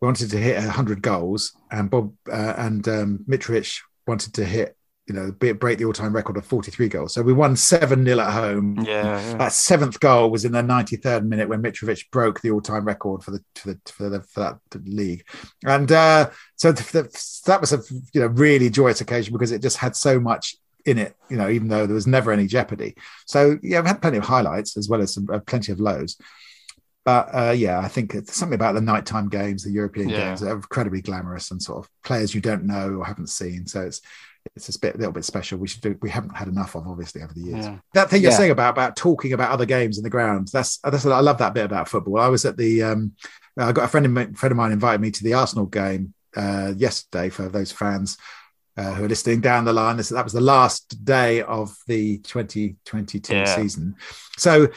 we 0.00 0.06
wanted 0.06 0.30
to 0.30 0.38
hit 0.38 0.62
hundred 0.62 1.02
goals, 1.02 1.52
and 1.68 1.90
Bob 1.90 2.14
uh, 2.30 2.54
and 2.56 2.86
um, 2.86 3.24
Mitrovic 3.28 3.80
wanted 4.06 4.34
to 4.34 4.44
hit 4.44 4.76
you 5.06 5.14
know 5.14 5.32
break 5.32 5.78
the 5.78 5.84
all 5.84 5.92
time 5.92 6.14
record 6.14 6.36
of 6.36 6.46
forty 6.46 6.70
three 6.70 6.88
goals. 6.88 7.12
So 7.14 7.22
we 7.22 7.32
won 7.32 7.56
seven 7.56 8.04
0 8.04 8.18
at 8.20 8.32
home. 8.32 8.76
yeah, 8.86 9.02
yeah. 9.20 9.36
That 9.36 9.52
seventh 9.52 10.00
goal 10.00 10.30
was 10.30 10.44
in 10.44 10.52
the 10.52 10.62
93rd 10.62 11.26
minute 11.26 11.48
when 11.48 11.62
Mitrovic 11.62 12.10
broke 12.10 12.40
the 12.40 12.50
all-time 12.50 12.84
record 12.84 13.22
for 13.22 13.30
the 13.32 13.44
for 13.54 13.68
the 13.68 13.80
for, 13.86 14.08
the, 14.08 14.20
for 14.22 14.40
that 14.72 14.86
league, 14.86 15.26
and 15.66 15.90
uh, 15.92 16.30
so 16.56 16.72
the, 16.72 16.82
the, 16.92 17.42
that 17.46 17.60
was 17.60 17.72
a 17.72 17.80
you 18.12 18.20
know 18.20 18.28
really 18.28 18.70
joyous 18.70 19.00
occasion 19.00 19.32
because 19.32 19.52
it 19.52 19.62
just 19.62 19.76
had 19.76 19.94
so 19.94 20.18
much 20.18 20.56
in 20.86 20.98
it, 20.98 21.14
you 21.30 21.36
know, 21.36 21.48
even 21.48 21.68
though 21.68 21.86
there 21.86 21.94
was 21.94 22.06
never 22.06 22.30
any 22.30 22.46
jeopardy. 22.46 22.94
So 23.26 23.58
yeah, 23.62 23.78
I've 23.78 23.86
had 23.86 24.02
plenty 24.02 24.18
of 24.18 24.24
highlights 24.24 24.76
as 24.76 24.86
well 24.88 25.00
as 25.00 25.14
some, 25.14 25.26
uh, 25.32 25.38
plenty 25.40 25.72
of 25.72 25.80
lows. 25.80 26.16
But 27.06 27.28
uh, 27.34 27.54
yeah, 27.56 27.80
I 27.80 27.88
think 27.88 28.14
it's 28.14 28.34
something 28.34 28.54
about 28.54 28.74
the 28.74 28.80
nighttime 28.80 29.28
games, 29.28 29.64
the 29.64 29.70
European 29.70 30.10
Yeah. 30.10 30.28
games, 30.28 30.42
are 30.42 30.56
incredibly 30.56 31.02
glamorous 31.02 31.50
and 31.50 31.62
sort 31.62 31.84
of 31.84 31.90
players 32.02 32.34
you 32.34 32.40
don't 32.40 32.64
know 32.64 32.96
or 32.96 33.04
haven't 33.04 33.28
seen. 33.28 33.66
So 33.66 33.82
it's 33.82 34.00
it's 34.56 34.74
a 34.74 34.78
bit, 34.78 34.96
little 34.96 35.12
bit 35.12 35.24
special. 35.24 35.58
We 35.58 35.68
should 35.68 35.80
do. 35.80 35.96
We 36.02 36.10
haven't 36.10 36.36
had 36.36 36.48
enough 36.48 36.74
of, 36.74 36.86
obviously, 36.86 37.22
over 37.22 37.32
the 37.32 37.40
years 37.40 37.64
Yeah. 37.66 37.78
that 37.94 38.10
thing 38.10 38.22
you're 38.22 38.30
Yeah. 38.30 38.36
saying 38.36 38.50
about 38.50 38.70
about 38.70 38.96
talking 38.96 39.32
about 39.32 39.50
other 39.50 39.66
games 39.66 39.96
in 39.98 40.04
the 40.04 40.10
ground 40.10 40.48
that's 40.52 40.78
that's 40.78 41.06
I 41.06 41.20
love 41.20 41.38
that 41.38 41.54
bit 41.54 41.64
about 41.64 41.88
football. 41.88 42.18
I 42.18 42.28
was 42.28 42.44
at 42.44 42.56
the 42.56 42.82
um, 42.82 43.12
I 43.56 43.72
got 43.72 43.84
a 43.84 43.88
friend 43.88 44.06
of 44.06 44.12
mine, 44.12 44.34
friend 44.34 44.50
of 44.52 44.56
mine 44.56 44.72
invited 44.72 45.00
me 45.00 45.10
to 45.12 45.24
the 45.24 45.34
Arsenal 45.34 45.66
game 45.66 46.12
uh, 46.36 46.72
yesterday 46.76 47.28
for 47.30 47.48
those 47.48 47.72
fans 47.72 48.18
uh, 48.76 48.92
who 48.94 49.04
are 49.04 49.08
listening 49.08 49.40
down 49.40 49.64
the 49.64 49.72
line. 49.72 49.96
This, 49.96 50.08
that 50.08 50.24
was 50.24 50.32
the 50.32 50.40
last 50.40 51.04
day 51.04 51.42
of 51.42 51.76
the 51.86 52.18
2022 52.18 53.32
Yeah. 53.34 53.44
season. 53.56 53.94
So 54.36 54.68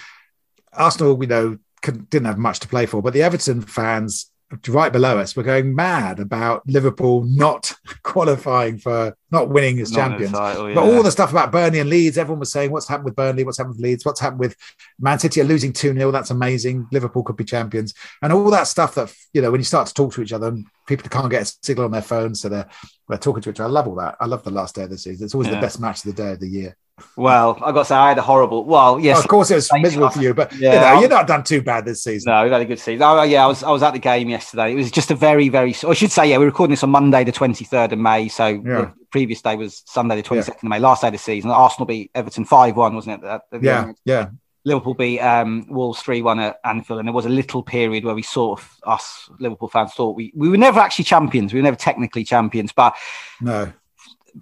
Arsenal, 0.74 1.18
you 1.22 1.28
know, 1.28 1.58
couldn't, 1.82 2.10
didn't 2.10 2.28
have 2.28 2.38
much 2.38 2.60
to 2.60 2.68
play 2.68 2.86
for, 2.86 3.02
but 3.02 3.14
the 3.14 3.24
Everton 3.24 3.62
fans 3.62 4.30
right 4.70 4.94
below 4.94 5.18
us 5.20 5.36
were 5.36 5.44
going 5.44 5.76
mad 5.76 6.20
about 6.20 6.62
Liverpool 6.68 7.24
not 7.26 7.74
qualifying 8.04 8.78
for 8.78 9.16
not 9.30 9.50
winning 9.50 9.80
as 9.80 9.92
Not 9.92 9.98
champions. 9.98 10.32
title, 10.32 10.74
But 10.74 10.86
all 10.86 11.04
the 11.04 11.12
stuff 11.12 11.32
about 11.32 11.52
Burnley 11.52 11.80
and 11.80 11.90
Leeds, 11.90 12.18
everyone 12.18 12.40
was 12.40 12.52
saying, 12.52 12.72
what's 12.72 12.88
happened 12.88 13.06
with 13.06 13.16
Burnley? 13.18 13.44
What's 13.44 13.58
happened 13.58 13.76
with 13.76 13.84
Leeds? 13.84 14.06
What's 14.06 14.22
happened 14.22 14.40
with 14.40 14.56
Man 15.00 15.20
City 15.20 15.42
are 15.42 15.46
losing 15.46 15.74
2 15.74 15.94
0. 15.94 16.12
That's 16.12 16.32
amazing. 16.32 16.88
Liverpool 16.94 17.24
could 17.24 17.36
be 17.36 17.44
champions. 17.44 17.94
And 18.22 18.32
all 18.32 18.50
that 18.52 18.68
stuff 18.68 18.96
that, 18.96 19.14
you 19.34 19.42
know, 19.42 19.52
when 19.52 19.60
you 19.60 19.66
start 19.66 19.88
to 19.88 19.94
talk 19.94 20.14
to 20.14 20.22
each 20.22 20.32
other 20.34 20.48
and 20.48 20.66
people 20.88 21.10
can't 21.10 21.30
get 21.30 21.42
a 21.42 21.54
signal 21.62 21.86
on 21.86 21.92
their 21.92 22.02
phones, 22.02 22.40
so 22.42 22.48
they're, 22.48 22.70
they're 23.10 23.18
talking 23.18 23.42
to 23.44 23.50
each 23.50 23.60
other. 23.60 23.68
I 23.70 23.72
love 23.72 23.88
all 23.88 23.96
that. 23.96 24.16
I 24.22 24.28
love 24.28 24.44
the 24.44 24.52
last 24.52 24.76
day 24.76 24.84
of 24.84 24.90
the 24.92 24.98
season. 24.98 25.26
It's 25.26 25.36
always 25.36 25.50
Yeah. 25.50 25.56
the 25.56 25.62
best 25.62 25.82
match 25.82 26.06
of 26.06 26.16
the 26.16 26.24
day 26.24 26.32
of 26.32 26.40
the 26.40 26.48
year. 26.48 26.78
Well, 27.16 27.58
I 27.64 27.72
got 27.72 27.80
to 27.80 27.86
say, 27.86 27.96
I 27.96 28.10
had 28.10 28.18
a 28.18 28.24
horrible. 28.24 28.64
Well, 28.66 29.00
yes, 29.00 29.20
of 29.20 29.28
course, 29.28 29.52
it 29.52 29.56
was 29.56 29.70
miserable 29.74 30.10
for 30.10 30.22
you, 30.22 30.34
but 30.34 30.52
Yeah, 30.54 30.74
you 30.74 30.80
know, 30.80 31.00
you're 31.02 31.10
not 31.10 31.28
done 31.28 31.44
too 31.44 31.62
bad 31.62 31.86
this 31.86 32.04
season. 32.04 32.32
No, 32.32 32.44
we've 32.44 32.52
had 32.52 32.62
a 32.62 32.66
good 32.66 32.80
season. 32.80 33.04
Oh, 33.04 33.22
yeah, 33.22 33.44
I 33.44 33.48
was 33.48 33.62
I 33.64 33.70
was 33.70 33.84
at 33.84 33.94
the 33.94 34.00
game 34.00 34.30
yesterday. 34.30 34.72
It 34.72 34.76
was 34.76 34.90
just 34.90 35.12
a 35.12 35.16
very, 35.16 35.50
very. 35.50 35.76
I 35.88 35.94
should 35.94 36.12
say, 36.12 36.28
yeah, 36.30 36.38
we're 36.38 36.46
recording 36.46 36.72
this 36.72 36.84
on 36.84 36.90
Monday, 36.90 37.24
the 37.24 37.32
twenty 37.32 37.66
third 37.66 37.94
of 37.94 38.00
May. 38.00 38.28
So 38.30 38.48
Yeah. 38.48 38.62
the 38.64 38.94
previous 39.12 39.42
day 39.44 39.56
was 39.56 39.84
Sunday, 39.86 40.16
the 40.16 40.24
twenty 40.24 40.42
second 40.42 40.66
of 40.68 40.70
May. 40.72 40.80
Last 40.80 41.02
day 41.02 41.10
of 41.10 41.14
the 41.14 41.20
season, 41.20 41.52
Arsenal 41.52 41.86
beat 41.86 42.10
Everton 42.16 42.46
five 42.46 42.76
one, 42.76 42.96
wasn't 42.96 43.24
it? 43.24 43.28
At 43.28 43.42
the 43.52 43.60
Yeah, 43.62 43.84
end? 43.84 43.98
yeah. 44.06 44.30
Liverpool 44.66 44.96
beat 44.96 45.20
um, 45.20 45.66
Wolves 45.70 46.02
three 46.02 46.24
one 46.24 46.40
at 46.40 46.58
Anfield, 46.66 47.00
and 47.00 47.08
there 47.08 47.14
was 47.14 47.26
a 47.28 47.30
little 47.30 47.62
period 47.62 48.06
where 48.06 48.16
we 48.16 48.24
sort 48.24 48.60
of 48.60 48.70
us 48.84 49.30
Liverpool 49.40 49.70
fans 49.70 49.94
thought 49.94 50.16
we 50.16 50.34
we 50.36 50.50
were 50.50 50.58
never 50.58 50.80
actually 50.80 51.06
champions. 51.06 51.54
We 51.54 51.60
were 51.60 51.64
never 51.64 51.78
technically 51.78 52.24
champions, 52.24 52.72
but 52.74 52.96
No. 53.40 53.72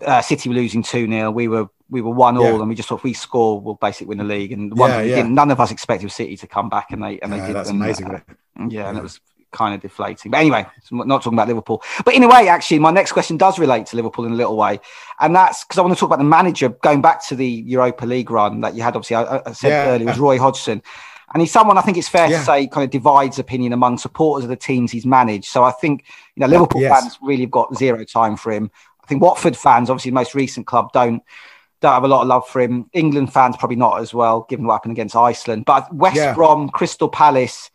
uh, 0.06 0.22
City 0.22 0.50
were 0.50 0.56
losing 0.56 0.82
2 0.84 1.08
0. 1.08 1.32
We 1.32 1.48
were 1.48 1.68
we 1.90 2.02
were 2.02 2.12
one 2.12 2.38
all, 2.38 2.44
Yeah. 2.44 2.60
and 2.62 2.70
we 2.70 2.76
just 2.76 2.90
thought 2.90 3.00
if 3.00 3.04
we 3.04 3.14
score, 3.14 3.60
we'll 3.60 3.76
basically 3.76 4.08
win 4.08 4.18
the 4.18 4.24
league. 4.24 4.52
And 4.52 4.78
one 4.78 4.90
Yeah, 4.92 5.02
yeah. 5.02 5.24
none 5.24 5.52
of 5.52 5.60
us 5.60 5.72
expected 5.72 6.12
City 6.12 6.36
to 6.38 6.48
come 6.48 6.70
back, 6.70 6.92
and 6.92 7.04
they 7.04 7.20
and 7.20 7.32
they 7.32 7.38
Yeah, 7.38 7.48
did. 7.48 7.56
that's 7.56 7.70
and, 7.70 7.82
amazing. 7.82 8.08
uh, 8.12 8.20
yeah, 8.70 8.90
and 8.90 8.98
it 8.98 9.04
was 9.04 9.20
kind 9.52 9.74
of 9.74 9.82
deflating. 9.82 10.32
But 10.32 10.40
anyway, 10.40 10.66
not 10.92 11.22
talking 11.22 11.34
about 11.38 11.48
Liverpool. 11.48 11.82
But 12.04 12.14
in 12.16 12.24
a 12.24 12.28
way, 12.28 12.48
actually, 12.50 12.80
my 12.80 12.92
next 12.92 13.12
question 13.14 13.38
does 13.38 13.58
relate 13.60 13.86
to 13.88 13.96
Liverpool 13.96 14.26
in 14.26 14.34
a 14.34 14.36
little 14.36 14.58
way, 14.58 14.80
and 15.20 15.36
that's 15.36 15.64
because 15.64 15.78
I 15.78 15.82
want 15.82 15.94
to 15.94 16.00
talk 16.00 16.08
about 16.10 16.18
the 16.20 16.26
manager 16.26 16.70
going 16.70 17.02
back 17.02 17.24
to 17.28 17.36
the 17.36 17.48
Europa 17.48 18.06
League 18.06 18.32
run 18.32 18.62
that 18.62 18.76
you 18.76 18.82
had. 18.82 18.96
Obviously, 18.96 19.16
I, 19.18 19.42
I 19.46 19.52
said 19.52 19.88
earlier 19.88 20.08
was 20.08 20.20
Roy 20.20 20.38
Hodgson. 20.40 20.82
And 21.34 21.42
he's 21.42 21.52
someone 21.52 21.78
I 21.78 21.82
think 21.82 21.98
it's 21.98 22.08
fair 22.08 22.30
to 22.30 22.40
say 22.46 22.66
kind 22.68 22.86
of 22.86 22.92
divides 22.92 23.40
opinion 23.40 23.74
among 23.74 23.98
supporters 23.98 24.46
of 24.46 24.50
the 24.50 24.56
teams 24.56 24.90
he's 24.92 25.06
managed. 25.06 25.46
So 25.46 25.66
I 25.66 25.72
think 25.72 26.06
you 26.36 26.42
know 26.42 26.48
Liverpool 26.48 26.82
Yes. 26.82 27.02
fans 27.02 27.20
really 27.22 27.42
have 27.42 27.52
got 27.52 27.76
zero 27.76 28.06
time 28.06 28.38
for 28.38 28.54
him. 28.54 28.72
I 29.04 29.08
think 29.08 29.22
Watford 29.22 29.58
fans, 29.58 29.90
obviously 29.90 30.12
the 30.12 30.16
most 30.16 30.34
recent 30.34 30.66
club, 30.66 30.94
don't 30.94 31.22
don't 31.86 31.94
have 31.94 32.04
a 32.04 32.08
lot 32.08 32.22
of 32.24 32.28
love 32.28 32.48
for 32.48 32.62
him. 32.62 32.90
England 32.94 33.32
fans 33.32 33.56
probably 33.58 33.78
not 33.78 34.00
as 34.02 34.14
well, 34.14 34.46
given 34.50 34.66
what 34.66 34.74
happened 34.74 34.92
against 34.94 35.16
Iceland. 35.16 35.66
But 35.66 35.94
West 35.94 36.16
Yeah. 36.18 36.34
Brom, 36.34 36.70
Crystal 36.70 37.10
Palace, 37.10 37.70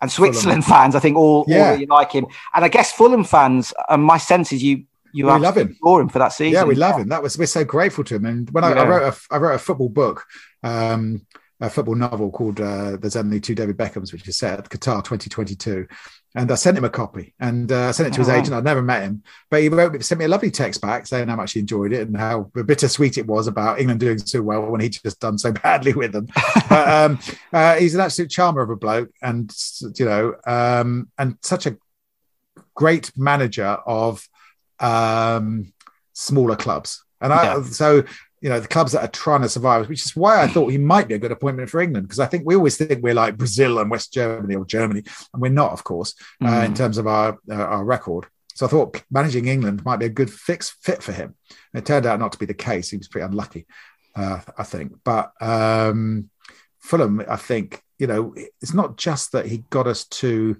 and 0.00 0.10
Switzerland 0.10 0.64
fans, 0.64 0.94
I 0.96 1.00
think 1.00 1.16
all, 1.16 1.44
Yeah. 1.46 1.64
all 1.66 1.72
really 1.74 1.86
like 1.86 2.10
him. 2.12 2.26
And 2.54 2.64
I 2.64 2.68
guess 2.68 2.92
Fulham 2.92 3.24
fans, 3.24 3.72
and 3.88 4.02
my 4.02 4.18
sense 4.18 4.52
is 4.52 4.62
you 4.62 4.84
you 5.14 5.26
We 5.26 5.32
love 5.32 5.58
him. 5.58 5.76
adore 5.78 6.00
him 6.00 6.08
for 6.08 6.18
that 6.20 6.32
season. 6.32 6.54
Yeah, 6.54 6.64
we 6.64 6.74
love 6.74 6.98
him. 6.98 7.08
That 7.10 7.22
was 7.22 7.36
we're 7.38 7.44
so 7.46 7.64
grateful 7.66 8.02
to 8.04 8.14
him. 8.16 8.24
And 8.24 8.48
when 8.50 8.64
I, 8.64 8.72
I 8.72 8.84
wrote 8.86 9.12
a 9.12 9.34
I 9.34 9.36
wrote 9.36 9.54
a 9.54 9.58
football 9.58 9.90
book 9.90 10.24
um, 10.62 11.26
a 11.60 11.68
football 11.70 11.94
novel 11.94 12.30
called 12.30 12.60
uh, 12.60 12.96
There's 12.96 13.14
Only 13.14 13.38
Two 13.38 13.54
David 13.54 13.76
Beckhams, 13.76 14.10
which 14.12 14.26
is 14.26 14.38
set 14.38 14.58
at 14.58 14.68
Qatar 14.70 15.04
2022. 15.04 15.86
And 16.34 16.50
I 16.50 16.54
sent 16.54 16.78
him 16.78 16.84
a 16.84 16.90
copy 16.90 17.34
and 17.38 17.70
uh, 17.70 17.88
I 17.88 17.90
sent 17.90 18.08
it 18.08 18.14
to 18.14 18.20
his 18.20 18.30
oh, 18.30 18.34
agent. 18.34 18.54
I'd 18.54 18.64
never 18.64 18.80
met 18.80 19.02
him, 19.02 19.22
but 19.50 19.60
he 19.60 19.68
wrote, 19.68 20.02
sent 20.02 20.18
me 20.18 20.24
a 20.24 20.28
lovely 20.28 20.50
text 20.50 20.80
back 20.80 21.06
saying 21.06 21.28
how 21.28 21.36
much 21.36 21.52
he 21.52 21.60
enjoyed 21.60 21.92
it 21.92 22.08
and 22.08 22.16
how 22.16 22.50
bittersweet 22.54 23.18
it 23.18 23.26
was 23.26 23.48
about 23.48 23.78
England 23.78 24.00
doing 24.00 24.18
so 24.18 24.40
well 24.40 24.62
when 24.62 24.80
he'd 24.80 24.92
just 24.92 25.20
done 25.20 25.36
so 25.36 25.52
badly 25.62 25.92
with 25.92 26.12
them. 26.12 26.28
but 26.68 26.88
um, 26.88 27.18
uh, 27.52 27.76
he's 27.76 27.94
an 27.94 28.00
absolute 28.00 28.30
charmer 28.30 28.62
of 28.62 28.70
a 28.70 28.76
bloke 28.76 29.10
and, 29.20 29.54
you 29.96 30.06
know, 30.06 30.34
um, 30.46 31.10
and 31.18 31.36
such 31.42 31.66
a 31.66 31.76
great 32.74 33.12
manager 33.16 33.76
of 33.86 34.26
um, 34.80 35.72
smaller 36.14 36.56
clubs. 36.56 37.04
And 37.20 37.32
I, 37.32 37.44
yeah. 37.44 37.62
so 37.62 38.04
you 38.42 38.48
know 38.48 38.58
the 38.58 38.68
clubs 38.68 38.92
that 38.92 39.04
are 39.04 39.08
trying 39.08 39.42
to 39.42 39.48
survive, 39.48 39.88
which 39.88 40.04
is 40.04 40.16
why 40.16 40.42
I 40.42 40.48
thought 40.48 40.72
he 40.72 40.78
might 40.78 41.08
be 41.08 41.14
a 41.14 41.18
good 41.18 41.32
appointment 41.32 41.70
for 41.70 41.80
England 41.80 42.06
because 42.06 42.18
I 42.18 42.26
think 42.26 42.42
we 42.44 42.56
always 42.56 42.76
think 42.76 43.02
we're 43.02 43.14
like 43.14 43.38
Brazil 43.38 43.78
and 43.78 43.90
West 43.90 44.12
Germany 44.12 44.56
or 44.56 44.66
Germany, 44.66 45.04
and 45.32 45.40
we're 45.40 45.50
not, 45.50 45.72
of 45.72 45.84
course, 45.84 46.14
mm. 46.42 46.48
uh, 46.48 46.64
in 46.64 46.74
terms 46.74 46.98
of 46.98 47.06
our 47.06 47.38
uh, 47.48 47.54
our 47.54 47.84
record. 47.84 48.26
So 48.54 48.66
I 48.66 48.68
thought 48.68 49.02
managing 49.10 49.46
England 49.46 49.84
might 49.84 49.98
be 49.98 50.06
a 50.06 50.10
good 50.10 50.30
fix 50.30 50.76
fit 50.82 51.02
for 51.02 51.12
him. 51.12 51.34
And 51.72 51.82
it 51.82 51.86
turned 51.86 52.04
out 52.04 52.18
not 52.18 52.32
to 52.32 52.38
be 52.38 52.44
the 52.44 52.52
case. 52.52 52.90
He 52.90 52.98
was 52.98 53.08
pretty 53.08 53.24
unlucky, 53.24 53.66
uh, 54.14 54.40
I 54.58 54.64
think. 54.64 54.92
But 55.04 55.32
um, 55.40 56.28
Fulham, 56.80 57.24
I 57.26 57.36
think 57.36 57.80
you 57.98 58.08
know, 58.08 58.34
it's 58.60 58.74
not 58.74 58.96
just 58.96 59.30
that 59.32 59.46
he 59.46 59.58
got 59.70 59.86
us 59.86 60.04
to 60.06 60.56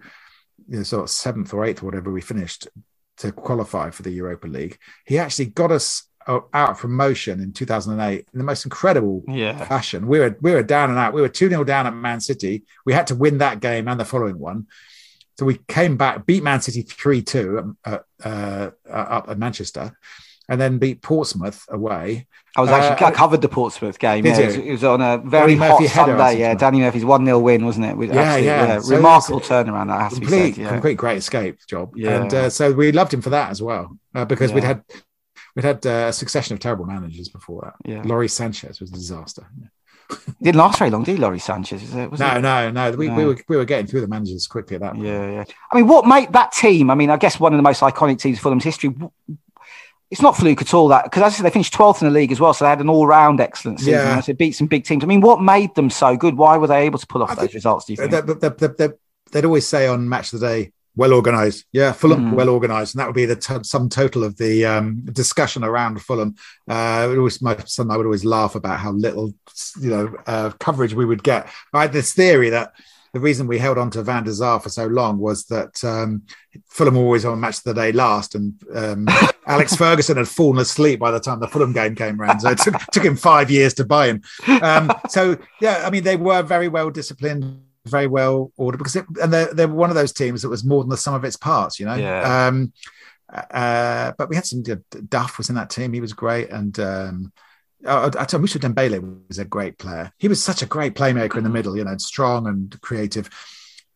you 0.68 0.76
know, 0.76 0.84
sort 0.84 1.02
of 1.02 1.10
seventh 1.10 1.52
or 1.52 1.64
eighth 1.64 1.82
or 1.82 1.86
whatever 1.86 2.12
we 2.12 2.20
finished 2.20 2.68
to 3.16 3.32
qualify 3.32 3.90
for 3.90 4.02
the 4.02 4.10
Europa 4.10 4.46
League. 4.46 4.78
He 5.04 5.18
actually 5.18 5.46
got 5.46 5.72
us 5.72 6.04
out 6.26 6.78
from 6.78 6.94
motion 6.96 7.40
in 7.40 7.52
2008 7.52 8.28
in 8.32 8.38
the 8.38 8.44
most 8.44 8.64
incredible 8.64 9.22
yeah. 9.28 9.64
fashion. 9.64 10.06
We 10.06 10.18
were 10.18 10.36
we 10.40 10.52
were 10.52 10.62
down 10.62 10.90
and 10.90 10.98
out. 10.98 11.12
We 11.12 11.20
were 11.20 11.28
2 11.28 11.48
0 11.48 11.64
down 11.64 11.86
at 11.86 11.94
Man 11.94 12.20
City. 12.20 12.64
We 12.84 12.92
had 12.92 13.06
to 13.08 13.14
win 13.14 13.38
that 13.38 13.60
game 13.60 13.88
and 13.88 13.98
the 13.98 14.04
following 14.04 14.38
one. 14.38 14.66
So 15.38 15.46
we 15.46 15.58
came 15.66 15.96
back, 15.96 16.26
beat 16.26 16.42
Man 16.42 16.60
City 16.60 16.82
3 16.82 17.22
2 17.22 17.76
uh, 17.84 17.98
uh, 18.22 18.70
up 18.88 19.28
at 19.28 19.38
Manchester, 19.38 19.98
and 20.48 20.60
then 20.60 20.78
beat 20.78 21.02
Portsmouth 21.02 21.64
away. 21.68 22.26
I 22.54 22.60
was 22.60 22.68
actually 22.68 23.06
uh, 23.06 23.08
I 23.08 23.12
covered 23.12 23.40
the 23.40 23.48
Portsmouth 23.48 23.98
game. 23.98 24.26
Yeah, 24.26 24.38
it 24.38 24.46
was, 24.46 24.56
it, 24.56 24.70
was, 24.70 24.84
on 24.84 25.00
a 25.00 25.16
very 25.16 25.56
Danny 25.56 25.86
hot 25.86 26.06
Sunday. 26.06 26.38
Yeah, 26.38 26.54
Danny 26.54 26.80
Murphy's 26.80 27.04
1 27.04 27.24
0 27.24 27.38
win, 27.38 27.64
wasn't 27.64 27.86
it? 27.86 27.96
With 27.96 28.12
yeah, 28.12 28.36
yeah. 28.36 28.66
yeah. 28.66 28.80
So 28.80 28.94
remarkable 28.94 29.40
turnaround, 29.40 29.88
that 29.88 30.02
has 30.02 30.14
complete, 30.14 30.30
to 30.30 30.46
be 30.46 30.52
said. 30.52 30.62
Yeah. 30.62 30.68
Complete 30.68 30.96
great 30.96 31.16
escape 31.16 31.58
job. 31.66 31.94
Yeah. 31.96 32.20
And 32.20 32.34
uh, 32.34 32.50
so 32.50 32.72
we 32.72 32.92
loved 32.92 33.14
him 33.14 33.22
for 33.22 33.30
that 33.30 33.50
as 33.50 33.62
well, 33.62 33.96
uh, 34.14 34.26
because 34.26 34.52
we'd 34.52 34.64
had 34.64 34.84
we'd 35.54 35.64
had 35.64 35.86
uh, 35.86 36.06
a 36.08 36.12
succession 36.12 36.54
of 36.54 36.60
terrible 36.60 36.86
managers 36.86 37.28
before 37.28 37.62
that. 37.62 37.90
Yeah, 37.90 38.02
Lawrie 38.04 38.28
Sanchez 38.28 38.80
was 38.80 38.90
a 38.90 38.94
disaster. 38.94 39.46
Yeah. 39.60 39.68
didn't 40.42 40.58
last 40.58 40.78
very 40.78 40.90
long, 40.90 41.04
did 41.04 41.18
Lawrie 41.18 41.38
Sanchez? 41.38 41.82
Was 41.82 41.94
it, 41.94 42.10
was 42.10 42.20
no, 42.20 42.36
it? 42.36 42.40
no, 42.40 42.70
no, 42.70 42.90
We, 42.92 43.08
no. 43.08 43.14
we 43.14 43.24
were 43.24 43.36
we 43.48 43.56
were 43.56 43.64
getting 43.64 43.86
through 43.86 44.02
the 44.02 44.08
managers 44.08 44.46
quickly 44.46 44.76
at 44.76 44.82
that. 44.82 44.94
Point. 44.94 45.06
Yeah, 45.06 45.30
yeah. 45.30 45.44
I 45.70 45.76
mean, 45.76 45.86
what 45.86 46.06
made 46.06 46.32
that 46.32 46.52
team? 46.52 46.90
I 46.90 46.94
mean, 46.94 47.10
I 47.10 47.16
guess 47.16 47.40
one 47.40 47.52
of 47.52 47.58
the 47.58 47.62
most 47.62 47.80
iconic 47.80 48.18
teams 48.18 48.38
in 48.38 48.42
Fulham's 48.42 48.64
history. 48.64 48.94
It's 50.10 50.20
not 50.20 50.36
fluke 50.36 50.60
at 50.60 50.74
all 50.74 50.88
that 50.88 51.04
because 51.04 51.22
as 51.22 51.32
I 51.32 51.36
said, 51.36 51.46
they 51.46 51.50
finished 51.50 51.72
12th 51.72 52.02
in 52.02 52.08
the 52.08 52.12
league 52.12 52.32
as 52.32 52.38
well, 52.38 52.52
so 52.52 52.66
they 52.66 52.68
had 52.68 52.82
an 52.82 52.90
all-round 52.90 53.40
excellent 53.40 53.78
season. 53.78 53.94
Yeah. 53.94 54.20
So 54.20 54.34
beat 54.34 54.52
some 54.52 54.66
big 54.66 54.84
teams. 54.84 55.02
I 55.02 55.06
mean, 55.06 55.22
what 55.22 55.40
made 55.40 55.74
them 55.74 55.88
so 55.88 56.18
good? 56.18 56.36
Why 56.36 56.58
were 56.58 56.66
they 56.66 56.84
able 56.84 56.98
to 56.98 57.06
pull 57.06 57.22
off 57.22 57.30
I 57.30 57.34
those 57.36 57.54
results? 57.54 57.86
Do 57.86 57.94
you 57.94 57.96
think? 57.96 58.10
They, 58.10 58.48
they, 58.50 58.66
they, 58.66 58.88
they'd 59.30 59.44
always 59.46 59.66
say 59.66 59.86
on 59.86 60.06
Match 60.06 60.34
of 60.34 60.40
the 60.40 60.46
Day, 60.46 60.72
well 60.96 61.12
organized 61.12 61.64
yeah 61.72 61.92
fulham 61.92 62.32
mm. 62.32 62.34
well 62.34 62.48
organized 62.48 62.94
and 62.94 63.00
that 63.00 63.06
would 63.06 63.14
be 63.14 63.26
the 63.26 63.36
t- 63.36 63.62
sum 63.62 63.88
total 63.88 64.24
of 64.24 64.36
the 64.36 64.64
um, 64.64 65.00
discussion 65.12 65.64
around 65.64 66.00
fulham 66.02 66.34
uh 66.68 67.06
always 67.16 67.40
my 67.40 67.56
son 67.64 67.90
i 67.90 67.96
would 67.96 68.06
always 68.06 68.24
laugh 68.24 68.54
about 68.54 68.78
how 68.78 68.92
little 68.92 69.32
you 69.80 69.90
know 69.90 70.14
uh, 70.26 70.50
coverage 70.58 70.94
we 70.94 71.04
would 71.04 71.22
get 71.22 71.48
i 71.72 71.82
had 71.82 71.92
this 71.92 72.12
theory 72.12 72.50
that 72.50 72.72
the 73.12 73.20
reason 73.20 73.46
we 73.46 73.58
held 73.58 73.76
on 73.76 73.90
to 73.90 74.02
Van 74.02 74.24
der 74.24 74.32
Sar 74.32 74.58
for 74.58 74.70
so 74.70 74.86
long 74.86 75.18
was 75.18 75.44
that 75.44 75.82
um, 75.84 76.22
Fulham 76.66 76.96
always 76.96 77.24
on 77.24 77.40
match 77.40 77.58
of 77.58 77.64
the 77.64 77.74
day 77.74 77.92
last, 77.92 78.34
and 78.34 78.54
um, 78.74 79.06
Alex 79.46 79.76
Ferguson 79.76 80.16
had 80.16 80.28
fallen 80.28 80.58
asleep 80.58 80.98
by 80.98 81.10
the 81.10 81.20
time 81.20 81.38
the 81.38 81.48
Fulham 81.48 81.74
game 81.74 81.94
came 81.94 82.20
around. 82.20 82.40
So 82.40 82.50
it 82.50 82.58
took, 82.58 82.74
took 82.86 83.04
him 83.04 83.16
five 83.16 83.50
years 83.50 83.74
to 83.74 83.84
buy 83.84 84.06
him. 84.06 84.22
Um, 84.62 84.90
so 85.10 85.36
yeah, 85.60 85.82
I 85.84 85.90
mean 85.90 86.04
they 86.04 86.16
were 86.16 86.42
very 86.42 86.68
well 86.68 86.90
disciplined 86.90 87.62
very 87.86 88.06
well 88.06 88.52
ordered 88.56 88.78
because 88.78 88.96
it, 88.96 89.04
and 89.22 89.32
they're, 89.32 89.52
they're 89.52 89.68
one 89.68 89.90
of 89.90 89.96
those 89.96 90.12
teams 90.12 90.42
that 90.42 90.48
was 90.48 90.64
more 90.64 90.82
than 90.82 90.90
the 90.90 90.96
sum 90.96 91.14
of 91.14 91.24
its 91.24 91.36
parts, 91.36 91.80
you 91.80 91.86
know. 91.86 91.94
Yeah. 91.94 92.46
Um, 92.46 92.72
uh, 93.32 94.12
but 94.18 94.28
we 94.28 94.36
had 94.36 94.44
some 94.44 94.62
Duff 94.62 95.38
was 95.38 95.48
in 95.48 95.54
that 95.54 95.70
team; 95.70 95.92
he 95.92 96.00
was 96.00 96.12
great, 96.12 96.50
and 96.50 96.78
um, 96.78 97.32
I, 97.86 98.10
I 98.18 98.24
tell 98.24 98.40
Moussa 98.40 98.58
Dembele 98.58 99.26
was 99.28 99.38
a 99.38 99.44
great 99.44 99.78
player. 99.78 100.12
He 100.18 100.28
was 100.28 100.42
such 100.42 100.62
a 100.62 100.66
great 100.66 100.94
playmaker 100.94 101.36
in 101.36 101.44
the 101.44 101.50
middle, 101.50 101.76
you 101.76 101.84
know, 101.84 101.96
strong 101.96 102.46
and 102.46 102.78
creative. 102.82 103.30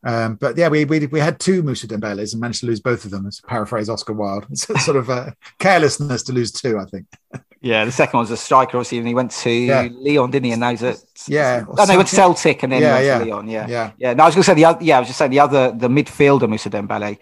Um, 0.04 0.36
but 0.36 0.56
yeah, 0.56 0.68
we, 0.68 0.84
we 0.84 1.06
we 1.06 1.20
had 1.20 1.40
two 1.40 1.62
Moussa 1.62 1.88
Dembeles 1.88 2.32
and 2.32 2.40
managed 2.40 2.60
to 2.60 2.66
lose 2.66 2.80
both 2.80 3.04
of 3.04 3.10
them. 3.10 3.28
To 3.30 3.42
paraphrase 3.42 3.88
Oscar 3.88 4.12
Wilde, 4.12 4.46
it's 4.50 4.84
sort 4.84 4.96
of 4.96 5.08
a 5.08 5.34
carelessness 5.58 6.22
to 6.24 6.32
lose 6.32 6.52
two, 6.52 6.78
I 6.78 6.84
think. 6.84 7.06
Yeah, 7.66 7.84
the 7.84 7.90
second 7.90 8.18
one 8.18 8.22
was 8.22 8.30
a 8.30 8.36
striker, 8.36 8.76
obviously, 8.76 8.98
and 8.98 9.08
he 9.08 9.14
went 9.14 9.32
to 9.32 9.50
yeah. 9.50 9.88
Lyon, 9.90 10.30
didn't 10.30 10.44
he? 10.44 10.52
And 10.52 10.60
now 10.60 10.70
he's 10.70 10.84
at 10.84 11.02
yeah, 11.26 11.64
oh, 11.68 11.74
no, 11.74 11.84
he 11.86 11.96
went 11.96 12.08
to 12.08 12.14
Celtic 12.14 12.62
and 12.62 12.70
then 12.72 12.80
yeah, 12.80 13.00
yeah. 13.00 13.18
Lyon. 13.18 13.48
Yeah, 13.48 13.66
yeah, 13.68 13.92
yeah. 13.98 14.14
No, 14.14 14.22
I 14.22 14.26
was 14.26 14.36
going 14.36 14.44
to 14.44 14.46
say 14.46 14.54
the 14.54 14.64
other. 14.66 14.84
Yeah, 14.84 14.98
I 14.98 15.00
was 15.00 15.08
just 15.08 15.18
saying 15.18 15.32
the 15.32 15.40
other, 15.40 15.72
the 15.72 15.88
midfielder 15.88 16.48
Moussa 16.48 16.70
Dembele. 16.70 17.18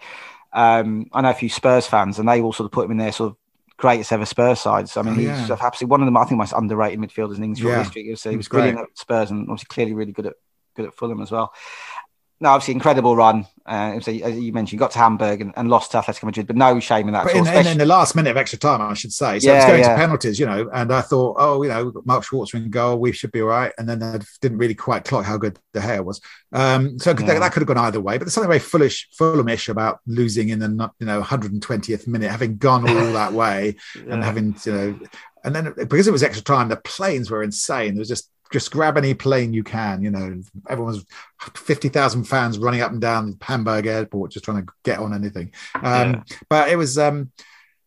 Um, 0.53 1.09
I 1.11 1.21
know 1.21 1.31
a 1.31 1.33
few 1.33 1.49
Spurs 1.49 1.87
fans, 1.87 2.19
and 2.19 2.29
they 2.29 2.41
all 2.41 2.53
sort 2.53 2.65
of 2.65 2.71
put 2.71 2.85
him 2.85 2.91
in 2.91 2.97
their 2.97 3.11
sort 3.11 3.31
of 3.31 3.37
greatest 3.77 4.11
ever 4.11 4.25
Spurs 4.25 4.59
sides. 4.59 4.95
I 4.97 5.01
mean, 5.01 5.13
oh, 5.13 5.17
he's 5.17 5.49
yeah. 5.49 5.57
absolutely 5.59 5.87
one 5.87 6.01
of 6.01 6.05
them. 6.05 6.17
I 6.17 6.25
think 6.25 6.37
most 6.37 6.53
underrated 6.53 6.99
midfielders 6.99 7.37
in 7.37 7.43
English 7.43 7.63
yeah. 7.63 7.79
history. 7.79 8.03
He 8.03 8.11
was, 8.11 8.23
he 8.23 8.37
was 8.37 8.47
brilliant 8.47 8.79
at 8.79 8.97
Spurs, 8.97 9.31
and 9.31 9.49
obviously 9.49 9.67
clearly 9.69 9.93
really 9.93 10.11
good 10.11 10.27
at 10.27 10.35
good 10.75 10.85
at 10.85 10.93
Fulham 10.93 11.21
as 11.21 11.31
well 11.31 11.53
no, 12.41 12.49
obviously 12.49 12.73
incredible 12.73 13.15
run. 13.15 13.45
Uh, 13.65 13.97
as 13.97 14.07
you 14.07 14.51
mentioned, 14.51 14.73
you 14.73 14.77
got 14.77 14.91
to 14.91 14.99
Hamburg 14.99 15.41
and, 15.41 15.53
and, 15.55 15.69
lost 15.69 15.91
to 15.91 15.97
Atletico 15.97 16.25
Madrid, 16.25 16.45
but 16.45 16.55
no 16.55 16.79
shame 16.79 17.07
in 17.07 17.13
that. 17.13 17.23
But 17.23 17.35
in, 17.35 17.47
in, 17.47 17.65
in, 17.65 17.77
the 17.77 17.85
last 17.85 18.15
minute 18.15 18.29
of 18.29 18.37
extra 18.37 18.59
time, 18.59 18.81
I 18.81 18.93
should 18.93 19.13
say. 19.13 19.39
So 19.39 19.49
yeah, 19.49 19.57
it's 19.57 19.65
going 19.65 19.79
yeah. 19.79 19.89
to 19.89 19.95
penalties, 19.95 20.39
you 20.39 20.45
know, 20.45 20.69
and 20.71 20.93
I 20.93 21.01
thought, 21.01 21.37
oh, 21.39 21.63
you 21.63 21.69
know, 21.69 21.91
Mark 22.03 22.25
Schwarzer 22.25 22.55
in 22.55 22.69
goal, 22.69 22.99
we 22.99 23.11
should 23.13 23.31
be 23.31 23.41
all 23.41 23.47
right. 23.47 23.71
And 23.77 23.87
then 23.87 24.03
I 24.03 24.19
didn't 24.41 24.57
really 24.57 24.75
quite 24.75 25.05
clock 25.05 25.25
how 25.25 25.37
good 25.37 25.57
the 25.73 25.81
hair 25.81 26.03
was. 26.03 26.21
Um, 26.51 26.99
so 26.99 27.11
yeah. 27.11 27.25
that, 27.25 27.39
that, 27.39 27.53
could 27.53 27.61
have 27.61 27.67
gone 27.67 27.77
either 27.77 28.01
way. 28.01 28.17
But 28.17 28.25
there's 28.25 28.33
something 28.33 28.49
very 28.49 28.59
foolish, 28.59 29.07
Fulhamish 29.17 29.69
about 29.69 30.01
losing 30.05 30.49
in 30.49 30.59
the 30.59 30.91
you 30.99 31.07
know 31.07 31.21
120th 31.21 32.07
minute, 32.07 32.29
having 32.29 32.57
gone 32.57 32.87
all 32.87 33.13
that 33.13 33.33
way 33.33 33.77
and 34.09 34.23
having 34.23 34.55
you 34.65 34.71
know. 34.71 34.99
And 35.43 35.55
then 35.55 35.73
because 35.75 36.07
it 36.07 36.11
was 36.11 36.23
extra 36.23 36.43
time, 36.43 36.69
the 36.69 36.75
planes 36.75 37.31
were 37.31 37.43
insane. 37.43 37.93
There 37.95 38.01
was 38.01 38.09
just 38.09 38.29
just 38.55 38.71
grab 38.71 38.97
any 38.97 39.13
plane 39.13 39.53
you 39.53 39.65
can. 39.65 40.01
You 40.01 40.09
know, 40.09 40.41
everyone's 40.69 41.03
fifty 41.55 41.89
thousand 41.89 42.23
fans 42.23 42.57
running 42.57 42.79
up 42.79 42.93
and 42.93 43.01
down 43.01 43.37
Hamburg 43.41 43.85
Airport 43.85 44.31
just 44.31 44.45
trying 44.45 44.65
to 44.65 44.73
get 44.83 44.99
on 44.99 45.13
anything. 45.13 45.51
Um, 45.75 45.83
yeah. 45.83 46.23
But 46.47 46.69
it 46.69 46.77
was 46.77 46.97
um, 46.97 47.31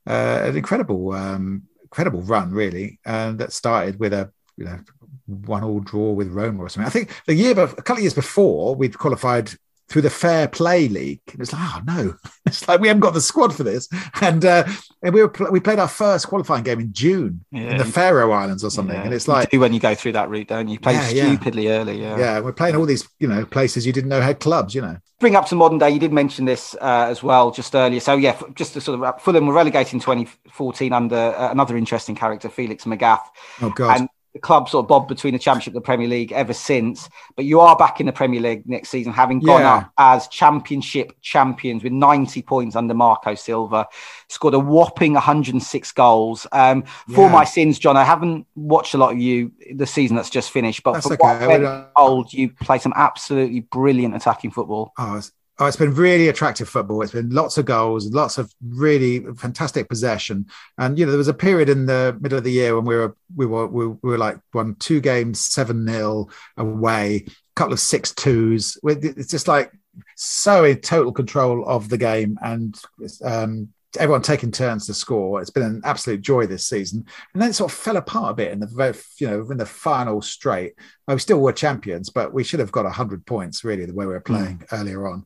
uh, 0.06 0.42
an 0.44 0.58
incredible, 0.58 1.12
um, 1.12 1.62
incredible 1.82 2.20
run, 2.20 2.50
really, 2.52 3.00
and 3.06 3.38
that 3.38 3.54
started 3.54 3.98
with 3.98 4.12
a 4.12 4.30
you 4.58 4.66
know 4.66 4.78
one 5.24 5.64
all 5.64 5.80
draw 5.80 6.12
with 6.12 6.28
Roma 6.28 6.64
or 6.64 6.68
something. 6.68 6.86
I 6.86 6.90
think 6.90 7.18
the 7.26 7.34
year, 7.34 7.58
a 7.58 7.66
couple 7.68 7.96
of 7.96 8.00
years 8.00 8.12
before, 8.12 8.74
we'd 8.74 8.98
qualified 8.98 9.50
through 9.88 10.02
the 10.02 10.10
Fair 10.10 10.48
Play 10.48 10.88
League. 10.88 11.20
And 11.32 11.40
it's 11.40 11.52
like, 11.52 11.62
oh 11.62 11.80
no, 11.86 12.14
it's 12.46 12.68
like 12.68 12.80
we 12.80 12.88
haven't 12.88 13.00
got 13.00 13.14
the 13.14 13.20
squad 13.20 13.54
for 13.54 13.64
this. 13.64 13.88
And 14.20 14.44
uh, 14.44 14.64
and 15.02 15.14
we 15.14 15.22
were 15.22 15.32
we 15.50 15.60
played 15.60 15.78
our 15.78 15.88
first 15.88 16.28
qualifying 16.28 16.64
game 16.64 16.80
in 16.80 16.92
June 16.92 17.44
yeah, 17.50 17.70
in 17.70 17.78
the 17.78 17.84
Faroe 17.84 18.30
Islands 18.30 18.64
or 18.64 18.70
something. 18.70 18.96
Yeah. 18.96 19.04
And 19.04 19.14
it's 19.14 19.28
like 19.28 19.52
when 19.52 19.72
you 19.72 19.80
go 19.80 19.94
through 19.94 20.12
that 20.12 20.28
route, 20.28 20.48
don't 20.48 20.68
you? 20.68 20.78
Play 20.78 20.94
yeah, 20.94 21.06
stupidly 21.08 21.68
early. 21.68 22.00
Yeah, 22.00 22.18
yeah. 22.18 22.40
We're 22.40 22.52
playing 22.52 22.76
all 22.76 22.86
these 22.86 23.08
you 23.18 23.28
know 23.28 23.44
places 23.44 23.86
you 23.86 23.92
didn't 23.92 24.10
know 24.10 24.20
had 24.20 24.40
clubs. 24.40 24.74
You 24.74 24.82
know. 24.82 24.98
Bring 25.20 25.34
up 25.34 25.46
to 25.46 25.56
modern 25.56 25.78
day. 25.78 25.90
You 25.90 25.98
did 25.98 26.12
mention 26.12 26.44
this 26.44 26.76
uh, 26.80 27.06
as 27.08 27.22
well 27.22 27.50
just 27.50 27.74
earlier. 27.74 28.00
So 28.00 28.14
yeah, 28.14 28.40
just 28.54 28.74
to 28.74 28.80
sort 28.80 29.02
of 29.02 29.22
Fulham 29.22 29.46
were 29.46 29.54
relegated 29.54 29.94
in 29.94 30.00
2014 30.00 30.92
under 30.92 31.16
uh, 31.16 31.50
another 31.50 31.76
interesting 31.76 32.14
character, 32.14 32.48
Felix 32.48 32.84
Magath. 32.84 33.24
Oh 33.60 33.70
God. 33.70 34.00
And 34.00 34.08
the 34.38 34.46
club 34.46 34.68
sort 34.68 34.84
of 34.84 34.88
bobbed 34.88 35.08
between 35.08 35.32
the 35.32 35.38
Championship 35.38 35.72
and 35.72 35.76
the 35.76 35.84
Premier 35.84 36.06
League 36.06 36.32
ever 36.32 36.52
since. 36.52 37.08
But 37.34 37.44
you 37.44 37.60
are 37.60 37.76
back 37.76 38.00
in 38.00 38.06
the 38.06 38.12
Premier 38.12 38.40
League 38.40 38.68
next 38.68 38.88
season, 38.88 39.12
having 39.12 39.40
gone 39.40 39.60
yeah. 39.60 39.76
up 39.76 39.92
as 39.98 40.28
Championship 40.28 41.12
champions 41.20 41.82
with 41.82 41.92
90 41.92 42.42
points 42.42 42.76
under 42.76 42.94
Marco 42.94 43.34
Silva. 43.34 43.86
Scored 44.28 44.54
a 44.54 44.58
whopping 44.58 45.14
106 45.14 45.92
goals. 45.92 46.46
Um, 46.52 46.84
for 47.12 47.26
yeah. 47.26 47.32
my 47.32 47.44
sins, 47.44 47.78
John, 47.78 47.96
I 47.96 48.04
haven't 48.04 48.46
watched 48.54 48.94
a 48.94 48.98
lot 48.98 49.12
of 49.12 49.18
you 49.18 49.52
the 49.74 49.86
season 49.86 50.16
that's 50.16 50.30
just 50.30 50.50
finished, 50.50 50.82
but 50.82 50.92
that's 50.92 51.08
for 51.08 51.14
okay. 51.14 51.62
what 51.62 51.92
old, 51.96 52.32
you 52.32 52.50
play 52.50 52.78
some 52.78 52.92
absolutely 52.94 53.60
brilliant 53.60 54.14
attacking 54.14 54.52
football. 54.52 54.92
Oh, 54.98 55.20
Oh, 55.60 55.66
it's 55.66 55.76
been 55.76 55.94
really 55.94 56.28
attractive 56.28 56.68
football. 56.68 57.02
It's 57.02 57.12
been 57.12 57.30
lots 57.30 57.58
of 57.58 57.64
goals, 57.64 58.12
lots 58.12 58.38
of 58.38 58.54
really 58.64 59.20
fantastic 59.34 59.88
possession. 59.88 60.46
And 60.78 60.96
you 60.96 61.04
know, 61.04 61.10
there 61.10 61.18
was 61.18 61.26
a 61.26 61.34
period 61.34 61.68
in 61.68 61.86
the 61.86 62.16
middle 62.20 62.38
of 62.38 62.44
the 62.44 62.52
year 62.52 62.76
when 62.76 62.84
we 62.84 62.94
were 62.94 63.16
we 63.34 63.44
were 63.46 63.66
we 63.66 63.88
were 64.02 64.18
like 64.18 64.38
won 64.54 64.76
two 64.76 65.00
games 65.00 65.40
seven 65.40 65.84
0 65.86 66.28
away, 66.56 67.24
a 67.26 67.32
couple 67.56 67.72
of 67.72 67.80
six 67.80 68.12
twos. 68.14 68.78
It's 68.84 69.30
just 69.30 69.48
like 69.48 69.72
so 70.14 70.64
in 70.64 70.80
total 70.80 71.12
control 71.12 71.64
of 71.66 71.88
the 71.88 71.98
game 71.98 72.38
and 72.40 72.80
um, 73.24 73.68
everyone 73.98 74.22
taking 74.22 74.50
turns 74.50 74.86
to 74.86 74.94
score. 74.94 75.40
It's 75.40 75.50
been 75.50 75.62
an 75.62 75.82
absolute 75.84 76.20
joy 76.20 76.46
this 76.46 76.66
season, 76.66 77.04
and 77.32 77.42
then 77.42 77.50
it 77.50 77.54
sort 77.54 77.72
of 77.72 77.78
fell 77.78 77.96
apart 77.96 78.32
a 78.32 78.34
bit 78.34 78.52
in 78.52 78.60
the 78.60 78.66
very, 78.66 78.94
you 79.18 79.28
know 79.28 79.50
in 79.50 79.58
the 79.58 79.66
final 79.66 80.20
straight. 80.20 80.74
Well, 81.06 81.16
we 81.16 81.20
still 81.20 81.40
were 81.40 81.52
champions, 81.52 82.10
but 82.10 82.32
we 82.32 82.44
should 82.44 82.60
have 82.60 82.72
got 82.72 82.90
hundred 82.92 83.26
points 83.26 83.64
really 83.64 83.86
the 83.86 83.94
way 83.94 84.06
we 84.06 84.12
were 84.12 84.20
playing 84.20 84.58
mm. 84.58 84.66
earlier 84.72 85.08
on. 85.08 85.24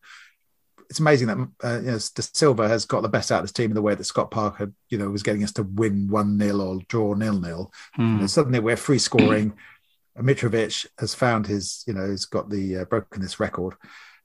It's 0.93 1.01
amazing 1.01 1.29
that 1.29 1.39
uh, 1.65 1.81
you 1.81 1.91
know, 1.93 1.99
De 2.15 2.23
Silva 2.23 2.69
has 2.69 2.85
got 2.85 3.01
the 3.01 3.09
best 3.09 3.33
out 3.33 3.39
of 3.39 3.45
this 3.45 3.53
team 3.53 3.71
in 3.71 3.75
the 3.75 3.81
way 3.81 3.95
that 3.95 4.05
Scott 4.05 4.31
Parker, 4.31 4.71
you 4.91 4.99
know, 4.99 5.09
was 5.09 5.23
getting 5.23 5.43
us 5.43 5.53
to 5.53 5.63
win 5.63 6.07
one 6.11 6.39
0 6.39 6.61
or 6.61 6.81
draw 6.87 7.15
nil 7.15 7.41
nil. 7.41 7.73
Mm. 7.99 8.17
You 8.17 8.21
know, 8.21 8.27
suddenly 8.27 8.61
we're 8.61 8.77
free 8.77 8.99
scoring. 8.99 9.55
Mitrovic 10.19 10.85
has 10.99 11.15
found 11.15 11.47
his, 11.47 11.83
you 11.87 11.95
know, 11.95 12.11
he's 12.11 12.27
got 12.27 12.51
the 12.51 12.77
uh, 12.77 12.85
broken 12.85 13.23
this 13.23 13.41
record, 13.41 13.73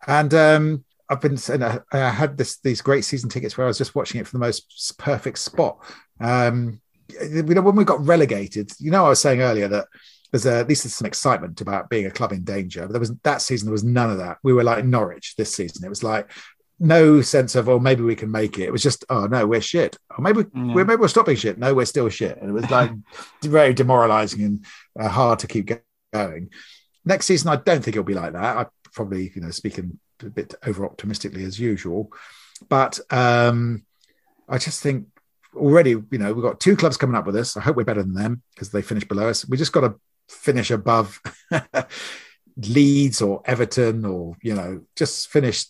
and 0.07 0.33
um, 0.33 0.83
I've 1.07 1.21
been 1.21 1.37
saying 1.37 1.63
I, 1.63 1.79
I 1.93 2.09
had 2.09 2.35
this 2.35 2.59
these 2.59 2.81
great 2.81 3.05
season 3.05 3.29
tickets 3.29 3.57
where 3.57 3.65
I 3.65 3.69
was 3.69 3.77
just 3.77 3.95
watching 3.95 4.19
it 4.19 4.27
from 4.27 4.41
the 4.41 4.45
most 4.45 4.97
perfect 4.97 5.37
spot. 5.37 5.79
Um, 6.19 6.81
you 7.07 7.43
know, 7.43 7.61
when 7.61 7.77
we 7.77 7.85
got 7.85 8.05
relegated, 8.05 8.71
you 8.77 8.91
know, 8.91 9.05
I 9.05 9.09
was 9.09 9.21
saying 9.21 9.39
earlier 9.39 9.69
that 9.69 9.87
there's 10.31 10.45
a, 10.45 10.57
at 10.57 10.67
least 10.67 10.83
there's 10.83 10.93
some 10.93 11.07
excitement 11.07 11.61
about 11.61 11.89
being 11.89 12.05
a 12.05 12.11
club 12.11 12.33
in 12.33 12.43
danger. 12.43 12.81
But 12.81 12.91
there 12.91 12.99
was 12.99 13.15
that 13.23 13.41
season, 13.41 13.67
there 13.67 13.71
was 13.71 13.85
none 13.85 14.11
of 14.11 14.17
that. 14.17 14.39
We 14.43 14.51
were 14.51 14.65
like 14.65 14.83
Norwich 14.83 15.35
this 15.37 15.53
season. 15.53 15.85
It 15.85 15.89
was 15.89 16.03
like 16.03 16.29
no 16.79 17.21
sense 17.21 17.55
of, 17.55 17.69
oh, 17.69 17.79
maybe 17.79 18.03
we 18.03 18.15
can 18.15 18.31
make 18.31 18.59
it. 18.59 18.65
It 18.65 18.71
was 18.71 18.83
just, 18.83 19.03
oh 19.09 19.25
no, 19.25 19.47
we're 19.47 19.61
shit. 19.61 19.97
Or 20.15 20.21
maybe 20.21 20.45
yeah. 20.53 20.73
we're 20.73 20.85
maybe 20.85 20.99
we're 20.99 21.07
stopping 21.07 21.35
shit. 21.35 21.57
No, 21.57 21.73
we're 21.73 21.85
still 21.85 22.09
shit. 22.09 22.37
And 22.39 22.49
it 22.49 22.53
was 22.53 22.69
like 22.69 22.91
very 23.41 23.73
demoralizing 23.73 24.43
and 24.43 24.65
uh, 24.99 25.09
hard 25.09 25.39
to 25.39 25.47
keep 25.47 25.71
going. 26.13 26.49
Next 27.05 27.25
season, 27.25 27.49
I 27.49 27.55
don't 27.55 27.83
think 27.83 27.95
it'll 27.95 28.03
be 28.03 28.13
like 28.13 28.33
that. 28.33 28.57
I 28.57 28.65
probably, 28.93 29.31
you 29.33 29.41
know, 29.41 29.51
speaking 29.51 29.99
a 30.21 30.29
bit 30.29 30.53
over 30.65 30.85
optimistically 30.85 31.43
as 31.43 31.59
usual. 31.59 32.11
But 32.69 32.99
um, 33.11 33.85
I 34.47 34.57
just 34.57 34.81
think 34.81 35.07
already, 35.55 35.91
you 35.91 36.17
know, 36.17 36.33
we've 36.33 36.43
got 36.43 36.59
two 36.59 36.75
clubs 36.75 36.97
coming 36.97 37.15
up 37.15 37.25
with 37.25 37.35
us. 37.35 37.57
I 37.57 37.61
hope 37.61 37.75
we're 37.75 37.85
better 37.85 38.03
than 38.03 38.13
them 38.13 38.41
because 38.53 38.69
they 38.69 38.81
finished 38.81 39.07
below 39.07 39.29
us. 39.29 39.47
We 39.47 39.57
just 39.57 39.73
got 39.73 39.81
to 39.81 39.95
finish 40.29 40.71
above 40.71 41.19
Leeds 42.57 43.21
or 43.21 43.41
Everton 43.45 44.05
or, 44.05 44.35
you 44.41 44.53
know, 44.53 44.81
just 44.95 45.29
finish 45.29 45.65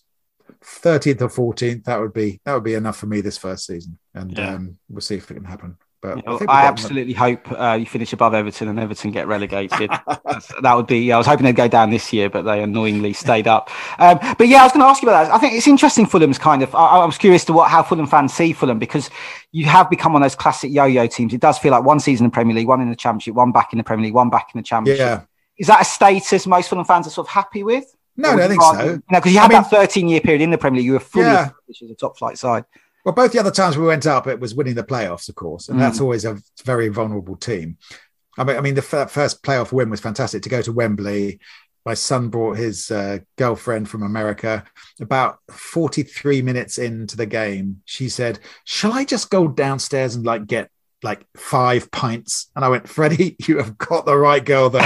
13th 0.64 1.22
or 1.22 1.54
14th. 1.54 1.84
That 1.86 2.00
would 2.00 2.14
be 2.14 2.42
that 2.44 2.54
would 2.54 2.64
be 2.64 2.74
enough 2.74 2.98
for 2.98 3.08
me 3.08 3.22
this 3.22 3.38
first 3.38 3.66
season. 3.66 3.98
And 4.14 4.38
yeah. 4.38 4.56
um, 4.56 4.78
we'll 4.90 5.02
see 5.02 5.16
if 5.16 5.30
it 5.30 5.36
can 5.36 5.46
happen. 5.46 5.78
But 6.00 6.28
I, 6.28 6.46
I 6.48 6.66
absolutely 6.68 7.14
hope 7.14 7.52
uh, 7.52 7.74
you 7.80 7.88
finish 7.88 8.14
above 8.14 8.36
Everton 8.36 8.68
and 8.68 8.80
Everton 8.80 9.12
get 9.12 9.28
relegated. 9.28 9.90
that 10.62 10.74
would 10.76 10.86
be. 10.86 11.12
I 11.12 11.18
was 11.18 11.26
hoping 11.26 11.46
they'd 11.46 11.56
go 11.56 11.68
down 11.68 11.90
this 11.90 12.14
year, 12.14 12.30
but 12.30 12.44
they 12.44 12.62
annoyingly 12.62 13.14
stayed 13.14 13.48
up. 13.48 13.72
Um, 13.98 14.20
but 14.38 14.48
yeah, 14.48 14.62
I 14.62 14.64
was 14.64 14.74
going 14.74 14.82
to 14.82 14.88
ask 14.88 15.02
you 15.02 15.10
about 15.10 15.26
that. 15.26 15.34
I 15.34 15.40
think 15.40 15.54
it's 15.54 15.68
interesting. 15.68 16.06
Fulham's 16.06 16.38
kind 16.38 16.62
of. 16.62 16.74
I, 16.76 17.00
I, 17.00 17.06
was 17.06 17.18
curious 17.18 17.46
to 17.46 17.54
what 17.54 17.72
how 17.72 17.82
Fulham 17.82 18.06
fans 18.06 18.34
see 18.34 18.54
Fulham 18.54 18.78
because 18.78 19.10
you 19.52 19.66
have 19.66 19.90
become 19.90 20.14
one 20.14 20.22
of 20.22 20.26
those 20.26 20.36
classic 20.36 20.72
yo-yo 20.72 21.08
teams. 21.08 21.34
It 21.34 21.42
does 21.42 21.58
feel 21.58 21.72
like 21.72 21.84
one 21.84 22.00
season 22.00 22.26
in 22.26 22.30
the 22.30 22.34
Premier 22.34 22.56
League, 22.56 22.68
one 22.68 22.82
in 22.82 22.92
the 22.92 22.96
Championship, 22.96 23.34
one 23.34 23.52
back 23.52 23.74
in 23.74 23.78
the 23.78 23.84
Premier 23.84 24.06
League, 24.06 24.14
one 24.14 24.30
back 24.30 24.50
in 24.54 24.60
the 24.60 24.64
Championship. 24.64 25.00
Yeah. 25.00 25.22
Is 25.58 25.66
that 25.66 25.82
a 25.82 25.86
status 25.86 26.46
most 26.46 26.70
Fulham 26.70 26.86
fans 26.86 27.08
are 27.08 27.10
sort 27.10 27.28
of 27.28 27.32
happy 27.32 27.64
with? 27.64 27.92
No, 28.18 28.32
I 28.32 28.36
don't 28.36 28.50
think 28.50 28.62
so. 28.62 28.84
You 28.84 28.90
know, 28.90 29.02
because 29.10 29.34
you 29.34 29.40
had 29.40 29.52
I 29.52 29.54
mean, 29.54 29.62
that 29.62 29.70
13 29.70 30.08
year 30.08 30.22
period 30.22 30.42
in 30.42 30.50
the 30.50 30.58
Premier 30.58 30.80
League, 30.80 30.88
you 30.88 30.94
were 30.94 31.00
fully 31.00 31.26
yeah. 31.26 31.46
established 31.46 31.84
as 31.84 31.92
a 31.92 31.96
top 31.96 32.18
flight 32.18 32.38
side. 32.38 32.66
Well, 33.06 33.14
both 33.14 33.32
the 33.32 33.40
other 33.40 33.52
times 33.52 33.78
we 33.78 33.86
went 33.86 34.06
up, 34.06 34.28
it 34.28 34.40
was 34.40 34.56
winning 34.56 34.76
the 34.76 34.84
playoffs, 34.84 35.30
of 35.30 35.36
course, 35.36 35.70
and 35.70 35.78
mm. 35.78 35.82
that's 35.82 36.02
always 36.02 36.26
a 36.26 36.38
very 36.66 36.90
vulnerable 36.90 37.38
team. 37.38 37.78
I 38.38 38.44
mean, 38.44 38.58
I 38.58 38.62
mean, 38.62 38.76
the 38.76 38.86
f- 38.92 39.12
first 39.12 39.44
playoff 39.44 39.72
win 39.72 39.90
was 39.90 40.02
fantastic 40.02 40.44
to 40.44 40.50
go 40.50 40.62
to 40.62 40.74
Wembley. 40.74 41.40
My 41.86 41.94
son 41.94 42.28
brought 42.28 42.58
his 42.58 42.92
uh, 42.92 43.20
girlfriend 43.38 43.88
from 43.88 44.04
America. 44.04 44.66
About 45.00 45.38
43 45.50 46.42
minutes 46.42 46.78
into 46.78 47.16
the 47.16 47.26
game, 47.26 47.82
she 47.86 48.10
said, 48.10 48.40
Shall 48.66 48.92
I 48.92 49.06
just 49.06 49.30
go 49.30 49.48
downstairs 49.48 50.16
and 50.16 50.26
like 50.26 50.46
get 50.46 50.70
like 51.08 51.26
five 51.36 51.90
pints? 51.92 52.52
And 52.56 52.66
I 52.66 52.70
went, 52.70 52.88
Freddie, 52.88 53.36
you 53.48 53.58
have 53.58 53.78
got 53.78 54.06
the 54.06 54.18
right 54.18 54.44
girl 54.44 54.70
there. 54.70 54.82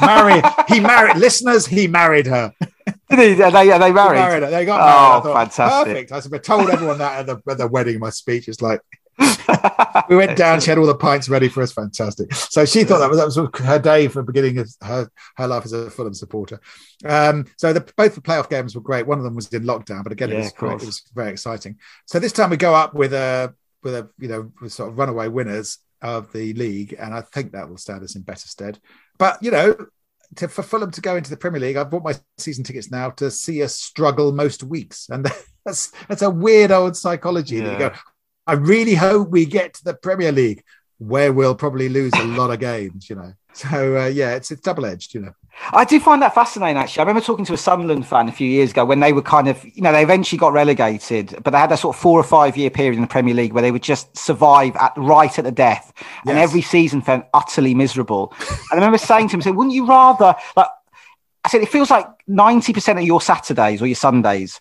Marry, 0.00 0.42
he 0.68 0.80
married 0.80 1.16
listeners, 1.16 1.66
he 1.66 1.86
married 1.86 2.26
her. 2.26 2.52
Did 3.10 3.36
he? 3.36 3.42
Are 3.42 3.50
they, 3.50 3.70
are 3.70 3.78
they 3.78 3.92
married? 3.92 4.18
They, 4.18 4.22
married, 4.22 4.42
they 4.44 4.64
got 4.64 4.80
married. 4.80 5.18
Oh, 5.18 5.20
thought, 5.20 5.54
fantastic. 5.54 6.08
Perfect. 6.08 6.34
I 6.34 6.38
told 6.38 6.70
everyone 6.70 6.98
that 6.98 7.20
at 7.20 7.26
the, 7.26 7.50
at 7.50 7.58
the 7.58 7.68
wedding, 7.68 7.98
my 7.98 8.10
speech. 8.10 8.48
is 8.48 8.62
like, 8.62 8.80
we 10.08 10.16
went 10.16 10.36
down. 10.36 10.60
She 10.60 10.70
had 10.70 10.78
all 10.78 10.86
the 10.86 10.94
pints 10.94 11.28
ready 11.28 11.48
for 11.48 11.62
us. 11.62 11.72
Fantastic. 11.72 12.34
So 12.34 12.64
she 12.64 12.84
thought 12.84 12.98
that 12.98 13.08
was 13.08 13.18
that 13.18 13.24
was 13.24 13.60
her 13.64 13.78
day 13.78 14.08
for 14.08 14.20
the 14.20 14.30
beginning 14.30 14.58
of 14.58 14.70
her 14.82 15.10
her 15.36 15.46
life 15.46 15.64
as 15.64 15.72
a 15.72 15.90
Fulham 15.90 16.12
supporter. 16.12 16.60
Um, 17.04 17.46
so 17.56 17.72
the, 17.72 17.80
both 17.96 18.14
the 18.14 18.20
playoff 18.20 18.50
games 18.50 18.74
were 18.74 18.82
great. 18.82 19.06
One 19.06 19.18
of 19.18 19.24
them 19.24 19.34
was 19.34 19.52
in 19.52 19.62
lockdown, 19.64 20.02
but 20.02 20.12
again, 20.12 20.30
yeah, 20.30 20.36
it 20.36 20.40
was 20.40 20.52
great. 20.52 20.82
It 20.82 20.86
was 20.86 21.02
very 21.14 21.30
exciting. 21.30 21.78
So 22.04 22.18
this 22.18 22.32
time 22.32 22.50
we 22.50 22.58
go 22.58 22.74
up 22.74 22.92
with 22.92 23.14
a 23.14 23.54
with 23.82 23.94
a 23.94 24.08
you 24.18 24.28
know 24.28 24.68
sort 24.68 24.90
of 24.90 24.98
runaway 24.98 25.28
winners 25.28 25.78
of 26.02 26.32
the 26.32 26.52
league, 26.54 26.94
and 26.98 27.14
I 27.14 27.22
think 27.22 27.52
that 27.52 27.68
will 27.68 27.78
stand 27.78 28.02
us 28.02 28.16
in 28.16 28.22
better 28.22 28.48
stead. 28.48 28.78
But 29.18 29.42
you 29.42 29.50
know, 29.50 29.76
to, 30.36 30.48
for 30.48 30.62
Fulham 30.62 30.90
to 30.90 31.00
go 31.00 31.16
into 31.16 31.30
the 31.30 31.36
Premier 31.36 31.60
League, 31.60 31.76
I've 31.76 31.90
bought 31.90 32.04
my 32.04 32.14
season 32.38 32.64
tickets 32.64 32.90
now 32.90 33.10
to 33.10 33.30
see 33.30 33.62
us 33.62 33.74
struggle 33.74 34.32
most 34.32 34.62
weeks, 34.62 35.08
and 35.08 35.26
that's 35.64 35.92
that's 36.08 36.22
a 36.22 36.30
weird 36.30 36.70
old 36.70 36.96
psychology. 36.96 37.56
Yeah. 37.56 37.64
That 37.64 37.72
you 37.72 37.78
go, 37.78 37.92
I 38.46 38.52
really 38.54 38.94
hope 38.94 39.30
we 39.30 39.46
get 39.46 39.74
to 39.74 39.84
the 39.84 39.94
Premier 39.94 40.32
League, 40.32 40.62
where 40.98 41.32
we'll 41.32 41.54
probably 41.54 41.88
lose 41.88 42.12
a 42.14 42.24
lot 42.24 42.50
of 42.50 42.60
games. 42.60 43.08
You 43.08 43.16
know, 43.16 43.32
so 43.52 43.98
uh, 43.98 44.06
yeah, 44.06 44.34
it's 44.34 44.50
it's 44.50 44.60
double 44.60 44.86
edged. 44.86 45.14
You 45.14 45.20
know. 45.22 45.32
I 45.72 45.84
do 45.84 45.98
find 45.98 46.22
that 46.22 46.34
fascinating, 46.34 46.76
actually. 46.76 47.00
I 47.00 47.04
remember 47.04 47.24
talking 47.24 47.44
to 47.46 47.54
a 47.54 47.56
Sunderland 47.56 48.06
fan 48.06 48.28
a 48.28 48.32
few 48.32 48.48
years 48.48 48.70
ago 48.70 48.84
when 48.84 49.00
they 49.00 49.12
were 49.12 49.22
kind 49.22 49.48
of, 49.48 49.64
you 49.64 49.82
know, 49.82 49.92
they 49.92 50.02
eventually 50.02 50.38
got 50.38 50.52
relegated, 50.52 51.34
but 51.42 51.50
they 51.50 51.58
had 51.58 51.70
that 51.70 51.78
sort 51.78 51.96
of 51.96 52.00
four 52.00 52.20
or 52.20 52.24
five 52.24 52.56
year 52.56 52.70
period 52.70 52.94
in 52.94 53.00
the 53.00 53.06
Premier 53.06 53.34
League 53.34 53.52
where 53.52 53.62
they 53.62 53.70
would 53.70 53.82
just 53.82 54.16
survive 54.16 54.76
at 54.76 54.92
right 54.96 55.38
at 55.38 55.44
the 55.44 55.52
death, 55.52 55.92
and 56.26 56.38
every 56.38 56.62
season 56.62 57.02
felt 57.02 57.24
utterly 57.34 57.74
miserable. 57.74 58.32
and 58.38 58.72
I 58.72 58.74
remember 58.74 58.98
saying 58.98 59.28
to 59.30 59.38
him, 59.38 59.56
"Wouldn't 59.56 59.74
you 59.74 59.86
rather 59.86 60.36
like?" 60.56 60.68
I 61.44 61.48
said, 61.48 61.62
"It 61.62 61.68
feels 61.68 61.90
like 61.90 62.06
ninety 62.26 62.72
percent 62.72 62.98
of 62.98 63.04
your 63.04 63.20
Saturdays 63.20 63.82
or 63.82 63.86
your 63.86 63.96
Sundays." 63.96 64.60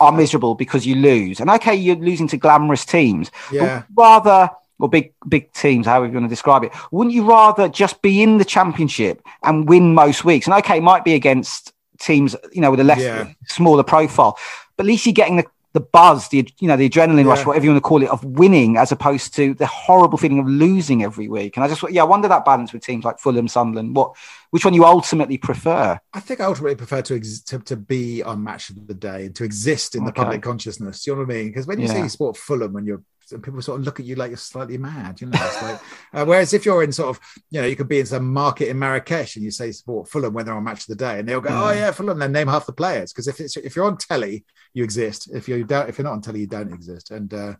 Are 0.00 0.12
miserable 0.12 0.54
because 0.54 0.86
you 0.86 0.94
lose, 0.94 1.40
and 1.40 1.50
okay, 1.50 1.74
you're 1.74 1.96
losing 1.96 2.28
to 2.28 2.36
glamorous 2.36 2.84
teams. 2.84 3.32
Yeah. 3.50 3.82
rather 3.96 4.50
or 4.78 4.88
big 4.88 5.12
big 5.28 5.52
teams, 5.52 5.86
however 5.86 6.06
you 6.06 6.12
want 6.12 6.26
to 6.26 6.28
describe 6.28 6.64
it, 6.64 6.72
wouldn't 6.90 7.14
you 7.14 7.24
rather 7.24 7.68
just 7.68 8.00
be 8.02 8.22
in 8.22 8.38
the 8.38 8.44
championship 8.44 9.22
and 9.42 9.68
win 9.68 9.94
most 9.94 10.24
weeks? 10.24 10.46
And 10.46 10.54
okay, 10.54 10.78
it 10.78 10.82
might 10.82 11.04
be 11.04 11.14
against 11.14 11.72
teams, 11.98 12.36
you 12.52 12.60
know, 12.60 12.70
with 12.70 12.80
a 12.80 12.84
less 12.84 13.00
yeah. 13.00 13.32
smaller 13.46 13.82
profile, 13.82 14.38
but 14.76 14.84
at 14.84 14.86
least 14.86 15.06
you're 15.06 15.12
getting 15.12 15.36
the 15.36 15.44
the 15.74 15.80
buzz, 15.80 16.28
the 16.28 16.48
you 16.58 16.66
know, 16.66 16.76
the 16.76 16.88
adrenaline 16.88 17.24
yeah. 17.24 17.30
rush, 17.30 17.44
whatever 17.44 17.64
you 17.64 17.70
want 17.70 17.82
to 17.82 17.86
call 17.86 18.02
it, 18.02 18.08
of 18.08 18.24
winning 18.24 18.76
as 18.76 18.90
opposed 18.90 19.34
to 19.34 19.54
the 19.54 19.66
horrible 19.66 20.16
feeling 20.16 20.38
of 20.38 20.48
losing 20.48 21.04
every 21.04 21.28
week. 21.28 21.56
And 21.56 21.64
I 21.64 21.68
just 21.68 21.84
yeah, 21.90 22.02
I 22.02 22.04
wonder 22.04 22.26
that 22.28 22.44
balance 22.44 22.72
with 22.72 22.82
teams 22.82 23.04
like 23.04 23.18
Fulham, 23.18 23.48
Sunderland. 23.48 23.94
What 23.94 24.16
which 24.50 24.64
one 24.64 24.74
you 24.74 24.84
ultimately 24.84 25.36
prefer? 25.36 26.00
I 26.14 26.20
think 26.20 26.40
I 26.40 26.44
ultimately 26.44 26.74
prefer 26.74 27.02
to 27.02 27.16
ex- 27.16 27.40
to, 27.42 27.58
to 27.60 27.76
be 27.76 28.22
on 28.22 28.42
match 28.42 28.70
of 28.70 28.86
the 28.86 28.94
day 28.94 29.26
and 29.26 29.36
to 29.36 29.44
exist 29.44 29.94
in 29.94 30.02
okay. 30.02 30.08
the 30.08 30.12
public 30.12 30.42
consciousness. 30.42 31.06
You 31.06 31.14
know 31.14 31.20
what 31.20 31.30
I 31.30 31.34
mean? 31.34 31.48
Because 31.48 31.66
when 31.66 31.78
you 31.78 31.86
yeah. 31.86 31.92
say 31.92 32.02
you 32.02 32.08
support 32.08 32.36
Fulham 32.36 32.72
when 32.72 32.86
you're 32.86 33.02
and 33.32 33.42
people 33.42 33.60
sort 33.62 33.80
of 33.80 33.84
look 33.84 34.00
at 34.00 34.06
you 34.06 34.14
like 34.14 34.30
you're 34.30 34.36
slightly 34.36 34.78
mad, 34.78 35.20
you 35.20 35.26
know. 35.26 35.38
It's 35.40 35.62
like, 35.62 35.80
uh, 36.12 36.24
whereas 36.24 36.52
if 36.52 36.64
you're 36.64 36.82
in 36.82 36.92
sort 36.92 37.10
of, 37.16 37.20
you 37.50 37.60
know, 37.60 37.66
you 37.66 37.76
could 37.76 37.88
be 37.88 38.00
in 38.00 38.06
some 38.06 38.32
market 38.32 38.68
in 38.68 38.78
Marrakesh 38.78 39.36
and 39.36 39.44
you 39.44 39.50
say 39.50 39.72
support 39.72 40.08
Fulham 40.08 40.32
when 40.34 40.46
they're 40.46 40.54
on 40.54 40.64
match 40.64 40.80
of 40.80 40.86
the 40.86 40.96
day, 40.96 41.18
and 41.18 41.28
they'll 41.28 41.40
go, 41.40 41.50
oh 41.50 41.70
yeah, 41.70 41.90
Fulham, 41.90 42.18
then 42.18 42.32
name 42.32 42.48
half 42.48 42.66
the 42.66 42.72
players 42.72 43.12
because 43.12 43.28
if 43.28 43.40
it's 43.40 43.56
if 43.56 43.76
you're 43.76 43.86
on 43.86 43.96
telly, 43.96 44.44
you 44.74 44.84
exist. 44.84 45.30
If 45.32 45.48
you 45.48 45.64
don't, 45.64 45.88
if 45.88 45.98
you're 45.98 46.04
not 46.04 46.12
on 46.12 46.22
telly, 46.22 46.40
you 46.40 46.46
don't 46.46 46.72
exist. 46.72 47.10
And 47.10 47.32
uh, 47.32 47.54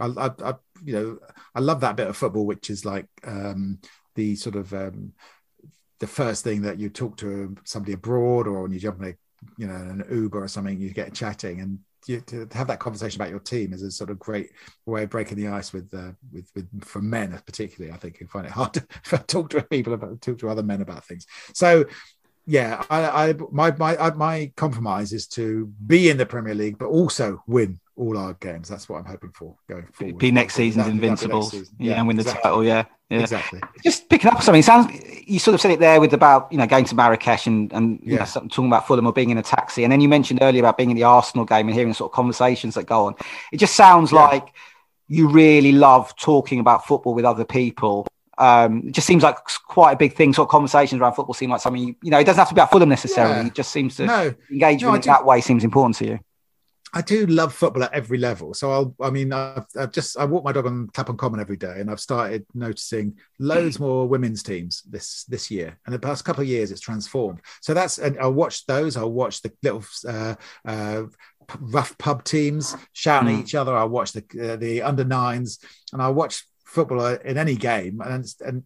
I, 0.00 0.06
I, 0.06 0.30
I, 0.44 0.54
you 0.84 0.92
know, 0.92 1.18
I 1.54 1.60
love 1.60 1.80
that 1.80 1.96
bit 1.96 2.08
of 2.08 2.16
football, 2.16 2.46
which 2.46 2.70
is 2.70 2.84
like 2.84 3.06
um, 3.24 3.78
the 4.14 4.36
sort 4.36 4.56
of 4.56 4.72
um, 4.72 5.12
the 6.00 6.06
first 6.06 6.44
thing 6.44 6.62
that 6.62 6.78
you 6.78 6.88
talk 6.88 7.16
to 7.18 7.54
somebody 7.64 7.92
abroad 7.92 8.46
or 8.46 8.62
when 8.62 8.72
you 8.72 8.80
jump 8.80 9.00
in 9.00 9.08
a 9.08 9.14
you 9.56 9.66
know 9.66 9.74
an 9.74 10.04
Uber 10.10 10.42
or 10.42 10.48
something, 10.48 10.80
you 10.80 10.90
get 10.90 11.14
chatting 11.14 11.60
and 11.60 11.78
to 12.06 12.48
have 12.52 12.66
that 12.66 12.80
conversation 12.80 13.20
about 13.20 13.30
your 13.30 13.40
team 13.40 13.72
is 13.72 13.82
a 13.82 13.90
sort 13.90 14.10
of 14.10 14.18
great 14.18 14.50
way 14.86 15.04
of 15.04 15.10
breaking 15.10 15.36
the 15.36 15.48
ice 15.48 15.72
with 15.72 15.92
uh, 15.94 16.12
with, 16.32 16.50
with 16.54 16.84
for 16.84 17.00
men 17.00 17.40
particularly. 17.46 17.94
I 17.94 17.98
think 17.98 18.20
you 18.20 18.26
find 18.26 18.46
it 18.46 18.52
hard 18.52 18.74
to 18.74 18.86
talk 19.26 19.50
to 19.50 19.62
people 19.62 19.94
about 19.94 20.20
talk 20.20 20.38
to 20.38 20.48
other 20.48 20.62
men 20.62 20.82
about 20.82 21.04
things. 21.04 21.26
So 21.54 21.84
yeah, 22.46 22.84
I, 22.90 23.28
I 23.30 23.34
my 23.50 23.70
my 23.72 24.10
my 24.10 24.52
compromise 24.56 25.12
is 25.12 25.26
to 25.28 25.66
be 25.86 26.10
in 26.10 26.16
the 26.16 26.26
Premier 26.26 26.54
League, 26.54 26.78
but 26.78 26.86
also 26.86 27.42
win 27.46 27.78
all 27.96 28.18
our 28.18 28.34
games. 28.34 28.68
That's 28.68 28.88
what 28.88 28.98
I'm 28.98 29.04
hoping 29.04 29.30
for 29.30 29.56
going 29.68 29.86
forward. 29.92 30.18
Be 30.18 30.32
next 30.32 30.54
season's 30.54 30.86
that, 30.86 30.90
Invincibles, 30.90 31.52
next 31.52 31.66
season. 31.68 31.76
yeah, 31.78 31.92
yeah, 31.92 31.98
and 31.98 32.08
win 32.08 32.18
exactly. 32.18 32.38
the 32.38 32.42
title. 32.42 32.64
Yeah, 32.64 32.84
yeah, 33.10 33.20
exactly. 33.20 33.60
Just 33.84 34.08
picking 34.08 34.30
up 34.30 34.42
something. 34.42 34.62
Sounds 34.62 34.90
you 35.24 35.38
sort 35.38 35.54
of 35.54 35.60
said 35.60 35.70
it 35.70 35.78
there 35.78 36.00
with 36.00 36.14
about 36.14 36.50
you 36.50 36.58
know 36.58 36.66
going 36.66 36.84
to 36.86 36.94
Marrakesh 36.96 37.46
and 37.46 37.72
and 37.72 38.00
you 38.02 38.14
yeah. 38.14 38.26
know 38.34 38.48
talking 38.48 38.66
about 38.66 38.86
Fulham 38.88 39.06
or 39.06 39.12
being 39.12 39.30
in 39.30 39.38
a 39.38 39.42
taxi, 39.42 39.84
and 39.84 39.92
then 39.92 40.00
you 40.00 40.08
mentioned 40.08 40.40
earlier 40.42 40.62
about 40.62 40.76
being 40.76 40.90
in 40.90 40.96
the 40.96 41.04
Arsenal 41.04 41.44
game 41.44 41.68
and 41.68 41.76
hearing 41.76 41.94
sort 41.94 42.10
of 42.10 42.14
conversations 42.14 42.74
that 42.74 42.86
go 42.86 43.06
on. 43.06 43.14
It 43.52 43.58
just 43.58 43.76
sounds 43.76 44.10
yeah. 44.10 44.24
like 44.24 44.52
you 45.06 45.28
really 45.28 45.72
love 45.72 46.16
talking 46.16 46.58
about 46.58 46.86
football 46.86 47.14
with 47.14 47.24
other 47.24 47.44
people. 47.44 48.06
Um, 48.38 48.88
it 48.88 48.92
just 48.92 49.06
seems 49.06 49.22
like 49.22 49.36
quite 49.66 49.92
a 49.92 49.96
big 49.96 50.14
thing. 50.14 50.32
Sort 50.32 50.46
of 50.46 50.50
conversations 50.50 51.00
around 51.00 51.14
football 51.14 51.34
seem 51.34 51.50
like 51.50 51.60
something 51.60 51.82
you, 51.82 51.94
you 52.02 52.10
know. 52.10 52.18
It 52.18 52.24
doesn't 52.24 52.38
have 52.38 52.48
to 52.48 52.54
be 52.54 52.60
about 52.60 52.70
Fulham 52.70 52.88
necessarily. 52.88 53.48
It 53.48 53.54
just 53.54 53.72
seems 53.72 53.96
to 53.96 54.06
no. 54.06 54.34
engage 54.50 54.82
no, 54.82 54.92
with 54.92 55.04
that 55.04 55.24
way 55.24 55.40
seems 55.40 55.64
important 55.64 55.96
to 55.96 56.06
you. 56.06 56.18
I 56.94 57.00
do 57.00 57.24
love 57.26 57.54
football 57.54 57.84
at 57.84 57.94
every 57.94 58.18
level. 58.18 58.52
So 58.52 58.70
I'll, 58.70 58.94
I 59.00 59.08
mean, 59.08 59.32
I've, 59.32 59.64
I've, 59.78 59.92
just, 59.92 60.18
I 60.18 60.26
walk 60.26 60.44
my 60.44 60.52
dog 60.52 60.66
on 60.66 60.88
Clapham 60.88 61.16
Common 61.16 61.40
every 61.40 61.56
day 61.56 61.76
and 61.80 61.90
I've 61.90 62.00
started 62.00 62.44
noticing 62.52 63.16
loads 63.38 63.80
more 63.80 64.06
women's 64.06 64.42
teams 64.42 64.82
this, 64.82 65.24
this 65.24 65.50
year. 65.50 65.78
And 65.86 65.94
the 65.94 65.98
past 65.98 66.26
couple 66.26 66.42
of 66.42 66.48
years 66.48 66.70
it's 66.70 66.82
transformed. 66.82 67.40
So 67.62 67.72
that's, 67.72 67.96
and 67.96 68.18
I'll 68.18 68.34
watch 68.34 68.66
those. 68.66 68.98
I'll 68.98 69.10
watch 69.10 69.40
the 69.40 69.50
little, 69.62 69.84
uh, 70.06 70.34
uh, 70.66 71.04
rough 71.60 71.96
pub 71.96 72.24
teams 72.24 72.76
shouting 72.92 73.36
mm. 73.36 73.38
at 73.38 73.44
each 73.44 73.54
other. 73.54 73.74
I'll 73.74 73.88
watch 73.88 74.12
the, 74.12 74.52
uh, 74.52 74.56
the 74.56 74.82
under 74.82 75.04
nines 75.04 75.60
and 75.94 76.02
I'll 76.02 76.14
watch 76.14 76.46
football 76.72 77.04
in 77.06 77.36
any 77.36 77.54
game. 77.54 78.00
And, 78.00 78.26
and 78.40 78.64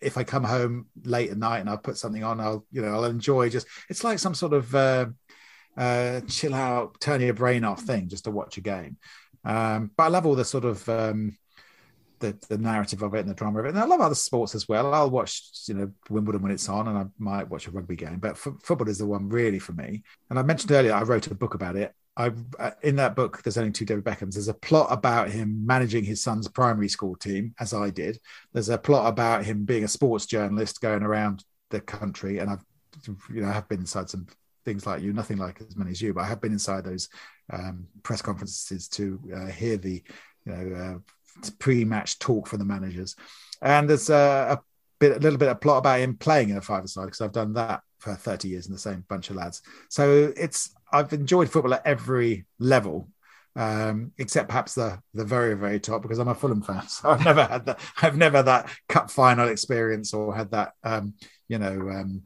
if 0.00 0.16
I 0.16 0.24
come 0.24 0.44
home 0.44 0.86
late 1.04 1.30
at 1.30 1.36
night 1.36 1.60
and 1.60 1.70
I 1.70 1.76
put 1.76 1.98
something 1.98 2.24
on, 2.24 2.40
I'll, 2.40 2.64
you 2.72 2.82
know, 2.82 2.92
I'll 2.94 3.04
enjoy 3.04 3.50
just, 3.50 3.66
it's 3.88 4.04
like 4.04 4.18
some 4.18 4.34
sort 4.34 4.54
of, 4.54 4.74
uh, 4.74 5.06
uh, 5.76 6.20
chill 6.28 6.54
out, 6.54 7.00
turn 7.00 7.20
your 7.20 7.34
brain 7.34 7.64
off 7.64 7.82
thing 7.82 8.08
just 8.08 8.24
to 8.24 8.30
watch 8.30 8.56
a 8.56 8.62
game. 8.62 8.96
Um, 9.44 9.90
but 9.96 10.04
I 10.04 10.08
love 10.08 10.26
all 10.26 10.34
the 10.34 10.44
sort 10.44 10.64
of 10.64 10.88
um, 10.88 11.36
the, 12.20 12.36
the 12.48 12.58
narrative 12.58 13.02
of 13.02 13.14
it 13.14 13.20
and 13.20 13.28
the 13.28 13.34
drama 13.34 13.60
of 13.60 13.66
it. 13.66 13.70
And 13.70 13.78
I 13.78 13.84
love 13.84 14.00
other 14.00 14.14
sports 14.14 14.54
as 14.54 14.68
well. 14.68 14.94
I'll 14.94 15.10
watch, 15.10 15.42
you 15.66 15.74
know, 15.74 15.92
Wimbledon 16.08 16.42
when 16.42 16.52
it's 16.52 16.68
on, 16.68 16.88
and 16.88 16.98
I 16.98 17.04
might 17.18 17.50
watch 17.50 17.66
a 17.66 17.70
rugby 17.70 17.96
game. 17.96 18.18
But 18.18 18.32
f- 18.32 18.60
football 18.62 18.88
is 18.88 18.98
the 18.98 19.06
one 19.06 19.28
really 19.28 19.58
for 19.58 19.72
me. 19.72 20.02
And 20.30 20.38
I 20.38 20.42
mentioned 20.42 20.72
earlier 20.72 20.94
I 20.94 21.02
wrote 21.02 21.26
a 21.26 21.34
book 21.34 21.54
about 21.54 21.76
it. 21.76 21.92
I 22.16 22.32
uh, 22.58 22.70
in 22.82 22.96
that 22.96 23.16
book, 23.16 23.42
there's 23.42 23.56
only 23.56 23.72
two 23.72 23.84
David 23.84 24.04
Beckhams. 24.04 24.34
There's 24.34 24.48
a 24.48 24.54
plot 24.54 24.88
about 24.90 25.30
him 25.30 25.64
managing 25.66 26.04
his 26.04 26.22
son's 26.22 26.46
primary 26.48 26.88
school 26.88 27.16
team, 27.16 27.54
as 27.58 27.72
I 27.72 27.90
did. 27.90 28.18
There's 28.52 28.68
a 28.68 28.78
plot 28.78 29.08
about 29.08 29.44
him 29.44 29.64
being 29.64 29.84
a 29.84 29.88
sports 29.88 30.26
journalist 30.26 30.80
going 30.80 31.02
around 31.02 31.44
the 31.70 31.80
country, 31.80 32.38
and 32.38 32.50
I've 32.50 32.64
you 33.06 33.40
know 33.40 33.48
I 33.48 33.52
have 33.52 33.68
been 33.68 33.80
inside 33.80 34.10
some 34.10 34.26
things 34.64 34.86
like 34.86 35.02
you, 35.02 35.12
nothing 35.12 35.38
like 35.38 35.60
as 35.60 35.76
many 35.76 35.90
as 35.90 36.02
you, 36.02 36.12
but 36.12 36.20
I 36.20 36.26
have 36.26 36.40
been 36.40 36.52
inside 36.52 36.84
those 36.84 37.08
um, 37.50 37.86
press 38.02 38.22
conferences 38.22 38.88
to 38.88 39.20
uh, 39.34 39.46
hear 39.46 39.76
the 39.76 40.02
you 40.44 40.52
know 40.52 40.76
uh, 40.76 41.48
pre-match 41.58 42.18
talk 42.18 42.46
from 42.46 42.58
the 42.58 42.64
managers. 42.64 43.16
And 43.62 43.88
there's 43.88 44.10
a, 44.10 44.58
a 44.58 44.60
bit, 44.98 45.16
a 45.16 45.20
little 45.20 45.38
bit 45.38 45.48
of 45.48 45.60
plot 45.60 45.78
about 45.78 46.00
him 46.00 46.16
playing 46.16 46.50
in 46.50 46.56
a 46.56 46.60
five-a-side 46.60 47.06
because 47.06 47.20
I've 47.20 47.32
done 47.32 47.54
that 47.54 47.82
for 47.98 48.14
30 48.14 48.48
years 48.48 48.66
in 48.66 48.72
the 48.72 48.78
same 48.78 49.04
bunch 49.08 49.30
of 49.30 49.36
lads. 49.36 49.62
So 49.88 50.32
it's 50.36 50.74
I've 50.92 51.12
enjoyed 51.12 51.50
football 51.50 51.74
at 51.74 51.86
every 51.86 52.44
level, 52.58 53.08
um, 53.56 54.12
except 54.18 54.48
perhaps 54.48 54.74
the 54.74 55.00
the 55.14 55.24
very 55.24 55.54
very 55.54 55.80
top 55.80 56.02
because 56.02 56.18
I'm 56.18 56.28
a 56.28 56.34
Fulham 56.34 56.62
fan. 56.62 56.82
So 56.88 57.10
I've 57.10 57.24
never 57.24 57.44
had 57.44 57.66
that. 57.66 57.80
I've 58.00 58.16
never 58.16 58.42
that 58.42 58.70
cup 58.88 59.10
final 59.10 59.48
experience 59.48 60.14
or 60.14 60.34
had 60.34 60.50
that 60.52 60.72
um, 60.84 61.14
you 61.48 61.58
know 61.58 61.88
um, 61.90 62.22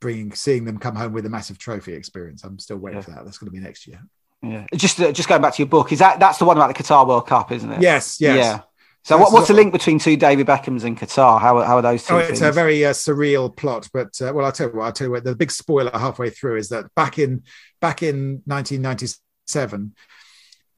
bringing 0.00 0.32
seeing 0.32 0.64
them 0.64 0.78
come 0.78 0.96
home 0.96 1.12
with 1.12 1.26
a 1.26 1.30
massive 1.30 1.58
trophy 1.58 1.94
experience. 1.94 2.44
I'm 2.44 2.58
still 2.58 2.78
waiting 2.78 2.98
yeah. 2.98 3.04
for 3.04 3.10
that. 3.12 3.24
That's 3.24 3.38
going 3.38 3.48
to 3.48 3.52
be 3.52 3.60
next 3.60 3.86
year. 3.86 4.02
Yeah, 4.42 4.66
just 4.74 4.98
uh, 5.00 5.12
just 5.12 5.28
going 5.28 5.42
back 5.42 5.54
to 5.54 5.62
your 5.62 5.68
book, 5.68 5.92
is 5.92 5.98
that 5.98 6.18
that's 6.18 6.38
the 6.38 6.46
one 6.46 6.56
about 6.56 6.74
the 6.74 6.82
Qatar 6.82 7.06
World 7.06 7.26
Cup, 7.26 7.52
isn't 7.52 7.70
it? 7.70 7.82
Yes, 7.82 8.20
yes. 8.20 8.36
Yeah. 8.36 8.60
So 9.02 9.16
what, 9.16 9.32
what's 9.32 9.48
the 9.48 9.54
link 9.54 9.72
between 9.72 9.98
two 9.98 10.16
David 10.16 10.46
Beckhams 10.46 10.84
and 10.84 10.98
Qatar? 10.98 11.40
How, 11.40 11.60
how 11.62 11.76
are 11.76 11.82
those 11.82 12.04
two? 12.04 12.14
Oh, 12.14 12.18
it's 12.18 12.42
a 12.42 12.52
very 12.52 12.84
uh, 12.84 12.92
surreal 12.92 13.54
plot, 13.54 13.88
but 13.92 14.20
uh, 14.20 14.32
well, 14.34 14.44
I'll 14.44 14.52
tell 14.52 14.68
you 14.68 14.76
what. 14.76 14.84
I'll 14.84 14.92
tell 14.92 15.06
you 15.06 15.12
what. 15.12 15.24
The 15.24 15.34
big 15.34 15.50
spoiler 15.50 15.90
halfway 15.92 16.30
through 16.30 16.56
is 16.56 16.68
that 16.68 16.94
back 16.94 17.18
in 17.18 17.42
back 17.80 18.02
in 18.02 18.42
1997, 18.44 19.94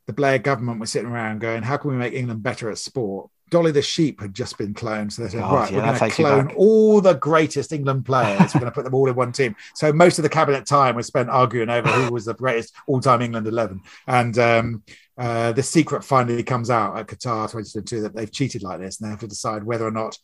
the 0.06 0.12
Blair 0.12 0.38
government 0.38 0.78
was 0.80 0.90
sitting 0.90 1.10
around 1.10 1.40
going, 1.40 1.62
"How 1.62 1.76
can 1.76 1.90
we 1.90 1.96
make 1.96 2.14
England 2.14 2.42
better 2.42 2.70
at 2.70 2.78
sport?" 2.78 3.28
Dolly 3.52 3.70
the 3.70 3.82
sheep 3.82 4.20
had 4.22 4.32
just 4.32 4.56
been 4.56 4.72
cloned. 4.72 5.12
So 5.12 5.22
they 5.22 5.28
said, 5.28 5.40
God, 5.40 5.52
right, 5.52 5.70
yeah, 5.70 5.76
we're 5.76 5.98
going 5.98 6.10
to 6.10 6.16
clone 6.16 6.52
all 6.56 7.02
the 7.02 7.12
greatest 7.12 7.70
England 7.70 8.06
players. 8.06 8.54
we're 8.54 8.60
going 8.60 8.72
to 8.72 8.74
put 8.74 8.84
them 8.84 8.94
all 8.94 9.10
in 9.10 9.14
one 9.14 9.30
team. 9.30 9.54
So 9.74 9.92
most 9.92 10.18
of 10.18 10.22
the 10.22 10.30
cabinet 10.30 10.64
time 10.64 10.96
was 10.96 11.06
spent 11.06 11.28
arguing 11.28 11.68
over 11.68 11.86
who 11.86 12.10
was 12.10 12.24
the 12.24 12.32
greatest 12.32 12.74
all-time 12.86 13.20
England 13.20 13.46
11. 13.46 13.82
And 14.06 14.38
um, 14.38 14.82
uh, 15.18 15.52
the 15.52 15.62
secret 15.62 16.04
finally 16.04 16.42
comes 16.42 16.70
out 16.70 16.98
at 16.98 17.06
Qatar 17.06 17.50
2022 17.50 18.02
that 18.02 18.14
they've 18.14 18.32
cheated 18.32 18.62
like 18.62 18.80
this 18.80 19.00
and 19.00 19.06
they 19.06 19.10
have 19.10 19.20
to 19.20 19.28
decide 19.28 19.64
whether 19.64 19.86
or 19.86 19.90
not 19.90 20.16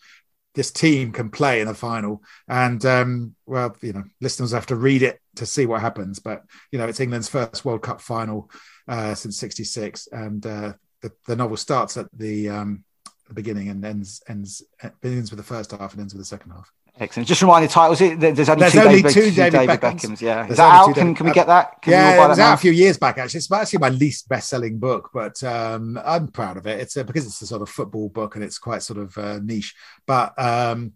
this 0.55 0.71
team 0.71 1.13
can 1.13 1.31
play 1.31 1.61
in 1.61 1.69
the 1.69 1.75
final. 1.75 2.23
And 2.49 2.85
um, 2.85 3.35
well, 3.47 3.77
you 3.81 3.93
know, 3.93 4.05
listeners 4.21 4.53
have 4.53 4.67
to 4.67 4.77
read 4.77 5.03
it 5.03 5.21
to 5.37 5.47
see 5.47 5.67
what 5.67 5.81
happens. 5.81 6.19
But 6.19 6.43
you 6.73 6.79
know, 6.79 6.87
it's 6.87 7.01
England's 7.01 7.29
first 7.29 7.65
World 7.65 7.83
Cup 7.83 8.01
final 8.01 8.51
uh, 8.89 9.15
since 9.15 9.39
'66, 9.39 10.09
and 10.11 10.45
uh, 10.45 10.73
the, 11.03 11.13
the, 11.27 11.37
novel 11.37 11.57
starts 11.57 11.97
at 11.97 12.07
the 12.13 12.49
um, 12.49 12.85
the 13.29 13.35
beginning 13.35 13.69
and 13.69 13.85
ends 13.85 14.23
ends 14.29 14.63
begins 15.01 15.31
with 15.31 15.39
the 15.39 15.45
first 15.45 15.71
half 15.71 15.93
and 15.93 16.01
ends 16.01 16.15
with 16.15 16.23
the 16.23 16.27
second 16.27 16.51
half. 16.51 16.73
Excellent. 17.01 17.29
Just 17.29 17.43
remind 17.43 17.65
the 17.65 17.69
titles. 17.69 18.01
There's 18.01 18.13
only, 18.13 18.33
there's 18.33 18.73
two, 18.73 18.81
only 18.81 19.03
David, 19.03 19.13
two, 19.13 19.31
David, 19.31 19.53
David 19.53 19.81
Beckhams. 19.81 20.01
Beckhams. 20.01 20.21
Yeah, 20.21 20.37
there's 20.37 20.51
is 20.51 20.57
that 20.57 20.75
out? 20.75 20.95
Can, 20.95 21.15
can 21.15 21.27
we 21.27 21.33
get 21.33 21.47
that? 21.47 21.81
Can 21.81 21.93
yeah, 21.93 22.25
it 22.25 22.29
was 22.29 22.39
out 22.39 22.55
a 22.55 22.57
few 22.57 22.73
years 22.73 22.99
back. 22.99 23.19
Actually, 23.19 23.39
it's 23.39 23.53
actually 23.53 23.79
my 23.79 23.89
least 23.91 24.29
best-selling 24.29 24.79
book, 24.79 25.11
but 25.15 25.43
um, 25.45 26.01
I'm 26.05 26.29
proud 26.29 26.57
of 26.57 26.67
it. 26.67 26.81
It's 26.81 26.97
uh, 26.97 27.05
because 27.05 27.25
it's 27.25 27.41
a 27.41 27.47
sort 27.47 27.63
of 27.63 27.69
football 27.69 28.09
book 28.09 28.35
and 28.35 28.45
it's 28.45 28.59
quite 28.59 28.83
sort 28.83 28.99
of 28.99 29.17
uh, 29.17 29.39
niche. 29.41 29.75
But 30.07 30.37
um, 30.39 30.93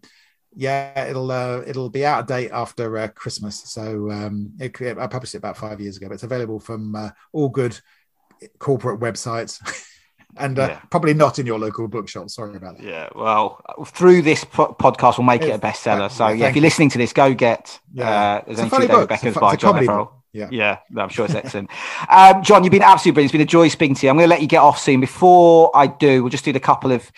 yeah, 0.55 1.05
it'll 1.05 1.31
uh, 1.31 1.61
it'll 1.65 1.89
be 1.89 2.05
out 2.05 2.21
of 2.21 2.27
date 2.27 2.51
after 2.51 2.97
uh, 2.97 3.07
Christmas. 3.07 3.61
So 3.63 4.11
um, 4.11 4.53
it, 4.59 4.79
I 4.81 5.07
published 5.07 5.35
it 5.35 5.39
about 5.39 5.57
five 5.57 5.79
years 5.79 5.97
ago, 5.97 6.09
but 6.09 6.15
it's 6.15 6.23
available 6.23 6.59
from 6.59 6.95
uh, 6.95 7.09
all 7.31 7.49
good 7.49 7.79
corporate 8.59 8.99
websites. 8.99 9.61
and 10.37 10.59
uh, 10.59 10.67
yeah. 10.69 10.79
probably 10.89 11.13
not 11.13 11.39
in 11.39 11.45
your 11.45 11.59
local 11.59 11.87
bookshop. 11.87 12.29
Sorry 12.29 12.55
about 12.55 12.77
that. 12.77 12.83
Yeah, 12.85 13.09
well, 13.15 13.61
through 13.85 14.21
this 14.21 14.43
po- 14.43 14.75
podcast, 14.79 15.17
we'll 15.17 15.27
make 15.27 15.41
it, 15.41 15.49
it 15.49 15.55
a 15.55 15.59
bestseller. 15.59 16.11
so 16.11 16.29
yeah, 16.29 16.47
if 16.47 16.55
you're 16.55 16.61
listening 16.61 16.89
to 16.91 16.97
this, 16.97 17.13
go 17.13 17.33
get. 17.33 17.79
Yeah. 17.93 18.09
Uh, 18.09 18.43
it's 18.47 18.61
two 18.61 18.69
David 18.69 19.09
Beckhams 19.09 19.39
by 19.39 19.55
John 19.55 19.77
O'Farrell. 19.77 20.23
Yeah, 20.33 20.47
yeah, 20.49 20.79
no, 20.89 21.03
I'm 21.03 21.09
sure 21.09 21.25
it's 21.25 21.35
excellent. 21.35 21.69
um, 22.09 22.41
John, 22.41 22.63
you've 22.63 22.71
been 22.71 22.81
absolutely 22.81 23.11
brilliant. 23.11 23.25
It's 23.25 23.31
been 23.33 23.41
a 23.41 23.45
joy 23.45 23.67
speaking 23.67 23.95
to 23.95 24.05
you. 24.05 24.09
I'm 24.09 24.15
going 24.15 24.25
to 24.25 24.31
let 24.31 24.41
you 24.41 24.47
get 24.47 24.61
off 24.61 24.79
soon. 24.79 24.99
Before 24.99 25.69
I 25.75 25.85
do, 25.85 26.23
we'll 26.23 26.31
just 26.31 26.43
do 26.43 26.51
a 26.51 26.59
couple 26.59 26.91
of 26.91 27.11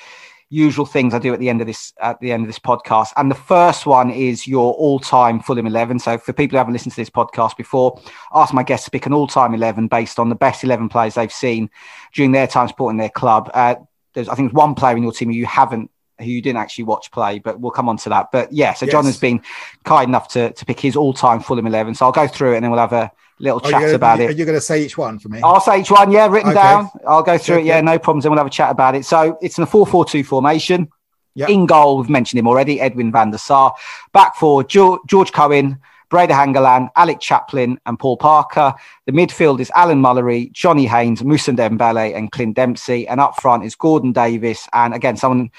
usual 0.56 0.86
things 0.86 1.14
I 1.14 1.20
do 1.20 1.34
at 1.34 1.40
the 1.40 1.50
end 1.50 1.62
of 1.62 1.68
this 1.68 1.94
at 2.00 2.20
the 2.22 2.32
end 2.32 2.44
of 2.44 2.48
this 2.48 2.60
podcast. 2.60 3.10
And 3.18 3.30
the 3.30 3.42
first 3.54 3.86
one 3.86 4.10
is 4.10 4.48
your 4.48 4.74
all-time 4.74 5.40
Fulham 5.42 5.68
eleven. 5.68 6.00
So 6.00 6.18
for 6.18 6.34
people 6.34 6.56
who 6.56 6.60
haven't 6.60 6.74
listened 6.74 6.94
to 6.94 7.02
this 7.02 7.10
podcast 7.10 7.58
before, 7.58 8.00
ask 8.34 8.54
my 8.54 8.64
guests 8.64 8.86
to 8.86 8.92
pick 8.92 9.06
an 9.06 9.14
all-time 9.14 9.54
eleven 9.54 9.88
based 9.88 10.18
on 10.18 10.30
the 10.30 10.36
best 10.36 10.64
eleven 10.64 10.88
players 10.90 11.16
they've 11.16 11.40
seen 11.46 11.70
during 12.14 12.32
their 12.32 12.48
time 12.48 12.68
supporting 12.68 12.98
their 12.98 13.10
club. 13.22 13.52
Uh, 13.54 13.76
there's 14.14 14.30
I 14.30 14.36
think 14.36 14.54
one 14.54 14.76
player 14.76 14.96
in 14.96 15.04
your 15.04 15.12
team 15.12 15.30
who 15.30 15.36
you 15.36 15.46
haven't 15.46 15.92
who 16.20 16.26
you 16.26 16.42
didn't 16.42 16.62
actually 16.64 16.86
watch 16.86 17.12
play, 17.12 17.40
but 17.40 17.60
we'll 17.60 17.72
come 17.72 17.90
on 17.90 17.98
to 17.98 18.10
that. 18.10 18.32
But 18.32 18.54
yeah, 18.54 18.74
so 18.74 18.86
John 18.86 19.06
has 19.06 19.20
been 19.20 19.42
kind 19.84 20.08
enough 20.08 20.30
to 20.30 20.54
to 20.54 20.66
pick 20.66 20.80
his 20.80 20.96
all-time 20.96 21.42
Fulham 21.42 21.68
eleven. 21.68 21.94
So 21.96 22.06
I'll 22.06 22.20
go 22.24 22.28
through 22.28 22.54
it 22.54 22.58
and 22.58 22.64
then 22.64 22.72
we'll 22.72 22.88
have 22.88 22.94
a 22.94 23.12
little 23.40 23.60
chat 23.60 23.82
gonna, 23.82 23.94
about 23.94 24.20
it. 24.20 24.30
Are 24.30 24.34
you 24.34 24.46
going 24.46 24.58
to 24.58 24.62
say 24.62 24.84
each 24.84 24.98
one 24.98 25.20
for 25.20 25.30
me? 25.30 25.42
I'll 25.44 25.60
say 25.60 25.82
each 25.82 25.92
one. 25.92 26.12
Yeah, 26.12 26.28
written 26.28 26.52
okay. 26.52 26.62
down. 26.62 26.90
I'll 27.08 27.24
go 27.24 27.38
through 27.38 27.58
okay. 27.58 27.66
it. 27.66 27.68
Yeah, 27.68 27.82
no 27.82 28.00
problems. 28.00 28.26
And 28.26 28.32
we'll 28.32 28.40
have 28.40 28.48
a 28.48 28.52
chat 28.52 28.72
about 28.72 28.96
it. 28.96 29.06
So 29.06 29.38
it's 29.42 29.58
in 29.58 29.64
a 29.64 29.68
4 29.68 29.86
4 29.86 30.06
2 30.06 30.24
formation. 30.24 30.90
Yep. 31.36 31.50
In 31.50 31.66
goal, 31.66 31.98
we've 31.98 32.10
mentioned 32.10 32.40
him 32.40 32.48
already, 32.48 32.80
Edwin 32.80 33.12
van 33.12 33.30
der 33.30 33.38
Sar. 33.38 33.76
Back 34.14 34.36
four, 34.36 34.64
George, 34.64 35.02
George 35.06 35.34
Cohen, 35.34 35.80
Brede 36.10 36.30
Hangeland, 36.30 36.90
Alec 36.96 37.20
Chaplin, 37.20 37.78
and 37.86 38.00
Paul 38.00 38.16
Parker. 38.16 38.74
The 39.06 39.12
midfield 39.12 39.60
is 39.60 39.70
Alan 39.76 40.02
Mullery, 40.02 40.50
Johnny 40.54 40.86
Haynes, 40.86 41.24
Moussa 41.26 41.52
Dembele, 41.52 42.16
and 42.16 42.32
Clint 42.32 42.56
Dempsey. 42.56 43.06
And 43.06 43.20
up 43.20 43.42
front 43.42 43.66
is 43.66 43.76
Gordon 43.76 44.14
Davies. 44.14 44.66
And 44.72 44.94
again, 44.94 45.18
someone, 45.18 45.52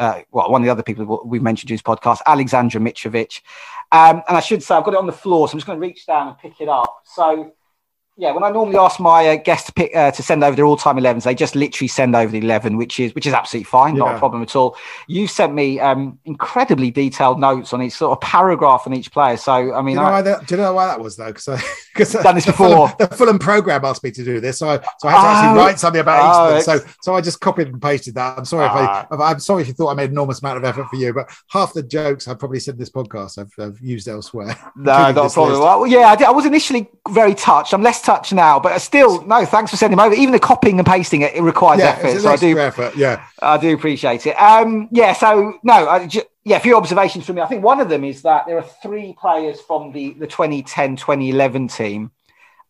uh, 0.00 0.22
well, 0.32 0.50
one 0.50 0.62
of 0.62 0.64
the 0.64 0.72
other 0.72 0.82
people 0.82 1.22
we've 1.24 1.42
mentioned 1.42 1.70
in 1.70 1.74
this 1.74 1.82
podcast, 1.82 2.20
Alexander 2.26 2.80
Mitrovic. 2.80 3.42
Um, 3.92 4.22
and 4.26 4.36
I 4.36 4.40
should 4.40 4.62
say, 4.62 4.74
I've 4.74 4.84
got 4.84 4.94
it 4.94 4.98
on 4.98 5.06
the 5.06 5.12
floor, 5.12 5.46
so 5.46 5.52
I'm 5.52 5.58
just 5.58 5.66
going 5.66 5.80
to 5.80 5.86
reach 5.86 6.06
down 6.06 6.28
and 6.28 6.38
pick 6.38 6.60
it 6.60 6.68
up. 6.68 7.02
So 7.04 7.52
yeah, 8.20 8.32
when 8.32 8.44
I 8.44 8.50
normally 8.50 8.76
ask 8.76 9.00
my 9.00 9.28
uh, 9.28 9.36
guests 9.36 9.66
to 9.68 9.72
pick 9.72 9.96
uh, 9.96 10.10
to 10.10 10.22
send 10.22 10.44
over 10.44 10.54
their 10.54 10.66
all-time 10.66 10.96
11s, 10.96 11.24
they 11.24 11.34
just 11.34 11.54
literally 11.54 11.88
send 11.88 12.14
over 12.14 12.30
the 12.30 12.38
11, 12.38 12.76
which 12.76 13.00
is 13.00 13.14
which 13.14 13.26
is 13.26 13.32
absolutely 13.32 13.64
fine, 13.64 13.96
yeah. 13.96 14.04
not 14.04 14.16
a 14.16 14.18
problem 14.18 14.42
at 14.42 14.54
all. 14.54 14.76
You've 15.06 15.30
sent 15.30 15.54
me 15.54 15.80
um, 15.80 16.18
incredibly 16.26 16.90
detailed 16.90 17.40
notes 17.40 17.72
on 17.72 17.82
each 17.82 17.94
sort 17.94 18.12
of 18.12 18.20
paragraph 18.20 18.82
on 18.86 18.92
each 18.92 19.10
player. 19.10 19.38
So 19.38 19.74
I 19.74 19.80
mean, 19.80 19.96
do 19.96 20.02
you 20.02 20.06
know, 20.06 20.12
I, 20.12 20.22
that, 20.22 20.46
do 20.46 20.54
you 20.54 20.60
know 20.60 20.74
why 20.74 20.86
that 20.86 21.00
was 21.00 21.16
though? 21.16 21.32
Because 21.32 21.48
because 21.92 22.12
done 22.12 22.34
this 22.34 22.44
the 22.46 22.52
before. 22.52 22.88
Fulham, 22.88 22.92
the 22.98 23.16
Fulham 23.16 23.38
program 23.38 23.84
asked 23.84 24.02
me 24.04 24.10
to 24.10 24.24
do 24.24 24.40
this, 24.40 24.58
so 24.58 24.68
I 24.68 24.80
so 24.98 25.08
I 25.08 25.12
had 25.12 25.22
to 25.22 25.28
actually 25.28 25.60
oh, 25.60 25.64
write 25.64 25.78
something 25.78 26.00
about 26.00 26.20
oh, 26.20 26.56
each 26.56 26.60
of 26.60 26.66
them. 26.66 26.80
So 26.80 26.92
so 27.02 27.14
I 27.14 27.20
just 27.20 27.40
copied 27.40 27.68
and 27.68 27.80
pasted 27.80 28.14
that. 28.14 28.38
I'm 28.38 28.44
sorry 28.44 28.66
if 28.66 28.72
I 28.72 29.06
ah. 29.10 29.30
I'm 29.30 29.40
sorry 29.40 29.62
if 29.62 29.68
you 29.68 29.74
thought 29.74 29.90
I 29.90 29.94
made 29.94 30.04
an 30.04 30.12
enormous 30.12 30.40
amount 30.40 30.58
of 30.58 30.64
effort 30.64 30.88
for 30.88 30.96
you, 30.96 31.12
but 31.12 31.30
half 31.48 31.72
the 31.72 31.82
jokes 31.82 32.28
I've 32.28 32.38
probably 32.38 32.60
said 32.60 32.74
in 32.74 32.78
this 32.78 32.90
podcast 32.90 33.38
I've, 33.38 33.52
I've 33.58 33.80
used 33.80 34.08
elsewhere. 34.08 34.56
No, 34.76 35.12
not 35.12 35.30
a 35.30 35.30
problem. 35.30 35.60
Well, 35.60 35.86
yeah, 35.86 36.06
I, 36.06 36.16
did, 36.16 36.26
I 36.26 36.30
was 36.30 36.46
initially 36.46 36.88
very 37.10 37.34
touched. 37.34 37.74
I'm 37.74 37.82
less 37.82 38.00
touched 38.00 38.32
now, 38.32 38.58
but 38.58 38.78
still, 38.78 39.22
no, 39.26 39.44
thanks 39.44 39.70
for 39.70 39.76
sending 39.76 39.96
them 39.96 40.06
over. 40.06 40.14
Even 40.14 40.32
the 40.32 40.38
copying 40.38 40.78
and 40.78 40.86
pasting 40.86 41.20
it, 41.20 41.34
it 41.34 41.42
requires 41.42 41.80
yeah, 41.80 41.90
effort. 41.90 42.20
so 42.20 42.30
I 42.30 42.36
do, 42.36 42.58
effort. 42.58 42.96
Yeah, 42.96 43.22
I 43.42 43.58
do 43.58 43.74
appreciate 43.74 44.26
it. 44.26 44.40
Um, 44.40 44.88
yeah. 44.90 45.12
So 45.12 45.58
no, 45.62 45.88
I 45.88 46.06
just, 46.06 46.26
yeah, 46.44 46.56
a 46.56 46.60
few 46.60 46.76
observations 46.76 47.26
from 47.26 47.36
me. 47.36 47.42
I 47.42 47.46
think 47.46 47.62
one 47.62 47.80
of 47.80 47.88
them 47.88 48.04
is 48.04 48.22
that 48.22 48.46
there 48.46 48.56
are 48.58 48.68
three 48.82 49.14
players 49.18 49.60
from 49.60 49.92
the 49.92 50.14
the 50.14 50.26
2010-2011 50.26 51.74
team. 51.74 52.10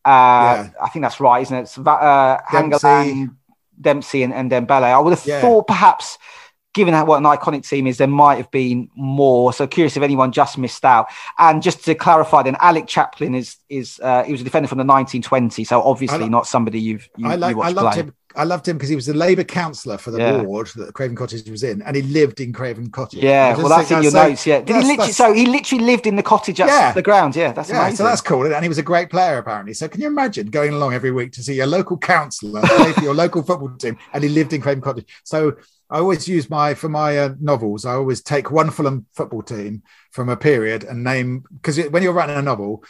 Uh, 0.05 0.09
yeah. 0.09 0.71
I 0.83 0.89
think 0.89 1.03
that's 1.03 1.21
right, 1.21 1.43
isn't 1.43 1.57
it? 1.57 1.61
It's, 1.62 1.79
uh, 1.79 2.39
Dempsey, 2.51 3.29
Dempsey 3.81 4.23
and, 4.23 4.33
and 4.33 4.51
Dembele. 4.51 4.85
I 4.85 4.99
would 4.99 5.11
have 5.11 5.27
yeah. 5.27 5.41
thought 5.41 5.66
perhaps 5.66 6.18
given 6.73 6.95
what 7.07 7.18
an 7.18 7.25
iconic 7.25 7.68
team 7.68 7.87
is, 7.87 7.99
there 7.99 8.07
might 8.07 8.37
have 8.37 8.51
been 8.51 8.89
more. 8.95 9.53
So 9.53 9.66
curious 9.66 9.97
if 9.97 10.03
anyone 10.03 10.33
just 10.33 10.59
missed 10.59 10.85
out. 10.85 11.09
And 11.39 11.62
just 11.62 11.85
to 11.85 11.95
clarify, 11.95 12.43
then 12.43 12.57
Alec 12.61 12.87
Chaplin 12.87 13.35
is 13.35 13.57
is 13.68 14.01
uh, 14.03 14.25
he 14.25 14.33
was 14.33 14.41
a 14.41 14.45
defender 14.45 14.68
from 14.68 14.79
the 14.79 14.85
1920s, 14.85 15.66
so 15.66 15.83
obviously 15.83 16.29
not 16.29 16.47
somebody 16.47 16.81
you've 16.81 17.09
you, 17.16 17.29
I, 17.29 17.35
like, 17.35 17.57
you 17.57 17.62
I 17.62 17.71
loved 17.71 17.95
play. 17.95 18.03
him. 18.03 18.14
I 18.37 18.45
loved 18.45 18.68
him 18.68 18.76
because 18.76 18.89
he 18.89 18.95
was 18.95 19.07
the 19.07 19.14
Labour 19.14 19.45
councillor 19.45 19.99
for 19.99 20.11
the 20.11 20.18
Yeah. 20.18 20.43
ward 20.43 20.68
that 20.76 20.95
Craven 20.95 21.16
Cottage 21.16 21.49
was 21.51 21.62
in, 21.62 21.83
and 21.83 21.97
he 21.97 22.03
lived 22.03 22.41
in 22.41 22.53
Craven 22.53 22.91
Cottage. 22.91 23.22
Yeah, 23.22 23.57
well, 23.57 23.68
that's 23.68 23.89
think 23.89 23.99
in 23.99 24.03
your 24.05 24.12
so- 24.12 24.28
notes. 24.28 24.47
Yeah, 24.47 24.61
did 24.61 24.76
he 24.76 24.83
literally? 24.83 25.12
So 25.12 25.33
he 25.33 25.47
literally 25.47 25.85
lived 25.85 26.07
in 26.07 26.16
the 26.16 26.22
cottage 26.22 26.61
at 26.61 26.68
Yeah. 26.68 26.93
the 26.93 27.03
ground. 27.03 27.35
Yeah, 27.37 27.53
that's 27.53 27.70
yeah, 27.70 27.81
amazing. 27.81 27.97
so 27.97 28.05
that's 28.05 28.20
cool. 28.20 28.47
And 28.53 28.62
he 28.64 28.68
was 28.68 28.78
a 28.78 28.83
great 28.83 29.11
player, 29.11 29.39
apparently. 29.39 29.74
So 29.74 29.89
can 29.89 30.01
you 30.01 30.07
imagine 30.07 30.49
going 30.49 30.72
along 30.74 30.95
every 30.95 31.11
week 31.11 31.33
to 31.33 31.43
see 31.43 31.55
your 31.55 31.66
local 31.66 31.99
councillor 31.99 32.61
play 32.62 32.93
for 32.93 33.03
your 33.03 33.14
local 33.14 33.43
football 33.43 33.70
team, 33.76 33.97
and 34.12 34.22
he 34.22 34.28
lived 34.31 34.53
in 34.53 34.61
Craven 34.61 34.81
Cottage? 34.83 35.07
So 35.24 35.55
I 35.91 35.99
always 35.99 36.28
use 36.28 36.49
my 36.49 36.74
for 36.74 36.89
my 36.89 37.18
uh, 37.18 37.35
novels. 37.41 37.85
I 37.85 37.95
always 37.95 38.22
take 38.22 38.51
one 38.53 38.70
Fulham 38.70 39.07
football 39.16 39.43
team 39.43 39.83
from 40.12 40.28
a 40.28 40.37
period 40.37 40.85
and 40.85 41.03
name 41.03 41.43
because 41.57 41.78
when 41.91 42.03
you're 42.05 42.12
writing 42.12 42.37
a 42.37 42.43
novel, 42.43 42.85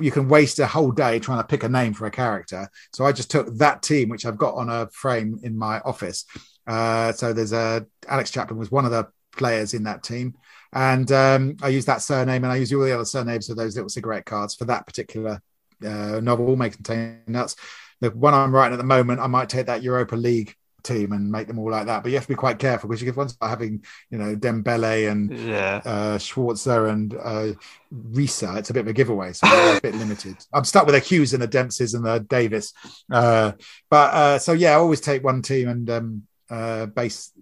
you 0.00 0.10
can 0.10 0.28
waste 0.28 0.58
a 0.58 0.66
whole 0.66 0.90
day 0.90 1.18
trying 1.18 1.38
to 1.38 1.46
pick 1.46 1.62
a 1.64 1.68
name 1.68 1.94
for 1.94 2.06
a 2.06 2.10
character. 2.10 2.68
So 2.92 3.04
I 3.04 3.12
just 3.12 3.30
took 3.30 3.54
that 3.58 3.82
team, 3.82 4.08
which 4.08 4.26
I've 4.26 4.38
got 4.38 4.54
on 4.54 4.68
a 4.68 4.88
frame 4.88 5.40
in 5.42 5.56
my 5.56 5.80
office. 5.80 6.24
Uh, 6.66 7.12
so 7.12 7.32
there's 7.32 7.52
a 7.52 7.86
Alex 8.08 8.30
Chaplin 8.30 8.58
was 8.58 8.70
one 8.70 8.84
of 8.84 8.90
the 8.90 9.08
players 9.36 9.74
in 9.74 9.84
that 9.84 10.02
team, 10.02 10.34
and 10.72 11.10
um, 11.12 11.56
I 11.62 11.68
use 11.68 11.86
that 11.86 12.02
surname 12.02 12.44
and 12.44 12.52
I 12.52 12.56
use 12.56 12.72
all 12.72 12.82
the 12.82 12.94
other 12.94 13.04
surnames 13.04 13.48
of 13.48 13.56
those 13.56 13.74
little 13.74 13.88
cigarette 13.88 14.26
cards 14.26 14.54
for 14.54 14.66
that 14.66 14.86
particular 14.86 15.40
uh, 15.84 16.20
novel. 16.20 16.56
May 16.56 16.70
contain 16.70 17.22
nuts. 17.26 17.56
The 18.00 18.10
one 18.10 18.34
I'm 18.34 18.54
writing 18.54 18.74
at 18.74 18.78
the 18.78 18.84
moment, 18.84 19.20
I 19.20 19.26
might 19.26 19.48
take 19.48 19.66
that 19.66 19.82
Europa 19.82 20.16
League 20.16 20.54
team 20.82 21.12
and 21.12 21.30
make 21.30 21.46
them 21.46 21.58
all 21.58 21.70
like 21.70 21.86
that. 21.86 22.02
But 22.02 22.10
you 22.10 22.16
have 22.16 22.24
to 22.24 22.28
be 22.28 22.34
quite 22.34 22.58
careful 22.58 22.88
because 22.88 23.02
you 23.02 23.12
can 23.12 23.28
start 23.28 23.50
having, 23.50 23.84
you 24.10 24.18
know, 24.18 24.34
Dembele 24.36 25.10
and 25.10 25.30
Yeah. 25.36 25.80
uh, 25.84 26.18
Schwarzer 26.18 26.90
and 26.90 27.14
uh, 27.14 27.52
Risa, 27.92 28.58
it's 28.58 28.70
a 28.70 28.72
bit 28.74 28.80
of 28.80 28.88
a 28.88 28.92
giveaway, 28.92 29.32
so 29.32 29.46
a 29.46 29.80
bit 29.80 29.94
limited. 29.94 30.36
I'm 30.52 30.64
stuck 30.64 30.86
with 30.86 30.94
the 30.94 31.00
Hughes 31.00 31.32
and 31.34 31.42
the 31.42 31.48
Dempseys 31.48 31.94
and 31.94 32.04
the 32.04 32.20
Davies, 32.20 32.72
uh, 33.12 33.52
but 33.88 34.14
uh, 34.14 34.38
so 34.38 34.52
yeah, 34.52 34.72
I 34.72 34.74
always 34.74 35.00
take 35.00 35.24
one 35.24 35.42
team 35.42 35.68
and 35.68 35.90
um, 35.90 36.22
uh, 36.50 36.86
base 36.86 37.32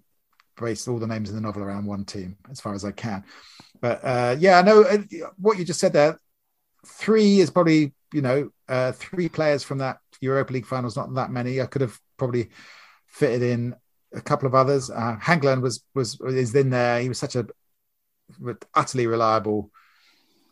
base 0.61 0.89
all 0.89 0.99
the 0.99 1.07
names 1.07 1.28
in 1.30 1.36
the 1.36 1.41
novel 1.41 1.62
around 1.62 1.86
one 1.86 2.05
team 2.05 2.36
as 2.51 2.61
far 2.61 2.74
as 2.74 2.84
I 2.84 2.91
can. 2.91 3.22
But 3.80 4.01
uh, 4.05 4.36
yeah, 4.39 4.59
I 4.59 4.62
know 4.62 4.82
uh, 4.82 4.99
what 5.36 5.57
you 5.59 5.64
just 5.64 5.80
said 5.80 5.93
there. 5.93 6.18
Three 6.86 7.41
is 7.41 7.51
probably 7.51 7.93
you 8.12 8.22
know 8.22 8.51
uh, 8.68 8.93
three 8.93 9.28
players 9.28 9.62
from 9.62 9.78
that 9.78 9.99
Europa 10.20 10.53
League 10.53 10.66
finals, 10.66 10.97
not 10.97 11.14
that 11.14 11.30
many. 11.30 11.61
I 11.61 11.66
could 11.66 11.82
have 11.82 11.99
probably 12.16 12.49
fitted 13.18 13.42
in 13.42 13.74
a 14.14 14.20
couple 14.20 14.46
of 14.46 14.54
others. 14.54 14.90
Uh, 14.90 15.16
Hangeland 15.20 15.60
was 15.60 15.84
was 15.94 16.20
is 16.20 16.54
in 16.54 16.70
there. 16.70 17.00
He 17.00 17.08
was 17.08 17.18
such 17.18 17.36
a 17.36 17.46
utterly 18.74 19.06
reliable 19.06 19.70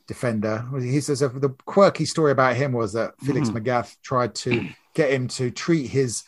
defender. 0.06 0.64
He 0.78 1.00
says 1.00 1.22
uh, 1.22 1.28
the 1.28 1.50
quirky 1.64 2.04
story 2.04 2.32
about 2.32 2.56
him 2.56 2.72
was 2.72 2.92
that 2.94 3.14
Felix 3.20 3.48
Magath 3.50 3.96
tried 4.02 4.34
to 4.36 4.68
get 4.94 5.12
him 5.12 5.28
to 5.28 5.50
treat 5.50 5.88
his 5.88 6.24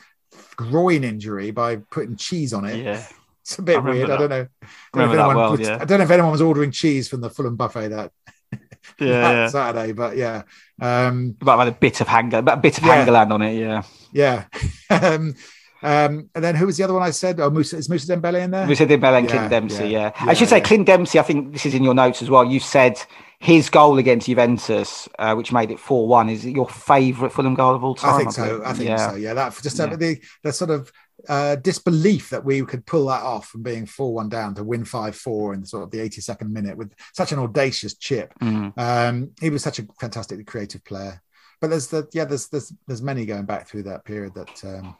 groin 0.57 1.05
injury 1.05 1.51
by 1.51 1.76
putting 1.76 2.16
cheese 2.16 2.53
on 2.53 2.64
it. 2.64 2.84
Yeah. 2.84 3.07
It's 3.43 3.59
a 3.59 3.62
bit 3.62 3.78
I 3.78 3.80
weird. 3.80 4.11
I 4.11 4.16
don't 4.18 4.28
know. 4.30 4.47
I 4.62 4.99
don't, 4.99 5.07
know 5.07 5.12
if 5.12 5.18
anyone 5.18 5.36
well, 5.36 5.61
yeah. 5.61 5.78
I 5.80 5.84
don't 5.84 5.99
know 5.99 6.05
if 6.05 6.11
anyone 6.11 6.32
was 6.32 6.43
ordering 6.43 6.70
cheese 6.70 7.09
from 7.09 7.22
the 7.22 7.30
Fulham 7.30 7.57
buffet 7.57 7.89
that, 7.89 8.12
that 8.53 8.61
Yeah. 8.99 9.47
Saturday, 9.49 9.93
but 9.93 10.16
yeah. 10.16 10.43
Um, 10.80 11.34
But 11.39 11.59
had 11.59 11.68
a 11.68 11.72
bit 11.72 12.01
of 12.03 12.07
but 12.07 12.49
a 12.49 12.57
bit 12.59 12.78
of 12.78 12.84
Yeah. 12.84 13.07
hangerland 13.07 13.32
on 13.32 13.43
it. 13.43 13.55
Yeah. 13.59 13.82
yeah. 14.12 14.45
um, 14.91 15.34
um, 15.83 16.31
and 16.35 16.43
then 16.43 16.55
who 16.55 16.66
was 16.66 16.76
the 16.76 16.85
other 16.85 16.95
one 16.95 17.03
I 17.03 17.11
said? 17.11 17.39
Oh, 17.41 17.51
Moussa, 17.51 17.76
is 17.76 17.89
Moussa 17.89 18.16
Dembele 18.16 18.43
in 18.43 18.51
there? 18.51 18.74
Said 18.74 18.89
Dembele 18.89 19.18
and 19.18 19.29
Yeah, 19.29 19.37
Clint 19.37 19.51
Dempsey. 19.51 19.89
yeah, 19.89 20.12
Yeah, 20.14 20.31
I 20.31 20.35
should 20.35 20.49
say. 20.49 20.61
Clint 20.61 20.87
Dempsey. 20.87 21.18
I 21.18 21.22
think 21.22 21.53
this 21.53 21.66
is 21.66 21.74
in 21.74 21.85
your 21.85 21.95
notes 21.95 22.22
as 22.22 22.31
well. 22.31 22.45
You 22.45 22.61
said 22.61 23.01
his 23.39 23.70
goal 23.70 23.99
against 23.99 24.26
Juventus, 24.26 25.09
uh, 25.18 25.35
which 25.35 25.53
made 25.53 25.70
it 25.70 25.79
four-one, 25.79 26.29
is 26.29 26.45
your 26.45 26.68
favourite 26.68 27.33
Fulham 27.33 27.55
goal 27.55 27.74
of 27.74 27.85
all 27.85 27.95
time. 27.95 28.14
I 28.14 28.18
think 28.18 28.33
so. 28.33 28.62
I 28.64 28.72
think 28.72 28.89
yeah. 28.89 29.11
so. 29.11 29.16
Yeah, 29.16 29.35
that 29.35 29.59
just 29.62 29.79
uh, 29.79 29.87
the 29.87 30.18
the 30.43 30.53
sort 30.53 30.70
of 30.70 30.93
uh, 31.29 31.57
disbelief 31.57 32.31
that 32.31 32.45
we 32.45 32.64
could 32.64 32.87
pull 32.87 33.07
that 33.07 33.22
off 33.22 33.49
from 33.49 33.62
being 33.62 33.87
four 33.87 34.14
one 34.14 34.29
down 34.29 34.55
to 34.55 34.64
win 34.64 34.85
five 34.85 35.14
four 35.14 35.55
in 35.55 35.64
sort 35.64 35.85
of 35.85 35.91
the 35.91 36.01
eighty 36.01 36.20
second 36.20 36.53
minute 36.53 36.76
with 36.76 36.93
such 37.12 37.33
an 37.33 37.39
audacious 37.39 37.95
chip. 37.95 38.35
Mm. 38.41 38.76
Um, 38.76 39.31
he 39.41 39.51
was 39.51 39.62
such 39.62 39.79
a 39.79 39.87
fantastically 40.01 40.45
creative 40.45 40.85
player. 40.85 41.22
But 41.61 41.70
there's 41.70 41.89
the 41.89 42.09
yeah 42.12 42.24
there's 42.24 42.49
there's 42.49 42.72
there's 42.87 43.03
many 43.03 43.26
going 43.26 43.45
back 43.45 43.68
through 43.68 43.85
that 43.85 44.05
period 44.05 44.35
that 44.35 44.64
um, 44.64 44.83
that 44.83 44.97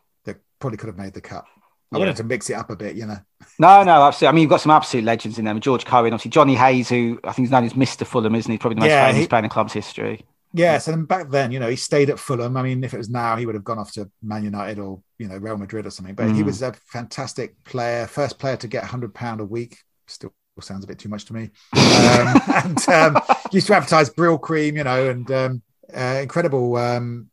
probably 0.59 0.77
could 0.77 0.89
have 0.89 0.99
made 0.99 1.15
the 1.15 1.21
cut. 1.21 1.45
I 1.93 1.97
Yeah. 1.97 2.01
wanted 2.01 2.17
to 2.17 2.25
mix 2.25 2.51
it 2.51 2.55
up 2.55 2.71
a 2.71 2.77
bit, 2.77 2.97
you 2.97 3.07
know. 3.07 3.19
No, 3.59 3.83
no, 3.83 4.03
absolutely. 4.05 4.29
I 4.29 4.33
mean, 4.33 4.43
you've 4.43 4.51
got 4.51 4.61
some 4.61 4.73
absolute 4.73 5.05
legends 5.05 5.39
in 5.39 5.45
there. 5.47 5.55
George 5.55 5.85
Cohen, 5.85 6.13
obviously 6.13 6.31
Johnny 6.31 6.55
Haynes, 6.55 6.89
who 6.89 7.19
I 7.25 7.33
think 7.33 7.47
is 7.47 7.51
known 7.51 7.65
as 7.65 7.75
Mister 7.75 8.05
Fulham, 8.05 8.35
isn't 8.35 8.51
he? 8.51 8.59
Probably 8.59 8.75
the 8.77 8.81
most 8.83 8.91
Yeah, 8.91 9.07
famous 9.07 9.23
he- 9.23 9.29
player 9.29 9.41
in 9.41 9.45
the 9.45 9.49
club's 9.53 9.73
history. 9.73 10.25
Yes, 10.55 10.89
and 10.89 11.07
back 11.07 11.29
then, 11.29 11.53
you 11.53 11.61
know, 11.61 11.69
he 11.69 11.77
stayed 11.77 12.09
at 12.09 12.19
Fulham. 12.19 12.57
I 12.57 12.63
mean, 12.63 12.83
if 12.83 12.95
it 12.95 12.99
was 12.99 13.11
now, 13.11 13.37
he 13.37 13.45
would 13.45 13.55
have 13.55 13.65
gone 13.65 13.79
off 13.79 13.93
to 13.93 14.11
Man 14.23 14.45
United 14.45 14.79
or 14.79 15.03
you 15.19 15.29
know 15.29 15.37
Real 15.37 15.59
Madrid 15.59 15.87
or 15.87 15.91
something. 15.91 16.15
But 16.15 16.31
he 16.35 16.43
Mm. 16.43 16.47
was 16.47 16.63
a 16.63 16.73
fantastic 16.87 17.63
player, 17.65 18.07
first 18.07 18.39
player 18.39 18.57
to 18.57 18.69
get 18.69 18.85
hundred 18.85 19.13
pound 19.15 19.41
a 19.41 19.45
week. 19.45 19.77
Still 20.07 20.33
sounds 20.61 20.85
a 20.85 20.87
bit 20.89 20.99
too 20.99 21.09
much 21.09 21.25
to 21.27 21.35
me. 21.35 21.51
Um, 21.75 22.41
and 22.65 22.89
um, 22.89 23.19
used 23.53 23.67
to 23.69 23.77
advertise 23.77 24.11
Brylcreem, 24.11 24.77
you 24.77 24.85
know, 24.85 25.11
and 25.11 25.31
um, 25.31 25.63
uh, 25.95 26.19
incredible, 26.23 26.77
um, 26.77 27.31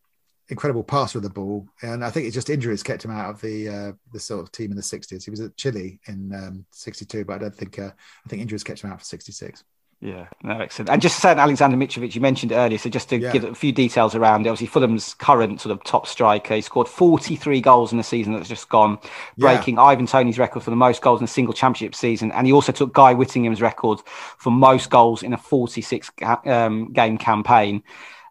incredible 0.49 0.83
passer 0.83 1.17
of 1.17 1.23
the 1.23 1.29
ball. 1.29 1.67
And 1.81 2.03
I 2.03 2.09
think 2.09 2.25
it's 2.25 2.35
just 2.35 2.49
injuries 2.49 2.83
kept 2.83 3.05
him 3.05 3.11
out 3.11 3.29
of 3.29 3.41
the 3.41 3.69
uh, 3.69 3.91
the 4.13 4.19
sort 4.19 4.41
of 4.41 4.51
team 4.51 4.71
in 4.71 4.77
the 4.77 4.83
sixties. 4.83 5.25
He 5.25 5.31
was 5.31 5.41
at 5.41 5.55
Chile 5.57 5.99
in 6.07 6.33
um, 6.33 6.65
sixty 6.71 7.05
two, 7.05 7.25
but 7.25 7.35
I 7.35 7.37
don't 7.39 7.55
think 7.55 7.79
uh, 7.79 7.91
I 8.25 8.29
think 8.29 8.41
injuries 8.41 8.63
kept 8.63 8.83
him 8.83 8.91
out 8.91 8.99
for 8.99 9.05
sixty 9.05 9.31
six. 9.31 9.63
Yeah, 10.01 10.27
no, 10.43 10.59
excellent. 10.59 10.89
And 10.89 11.01
just 11.01 11.15
to 11.15 11.21
say, 11.21 11.29
Alexander 11.31 11.77
Mitrovic, 11.77 12.13
you 12.13 12.21
mentioned 12.21 12.51
earlier, 12.51 12.77
so 12.77 12.89
just 12.89 13.09
to 13.09 13.17
Yeah. 13.17 13.31
give 13.31 13.45
a 13.45 13.55
few 13.55 13.71
details 13.71 14.13
around 14.13 14.45
it, 14.45 14.49
obviously 14.49 14.67
Fulham's 14.67 15.13
current 15.15 15.61
sort 15.61 15.71
of 15.71 15.83
top 15.85 16.05
striker, 16.05 16.53
he 16.53 16.61
scored 16.61 16.87
43 16.89 17.61
goals 17.61 17.91
in 17.93 17.97
the 17.97 18.03
season 18.03 18.33
that's 18.33 18.49
just 18.49 18.67
gone, 18.69 18.99
Yeah. 19.37 19.55
breaking 19.55 19.79
Ivan 19.79 20.05
Toney's 20.05 20.37
record 20.37 20.63
for 20.63 20.69
the 20.69 20.75
most 20.75 21.01
goals 21.01 21.21
in 21.21 21.25
a 21.25 21.29
single 21.29 21.53
championship 21.53 21.95
season. 21.95 22.31
And 22.33 22.45
he 22.45 22.51
also 22.53 22.73
took 22.73 22.93
Guy 22.93 23.13
Whittingham's 23.13 23.61
record 23.61 23.99
for 24.37 24.51
most 24.51 24.89
goals 24.89 25.23
in 25.23 25.31
a 25.33 25.37
46 25.37 26.11
um, 26.45 26.91
game 26.91 27.17
campaign. 27.17 27.81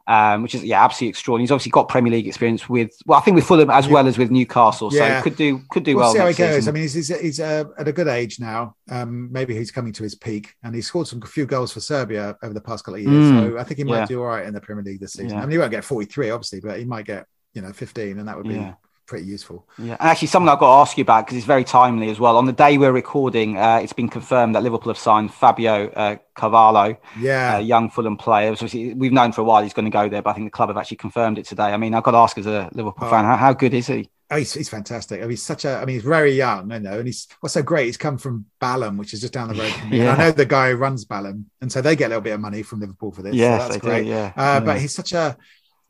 Um, 0.07 0.43
which 0.43 0.55
is 0.55 0.63
yeah, 0.63 0.85
absolutely 0.85 1.09
extraordinary. 1.11 1.45
He's 1.45 1.51
obviously 1.51 1.71
got 1.71 1.89
Premier 1.89 2.13
League 2.13 2.27
experience 2.29 2.69
with 2.69 2.91
well, 3.07 3.19
I 3.19 3.23
think 3.23 3.37
with 3.37 3.47
Fulham 3.47 3.71
as 3.71 3.89
well 3.89 4.07
as 4.07 4.19
with 4.19 4.31
Newcastle, 4.31 4.91
so 4.91 4.99
Yeah. 4.99 5.23
could 5.23 5.35
do 5.35 5.63
could 5.71 5.83
do 5.83 5.97
we'll 5.97 6.05
well. 6.05 6.13
see 6.13 6.19
how 6.19 6.27
he 6.27 6.35
goes. 6.35 6.57
season. 6.57 6.71
I 6.71 6.75
mean, 6.75 6.83
he's 6.83 6.93
he's, 6.93 7.21
he's 7.21 7.41
uh, 7.41 7.65
at 7.79 7.89
a 7.89 7.93
good 7.93 8.09
age 8.09 8.39
now. 8.39 8.77
Um, 8.91 9.33
maybe 9.33 9.57
he's 9.57 9.71
coming 9.71 9.95
to 9.95 10.03
his 10.03 10.15
peak, 10.15 10.55
and 10.63 10.75
he 10.75 10.83
scored 10.83 11.09
some 11.09 11.23
few 11.23 11.47
goals 11.47 11.73
for 11.73 11.81
Serbia 11.81 12.37
over 12.43 12.53
the 12.53 12.61
past 12.61 12.85
couple 12.85 12.97
of 12.97 13.01
years. 13.01 13.13
Mm, 13.33 13.53
so 13.53 13.59
I 13.59 13.65
think 13.65 13.79
he 13.79 13.85
might 13.85 14.01
yeah. 14.01 14.07
do 14.07 14.21
all 14.21 14.27
right 14.27 14.45
in 14.47 14.53
the 14.53 14.61
Premier 14.61 14.85
League 14.85 15.01
this 15.01 15.15
season. 15.15 15.31
Yeah. 15.31 15.39
I 15.39 15.47
mean, 15.47 15.53
he 15.53 15.59
won't 15.59 15.71
get 15.71 15.85
43, 15.85 16.29
obviously, 16.31 16.61
but 16.61 16.79
he 16.79 16.85
might 16.85 17.07
get 17.07 17.27
you 17.55 17.63
know 17.63 17.73
15, 17.73 18.19
and 18.19 18.29
that 18.29 18.37
would 18.37 18.47
be 18.47 18.57
Yeah. 18.57 18.75
Pretty 19.07 19.27
useful. 19.27 19.67
Yeah, 19.79 19.97
and 20.01 20.09
actually, 20.09 20.29
something 20.29 20.49
I've 20.49 20.59
got 20.59 20.67
to 20.75 20.81
ask 20.81 20.97
you 20.99 21.03
about 21.03 21.27
because 21.27 21.37
it's 21.37 21.47
very 21.47 21.65
timely 21.65 22.11
as 22.11 22.19
well. 22.21 22.37
On 22.37 22.47
the 22.47 22.53
day 22.53 22.79
we're 22.79 22.93
recording, 22.93 23.57
uh, 23.59 23.81
it's 23.83 23.93
been 23.93 24.09
confirmed 24.09 24.55
that 24.55 24.63
Liverpool 24.63 24.91
have 24.93 24.99
signed 24.99 25.33
Fabio 25.33 25.89
uh, 25.91 26.17
Carvalho, 26.35 26.97
Yeah, 27.19 27.59
a 27.59 27.61
young 27.61 27.91
Fulham 27.91 28.17
player. 28.17 28.55
We've 28.97 29.13
known 29.13 29.33
for 29.33 29.41
a 29.41 29.45
while 29.45 29.63
he's 29.63 29.75
going 29.75 29.85
to 29.87 29.91
go 29.91 30.09
there, 30.09 30.23
but 30.23 30.31
I 30.31 30.33
think 30.35 30.47
the 30.47 30.51
club 30.57 30.69
have 30.71 30.77
actually 30.77 30.97
confirmed 30.99 31.39
it 31.39 31.47
today. 31.47 31.65
I 31.65 31.77
mean, 31.77 31.95
I've 31.95 32.03
got 32.03 32.13
to 32.13 32.19
ask 32.19 32.37
as 32.39 32.47
a 32.47 32.69
Liverpool 32.73 33.07
Oh. 33.07 33.11
fan, 33.11 33.25
how, 33.25 33.37
how 33.37 33.53
good 33.53 33.75
is 33.75 33.87
he? 33.89 34.11
Oh, 34.31 34.37
he's, 34.39 34.55
he's 34.55 34.71
fantastic. 34.71 35.19
I 35.19 35.25
mean, 35.25 35.31
he's 35.31 35.43
such 35.43 35.67
a. 35.67 35.77
I 35.77 35.85
mean, 35.85 35.95
he's 35.97 36.03
very 36.03 36.33
young, 36.33 36.73
I 36.73 36.79
know, 36.79 36.99
and 36.99 37.07
he's 37.07 37.29
what's 37.41 37.53
so 37.53 37.63
great. 37.63 37.85
He's 37.87 37.99
come 37.99 38.17
from 38.17 38.47
Balham, 38.59 38.97
which 38.97 39.13
is 39.13 39.21
just 39.21 39.35
down 39.35 39.49
the 39.49 39.55
road 39.55 39.71
from 39.73 39.91
me. 39.91 39.99
Yeah. 40.03 40.15
I 40.15 40.17
know 40.17 40.31
the 40.33 40.47
guy 40.47 40.71
who 40.71 40.77
runs 40.77 41.05
Balham, 41.05 41.45
and 41.61 41.71
so 41.71 41.83
they 41.83 41.95
get 41.95 42.07
a 42.07 42.09
little 42.09 42.23
bit 42.23 42.33
of 42.33 42.41
money 42.41 42.63
from 42.63 42.81
Liverpool 42.81 43.13
for 43.13 43.21
this. 43.23 43.35
Yeah, 43.35 43.59
so 43.59 43.69
that's 43.69 43.81
great. 43.81 44.05
do. 44.05 44.09
Yeah, 44.09 44.33
Uh, 44.35 44.43
yeah. 44.43 44.61
But 44.61 44.81
he's 44.81 44.95
such 44.95 45.13
a, 45.13 45.37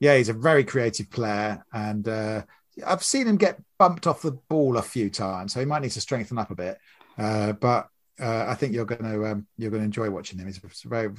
yeah, 0.01 0.17
he's 0.17 0.29
a 0.31 0.33
very 0.35 0.65
creative 0.65 1.11
player, 1.11 1.65
and 1.73 2.07
uh, 2.09 2.43
I've 2.87 3.03
seen 3.03 3.27
him 3.27 3.37
get 3.37 3.61
bumped 3.79 4.07
off 4.07 4.23
the 4.23 4.33
ball 4.33 4.77
a 4.77 4.83
few 4.83 5.11
times, 5.11 5.53
so 5.53 5.61
he 5.61 5.67
might 5.67 5.83
need 5.83 5.93
to 5.93 6.01
strengthen 6.01 6.39
up 6.39 6.51
a 6.51 6.55
bit. 6.55 6.79
Uh, 7.17 7.53
but 7.53 7.89
uh, 8.21 8.47
I 8.49 8.55
think 8.55 8.73
you're 8.73 8.85
going 8.85 9.03
to 9.03 9.27
um, 9.27 9.47
you're 9.59 9.71
going 9.71 9.81
to 9.81 9.87
enjoy 9.87 10.09
watching 10.09 10.39
him. 10.39 10.47
He's 10.47 10.61
a 10.63 10.89
very 10.89 11.11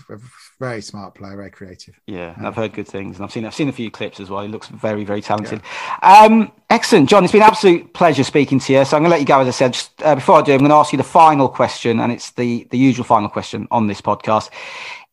very 0.60 0.82
smart 0.82 1.14
player, 1.16 1.36
very 1.36 1.52
creative. 1.52 2.00
Yeah, 2.08 2.34
I've 2.38 2.56
heard 2.56 2.74
good 2.74 2.88
things, 2.88 3.18
and 3.18 3.26
I've 3.26 3.32
seen 3.32 3.46
I've 3.46 3.54
seen 3.54 3.68
a 3.68 3.74
few 3.74 3.92
clips 3.92 4.20
as 4.20 4.30
well. 4.30 4.42
He 4.44 4.48
looks 4.48 4.68
very 4.68 5.04
very 5.04 5.22
talented. 5.22 5.62
Um, 6.02 6.54
excellent, 6.70 7.10
John. 7.10 7.24
It's 7.26 7.34
been 7.34 7.42
an 7.42 7.50
absolute 7.50 7.94
pleasure 7.94 8.24
speaking 8.24 8.60
to 8.62 8.74
you. 8.74 8.86
So 8.86 8.96
I'm 8.96 9.04
going 9.04 9.10
to 9.10 9.16
let 9.16 9.20
you 9.20 9.26
go. 9.26 9.42
As 9.42 9.48
I 9.48 9.52
said, 9.52 9.74
just 9.74 10.02
uh, 10.04 10.16
before 10.16 10.40
I 10.40 10.42
do, 10.42 10.54
I'm 10.54 10.60
going 10.60 10.70
to 10.70 10.76
ask 10.76 10.94
you 10.94 10.98
the 10.98 11.04
final 11.04 11.50
question, 11.50 12.00
and 12.00 12.14
it's 12.14 12.32
the 12.32 12.66
the 12.72 12.78
usual 12.78 13.04
final 13.04 13.28
question 13.28 13.68
on 13.72 13.88
this 13.88 14.00
podcast. 14.00 14.50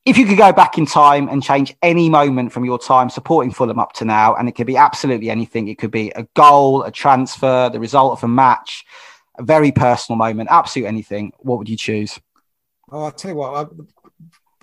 If 0.05 0.19
you 0.19 0.27
could 0.27 0.39
go 0.39 0.53
back 0.53 0.79
in 0.79 0.87
time 0.87 1.29
and 1.29 1.43
change 1.43 1.77
any 1.81 2.09
moment 2.09 2.53
from 2.53 2.65
your 2.65 2.79
time 2.79 3.09
supporting 3.09 3.53
Fulham 3.53 3.79
up 3.79 3.93
to 3.95 4.05
now, 4.05 4.35
and 4.35 4.49
it 4.49 4.53
could 4.53 4.67
be 4.67 4.77
absolutely 4.77 5.31
anything, 5.31 5.69
it 5.69 5.79
could 5.79 5.93
be 5.93 6.11
a 6.17 6.27
goal, 6.35 6.83
a 6.83 6.91
transfer, 6.91 7.71
the 7.73 7.79
result 7.79 8.13
of 8.13 8.25
a 8.25 8.29
match, 8.29 8.85
a 9.39 9.45
very 9.45 9.71
personal 9.71 10.17
moment, 10.17 10.49
absolute 10.51 10.87
anything. 10.87 11.33
What 11.39 11.59
would 11.59 11.69
you 11.69 11.77
choose? 11.77 12.19
Oh, 12.91 13.05
I'll 13.05 13.13
tell 13.13 13.31
you 13.31 13.37
what. 13.37 13.55
I, 13.55 13.67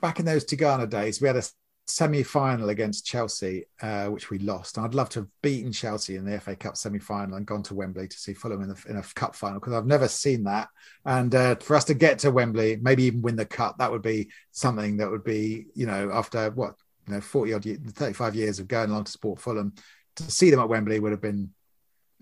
back 0.02 0.20
in 0.20 0.26
those 0.26 0.44
Tigana 0.44 0.90
days, 0.90 1.22
we 1.22 1.28
had 1.28 1.38
a 1.38 1.44
semi-final 1.90 2.70
against 2.70 3.06
Chelsea, 3.06 3.66
uh, 3.82 4.08
which 4.08 4.30
we 4.30 4.40
lost. 4.40 4.78
And 4.78 4.86
I'd 4.86 4.94
love 4.94 5.10
to 5.10 5.20
have 5.20 5.28
beaten 5.42 5.72
Chelsea 5.72 6.16
in 6.16 6.26
the 6.26 6.40
FA 6.40 6.56
Cup 6.56 6.78
semi-final 6.78 7.36
and 7.36 7.46
gone 7.46 7.64
to 7.64 7.76
Wembley 7.76 8.08
to 8.08 8.18
see 8.18 8.34
Fulham 8.34 8.62
in, 8.62 8.70
the, 8.70 8.84
in 8.88 8.98
a 8.98 9.04
cup 9.16 9.36
final 9.36 9.60
because 9.60 9.74
I've 9.74 9.86
never 9.86 10.08
seen 10.08 10.44
that. 10.46 10.70
And 11.06 11.34
uh, 11.34 11.56
for 11.56 11.76
us 11.76 11.86
to 11.86 11.94
get 11.94 12.20
to 12.20 12.32
Wembley, 12.32 12.78
maybe 12.82 13.04
even 13.04 13.22
win 13.22 13.36
the 13.36 13.46
cup, 13.46 13.78
that 13.80 13.92
would 13.92 14.02
be 14.02 14.30
something 14.52 14.98
that 14.98 15.10
would 15.10 15.24
be, 15.24 15.66
you 15.76 15.86
know, 15.86 16.12
after 16.14 16.52
what 16.52 16.76
you 17.08 17.16
know, 17.16 17.22
forty 17.22 17.54
odd, 17.54 17.64
35 17.64 18.36
years 18.36 18.60
of 18.60 18.68
going 18.68 18.90
along 18.90 19.06
to 19.06 19.12
support 19.12 19.40
Fulham, 19.40 19.74
to 20.18 20.24
see 20.24 20.50
them 20.50 20.60
at 20.60 20.70
Wembley 20.70 21.00
would 21.00 21.12
have 21.12 21.22
been 21.22 21.50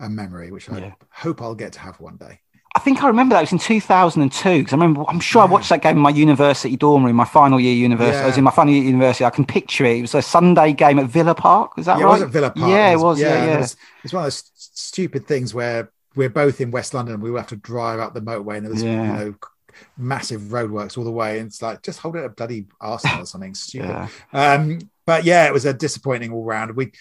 a 0.00 0.08
memory, 0.08 0.50
which 0.50 0.70
I 0.70 0.78
yeah. 0.78 0.92
hope 1.10 1.42
I'll 1.42 1.54
get 1.54 1.72
to 1.74 1.80
have 1.80 2.00
one 2.00 2.16
day. 2.16 2.40
I 2.78 2.80
think 2.80 3.02
I 3.02 3.08
remember 3.08 3.34
that 3.34 3.40
it 3.40 3.50
was 3.50 3.52
in 3.52 3.58
2002 3.58 4.58
because 4.58 4.72
I 4.72 4.76
remember 4.76 5.02
I'm 5.08 5.18
sure. 5.18 5.42
I 5.42 5.46
watched 5.46 5.68
that 5.70 5.82
game 5.82 5.96
in 5.96 6.02
my 6.02 6.10
university 6.10 6.76
dorm 6.76 7.02
room 7.02 7.10
in 7.10 7.16
my 7.16 7.24
final 7.24 7.58
year 7.58 7.74
university. 7.74 8.18
Yeah. 8.18 8.22
I 8.22 8.26
was 8.26 8.38
in 8.38 8.44
my 8.44 8.52
final 8.52 8.72
year 8.72 8.84
university. 8.84 9.24
I 9.24 9.30
can 9.30 9.44
picture 9.44 9.84
it. 9.84 9.96
It 9.96 10.02
was 10.02 10.14
a 10.14 10.22
Sunday 10.22 10.74
game 10.74 11.00
at 11.00 11.06
Villa 11.06 11.34
Park. 11.34 11.76
Was 11.76 11.86
that 11.86 11.98
yeah, 11.98 12.04
right? 12.04 12.10
It 12.10 12.12
was 12.12 12.22
at 12.22 12.28
Villa 12.28 12.50
Park. 12.52 12.70
Yeah, 12.70 12.92
it 12.92 13.00
was. 13.00 13.20
Yeah, 13.20 13.46
yeah. 13.46 13.58
It 13.58 13.76
it's 14.04 14.12
one 14.12 14.22
of 14.22 14.26
those 14.26 14.44
stupid 14.54 15.26
things 15.26 15.52
where 15.52 15.90
we're 16.14 16.30
both 16.30 16.60
in 16.60 16.70
West 16.70 16.94
London. 16.94 17.14
and 17.14 17.22
We 17.22 17.32
will 17.32 17.38
have 17.38 17.48
to 17.48 17.56
drive 17.56 17.98
up 17.98 18.14
the 18.14 18.20
motorway, 18.20 18.58
and 18.58 18.66
there 18.66 18.72
was 18.72 18.84
you 18.84 18.94
know 18.94 19.34
massive 19.96 20.42
roadworks 20.42 20.96
all 20.96 21.04
the 21.04 21.10
way. 21.10 21.40
And 21.40 21.48
it's 21.48 21.60
like 21.60 21.82
just 21.82 21.98
hold 21.98 22.14
it 22.14 22.24
a 22.24 22.28
bloody 22.28 22.66
Arsenal 22.80 23.22
or 23.22 23.26
something 23.26 23.56
stupid. 23.56 24.08
Um, 24.32 24.78
but 25.04 25.24
yeah, 25.24 25.46
it 25.46 25.52
was 25.52 25.64
a 25.64 25.72
disappointing 25.72 26.32
all 26.32 26.44
round. 26.44 26.76
We 26.76 26.92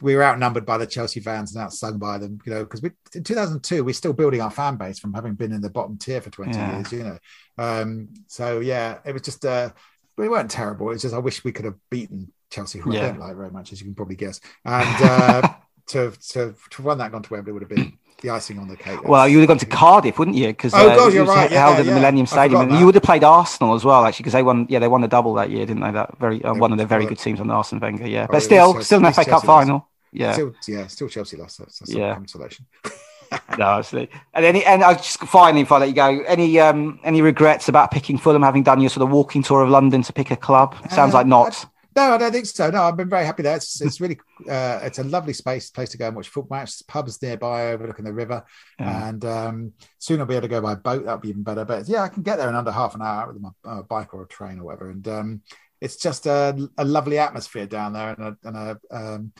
we 0.00 0.14
were 0.14 0.24
outnumbered 0.24 0.66
by 0.66 0.78
the 0.78 0.86
Chelsea 0.86 1.20
fans 1.20 1.54
and 1.54 1.66
outsung 1.66 1.98
by 1.98 2.18
them, 2.18 2.38
you 2.44 2.52
know, 2.52 2.64
because 2.64 2.82
we 2.82 2.90
in 3.14 3.24
2002 3.24 3.82
we're 3.82 3.94
still 3.94 4.12
building 4.12 4.40
our 4.40 4.50
fan 4.50 4.76
base 4.76 4.98
from 4.98 5.14
having 5.14 5.34
been 5.34 5.52
in 5.52 5.60
the 5.60 5.70
bottom 5.70 5.96
tier 5.96 6.20
for 6.20 6.30
20 6.30 6.52
yeah. 6.52 6.76
years, 6.76 6.92
you 6.92 7.02
know. 7.02 7.18
Um, 7.58 8.08
so 8.26 8.60
yeah, 8.60 8.98
it 9.04 9.12
was 9.12 9.22
just 9.22 9.44
uh, 9.44 9.70
we 10.18 10.28
weren't 10.28 10.50
terrible. 10.50 10.90
It's 10.90 11.02
just 11.02 11.14
I 11.14 11.18
wish 11.18 11.44
we 11.44 11.52
could 11.52 11.64
have 11.64 11.76
beaten 11.90 12.32
Chelsea, 12.50 12.78
who 12.78 12.92
yeah. 12.92 13.00
I 13.00 13.06
don't 13.08 13.20
like 13.20 13.36
very 13.36 13.50
much, 13.50 13.72
as 13.72 13.80
you 13.80 13.86
can 13.86 13.94
probably 13.94 14.16
guess. 14.16 14.40
And 14.64 15.02
uh, 15.02 15.48
to 15.88 15.98
have 15.98 16.18
to 16.18 16.54
to 16.70 16.82
run 16.82 16.98
that 16.98 17.12
gone 17.12 17.22
to 17.22 17.32
Wembley 17.32 17.52
would 17.52 17.62
have 17.62 17.70
been 17.70 17.98
the 18.22 18.30
icing 18.30 18.58
on 18.58 18.68
the 18.68 18.76
cake. 18.76 19.06
Well, 19.06 19.28
you 19.28 19.36
would 19.36 19.42
have 19.42 19.48
gone 19.48 19.58
to 19.58 19.66
Cardiff, 19.66 20.18
wouldn't 20.18 20.36
you? 20.36 20.48
Because 20.48 20.72
oh, 20.74 20.88
uh, 20.88 20.96
God, 20.96 21.12
you're 21.12 21.24
right. 21.24 21.50
held 21.50 21.74
yeah, 21.74 21.80
at 21.80 21.82
the 21.84 21.90
yeah. 21.90 21.94
Millennium 21.94 22.26
Stadium, 22.26 22.62
and 22.62 22.78
you 22.78 22.86
would 22.86 22.94
have 22.94 23.04
played 23.04 23.24
Arsenal 23.24 23.74
as 23.74 23.84
well, 23.84 24.04
actually, 24.04 24.24
because 24.24 24.32
they 24.32 24.42
won. 24.42 24.66
Yeah, 24.68 24.78
they 24.78 24.88
won 24.88 25.00
the 25.00 25.08
double 25.08 25.34
that 25.34 25.50
year, 25.50 25.66
didn't 25.66 25.82
they? 25.82 25.90
That 25.90 26.18
very 26.18 26.42
uh, 26.42 26.54
one 26.54 26.72
of 26.72 26.78
the 26.78 26.86
very 26.86 27.06
good 27.06 27.18
teams 27.18 27.40
on 27.40 27.46
the 27.46 27.54
Arsène 27.54 27.80
Wenger. 27.80 28.08
Yeah, 28.08 28.26
but 28.30 28.40
still, 28.40 28.80
still 28.82 29.04
an 29.04 29.12
FA 29.12 29.24
Cup 29.24 29.44
final. 29.44 29.88
Yeah, 30.12 30.32
still, 30.32 30.54
yeah, 30.66 30.86
still 30.86 31.08
Chelsea 31.08 31.36
lost. 31.36 31.58
That's, 31.58 31.78
that's 31.78 31.92
yeah. 31.92 32.14
consolation. 32.14 32.66
no, 33.58 33.64
absolutely. 33.66 34.16
And 34.34 34.44
any, 34.44 34.64
and 34.64 34.82
I 34.82 34.94
just 34.94 35.18
finally, 35.18 35.64
before 35.64 35.78
I 35.78 35.80
let 35.80 35.88
you 35.88 35.94
go, 35.94 36.22
any 36.26 36.58
um, 36.58 37.00
any 37.04 37.20
regrets 37.22 37.68
about 37.68 37.90
picking 37.90 38.18
Fulham, 38.18 38.42
having 38.42 38.62
done 38.62 38.80
your 38.80 38.90
sort 38.90 39.06
of 39.06 39.10
walking 39.10 39.42
tour 39.42 39.62
of 39.62 39.68
London 39.68 40.02
to 40.02 40.12
pick 40.12 40.30
a 40.30 40.36
club? 40.36 40.74
Sounds 40.90 41.12
uh, 41.12 41.18
like 41.18 41.26
not. 41.26 41.66
No, 41.96 42.12
I 42.12 42.18
don't 42.18 42.30
think 42.30 42.44
so. 42.44 42.68
No, 42.70 42.82
I've 42.82 42.96
been 42.98 43.08
very 43.08 43.24
happy 43.24 43.42
there. 43.42 43.56
It's, 43.56 43.80
it's 43.80 44.02
really, 44.02 44.20
uh, 44.50 44.80
it's 44.82 44.98
a 44.98 45.04
lovely 45.04 45.32
space, 45.32 45.70
place 45.70 45.88
to 45.90 45.98
go 45.98 46.06
and 46.06 46.14
watch 46.14 46.28
football 46.28 46.58
matches. 46.58 46.82
Pubs 46.82 47.22
nearby 47.22 47.68
overlooking 47.68 48.04
the 48.04 48.12
river, 48.12 48.44
yeah. 48.78 49.08
and 49.08 49.24
um, 49.24 49.72
soon 49.98 50.20
I'll 50.20 50.26
be 50.26 50.34
able 50.34 50.42
to 50.42 50.48
go 50.48 50.60
by 50.60 50.74
boat. 50.74 51.06
That'll 51.06 51.20
be 51.20 51.30
even 51.30 51.42
better. 51.42 51.64
But 51.64 51.88
yeah, 51.88 52.02
I 52.02 52.08
can 52.08 52.22
get 52.22 52.36
there 52.36 52.50
in 52.50 52.54
under 52.54 52.70
half 52.70 52.94
an 52.94 53.00
hour 53.00 53.32
with 53.32 53.40
my 53.40 53.48
uh, 53.64 53.82
bike 53.82 54.12
or 54.12 54.24
a 54.24 54.28
train 54.28 54.58
or 54.58 54.64
whatever. 54.64 54.90
And 54.90 55.08
um, 55.08 55.42
it's 55.80 55.96
just 55.96 56.26
a, 56.26 56.68
a, 56.76 56.84
lovely 56.84 57.18
atmosphere 57.18 57.66
down 57.66 57.94
there, 57.94 58.10
and 58.10 58.22
a, 58.22 58.36
and 58.44 58.56
a 58.56 58.80
um, 58.90 59.32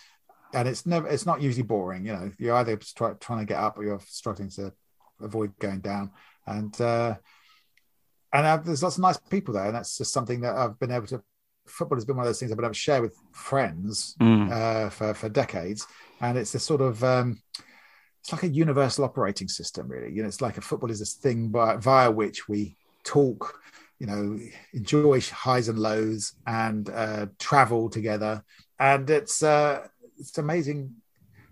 and 0.54 0.66
it's 0.66 0.86
never, 0.86 1.08
it's 1.08 1.26
not 1.26 1.42
usually 1.42 1.62
boring. 1.62 2.06
You 2.06 2.14
know, 2.14 2.30
you're 2.38 2.56
either 2.56 2.76
try, 2.78 3.12
trying 3.20 3.40
to 3.40 3.44
get 3.44 3.58
up 3.58 3.78
or 3.78 3.84
you're 3.84 4.00
struggling 4.06 4.48
to 4.52 4.72
avoid 5.20 5.58
going 5.58 5.80
down, 5.80 6.10
and 6.46 6.80
uh, 6.80 7.16
and 8.32 8.46
uh, 8.46 8.56
there's 8.56 8.82
lots 8.82 8.96
of 8.96 9.02
nice 9.02 9.18
people 9.18 9.52
there, 9.52 9.66
and 9.66 9.74
that's 9.74 9.98
just 9.98 10.14
something 10.14 10.40
that 10.40 10.56
I've 10.56 10.78
been 10.78 10.90
able 10.90 11.06
to 11.08 11.22
football 11.66 11.96
has 11.96 12.04
been 12.04 12.16
one 12.16 12.24
of 12.24 12.28
those 12.28 12.38
things 12.38 12.50
I've 12.50 12.56
been 12.56 12.64
able 12.64 12.74
to 12.74 12.80
share 12.80 13.02
with 13.02 13.16
friends 13.32 14.16
mm. 14.20 14.50
uh, 14.50 14.90
for 14.90 15.14
for 15.14 15.28
decades, 15.28 15.86
and 16.20 16.38
it's 16.38 16.54
a 16.54 16.58
sort 16.58 16.80
of 16.80 17.02
um, 17.04 17.40
it's 18.20 18.32
like 18.32 18.42
a 18.42 18.48
universal 18.48 19.04
operating 19.04 19.48
system, 19.48 19.88
really. 19.88 20.12
You 20.12 20.22
know, 20.22 20.28
it's 20.28 20.40
like 20.40 20.58
a 20.58 20.60
football 20.60 20.90
is 20.90 20.98
this 20.98 21.14
thing 21.14 21.48
by, 21.48 21.76
via 21.76 22.10
which 22.10 22.48
we 22.48 22.76
talk, 23.04 23.60
you 23.98 24.06
know, 24.06 24.38
enjoy 24.72 25.20
highs 25.20 25.68
and 25.68 25.78
lows, 25.78 26.34
and 26.46 26.88
uh, 26.90 27.26
travel 27.38 27.88
together, 27.88 28.44
and 28.78 29.08
it's 29.10 29.42
uh, 29.42 29.86
it's 30.18 30.38
amazing 30.38 30.94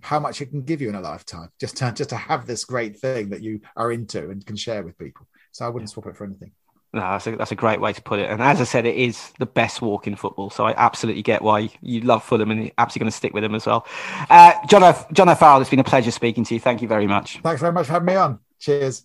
how 0.00 0.20
much 0.20 0.42
it 0.42 0.50
can 0.50 0.62
give 0.62 0.82
you 0.82 0.88
in 0.90 0.94
a 0.94 1.00
lifetime 1.00 1.48
just 1.58 1.78
to 1.78 1.92
just 1.92 2.10
to 2.10 2.16
have 2.16 2.46
this 2.46 2.64
great 2.64 2.98
thing 2.98 3.30
that 3.30 3.42
you 3.42 3.60
are 3.76 3.90
into 3.90 4.30
and 4.30 4.44
can 4.44 4.56
share 4.56 4.82
with 4.82 4.98
people. 4.98 5.26
So 5.52 5.64
I 5.64 5.68
wouldn't 5.68 5.90
swap 5.90 6.06
it 6.06 6.16
for 6.16 6.24
anything. 6.24 6.52
No, 6.94 7.00
that's 7.00 7.26
a, 7.26 7.36
that's 7.36 7.50
a 7.50 7.56
great 7.56 7.80
way 7.80 7.92
to 7.92 8.00
put 8.00 8.20
it. 8.20 8.30
And 8.30 8.40
as 8.40 8.60
I 8.60 8.64
said, 8.64 8.86
it 8.86 8.94
is 8.94 9.32
the 9.40 9.46
best 9.46 9.82
walk 9.82 10.06
in 10.06 10.14
football. 10.14 10.48
So 10.48 10.64
I 10.64 10.74
absolutely 10.76 11.22
get 11.22 11.42
why 11.42 11.70
you 11.82 12.00
love 12.02 12.22
Fulham 12.22 12.52
and 12.52 12.62
you're 12.62 12.70
absolutely 12.78 13.06
going 13.06 13.10
to 13.10 13.16
stick 13.16 13.34
with 13.34 13.42
them 13.42 13.56
as 13.56 13.66
well. 13.66 13.84
Uh, 14.30 14.52
John, 14.68 14.84
o- 14.84 15.06
John 15.12 15.28
O'Farrell, 15.28 15.60
it's 15.60 15.70
been 15.70 15.80
a 15.80 15.84
pleasure 15.84 16.12
speaking 16.12 16.44
to 16.44 16.54
you. 16.54 16.60
Thank 16.60 16.82
you 16.82 16.88
very 16.88 17.08
much. 17.08 17.40
Thanks 17.42 17.60
very 17.60 17.72
much 17.72 17.86
for 17.86 17.94
having 17.94 18.06
me 18.06 18.14
on. 18.14 18.38
Cheers. 18.60 19.04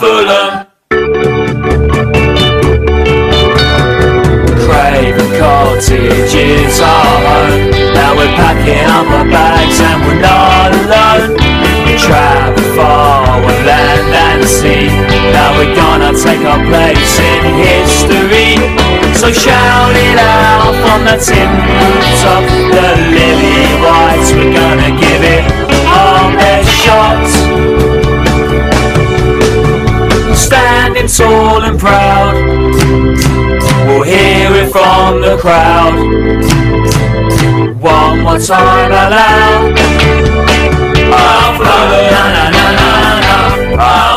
Fulham. 0.00 0.69
Fulham. 5.16 5.38
Cottage 5.38 6.34
is 6.34 6.80
our 6.80 7.18
home. 7.26 7.70
Now 7.94 8.14
we're 8.16 8.34
packing 8.36 8.84
up 8.86 9.06
our 9.10 9.24
bags 9.24 9.80
and 9.80 10.02
we're 10.06 10.20
not 10.20 10.70
alone. 10.70 11.36
We 11.86 11.96
travel 11.98 12.62
far 12.76 13.40
with 13.40 13.60
land 13.66 14.12
and 14.14 14.44
sea. 14.46 14.86
Now 15.32 15.56
we're 15.56 15.74
gonna 15.74 16.12
take 16.12 16.44
our 16.46 16.62
place 16.66 17.18
in 17.18 17.42
history. 17.58 18.60
So 19.14 19.32
shout 19.32 19.96
it 19.96 20.18
out 20.18 20.74
from 20.84 21.04
the 21.04 21.16
tin 21.18 21.48
rooftop. 21.48 22.44
The 22.76 22.88
lily 23.10 23.66
whites, 23.82 24.32
we're 24.32 24.54
gonna 24.54 24.92
give 25.00 25.22
it 25.22 25.44
all 25.88 26.30
their 26.38 26.64
shots. 26.64 27.32
Standing 30.38 31.06
tall 31.06 31.62
and 31.62 31.78
proud 31.78 33.29
hear 34.10 34.50
it 34.62 34.68
from 34.72 35.20
the 35.22 35.36
crowd. 35.38 35.94
One 37.80 38.20
more 38.24 38.38
time 38.38 38.90
aloud. 38.90 39.78
Oh, 41.12 41.46
float, 41.56 41.90
na 42.12 42.22
na 42.34 42.44
na 42.56 42.64
na 42.78 42.90
na. 43.24 43.36
Oh, 43.86 44.09